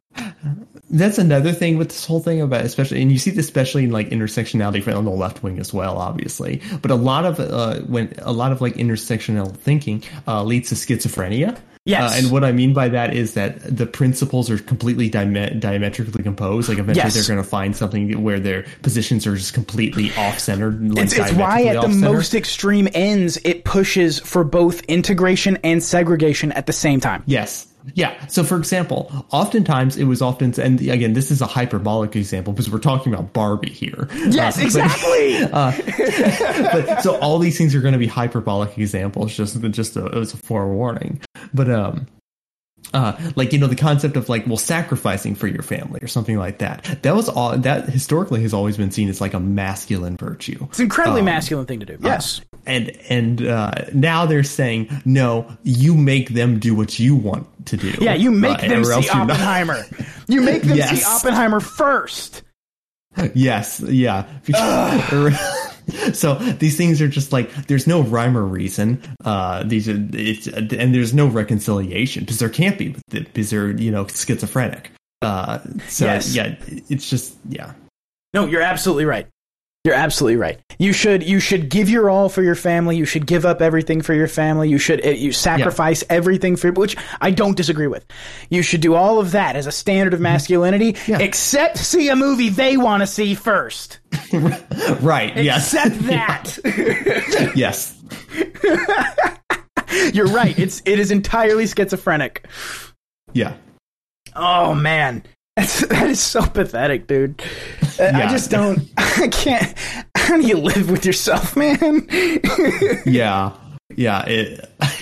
That's 0.91 1.17
another 1.17 1.53
thing 1.53 1.77
with 1.77 1.89
this 1.89 2.05
whole 2.05 2.19
thing 2.19 2.41
about, 2.41 2.65
especially, 2.65 3.01
and 3.01 3.11
you 3.11 3.17
see 3.17 3.31
this 3.31 3.45
especially 3.45 3.85
in 3.85 3.91
like 3.91 4.09
intersectionality 4.09 4.85
on 4.95 5.05
the 5.05 5.11
left 5.11 5.41
wing 5.41 5.57
as 5.59 5.73
well, 5.73 5.97
obviously. 5.97 6.61
But 6.81 6.91
a 6.91 6.95
lot 6.95 7.25
of 7.25 7.39
uh, 7.39 7.79
when 7.81 8.13
a 8.19 8.33
lot 8.33 8.51
of 8.51 8.61
like 8.61 8.75
intersectional 8.75 9.55
thinking 9.55 10.03
uh, 10.27 10.43
leads 10.43 10.69
to 10.69 10.75
schizophrenia. 10.75 11.57
Yes. 11.85 12.13
Uh, 12.13 12.17
and 12.17 12.31
what 12.31 12.43
I 12.43 12.51
mean 12.51 12.73
by 12.73 12.89
that 12.89 13.15
is 13.15 13.33
that 13.33 13.75
the 13.75 13.87
principles 13.87 14.51
are 14.51 14.59
completely 14.59 15.09
diame- 15.09 15.59
diametrically 15.59 16.21
composed. 16.21 16.69
Like 16.69 16.77
eventually 16.77 17.05
Yes. 17.05 17.15
they're 17.15 17.35
going 17.35 17.43
to 17.43 17.49
find 17.49 17.75
something 17.75 18.21
where 18.21 18.39
their 18.39 18.65
positions 18.83 19.25
are 19.25 19.35
just 19.35 19.55
completely 19.55 20.11
off 20.15 20.37
centered. 20.37 20.93
Like 20.93 21.05
It's, 21.05 21.13
it's 21.13 21.31
why 21.31 21.63
at 21.63 21.81
the 21.81 21.87
most 21.87 22.35
extreme 22.35 22.87
ends 22.93 23.39
it 23.43 23.65
pushes 23.65 24.19
for 24.19 24.43
both 24.43 24.81
integration 24.83 25.57
and 25.63 25.81
segregation 25.81 26.51
at 26.51 26.67
the 26.67 26.73
same 26.73 26.99
time. 26.99 27.23
Yes. 27.25 27.65
Yeah. 27.95 28.25
So, 28.27 28.43
for 28.43 28.57
example, 28.57 29.11
oftentimes 29.31 29.97
it 29.97 30.03
was 30.05 30.21
often, 30.21 30.53
and 30.59 30.79
again, 30.81 31.13
this 31.13 31.31
is 31.31 31.41
a 31.41 31.45
hyperbolic 31.47 32.15
example 32.15 32.53
because 32.53 32.69
we're 32.69 32.79
talking 32.79 33.13
about 33.13 33.33
Barbie 33.33 33.71
here. 33.71 34.07
Yes, 34.29 34.57
Uh, 34.57 34.59
but- 34.59 34.65
exactly. 34.65 35.45
but 36.85 37.01
so 37.01 37.17
all 37.19 37.39
these 37.39 37.57
things 37.57 37.73
are 37.75 37.81
going 37.81 37.93
to 37.93 37.99
be 37.99 38.07
hyperbolic 38.07 38.77
examples, 38.77 39.35
just 39.35 39.59
just 39.71 39.95
a, 39.97 40.05
as 40.15 40.33
a 40.33 40.37
forewarning. 40.37 41.21
But 41.53 41.69
um, 41.69 42.07
uh, 42.93 43.17
like 43.35 43.53
you 43.53 43.59
know 43.59 43.67
the 43.67 43.75
concept 43.75 44.17
of 44.17 44.27
like 44.27 44.45
well 44.47 44.57
sacrificing 44.57 45.33
for 45.35 45.47
your 45.47 45.63
family 45.63 45.99
or 46.01 46.07
something 46.07 46.37
like 46.37 46.57
that 46.57 46.83
that 47.03 47.15
was 47.15 47.29
all 47.29 47.57
that 47.57 47.87
historically 47.87 48.41
has 48.41 48.53
always 48.53 48.75
been 48.75 48.91
seen 48.91 49.07
as 49.07 49.21
like 49.21 49.33
a 49.33 49.39
masculine 49.39 50.17
virtue 50.17 50.57
It's 50.69 50.79
an 50.79 50.83
incredibly 50.85 51.21
masculine 51.21 51.65
thing 51.65 51.79
to 51.79 51.85
do. 51.85 51.97
Yes. 52.01 52.41
and 52.65 52.89
and 53.09 53.45
uh, 53.47 53.71
now 53.93 54.25
they're 54.25 54.43
saying 54.43 54.89
no 55.05 55.49
you 55.63 55.95
make 55.95 56.29
them 56.29 56.59
do 56.59 56.75
what 56.75 56.99
you 56.99 57.15
want 57.15 57.47
to 57.67 57.77
do 57.77 57.93
yeah, 58.01 58.13
you 58.15 58.29
make 58.31 58.57
Uh, 58.63 58.67
them 58.67 58.83
see 58.83 58.91
you're 58.91 59.01
not- 59.15 59.29
Oppenheimer. 59.31 59.85
you 60.27 60.41
make 60.41 60.61
them 60.63 60.77
see 60.77 61.03
Oppenheimer 61.05 61.59
first. 61.61 62.41
yes 63.33 63.79
yeah 63.87 64.25
so 66.13 66.35
these 66.35 66.77
things 66.77 67.01
are 67.01 67.07
just 67.07 67.31
like 67.31 67.51
there's 67.67 67.87
no 67.87 68.01
rhyme 68.01 68.37
or 68.37 68.43
reason 68.45 69.01
uh 69.25 69.63
these 69.63 69.87
are 69.89 69.97
it's 70.13 70.47
and 70.47 70.93
there's 70.93 71.13
no 71.13 71.27
reconciliation 71.27 72.23
because 72.23 72.39
there 72.39 72.49
can't 72.49 72.77
be 72.77 72.95
because 73.09 73.49
they're 73.49 73.71
you 73.71 73.91
know 73.91 74.05
schizophrenic 74.07 74.91
uh 75.21 75.59
so 75.87 76.05
Yes. 76.05 76.35
yeah 76.35 76.55
it's 76.89 77.09
just 77.09 77.35
yeah 77.49 77.73
No, 78.33 78.45
you're 78.45 78.61
absolutely 78.61 79.05
right. 79.05 79.27
You're 79.83 79.95
absolutely 79.95 80.35
right. 80.37 80.59
You 80.77 80.93
should 80.93 81.23
you 81.23 81.39
should 81.39 81.67
give 81.69 81.89
your 81.89 82.07
all 82.07 82.29
for 82.29 82.43
your 82.43 82.53
family. 82.53 82.97
You 82.97 83.05
should 83.05 83.25
give 83.25 83.45
up 83.45 83.63
everything 83.63 84.01
for 84.03 84.13
your 84.13 84.27
family. 84.27 84.69
You 84.69 84.77
should 84.77 85.03
uh, 85.03 85.09
you 85.09 85.31
sacrifice 85.31 86.03
everything 86.07 86.55
for 86.55 86.71
which 86.71 86.95
I 87.19 87.31
don't 87.31 87.57
disagree 87.57 87.87
with. 87.87 88.05
You 88.51 88.61
should 88.61 88.81
do 88.81 88.93
all 88.93 89.19
of 89.19 89.31
that 89.31 89.55
as 89.55 89.65
a 89.65 89.71
standard 89.71 90.13
of 90.13 90.19
masculinity, 90.19 90.93
Mm-hmm. 90.93 91.11
Yeah. 91.13 91.19
except 91.19 91.77
see 91.79 92.09
a 92.09 92.15
movie 92.15 92.49
they 92.49 92.77
want 92.77 93.01
to 93.01 93.07
see 93.07 93.33
first. 93.33 93.99
right 95.01 95.35
yes 95.35 95.73
Except 95.73 95.99
that. 96.07 97.51
yes 97.55 97.97
you're 100.13 100.27
right. 100.27 100.57
It's 100.59 100.81
it 100.85 100.99
is 100.99 101.09
entirely 101.11 101.65
schizophrenic. 101.65 102.45
yeah 103.33 103.55
Oh 104.35 104.73
man. 104.75 105.23
That's, 105.57 105.85
that 105.87 106.09
is 106.09 106.19
so 106.19 106.41
pathetic, 106.45 107.07
dude. 107.07 107.41
Uh, 107.99 108.11
I 108.13 108.27
just 108.27 108.49
don't. 108.49 108.79
I 108.97 109.27
can't. 109.27 109.73
How 110.15 110.37
do 110.37 110.47
you 110.47 110.57
live 110.57 110.89
with 110.89 111.05
yourself, 111.05 111.55
man? 111.57 112.07
yeah 113.05 113.51
yeah 113.95 114.23
it 114.27 114.69
like, 114.79 114.95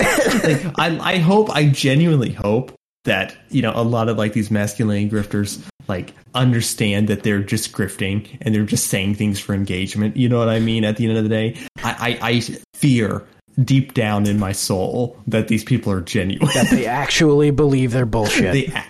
I, 0.78 0.98
I 1.00 1.18
hope 1.18 1.50
i 1.50 1.68
genuinely 1.68 2.32
hope 2.32 2.72
that 3.04 3.36
you 3.50 3.62
know 3.62 3.72
a 3.74 3.82
lot 3.82 4.08
of 4.08 4.16
like 4.16 4.32
these 4.32 4.50
masculine 4.50 5.10
grifters 5.10 5.62
like 5.88 6.14
understand 6.34 7.08
that 7.08 7.22
they're 7.22 7.42
just 7.42 7.72
grifting 7.72 8.38
and 8.40 8.54
they're 8.54 8.64
just 8.64 8.88
saying 8.88 9.14
things 9.14 9.38
for 9.38 9.54
engagement 9.54 10.16
you 10.16 10.28
know 10.28 10.38
what 10.38 10.48
i 10.48 10.58
mean 10.58 10.84
at 10.84 10.96
the 10.96 11.06
end 11.06 11.16
of 11.16 11.22
the 11.22 11.30
day 11.30 11.56
i 11.78 12.18
i, 12.20 12.28
I 12.30 12.40
fear 12.74 13.26
deep 13.62 13.94
down 13.94 14.26
in 14.26 14.38
my 14.38 14.52
soul 14.52 15.16
that 15.26 15.48
these 15.48 15.62
people 15.62 15.92
are 15.92 16.00
genuine 16.00 16.48
that 16.54 16.68
they 16.70 16.86
actually 17.02 17.50
believe 17.50 17.92
they're 17.92 18.06
bullshit. 18.06 18.52
they 18.52 18.82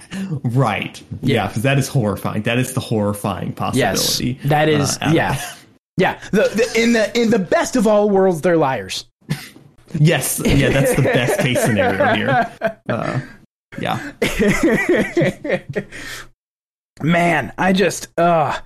right 0.45 1.03
yeah 1.23 1.47
because 1.47 1.62
that 1.62 1.78
is 1.78 1.89
horrifying 1.89 2.43
that 2.43 2.59
is 2.59 2.73
the 2.74 2.81
horrifying 2.81 3.49
yes, 3.49 3.59
possibility 3.59 4.39
that 4.45 4.69
is. 4.69 4.97
Uh, 5.03 5.11
yeah, 5.12 5.55
yeah. 5.97 6.20
The, 6.31 6.43
the, 6.55 6.82
in 6.82 6.93
the 6.93 7.20
in 7.20 7.31
the 7.31 7.39
best 7.39 7.77
of 7.77 7.86
all 7.86 8.09
worlds, 8.11 8.41
they're 8.41 8.57
liars. 8.57 9.07
yes 9.99 10.41
yeah 10.45 10.70
that's 10.70 10.95
the 10.97 11.03
best 11.03 11.39
case 11.41 11.62
scenario 11.62 12.15
here 12.15 12.53
uh, 12.89 13.20
yeah 13.81 14.12
Man, 17.03 17.53
I 17.59 17.73
just. 17.73 18.09
uh 18.19 18.59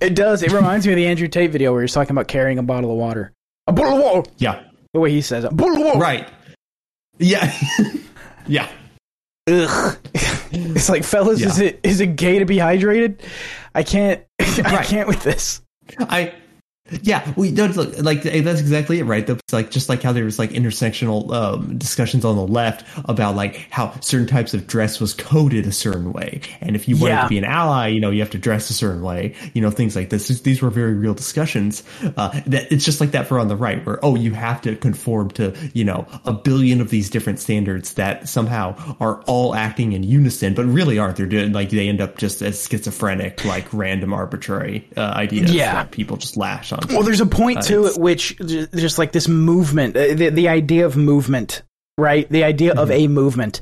It 0.00 0.14
does. 0.14 0.42
It 0.42 0.52
reminds 0.52 0.86
me 0.86 0.92
of 0.92 0.96
the 0.96 1.06
Andrew 1.06 1.28
Tate 1.28 1.50
video 1.50 1.72
where 1.72 1.82
he's 1.82 1.92
talking 1.92 2.12
about 2.12 2.28
carrying 2.28 2.58
a 2.58 2.62
bottle 2.62 2.90
of 2.92 2.96
water. 2.96 3.32
A 3.66 3.72
bottle 3.72 3.98
of 3.98 4.02
water. 4.02 4.30
yeah 4.38 4.62
The 4.98 5.02
way 5.02 5.12
he 5.12 5.20
says 5.20 5.44
it. 5.44 5.52
A 5.52 5.54
bottle 5.54 5.76
of 5.76 5.82
water. 5.84 5.98
Right. 6.00 6.28
Yeah. 7.18 7.56
yeah. 8.48 8.68
Ugh. 9.48 9.96
It's 10.50 10.88
like, 10.88 11.04
fellas, 11.04 11.40
is 11.40 11.60
it 11.60 11.78
is 11.84 12.00
it 12.00 12.16
gay 12.16 12.38
to 12.40 12.44
be 12.46 12.56
hydrated? 12.56 13.20
I 13.76 13.84
can't. 13.84 14.24
I 14.40 14.60
Right. 14.62 14.84
can't 14.86 15.06
with 15.06 15.22
this. 15.22 15.60
I 16.00 16.32
yeah, 17.02 17.32
we 17.36 17.50
don't 17.50 17.76
look 17.76 17.98
like 17.98 18.22
that's 18.22 18.60
exactly 18.60 18.98
it, 18.98 19.04
right? 19.04 19.26
That's 19.26 19.52
like 19.52 19.70
just 19.70 19.88
like 19.88 20.02
how 20.02 20.12
there 20.12 20.24
was 20.24 20.38
like 20.38 20.50
intersectional 20.50 21.32
um, 21.32 21.78
discussions 21.78 22.24
on 22.24 22.36
the 22.36 22.46
left 22.46 22.84
about 23.06 23.36
like 23.36 23.66
how 23.70 23.92
certain 24.00 24.26
types 24.26 24.54
of 24.54 24.66
dress 24.66 25.00
was 25.00 25.14
coded 25.14 25.66
a 25.66 25.72
certain 25.72 26.12
way, 26.12 26.40
and 26.60 26.76
if 26.76 26.88
you 26.88 26.96
wanted 26.96 27.14
Yeah. 27.14 27.22
to 27.22 27.28
be 27.28 27.38
an 27.38 27.44
ally, 27.44 27.88
you 27.88 28.00
know, 28.00 28.10
you 28.10 28.20
have 28.20 28.30
to 28.30 28.38
dress 28.38 28.70
a 28.70 28.74
certain 28.74 29.02
way, 29.02 29.34
you 29.54 29.60
know, 29.62 29.70
things 29.70 29.96
like 29.96 30.10
this. 30.10 30.28
These 30.40 30.62
were 30.62 30.70
very 30.70 30.94
real 30.94 31.14
discussions. 31.14 31.82
Uh, 32.16 32.40
that 32.46 32.70
it's 32.72 32.84
just 32.84 33.00
like 33.00 33.10
that 33.12 33.26
for 33.26 33.38
on 33.38 33.48
the 33.48 33.56
right, 33.56 33.84
where 33.84 34.02
oh, 34.04 34.14
you 34.14 34.32
have 34.34 34.60
to 34.62 34.76
conform 34.76 35.30
to 35.32 35.54
you 35.74 35.84
know 35.84 36.06
a 36.24 36.32
billion 36.32 36.80
of 36.80 36.90
these 36.90 37.10
different 37.10 37.38
standards 37.38 37.94
that 37.94 38.28
somehow 38.28 38.74
are 39.00 39.20
all 39.22 39.54
acting 39.54 39.92
in 39.92 40.02
unison, 40.02 40.54
but 40.54 40.64
really 40.66 40.98
aren't. 40.98 41.16
They're 41.16 41.26
doing 41.26 41.52
like 41.52 41.70
they 41.70 41.88
end 41.88 42.00
up 42.00 42.16
just 42.18 42.42
as 42.42 42.66
schizophrenic, 42.66 43.44
like 43.44 43.72
random 43.72 44.12
arbitrary 44.12 44.88
uh, 44.96 45.00
ideas 45.00 45.52
Yeah. 45.52 45.72
that 45.74 45.90
people 45.90 46.16
just 46.16 46.36
lash 46.36 46.72
on. 46.72 46.77
Well, 46.88 47.02
there's 47.02 47.20
a 47.20 47.26
point 47.26 47.62
to 47.64 47.86
it 47.86 47.98
which 47.98 48.36
just 48.38 48.98
like 48.98 49.12
this 49.12 49.28
movement, 49.28 49.96
uh, 49.96 50.14
the, 50.14 50.30
the 50.30 50.48
idea 50.48 50.86
of 50.86 50.96
movement, 50.96 51.62
right? 51.96 52.28
The 52.28 52.44
idea 52.44 52.74
of 52.74 52.90
a 52.90 53.08
movement 53.08 53.60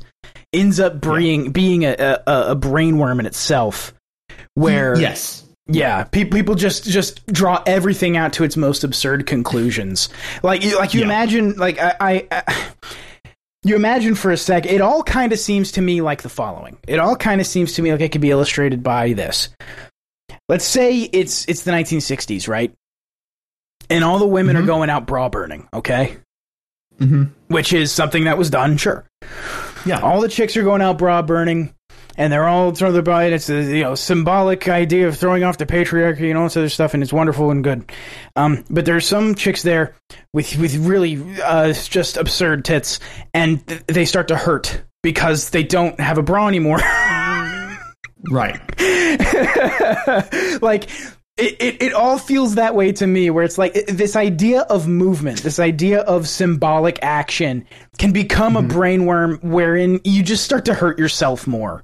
ends 0.53 0.79
up 0.79 1.01
being 1.01 1.51
being 1.51 1.83
a, 1.85 1.93
a, 2.27 2.51
a 2.51 2.55
brainworm 2.55 3.19
in 3.19 3.25
itself, 3.25 3.93
where 4.53 4.97
yes, 4.99 5.43
yeah, 5.67 6.03
pe- 6.03 6.25
people 6.25 6.55
just 6.55 6.83
just 6.85 7.25
draw 7.27 7.61
everything 7.65 8.15
out 8.17 8.33
to 8.33 8.43
its 8.43 8.55
most 8.57 8.83
absurd 8.83 9.25
conclusions. 9.27 10.09
Like 10.43 10.63
you, 10.63 10.77
like 10.77 10.93
you 10.93 11.01
Yeah. 11.01 11.05
imagine, 11.07 11.53
like 11.57 11.79
I. 11.79 11.95
I, 11.99 12.27
I 12.31 12.67
you 13.63 13.75
imagine 13.75 14.15
for 14.15 14.31
a 14.31 14.37
sec, 14.37 14.65
it 14.65 14.79
all 14.79 15.03
kind 15.03 15.33
of 15.33 15.39
seems 15.39 15.73
to 15.73 15.81
me 15.81 15.99
like 15.99 16.21
the 16.21 16.29
following. 16.29 16.77
It 16.87 16.99
all 16.99 17.17
kind 17.17 17.41
of 17.41 17.47
seems 17.47 17.73
to 17.73 17.81
me 17.81 17.91
like 17.91 17.99
it 17.99 18.13
could 18.13 18.21
be 18.21 18.29
illustrated 18.31 18.81
by 18.81 19.11
this. 19.11 19.49
Let's 20.47 20.63
say 20.63 21.01
it's 21.01 21.43
it's 21.49 21.63
the 21.63 21.71
1960s, 21.71 22.47
right? 22.47 22.73
And 23.89 24.03
all 24.03 24.19
the 24.19 24.27
women 24.27 24.55
Mhm. 24.55 24.63
are 24.63 24.65
going 24.65 24.89
out 24.89 25.05
bra 25.07 25.29
burning, 25.29 25.67
okay? 25.73 26.17
hmm 26.99 27.25
Which 27.47 27.73
is 27.73 27.91
something 27.91 28.23
that 28.25 28.37
was 28.37 28.49
done, 28.49 28.77
sure. 28.77 29.05
yeah, 29.85 29.99
All 29.99 30.19
the 30.21 30.27
chicks 30.29 30.57
are 30.57 30.63
going 30.63 30.81
out 30.81 30.97
bra 30.97 31.21
burning, 31.21 31.73
and 32.17 32.33
they're 32.33 32.47
all 32.47 32.71
throwing 32.73 32.93
their 32.93 33.03
and 33.25 33.33
It's 33.35 33.49
a 33.49 33.61
you 33.63 33.83
know 33.83 33.93
symbolic 33.95 34.67
idea 34.67 35.07
of 35.07 35.15
throwing 35.17 35.43
off 35.43 35.57
the 35.59 35.65
patriarchy 35.67 36.29
and 36.29 36.37
all 36.37 36.45
this 36.45 36.57
other 36.57 36.69
stuff, 36.69 36.93
and 36.95 37.03
it's 37.03 37.13
wonderful 37.13 37.51
and 37.51 37.63
good. 37.63 37.89
Um, 38.35 38.65
but 38.69 38.85
there's 38.85 39.07
some 39.07 39.35
chicks 39.35 39.61
there 39.61 39.93
with 40.33 40.57
with 40.57 40.75
really 40.77 41.23
uh, 41.43 41.71
just 41.73 42.17
absurd 42.17 42.65
tits, 42.65 42.99
and 43.33 43.65
th- 43.67 43.83
they 43.87 44.05
start 44.05 44.29
to 44.29 44.35
hurt 44.35 44.81
because 45.03 45.51
they 45.51 45.63
don't 45.63 45.99
have 45.99 46.17
a 46.17 46.23
bra 46.23 46.47
anymore. 46.47 46.79
right, 48.31 48.59
like 50.61 50.89
it, 51.37 51.55
it, 51.61 51.81
it 51.83 51.93
all 51.93 52.17
feels 52.17 52.55
that 52.55 52.73
way 52.75 52.91
to 52.93 53.05
me 53.07 53.29
where 53.29 53.43
it's 53.43 53.57
like 53.57 53.75
it- 53.75 53.87
this 53.87 54.15
idea 54.15 54.61
of 54.61 54.87
movement 54.87 55.43
this 55.43 55.59
idea 55.59 56.01
of 56.01 56.27
symbolic 56.27 56.97
action 57.01 57.65
can 57.97 58.11
become 58.11 58.53
Mm-hmm. 58.55 58.71
a 58.71 58.73
brainworm 58.73 59.43
wherein 59.43 59.99
you 60.03 60.23
just 60.23 60.43
start 60.43 60.65
to 60.65 60.73
hurt 60.73 60.97
yourself 60.99 61.45
more 61.47 61.83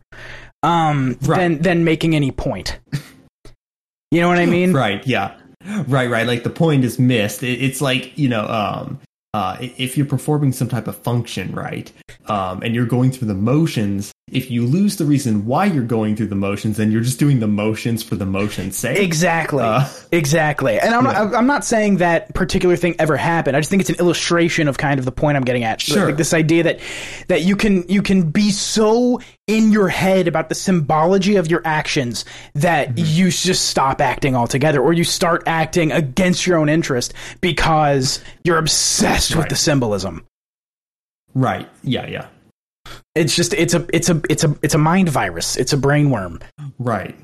um 0.63 1.17
Right. 1.23 1.39
than 1.39 1.61
than 1.61 1.83
making 1.83 2.15
any 2.15 2.31
point 2.31 2.79
you 4.11 4.21
know 4.21 4.27
what 4.27 4.37
i 4.39 4.45
mean 4.45 4.73
right, 4.73 5.05
yeah, 5.07 5.35
right, 5.87 6.09
right. 6.09 6.27
Like 6.27 6.43
the 6.43 6.49
point 6.49 6.83
is 6.85 6.99
missed. 6.99 7.41
It, 7.43 7.61
it's 7.63 7.81
like 7.81 8.15
you 8.17 8.29
know, 8.29 8.45
um, 8.45 8.99
uh, 9.33 9.57
if 9.59 9.97
you're 9.97 10.05
performing 10.05 10.51
some 10.51 10.67
type 10.69 10.87
of 10.87 10.95
function, 10.97 11.51
right, 11.53 11.91
um, 12.27 12.61
and 12.61 12.75
you're 12.75 12.85
going 12.85 13.11
through 13.11 13.27
the 13.27 13.33
motions. 13.33 14.11
If 14.31 14.49
you 14.49 14.65
lose 14.65 14.95
the 14.95 15.05
reason 15.05 15.45
why 15.45 15.65
you're 15.65 15.83
going 15.83 16.15
through 16.15 16.27
the 16.27 16.35
motions, 16.35 16.77
then 16.77 16.91
you're 16.91 17.01
just 17.01 17.19
doing 17.19 17.39
the 17.39 17.47
motions 17.47 18.01
for 18.01 18.15
the 18.15 18.25
motion's 18.25 18.77
sake. 18.77 18.97
Exactly. 18.97 19.61
Uh, 19.63 19.85
exactly. 20.13 20.79
And 20.79 20.95
I'm, 20.95 21.03
not, 21.03 21.35
I'm 21.35 21.45
not 21.45 21.65
saying 21.65 21.97
that 21.97 22.33
particular 22.33 22.77
thing 22.77 22.95
ever 22.99 23.17
happened. 23.17 23.57
I 23.57 23.59
just 23.59 23.69
think 23.69 23.81
it's 23.81 23.89
an 23.89 23.97
illustration 23.97 24.69
of 24.69 24.77
kind 24.77 24.97
of 24.97 25.03
the 25.05 25.11
point 25.11 25.35
I'm 25.35 25.43
getting 25.43 25.65
at. 25.65 25.81
Sure. 25.81 26.05
Like 26.05 26.17
this 26.17 26.33
idea 26.33 26.63
that 26.63 26.79
that 27.27 27.41
you 27.41 27.57
can 27.57 27.87
you 27.89 28.01
can 28.01 28.31
be 28.31 28.49
so 28.51 29.19
in 29.45 29.73
your 29.73 29.89
head 29.89 30.29
about 30.29 30.47
the 30.47 30.55
symbology 30.55 31.35
of 31.35 31.51
your 31.51 31.61
actions 31.65 32.23
that 32.55 32.95
Mm-hmm. 32.95 33.05
you 33.05 33.29
just 33.29 33.65
stop 33.67 33.99
acting 33.99 34.35
altogether 34.37 34.81
or 34.81 34.93
you 34.93 35.03
start 35.03 35.43
acting 35.47 35.91
against 35.91 36.47
your 36.47 36.57
own 36.57 36.69
interest 36.69 37.13
because 37.41 38.23
you're 38.45 38.57
obsessed 38.57 39.35
with 39.35 39.49
the 39.49 39.55
symbolism. 39.57 40.25
Right. 41.35 41.69
Yeah. 41.83 42.07
Yeah. 42.07 42.27
It's 43.15 43.35
just 43.35 43.53
it's 43.53 43.73
a 43.73 43.85
it's 43.93 44.09
a 44.09 44.21
it's 44.29 44.43
a 44.43 44.55
it's 44.61 44.73
a 44.73 44.77
mind 44.77 45.09
virus. 45.09 45.57
It's 45.57 45.73
a 45.73 45.77
brain 45.77 46.09
worm. 46.09 46.39
Right. 46.79 47.15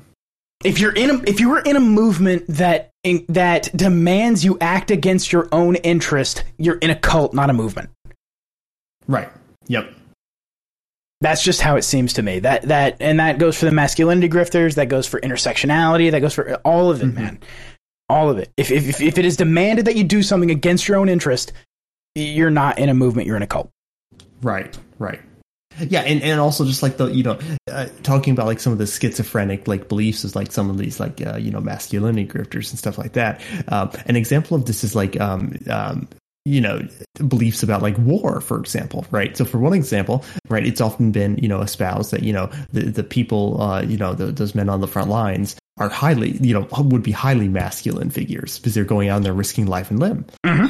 if 0.64 0.78
you're 0.78 0.92
in 0.92 1.10
a 1.10 1.22
if 1.26 1.40
you 1.40 1.48
were 1.48 1.60
in 1.60 1.76
a 1.76 1.80
movement 1.80 2.44
that 2.48 2.90
in, 3.02 3.24
that 3.28 3.74
demands 3.74 4.44
you 4.44 4.58
act 4.60 4.90
against 4.90 5.32
your 5.32 5.48
own 5.52 5.76
interest, 5.76 6.44
you're 6.58 6.76
in 6.76 6.90
a 6.90 6.94
cult, 6.94 7.32
not 7.32 7.48
a 7.48 7.52
movement. 7.52 7.90
Right. 9.06 9.28
Yep. 9.68 9.94
That's 11.22 11.42
just 11.42 11.60
how 11.60 11.76
it 11.76 11.82
seems 11.82 12.14
to 12.14 12.22
me. 12.22 12.40
That 12.40 12.62
that 12.62 12.96
and 13.00 13.20
that 13.20 13.38
goes 13.38 13.58
for 13.58 13.66
the 13.66 13.72
masculinity 13.72 14.28
grifters. 14.28 14.74
That 14.74 14.88
goes 14.88 15.06
for 15.06 15.20
intersectionality. 15.20 16.10
That 16.10 16.20
goes 16.20 16.34
for 16.34 16.54
all 16.56 16.90
of 16.90 17.02
it, 17.02 17.06
mm-hmm. 17.06 17.22
man. 17.22 17.38
All 18.08 18.28
of 18.30 18.38
it. 18.38 18.50
If 18.56 18.70
if 18.70 19.00
if 19.00 19.18
it 19.18 19.24
is 19.24 19.36
demanded 19.36 19.86
that 19.86 19.96
you 19.96 20.04
do 20.04 20.22
something 20.22 20.50
against 20.50 20.88
your 20.88 20.96
own 20.98 21.08
interest, 21.08 21.52
you're 22.14 22.50
not 22.50 22.78
in 22.78 22.88
a 22.88 22.94
movement. 22.94 23.26
You're 23.26 23.36
in 23.36 23.42
a 23.42 23.46
cult. 23.46 23.70
Right. 24.42 24.76
Right. 24.98 25.20
Yeah, 25.78 26.00
and, 26.02 26.22
and 26.22 26.40
also 26.40 26.64
just 26.64 26.82
like 26.82 26.96
the 26.96 27.06
you 27.06 27.22
know 27.22 27.38
uh, 27.70 27.86
talking 28.02 28.32
about 28.32 28.46
like 28.46 28.60
some 28.60 28.72
of 28.72 28.78
the 28.78 28.86
schizophrenic 28.86 29.66
like 29.68 29.88
beliefs 29.88 30.24
is 30.24 30.36
like 30.36 30.52
some 30.52 30.68
of 30.68 30.78
these 30.78 31.00
like 31.00 31.24
uh, 31.24 31.36
you 31.36 31.50
know 31.50 31.60
masculinity 31.60 32.26
grifters 32.26 32.70
and 32.70 32.78
stuff 32.78 32.98
like 32.98 33.12
that. 33.14 33.40
Um, 33.68 33.90
an 34.06 34.16
example 34.16 34.56
of 34.56 34.66
this 34.66 34.84
is 34.84 34.94
like 34.94 35.18
um, 35.20 35.56
um, 35.70 36.08
you 36.44 36.60
know 36.60 36.80
beliefs 37.28 37.62
about 37.62 37.82
like 37.82 37.96
war 37.98 38.40
for 38.40 38.58
example 38.58 39.06
right 39.10 39.36
so 39.36 39.44
for 39.44 39.58
one 39.58 39.74
example 39.74 40.24
right 40.48 40.66
it's 40.66 40.80
often 40.80 41.12
been 41.12 41.36
you 41.36 41.48
know 41.48 41.60
espoused 41.60 42.12
that 42.12 42.22
you 42.22 42.32
know 42.32 42.50
the 42.72 42.82
the 42.82 43.04
people 43.04 43.60
uh 43.60 43.82
you 43.82 43.98
know 43.98 44.14
the, 44.14 44.26
those 44.26 44.54
men 44.54 44.70
on 44.70 44.80
the 44.80 44.86
front 44.86 45.10
lines 45.10 45.54
are 45.76 45.90
highly 45.90 46.30
you 46.38 46.54
know 46.54 46.66
would 46.78 47.02
be 47.02 47.12
highly 47.12 47.46
masculine 47.46 48.08
figures 48.08 48.58
because 48.58 48.74
they're 48.74 48.84
going 48.84 49.10
out 49.10 49.16
and 49.16 49.24
they're 49.26 49.34
risking 49.34 49.66
life 49.66 49.90
and 49.90 50.00
limb 50.00 50.24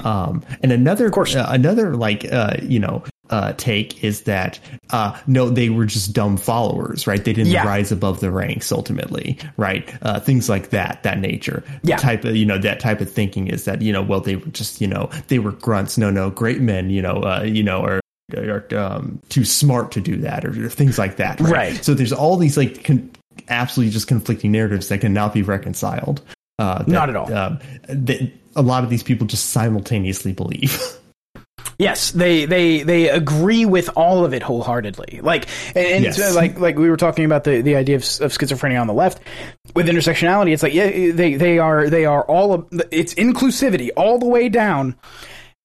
um 0.04 0.42
and 0.60 0.72
another 0.72 1.06
of 1.06 1.12
course. 1.12 1.36
uh, 1.36 1.46
another 1.50 1.94
like 1.94 2.30
uh 2.32 2.56
you 2.62 2.80
know 2.80 3.04
uh 3.30 3.52
take 3.54 4.02
is 4.04 4.22
that 4.22 4.58
uh 4.90 5.18
no 5.26 5.48
they 5.48 5.70
were 5.70 5.86
just 5.86 6.12
dumb 6.12 6.36
followers 6.36 7.06
right 7.06 7.24
they 7.24 7.32
didn't 7.32 7.52
Yeah. 7.52 7.64
rise 7.66 7.90
above 7.92 8.20
the 8.20 8.30
ranks 8.30 8.70
ultimately 8.72 9.38
right 9.56 9.88
uh 10.02 10.20
things 10.20 10.48
like 10.48 10.70
that 10.70 11.02
that 11.04 11.18
nature 11.18 11.62
Yeah. 11.82 11.96
type 11.96 12.24
of 12.24 12.36
you 12.36 12.44
know 12.44 12.58
that 12.58 12.80
type 12.80 13.00
of 13.00 13.10
thinking 13.10 13.46
is 13.48 13.64
that 13.64 13.82
you 13.82 13.92
know 13.92 14.02
well 14.02 14.20
they 14.20 14.36
were 14.36 14.46
just 14.50 14.80
you 14.80 14.86
know 14.88 15.08
they 15.28 15.38
were 15.38 15.52
grunts 15.52 15.96
no 15.96 16.10
no 16.10 16.30
great 16.30 16.60
men 16.60 16.90
you 16.90 17.00
know 17.02 17.22
uh 17.22 17.42
you 17.42 17.62
know 17.62 17.80
or 17.82 18.00
are 18.36 18.64
um, 18.76 19.20
too 19.28 19.44
smart 19.44 19.90
to 19.90 20.00
do 20.00 20.16
that 20.18 20.44
or, 20.44 20.66
or 20.66 20.68
things 20.68 20.98
like 20.98 21.16
that 21.16 21.40
right? 21.40 21.52
Right. 21.52 21.84
so 21.84 21.94
there's 21.94 22.12
all 22.12 22.36
these 22.36 22.56
like 22.56 22.84
con- 22.84 23.10
absolutely 23.48 23.92
just 23.92 24.06
conflicting 24.06 24.52
narratives 24.52 24.88
that 24.88 25.00
cannot 25.00 25.34
be 25.34 25.42
reconciled 25.42 26.20
uh 26.60 26.78
that, 26.82 26.88
Not 26.88 27.08
at 27.10 27.16
all. 27.16 27.32
um, 27.32 27.58
that 27.88 28.30
a 28.56 28.62
lot 28.62 28.84
of 28.84 28.90
these 28.90 29.02
people 29.02 29.26
just 29.26 29.50
simultaneously 29.50 30.32
believe 30.32 30.80
Yes, 31.78 32.10
they 32.10 32.44
they 32.44 32.82
they 32.82 33.08
agree 33.08 33.64
with 33.64 33.88
all 33.96 34.24
of 34.24 34.34
it 34.34 34.42
wholeheartedly. 34.42 35.20
Like 35.22 35.48
and, 35.74 36.04
Yes. 36.04 36.16
so, 36.16 36.34
like 36.34 36.58
like 36.58 36.76
we 36.76 36.90
were 36.90 36.96
talking 36.98 37.24
about 37.24 37.44
the, 37.44 37.62
the 37.62 37.76
idea 37.76 37.96
of, 37.96 38.02
of 38.02 38.32
schizophrenia 38.32 38.80
on 38.80 38.86
the 38.86 38.92
left 38.92 39.20
with 39.74 39.88
intersectionality. 39.88 40.52
It's 40.52 40.62
like 40.62 40.74
yeah, 40.74 41.12
they 41.12 41.34
they 41.34 41.58
are 41.58 41.88
they 41.88 42.04
are 42.04 42.22
all 42.24 42.52
of 42.52 42.68
it's 42.90 43.14
inclusivity 43.14 43.90
all 43.96 44.18
the 44.18 44.26
way 44.26 44.48
down. 44.48 44.96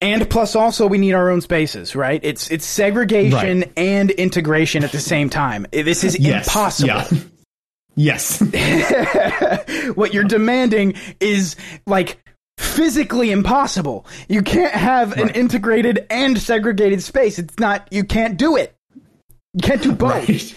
And 0.01 0.29
plus, 0.29 0.55
also, 0.57 0.87
we 0.87 0.97
need 0.97 1.13
our 1.13 1.29
own 1.29 1.41
spaces, 1.41 1.95
right? 1.95 2.19
It's 2.23 2.51
it's 2.51 2.65
segregation 2.65 3.61
Right. 3.61 3.71
and 3.77 4.11
integration 4.11 4.83
at 4.83 4.91
the 4.91 4.99
same 4.99 5.29
time. 5.29 5.65
This 5.71 6.03
is 6.03 6.19
Yes. 6.19 6.47
impossible. 6.47 6.87
Yeah. 6.89 7.07
yes 7.97 8.41
what 9.95 10.13
you're 10.13 10.25
demanding 10.25 10.95
is 11.21 11.55
like 11.87 12.17
physically 12.57 13.31
impossible. 13.31 14.05
You 14.27 14.41
can't 14.41 14.73
have 14.73 15.17
an 15.17 15.29
integrated 15.29 16.05
and 16.09 16.37
segregated 16.39 17.01
space. 17.01 17.39
It's 17.39 17.59
not. 17.59 17.87
You 17.91 18.03
can't 18.03 18.37
do 18.37 18.55
it. 18.55 18.75
You 18.95 19.61
can't 19.61 19.81
do 19.81 19.93
both. 19.93 20.29
right 20.29 20.55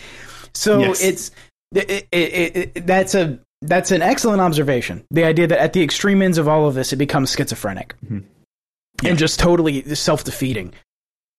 So 0.55 0.81
Yes. 0.81 1.03
it's 1.03 1.31
it, 1.75 2.09
it, 2.11 2.57
it, 2.57 2.87
that's 2.87 3.15
a 3.15 3.39
that's 3.63 3.91
an 3.91 4.03
excellent 4.03 4.41
observation. 4.41 5.05
The 5.11 5.25
idea 5.25 5.47
that 5.49 5.59
at 5.59 5.73
the 5.73 5.83
extreme 5.83 6.23
ends 6.23 6.39
of 6.39 6.49
all 6.49 6.67
of 6.67 6.75
this, 6.75 6.93
it 6.93 6.97
becomes 6.97 7.33
schizophrenic 7.33 7.95
mm-hmm. 8.05 8.21
and 9.07 9.19
just 9.19 9.39
totally 9.39 9.95
self 9.95 10.25
defeating. 10.25 10.75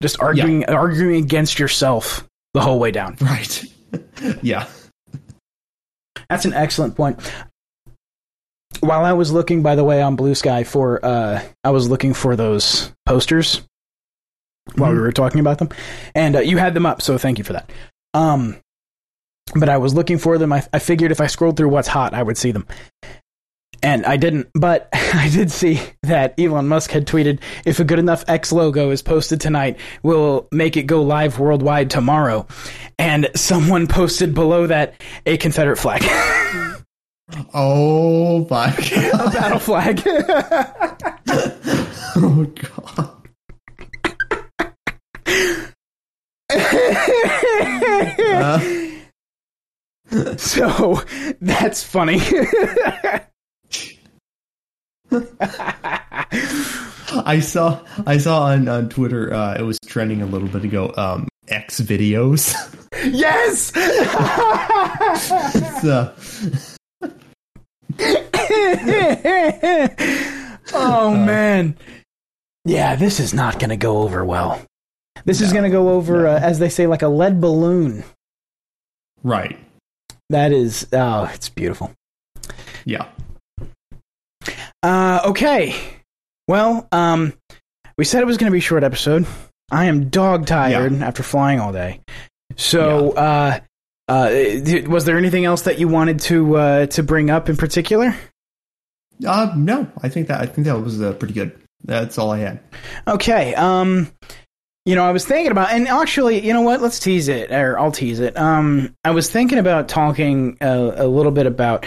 Just 0.02 0.22
arguing 0.22 0.66
arguing 0.66 1.24
against 1.24 1.60
yourself 1.60 2.26
the 2.54 2.62
whole 2.62 2.80
way 2.80 2.92
down. 2.92 3.18
right 3.22 3.66
yeah 4.42 4.68
That's 6.30 6.46
an 6.46 6.54
excellent 6.54 6.96
point. 6.96 7.20
While 8.82 9.04
I 9.04 9.14
was 9.14 9.32
looking, 9.32 9.62
by 9.62 9.76
the 9.76 9.84
way, 9.84 10.02
on 10.02 10.16
Blue 10.16 10.36
Sky 10.36 10.64
for, 10.64 11.04
uh, 11.04 11.42
I 11.64 11.72
was 11.72 11.90
looking 11.90 12.14
for 12.14 12.36
those 12.36 12.92
posters 13.06 13.62
while 14.76 14.92
we 14.92 15.00
were 15.00 15.12
talking 15.12 15.40
about 15.40 15.58
them, 15.58 15.70
and 16.16 16.36
uh, 16.36 16.40
you 16.40 16.58
had 16.58 16.74
them 16.74 16.86
up, 16.86 17.02
so 17.02 17.18
thank 17.18 17.38
you 17.38 17.44
for 17.44 17.54
that. 17.54 17.72
Um, 18.14 18.58
but 19.56 19.70
I 19.70 19.78
was 19.78 19.94
looking 19.94 20.18
for 20.18 20.38
them. 20.38 20.54
I, 20.54 20.66
I 20.72 20.80
figured 20.80 21.12
if 21.12 21.22
I 21.22 21.28
scrolled 21.28 21.58
through 21.58 21.70
what's 21.70 21.88
hot, 21.88 22.14
I 22.14 22.24
would 22.24 22.38
see 22.38 22.52
them, 22.52 22.68
and 23.82 24.06
I 24.06 24.18
didn't. 24.18 24.50
But 24.54 24.90
I 24.94 25.30
did 25.30 25.52
see 25.52 25.82
that 26.04 26.40
Elon 26.40 26.68
Musk 26.68 26.92
had 26.92 27.08
tweeted, 27.08 27.40
"If 27.66 27.80
a 27.80 27.84
good 27.84 28.00
enough 28.00 28.24
X 28.28 28.52
logo 28.52 28.92
is 28.92 29.02
posted 29.02 29.42
tonight, 29.42 29.78
we'll 30.04 30.48
make 30.52 30.78
it 30.78 30.84
go 30.84 31.02
live 31.02 31.40
worldwide 31.40 31.90
tomorrow." 31.90 32.48
And 32.98 33.30
someone 33.36 33.88
posted 33.90 34.34
below 34.34 34.68
that 34.68 35.02
a 35.26 35.38
Confederate 35.38 35.78
flag. 35.78 36.04
oh 37.54 38.48
my 38.50 38.76
god 39.12 39.34
battle 39.34 39.60
flag. 39.60 40.02
oh 42.16 42.46
god 42.56 43.16
Uh, 48.42 48.60
so 50.38 51.02
that's 51.42 51.84
funny. 51.84 52.20
I 57.12 57.40
saw 57.40 57.84
I 58.06 58.18
saw 58.18 58.44
on, 58.44 58.68
on 58.68 58.90
Twitter 58.90 59.34
uh, 59.34 59.56
it 59.60 59.64
was 59.64 59.78
trending 59.86 60.22
a 60.22 60.26
little 60.26 60.48
bit 60.48 60.64
ago 60.64 60.94
um 60.98 61.28
X 61.48 61.80
videos. 61.82 62.54
yes. 63.04 63.72
so, 65.82 66.14
oh 70.74 71.12
man. 71.12 71.78
Yeah, 72.66 72.96
this 72.96 73.20
is 73.20 73.34
not 73.34 73.60
going 73.60 73.70
to 73.70 73.78
go 73.78 74.00
over 74.00 74.24
well. 74.24 74.62
This 75.26 75.42
is 75.42 75.52
going 75.52 75.64
to 75.64 75.70
go 75.70 75.90
over, 75.90 76.28
uh, 76.28 76.40
as 76.40 76.60
they 76.60 76.70
say, 76.70 76.88
like 76.88 77.02
a 77.02 77.08
lead 77.08 77.42
balloon. 77.42 78.04
right. 79.24 79.58
That 80.30 80.52
is, 80.52 80.88
oh, 80.94 81.30
it's 81.34 81.50
beautiful. 81.50 81.92
Yeah. 82.86 83.08
Uh, 84.84 85.22
okay. 85.26 85.76
Well, 86.48 86.88
um, 86.92 87.34
we 87.98 88.06
said 88.06 88.22
it 88.22 88.26
was 88.26 88.38
going 88.38 88.50
to 88.50 88.54
be 88.54 88.60
a 88.60 88.62
short 88.62 88.84
episode. 88.84 89.26
I 89.72 89.86
am 89.86 90.10
dog 90.10 90.46
tired 90.46 90.94
after 91.02 91.24
flying 91.24 91.60
all 91.60 91.74
day. 91.74 92.02
So, 92.58 93.12
uh, 93.12 93.60
uh, 94.08 94.30
was 94.88 95.06
there 95.06 95.18
anything 95.18 95.46
else 95.46 95.64
that 95.64 95.80
you 95.80 95.88
wanted 95.88 96.20
to 96.22 96.58
uh, 96.58 96.86
to 96.88 97.04
bring 97.04 97.30
up 97.30 97.50
in 97.50 97.58
particular? 97.58 98.16
Uh 99.26 99.54
no, 99.56 99.88
I 100.02 100.10
think 100.10 100.28
that 100.28 100.42
I 100.42 100.46
think 100.46 100.66
that 100.68 100.78
was 100.80 101.02
uh, 101.02 101.14
pretty 101.14 101.34
good. 101.34 101.58
That's 101.84 102.18
all 102.18 102.32
I 102.32 102.40
had. 102.40 102.60
Okay. 103.08 103.54
Um, 103.56 104.12
you 104.86 104.96
know, 104.96 105.04
I 105.04 105.12
was 105.12 105.26
thinking 105.26 105.52
about, 105.52 105.72
and 105.72 105.88
actually, 105.88 106.46
you 106.46 106.54
know 106.54 106.62
what? 106.62 106.82
Let's 106.82 107.00
tease 107.00 107.28
it, 107.28 107.52
or 107.52 107.78
I'll 107.78 107.92
tease 107.92 108.20
it. 108.20 108.38
Um, 108.38 108.96
I 109.04 109.12
was 109.12 109.30
thinking 109.30 109.58
about 109.60 109.88
talking 109.88 110.58
a, 110.62 111.04
a 111.04 111.08
little 111.08 111.32
bit 111.32 111.46
about 111.46 111.86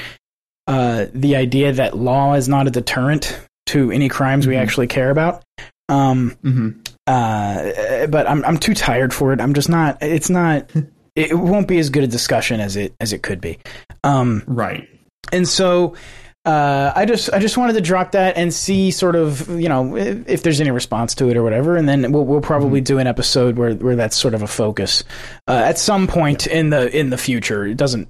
uh, 0.67 1.07
the 1.13 1.37
idea 1.37 1.73
that 1.73 1.97
law 1.97 2.35
is 2.35 2.49
not 2.49 2.67
a 2.69 2.71
deterrent 2.71 3.39
to 3.67 3.91
any 3.91 4.09
crimes 4.09 4.47
we 4.47 4.55
Mhm. 4.55 4.61
actually 4.61 4.87
care 4.87 5.11
about. 5.11 5.43
Um, 5.89 6.31
hmm 6.43 6.71
uh, 7.07 8.07
but 8.07 8.29
I'm 8.29 8.45
I'm 8.45 8.59
too 8.59 8.75
tired 8.75 9.13
for 9.13 9.33
it. 9.33 9.41
I'm 9.41 9.55
just 9.55 9.69
not. 9.69 9.99
It's 10.03 10.31
not. 10.31 10.71
It 11.15 11.37
won't 11.37 11.69
be 11.69 11.79
as 11.79 11.91
good 11.91 12.05
a 12.05 12.07
discussion 12.07 12.59
as 12.59 12.75
it 12.75 12.95
as 12.99 13.13
it 13.13 13.23
could 13.23 13.39
be. 13.43 13.59
Um, 14.03 14.43
Right. 14.47 14.89
and 15.31 15.47
so 15.47 15.95
uh, 16.45 16.93
I 16.97 17.05
just 17.07 17.33
I 17.33 17.39
just 17.39 17.57
wanted 17.57 17.75
to 17.75 17.81
drop 17.81 18.13
that 18.13 18.37
and 18.37 18.53
see 18.53 18.91
sort 18.91 19.15
of 19.17 19.49
you 19.61 19.69
know 19.69 19.97
if, 19.97 20.29
if 20.29 20.43
there's 20.43 20.61
any 20.61 20.71
response 20.71 21.15
to 21.17 21.29
it 21.29 21.37
or 21.37 21.43
whatever, 21.43 21.77
and 21.77 21.89
then 21.89 22.11
we'll 22.13 22.25
we'll 22.25 22.41
probably 22.41 22.81
do 22.81 22.99
an 22.99 23.07
episode 23.07 23.57
where 23.57 23.75
where 23.75 23.97
that's 23.97 24.17
sort 24.17 24.35
of 24.35 24.43
a 24.43 24.47
focus 24.49 25.05
uh, 25.49 25.53
at 25.65 25.79
some 25.79 26.07
point 26.07 26.47
in 26.47 26.71
the 26.71 26.97
in 26.97 27.11
the 27.11 27.19
future. 27.19 27.65
It 27.67 27.77
doesn't 27.77 28.09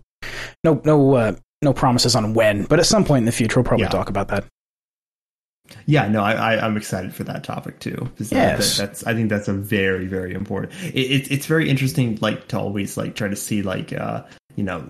no 0.64 0.80
no 0.84 1.14
uh, 1.14 1.36
no 1.60 1.72
promises 1.74 2.16
on 2.16 2.32
when, 2.34 2.64
but 2.64 2.78
at 2.78 2.86
some 2.86 3.04
point 3.04 3.18
in 3.22 3.26
the 3.26 3.32
future 3.32 3.60
we'll 3.60 3.64
probably 3.68 3.84
Yeah. 3.84 3.90
talk 3.90 4.08
about 4.08 4.28
that. 4.28 4.44
Yeah, 5.86 6.06
no, 6.08 6.22
I, 6.22 6.32
I, 6.56 6.66
I'm 6.66 6.76
excited 6.76 7.14
for 7.14 7.24
that 7.24 7.44
topic 7.44 7.78
too. 7.80 8.10
Yes. 8.18 8.76
that- 8.76 8.86
that's 8.86 9.06
I 9.06 9.14
think 9.14 9.28
that's 9.30 9.48
a 9.48 9.52
very, 9.54 10.06
very 10.06 10.34
important. 10.34 10.72
It, 10.84 10.94
it, 11.00 11.30
it's 11.30 11.46
very 11.46 11.70
interesting, 11.70 12.18
like 12.20 12.48
to 12.48 12.58
always 12.58 12.96
like 12.96 13.14
try 13.14 13.28
to 13.28 13.36
see 13.36 13.62
like 13.62 13.92
uh, 13.92 14.22
you 14.56 14.64
know 14.64 14.86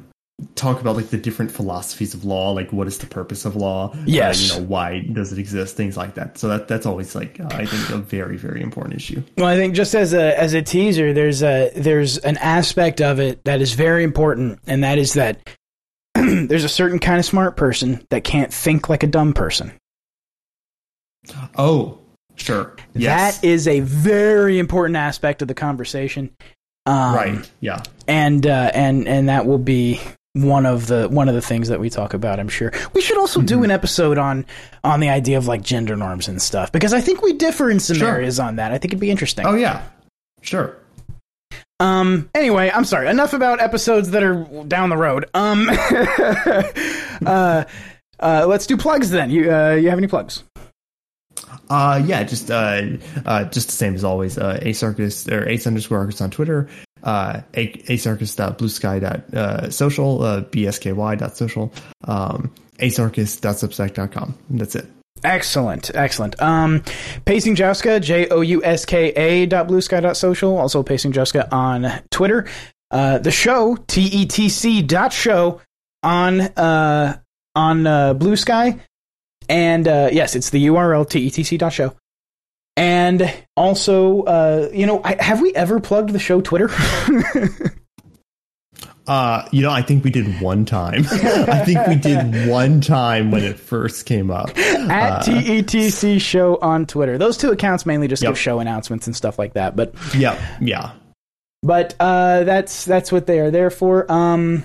talk 0.54 0.80
about 0.80 0.96
like 0.96 1.08
the 1.08 1.16
different 1.16 1.50
philosophies 1.50 2.14
of 2.14 2.24
law, 2.24 2.52
like 2.52 2.72
what 2.72 2.86
is 2.86 2.98
the 2.98 3.06
purpose 3.06 3.44
of 3.44 3.56
law? 3.56 3.92
Uh, 3.92 4.04
you 4.06 4.20
know 4.60 4.66
why 4.66 5.00
does 5.00 5.32
it 5.32 5.38
exist? 5.38 5.76
Things 5.76 5.96
like 5.96 6.14
that. 6.14 6.38
So 6.38 6.48
that 6.48 6.68
that's 6.68 6.86
always 6.86 7.14
like 7.14 7.38
uh, 7.40 7.48
I 7.50 7.66
think 7.66 7.90
a 7.90 7.98
very, 7.98 8.36
very 8.36 8.62
important 8.62 8.96
issue. 8.96 9.22
Well, 9.36 9.46
I 9.46 9.56
think 9.56 9.74
just 9.74 9.94
as 9.94 10.12
a 10.12 10.38
as 10.38 10.54
a 10.54 10.62
teaser, 10.62 11.12
there's 11.12 11.42
a 11.42 11.70
there's 11.76 12.18
an 12.18 12.36
aspect 12.38 13.00
of 13.00 13.20
it 13.20 13.44
that 13.44 13.60
is 13.60 13.74
very 13.74 14.04
important, 14.04 14.58
and 14.66 14.82
that 14.84 14.98
is 14.98 15.14
that 15.14 15.38
there's 16.14 16.64
a 16.64 16.68
certain 16.68 16.98
kind 16.98 17.18
of 17.18 17.24
smart 17.24 17.56
person 17.56 18.04
that 18.10 18.24
can't 18.24 18.52
think 18.52 18.88
like 18.88 19.02
a 19.02 19.08
dumb 19.08 19.32
person. 19.32 19.72
Oh, 21.56 21.98
sure. 22.34 22.74
Yes. 22.94 23.38
That 23.40 23.46
is 23.46 23.68
a 23.68 23.80
very 23.80 24.58
important 24.58 24.96
aspect 24.96 25.42
of 25.42 25.48
the 25.48 25.54
conversation. 25.54 26.34
Um, 26.84 27.14
right. 27.14 27.50
Yeah. 27.60 27.82
and 28.08 28.44
uh, 28.44 28.70
and 28.74 29.06
and 29.06 29.28
that 29.28 29.46
will 29.46 29.58
be 29.58 30.00
one 30.34 30.64
of 30.64 30.86
the 30.86 31.08
one 31.08 31.28
of 31.28 31.34
the 31.34 31.42
things 31.42 31.68
that 31.68 31.78
we 31.80 31.90
talk 31.90 32.14
about. 32.14 32.40
I'm 32.40 32.48
sure 32.48 32.72
we 32.94 33.00
should 33.02 33.18
also 33.18 33.42
do 33.42 33.64
an 33.64 33.70
episode 33.70 34.16
on 34.18 34.46
on 34.82 35.00
the 35.00 35.10
idea 35.10 35.36
of 35.38 35.46
like 35.46 35.62
gender 35.62 35.96
norms 35.96 36.28
and 36.28 36.40
stuff 36.40 36.72
because 36.72 36.94
I 36.94 37.00
think 37.00 37.22
we 37.22 37.34
differ 37.34 37.70
in 37.70 37.80
some 37.80 37.98
Sure. 37.98 38.08
areas 38.08 38.40
on 38.40 38.56
that. 38.56 38.72
I 38.72 38.78
think 38.78 38.92
it'd 38.92 39.00
be 39.00 39.10
interesting. 39.10 39.46
Oh 39.46 39.54
yeah. 39.54 39.82
Sure. 40.40 40.76
Um. 41.80 42.30
Anyway, 42.34 42.70
I'm 42.72 42.84
sorry. 42.84 43.08
Enough 43.08 43.32
about 43.34 43.60
episodes 43.60 44.10
that 44.12 44.22
are 44.22 44.44
down 44.68 44.88
the 44.88 44.96
road. 44.96 45.26
Um. 45.34 45.68
uh, 47.26 47.64
uh. 48.20 48.46
Let's 48.46 48.66
do 48.66 48.76
plugs 48.76 49.10
then. 49.10 49.30
You. 49.30 49.52
Uh. 49.52 49.72
You 49.72 49.88
have 49.90 49.98
any 49.98 50.06
plugs? 50.06 50.44
Uh, 51.68 52.02
yeah, 52.04 52.22
just 52.22 52.50
uh, 52.50 52.82
uh, 53.24 53.44
just 53.44 53.68
the 53.68 53.72
same 53.74 53.94
as 53.94 54.04
always. 54.04 54.38
Uh, 54.38 54.58
Ace 54.62 54.82
or 54.82 54.94
Ace 55.48 55.66
underscore 55.66 55.98
Archist 55.98 56.20
on 56.22 56.30
Twitter. 56.30 56.68
Uh, 57.02 57.40
acearchist.bluesky.social, 57.54 60.22
uh, 60.22 60.42
bsky.social, 60.42 61.72
um, 62.04 62.52
acearchist.substack.com. 62.78 64.38
That's 64.50 64.76
it. 64.76 64.86
Excellent, 65.24 65.90
excellent. 65.94 66.40
Um, 66.42 66.82
Pacing 67.24 67.54
Jouska, 67.54 68.00
J 68.00 68.28
O 68.28 68.40
U 68.40 68.64
S 68.64 68.84
K 68.84 69.10
A 69.10 69.46
dot 69.46 69.68
also 69.68 70.82
Pacing 70.82 71.12
Jouska 71.12 71.52
on 71.52 71.86
Twitter. 72.10 72.48
Uh, 72.90 73.18
the 73.18 73.30
show, 73.30 73.76
T 73.86 74.02
E 74.02 74.26
T 74.26 74.48
C 74.48 74.82
dot 74.82 75.12
show 75.12 75.60
on 76.02 76.40
uh, 76.40 77.18
on 77.54 77.86
uh, 77.86 78.14
Blue 78.14 78.36
Sky. 78.36 78.80
And 79.48 79.86
uh, 79.86 80.08
yes, 80.12 80.34
it's 80.34 80.50
the 80.50 80.66
URL, 80.66 81.06
tetc 81.06 81.58
dot 81.58 81.72
show. 81.72 81.94
And 82.76 83.32
also, 83.56 84.22
uh, 84.22 84.70
you 84.72 84.86
know, 84.86 85.00
I, 85.04 85.22
have 85.22 85.40
we 85.40 85.54
ever 85.54 85.78
plugged 85.80 86.10
the 86.10 86.18
show 86.18 86.40
Twitter? 86.40 86.70
Uh, 89.06 89.48
you 89.50 89.62
know, 89.62 89.70
I 89.70 89.82
think 89.82 90.04
we 90.04 90.10
did 90.10 90.40
one 90.40 90.64
time. 90.64 91.04
I 91.10 91.64
think 91.64 91.84
we 91.88 91.96
did 91.96 92.48
one 92.48 92.80
time 92.80 93.32
when 93.32 93.42
it 93.42 93.58
first 93.58 94.06
came 94.06 94.30
up. 94.30 94.56
At 94.56 95.22
Uh, 95.22 95.22
TETC 95.22 96.20
show 96.20 96.56
on 96.62 96.86
Twitter. 96.86 97.18
Those 97.18 97.36
two 97.36 97.50
accounts 97.50 97.84
mainly 97.84 98.06
just 98.06 98.22
Yep. 98.22 98.30
give 98.30 98.38
show 98.38 98.60
announcements 98.60 99.08
and 99.08 99.16
stuff 99.16 99.40
like 99.40 99.54
that. 99.54 99.74
But 99.74 99.94
yeah, 100.16 100.40
yeah. 100.60 100.92
but 101.64 101.96
uh, 101.98 102.44
that's 102.44 102.84
that's 102.84 103.10
what 103.10 103.26
they 103.26 103.40
are 103.40 103.50
there 103.50 103.70
for. 103.70 104.10
Um, 104.10 104.62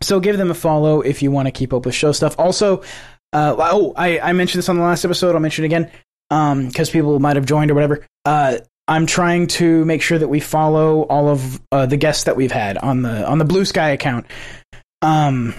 so 0.00 0.20
give 0.20 0.38
them 0.38 0.50
a 0.50 0.54
follow 0.54 1.02
if 1.02 1.22
you 1.22 1.30
want 1.30 1.46
to 1.46 1.52
keep 1.52 1.74
up 1.74 1.84
with 1.84 1.94
show 1.94 2.12
stuff. 2.12 2.34
Also, 2.38 2.78
uh, 3.34 3.54
oh, 3.58 3.92
I, 3.94 4.18
I 4.20 4.32
mentioned 4.32 4.60
this 4.60 4.70
on 4.70 4.76
the 4.76 4.82
last 4.84 5.04
episode. 5.04 5.34
I'll 5.34 5.40
mention 5.40 5.64
it 5.64 5.66
again 5.66 5.90
because 6.28 6.90
people 6.90 7.18
might 7.18 7.36
have 7.36 7.46
joined 7.46 7.70
or 7.70 7.74
whatever. 7.74 8.04
Uh, 8.24 8.58
I'm 8.88 9.06
trying 9.06 9.48
to 9.48 9.84
make 9.84 10.02
sure 10.02 10.18
that 10.18 10.28
we 10.28 10.40
follow 10.40 11.02
all 11.02 11.28
of 11.28 11.60
uh, 11.72 11.86
the 11.86 11.96
guests 11.96 12.24
that 12.24 12.36
we've 12.36 12.52
had 12.52 12.78
on 12.78 13.02
the 13.02 13.26
on 13.26 13.38
the 13.38 13.44
Blue 13.44 13.64
Sky 13.64 13.90
account. 13.90 14.26
Um, 15.02 15.54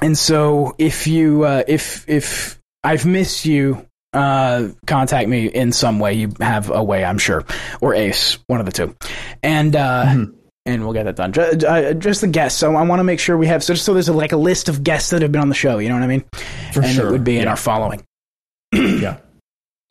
and 0.00 0.16
so 0.16 0.74
if 0.78 1.06
you 1.06 1.44
uh, 1.44 1.64
if 1.68 2.08
if 2.08 2.58
I've 2.82 3.04
missed 3.04 3.44
you, 3.44 3.86
uh, 4.14 4.68
contact 4.86 5.28
me 5.28 5.46
in 5.46 5.72
some 5.72 5.98
way. 5.98 6.14
You 6.14 6.32
have 6.40 6.70
a 6.70 6.82
way, 6.82 7.04
I'm 7.04 7.18
sure, 7.18 7.44
or 7.80 7.94
Ace, 7.94 8.38
one 8.46 8.60
of 8.60 8.66
the 8.66 8.72
two, 8.72 8.96
and 9.42 9.76
uh, 9.76 10.26
and 10.64 10.84
we'll 10.84 10.92
get 10.92 11.04
that 11.04 11.16
done. 11.16 11.32
Just, 11.32 11.64
uh, 11.64 11.94
just 11.94 12.20
the 12.22 12.28
guests. 12.28 12.58
So 12.58 12.74
I 12.76 12.82
want 12.82 13.00
to 13.00 13.04
make 13.04 13.20
sure 13.20 13.36
we 13.36 13.46
have 13.48 13.62
so 13.62 13.74
so 13.74 13.92
there's 13.92 14.08
a, 14.08 14.12
like 14.12 14.32
a 14.32 14.36
list 14.36 14.68
of 14.68 14.82
guests 14.82 15.10
that 15.10 15.20
have 15.20 15.32
been 15.32 15.40
on 15.42 15.48
the 15.48 15.54
show. 15.54 15.78
You 15.78 15.88
know 15.88 15.96
what 15.96 16.04
I 16.04 16.08
mean? 16.08 16.24
For 16.72 16.82
and 16.82 16.94
sure. 16.94 17.08
it 17.08 17.12
would 17.12 17.24
be 17.24 17.38
in 17.38 17.48
our 17.48 17.56
following. 17.56 18.02
yeah. 18.72 19.18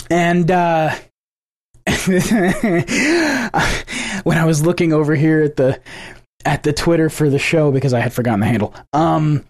And 0.10 0.50
uh, 0.52 0.96
when 4.24 4.38
I 4.38 4.46
was 4.46 4.66
looking 4.66 4.94
over 4.94 5.16
here 5.16 5.44
at 5.44 5.56
the 5.56 5.80
at 6.46 6.64
the 6.64 6.74
Twitter 6.74 7.10
for 7.10 7.30
the 7.30 7.40
show 7.40 7.72
because 7.72 7.94
I 7.94 8.00
had 8.00 8.14
forgotten 8.14 8.40
the 8.40 8.46
handle, 8.46 8.74
um, 8.94 9.46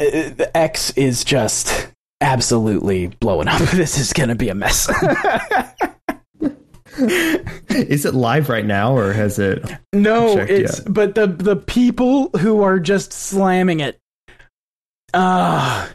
uh, 0.00 0.04
the 0.04 0.50
X 0.54 0.90
is 0.92 1.24
just 1.24 1.88
absolutely 2.20 3.08
blowing 3.20 3.48
up. 3.48 3.60
This 3.72 3.98
is 3.98 4.12
gonna 4.12 4.34
be 4.34 4.48
a 4.48 4.54
mess. 4.54 4.88
Is 7.70 8.04
it 8.04 8.14
live 8.14 8.48
right 8.48 8.66
now 8.66 8.96
or 8.96 9.12
has 9.12 9.38
it? 9.38 9.64
no, 9.92 10.36
it's 10.36 10.78
yet. 10.80 10.92
but 10.92 11.14
the 11.14 11.28
the 11.28 11.54
people 11.54 12.30
who 12.30 12.62
are 12.62 12.80
just 12.80 13.12
slamming 13.12 13.78
it. 13.80 14.00
Ah. 15.14 15.88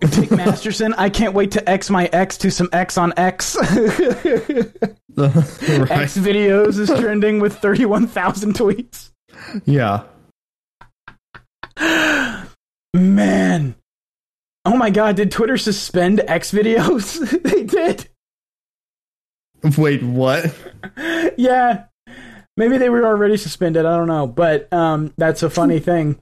Dick 0.00 0.30
Masterson, 0.30 0.94
I 0.94 1.10
can't 1.10 1.34
wait 1.34 1.50
to 1.52 1.68
X 1.68 1.90
my 1.90 2.06
X 2.06 2.38
to 2.38 2.50
some 2.50 2.68
X 2.72 2.96
on 2.96 3.12
X. 3.16 3.56
right. 3.60 3.70
X 5.16 6.16
videos 6.16 6.78
is 6.78 6.88
trending 6.88 7.40
with 7.40 7.58
31,000 7.58 8.54
tweets. 8.54 9.10
Yeah. 9.66 10.04
Man. 12.94 13.74
Oh 14.64 14.76
my 14.76 14.90
god, 14.90 15.16
did 15.16 15.30
Twitter 15.30 15.58
suspend 15.58 16.22
X 16.26 16.50
videos? 16.52 17.18
they 17.42 17.64
did. 17.64 18.08
Wait, 19.76 20.02
what? 20.02 20.54
Yeah. 21.36 21.84
Maybe 22.56 22.76
they 22.76 22.90
were 22.90 23.04
already 23.06 23.36
suspended, 23.36 23.86
I 23.86 23.96
don't 23.96 24.08
know, 24.08 24.26
but 24.26 24.70
um 24.72 25.14
that's 25.16 25.42
a 25.42 25.50
funny 25.50 25.78
thing. 25.78 26.20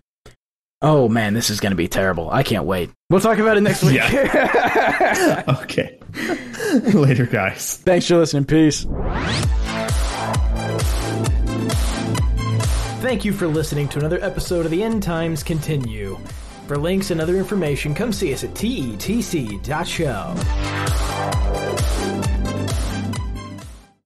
Oh 0.81 1.09
man, 1.09 1.35
this 1.35 1.51
is 1.51 1.59
going 1.61 1.73
to 1.73 1.77
be 1.77 1.89
terrible. 1.89 2.31
I 2.31 2.43
can't 2.45 2.65
wait. 2.65 2.91
We'll 3.11 3.21
talk 3.21 3.39
about 3.39 3.57
it 3.57 3.63
next 3.63 3.83
week. 3.83 4.01
Okay. 5.63 5.99
Later, 6.95 7.27
guys. 7.27 7.77
Thanks 7.79 8.07
for 8.07 8.17
listening. 8.17 8.45
Peace. 8.45 8.87
Thank 13.01 13.25
you 13.25 13.33
for 13.33 13.47
listening 13.47 13.89
to 13.89 13.99
another 13.99 14.23
episode 14.23 14.65
of 14.67 14.71
the 14.71 14.83
End 14.83 15.03
Times 15.03 15.43
Continue. 15.43 16.19
For 16.67 16.77
links 16.77 17.11
and 17.11 17.21
other 17.21 17.37
information, 17.37 17.95
come 17.95 18.13
see 18.13 18.33
us 18.35 18.45
at 18.45 18.51
tetc.show. 18.51 20.35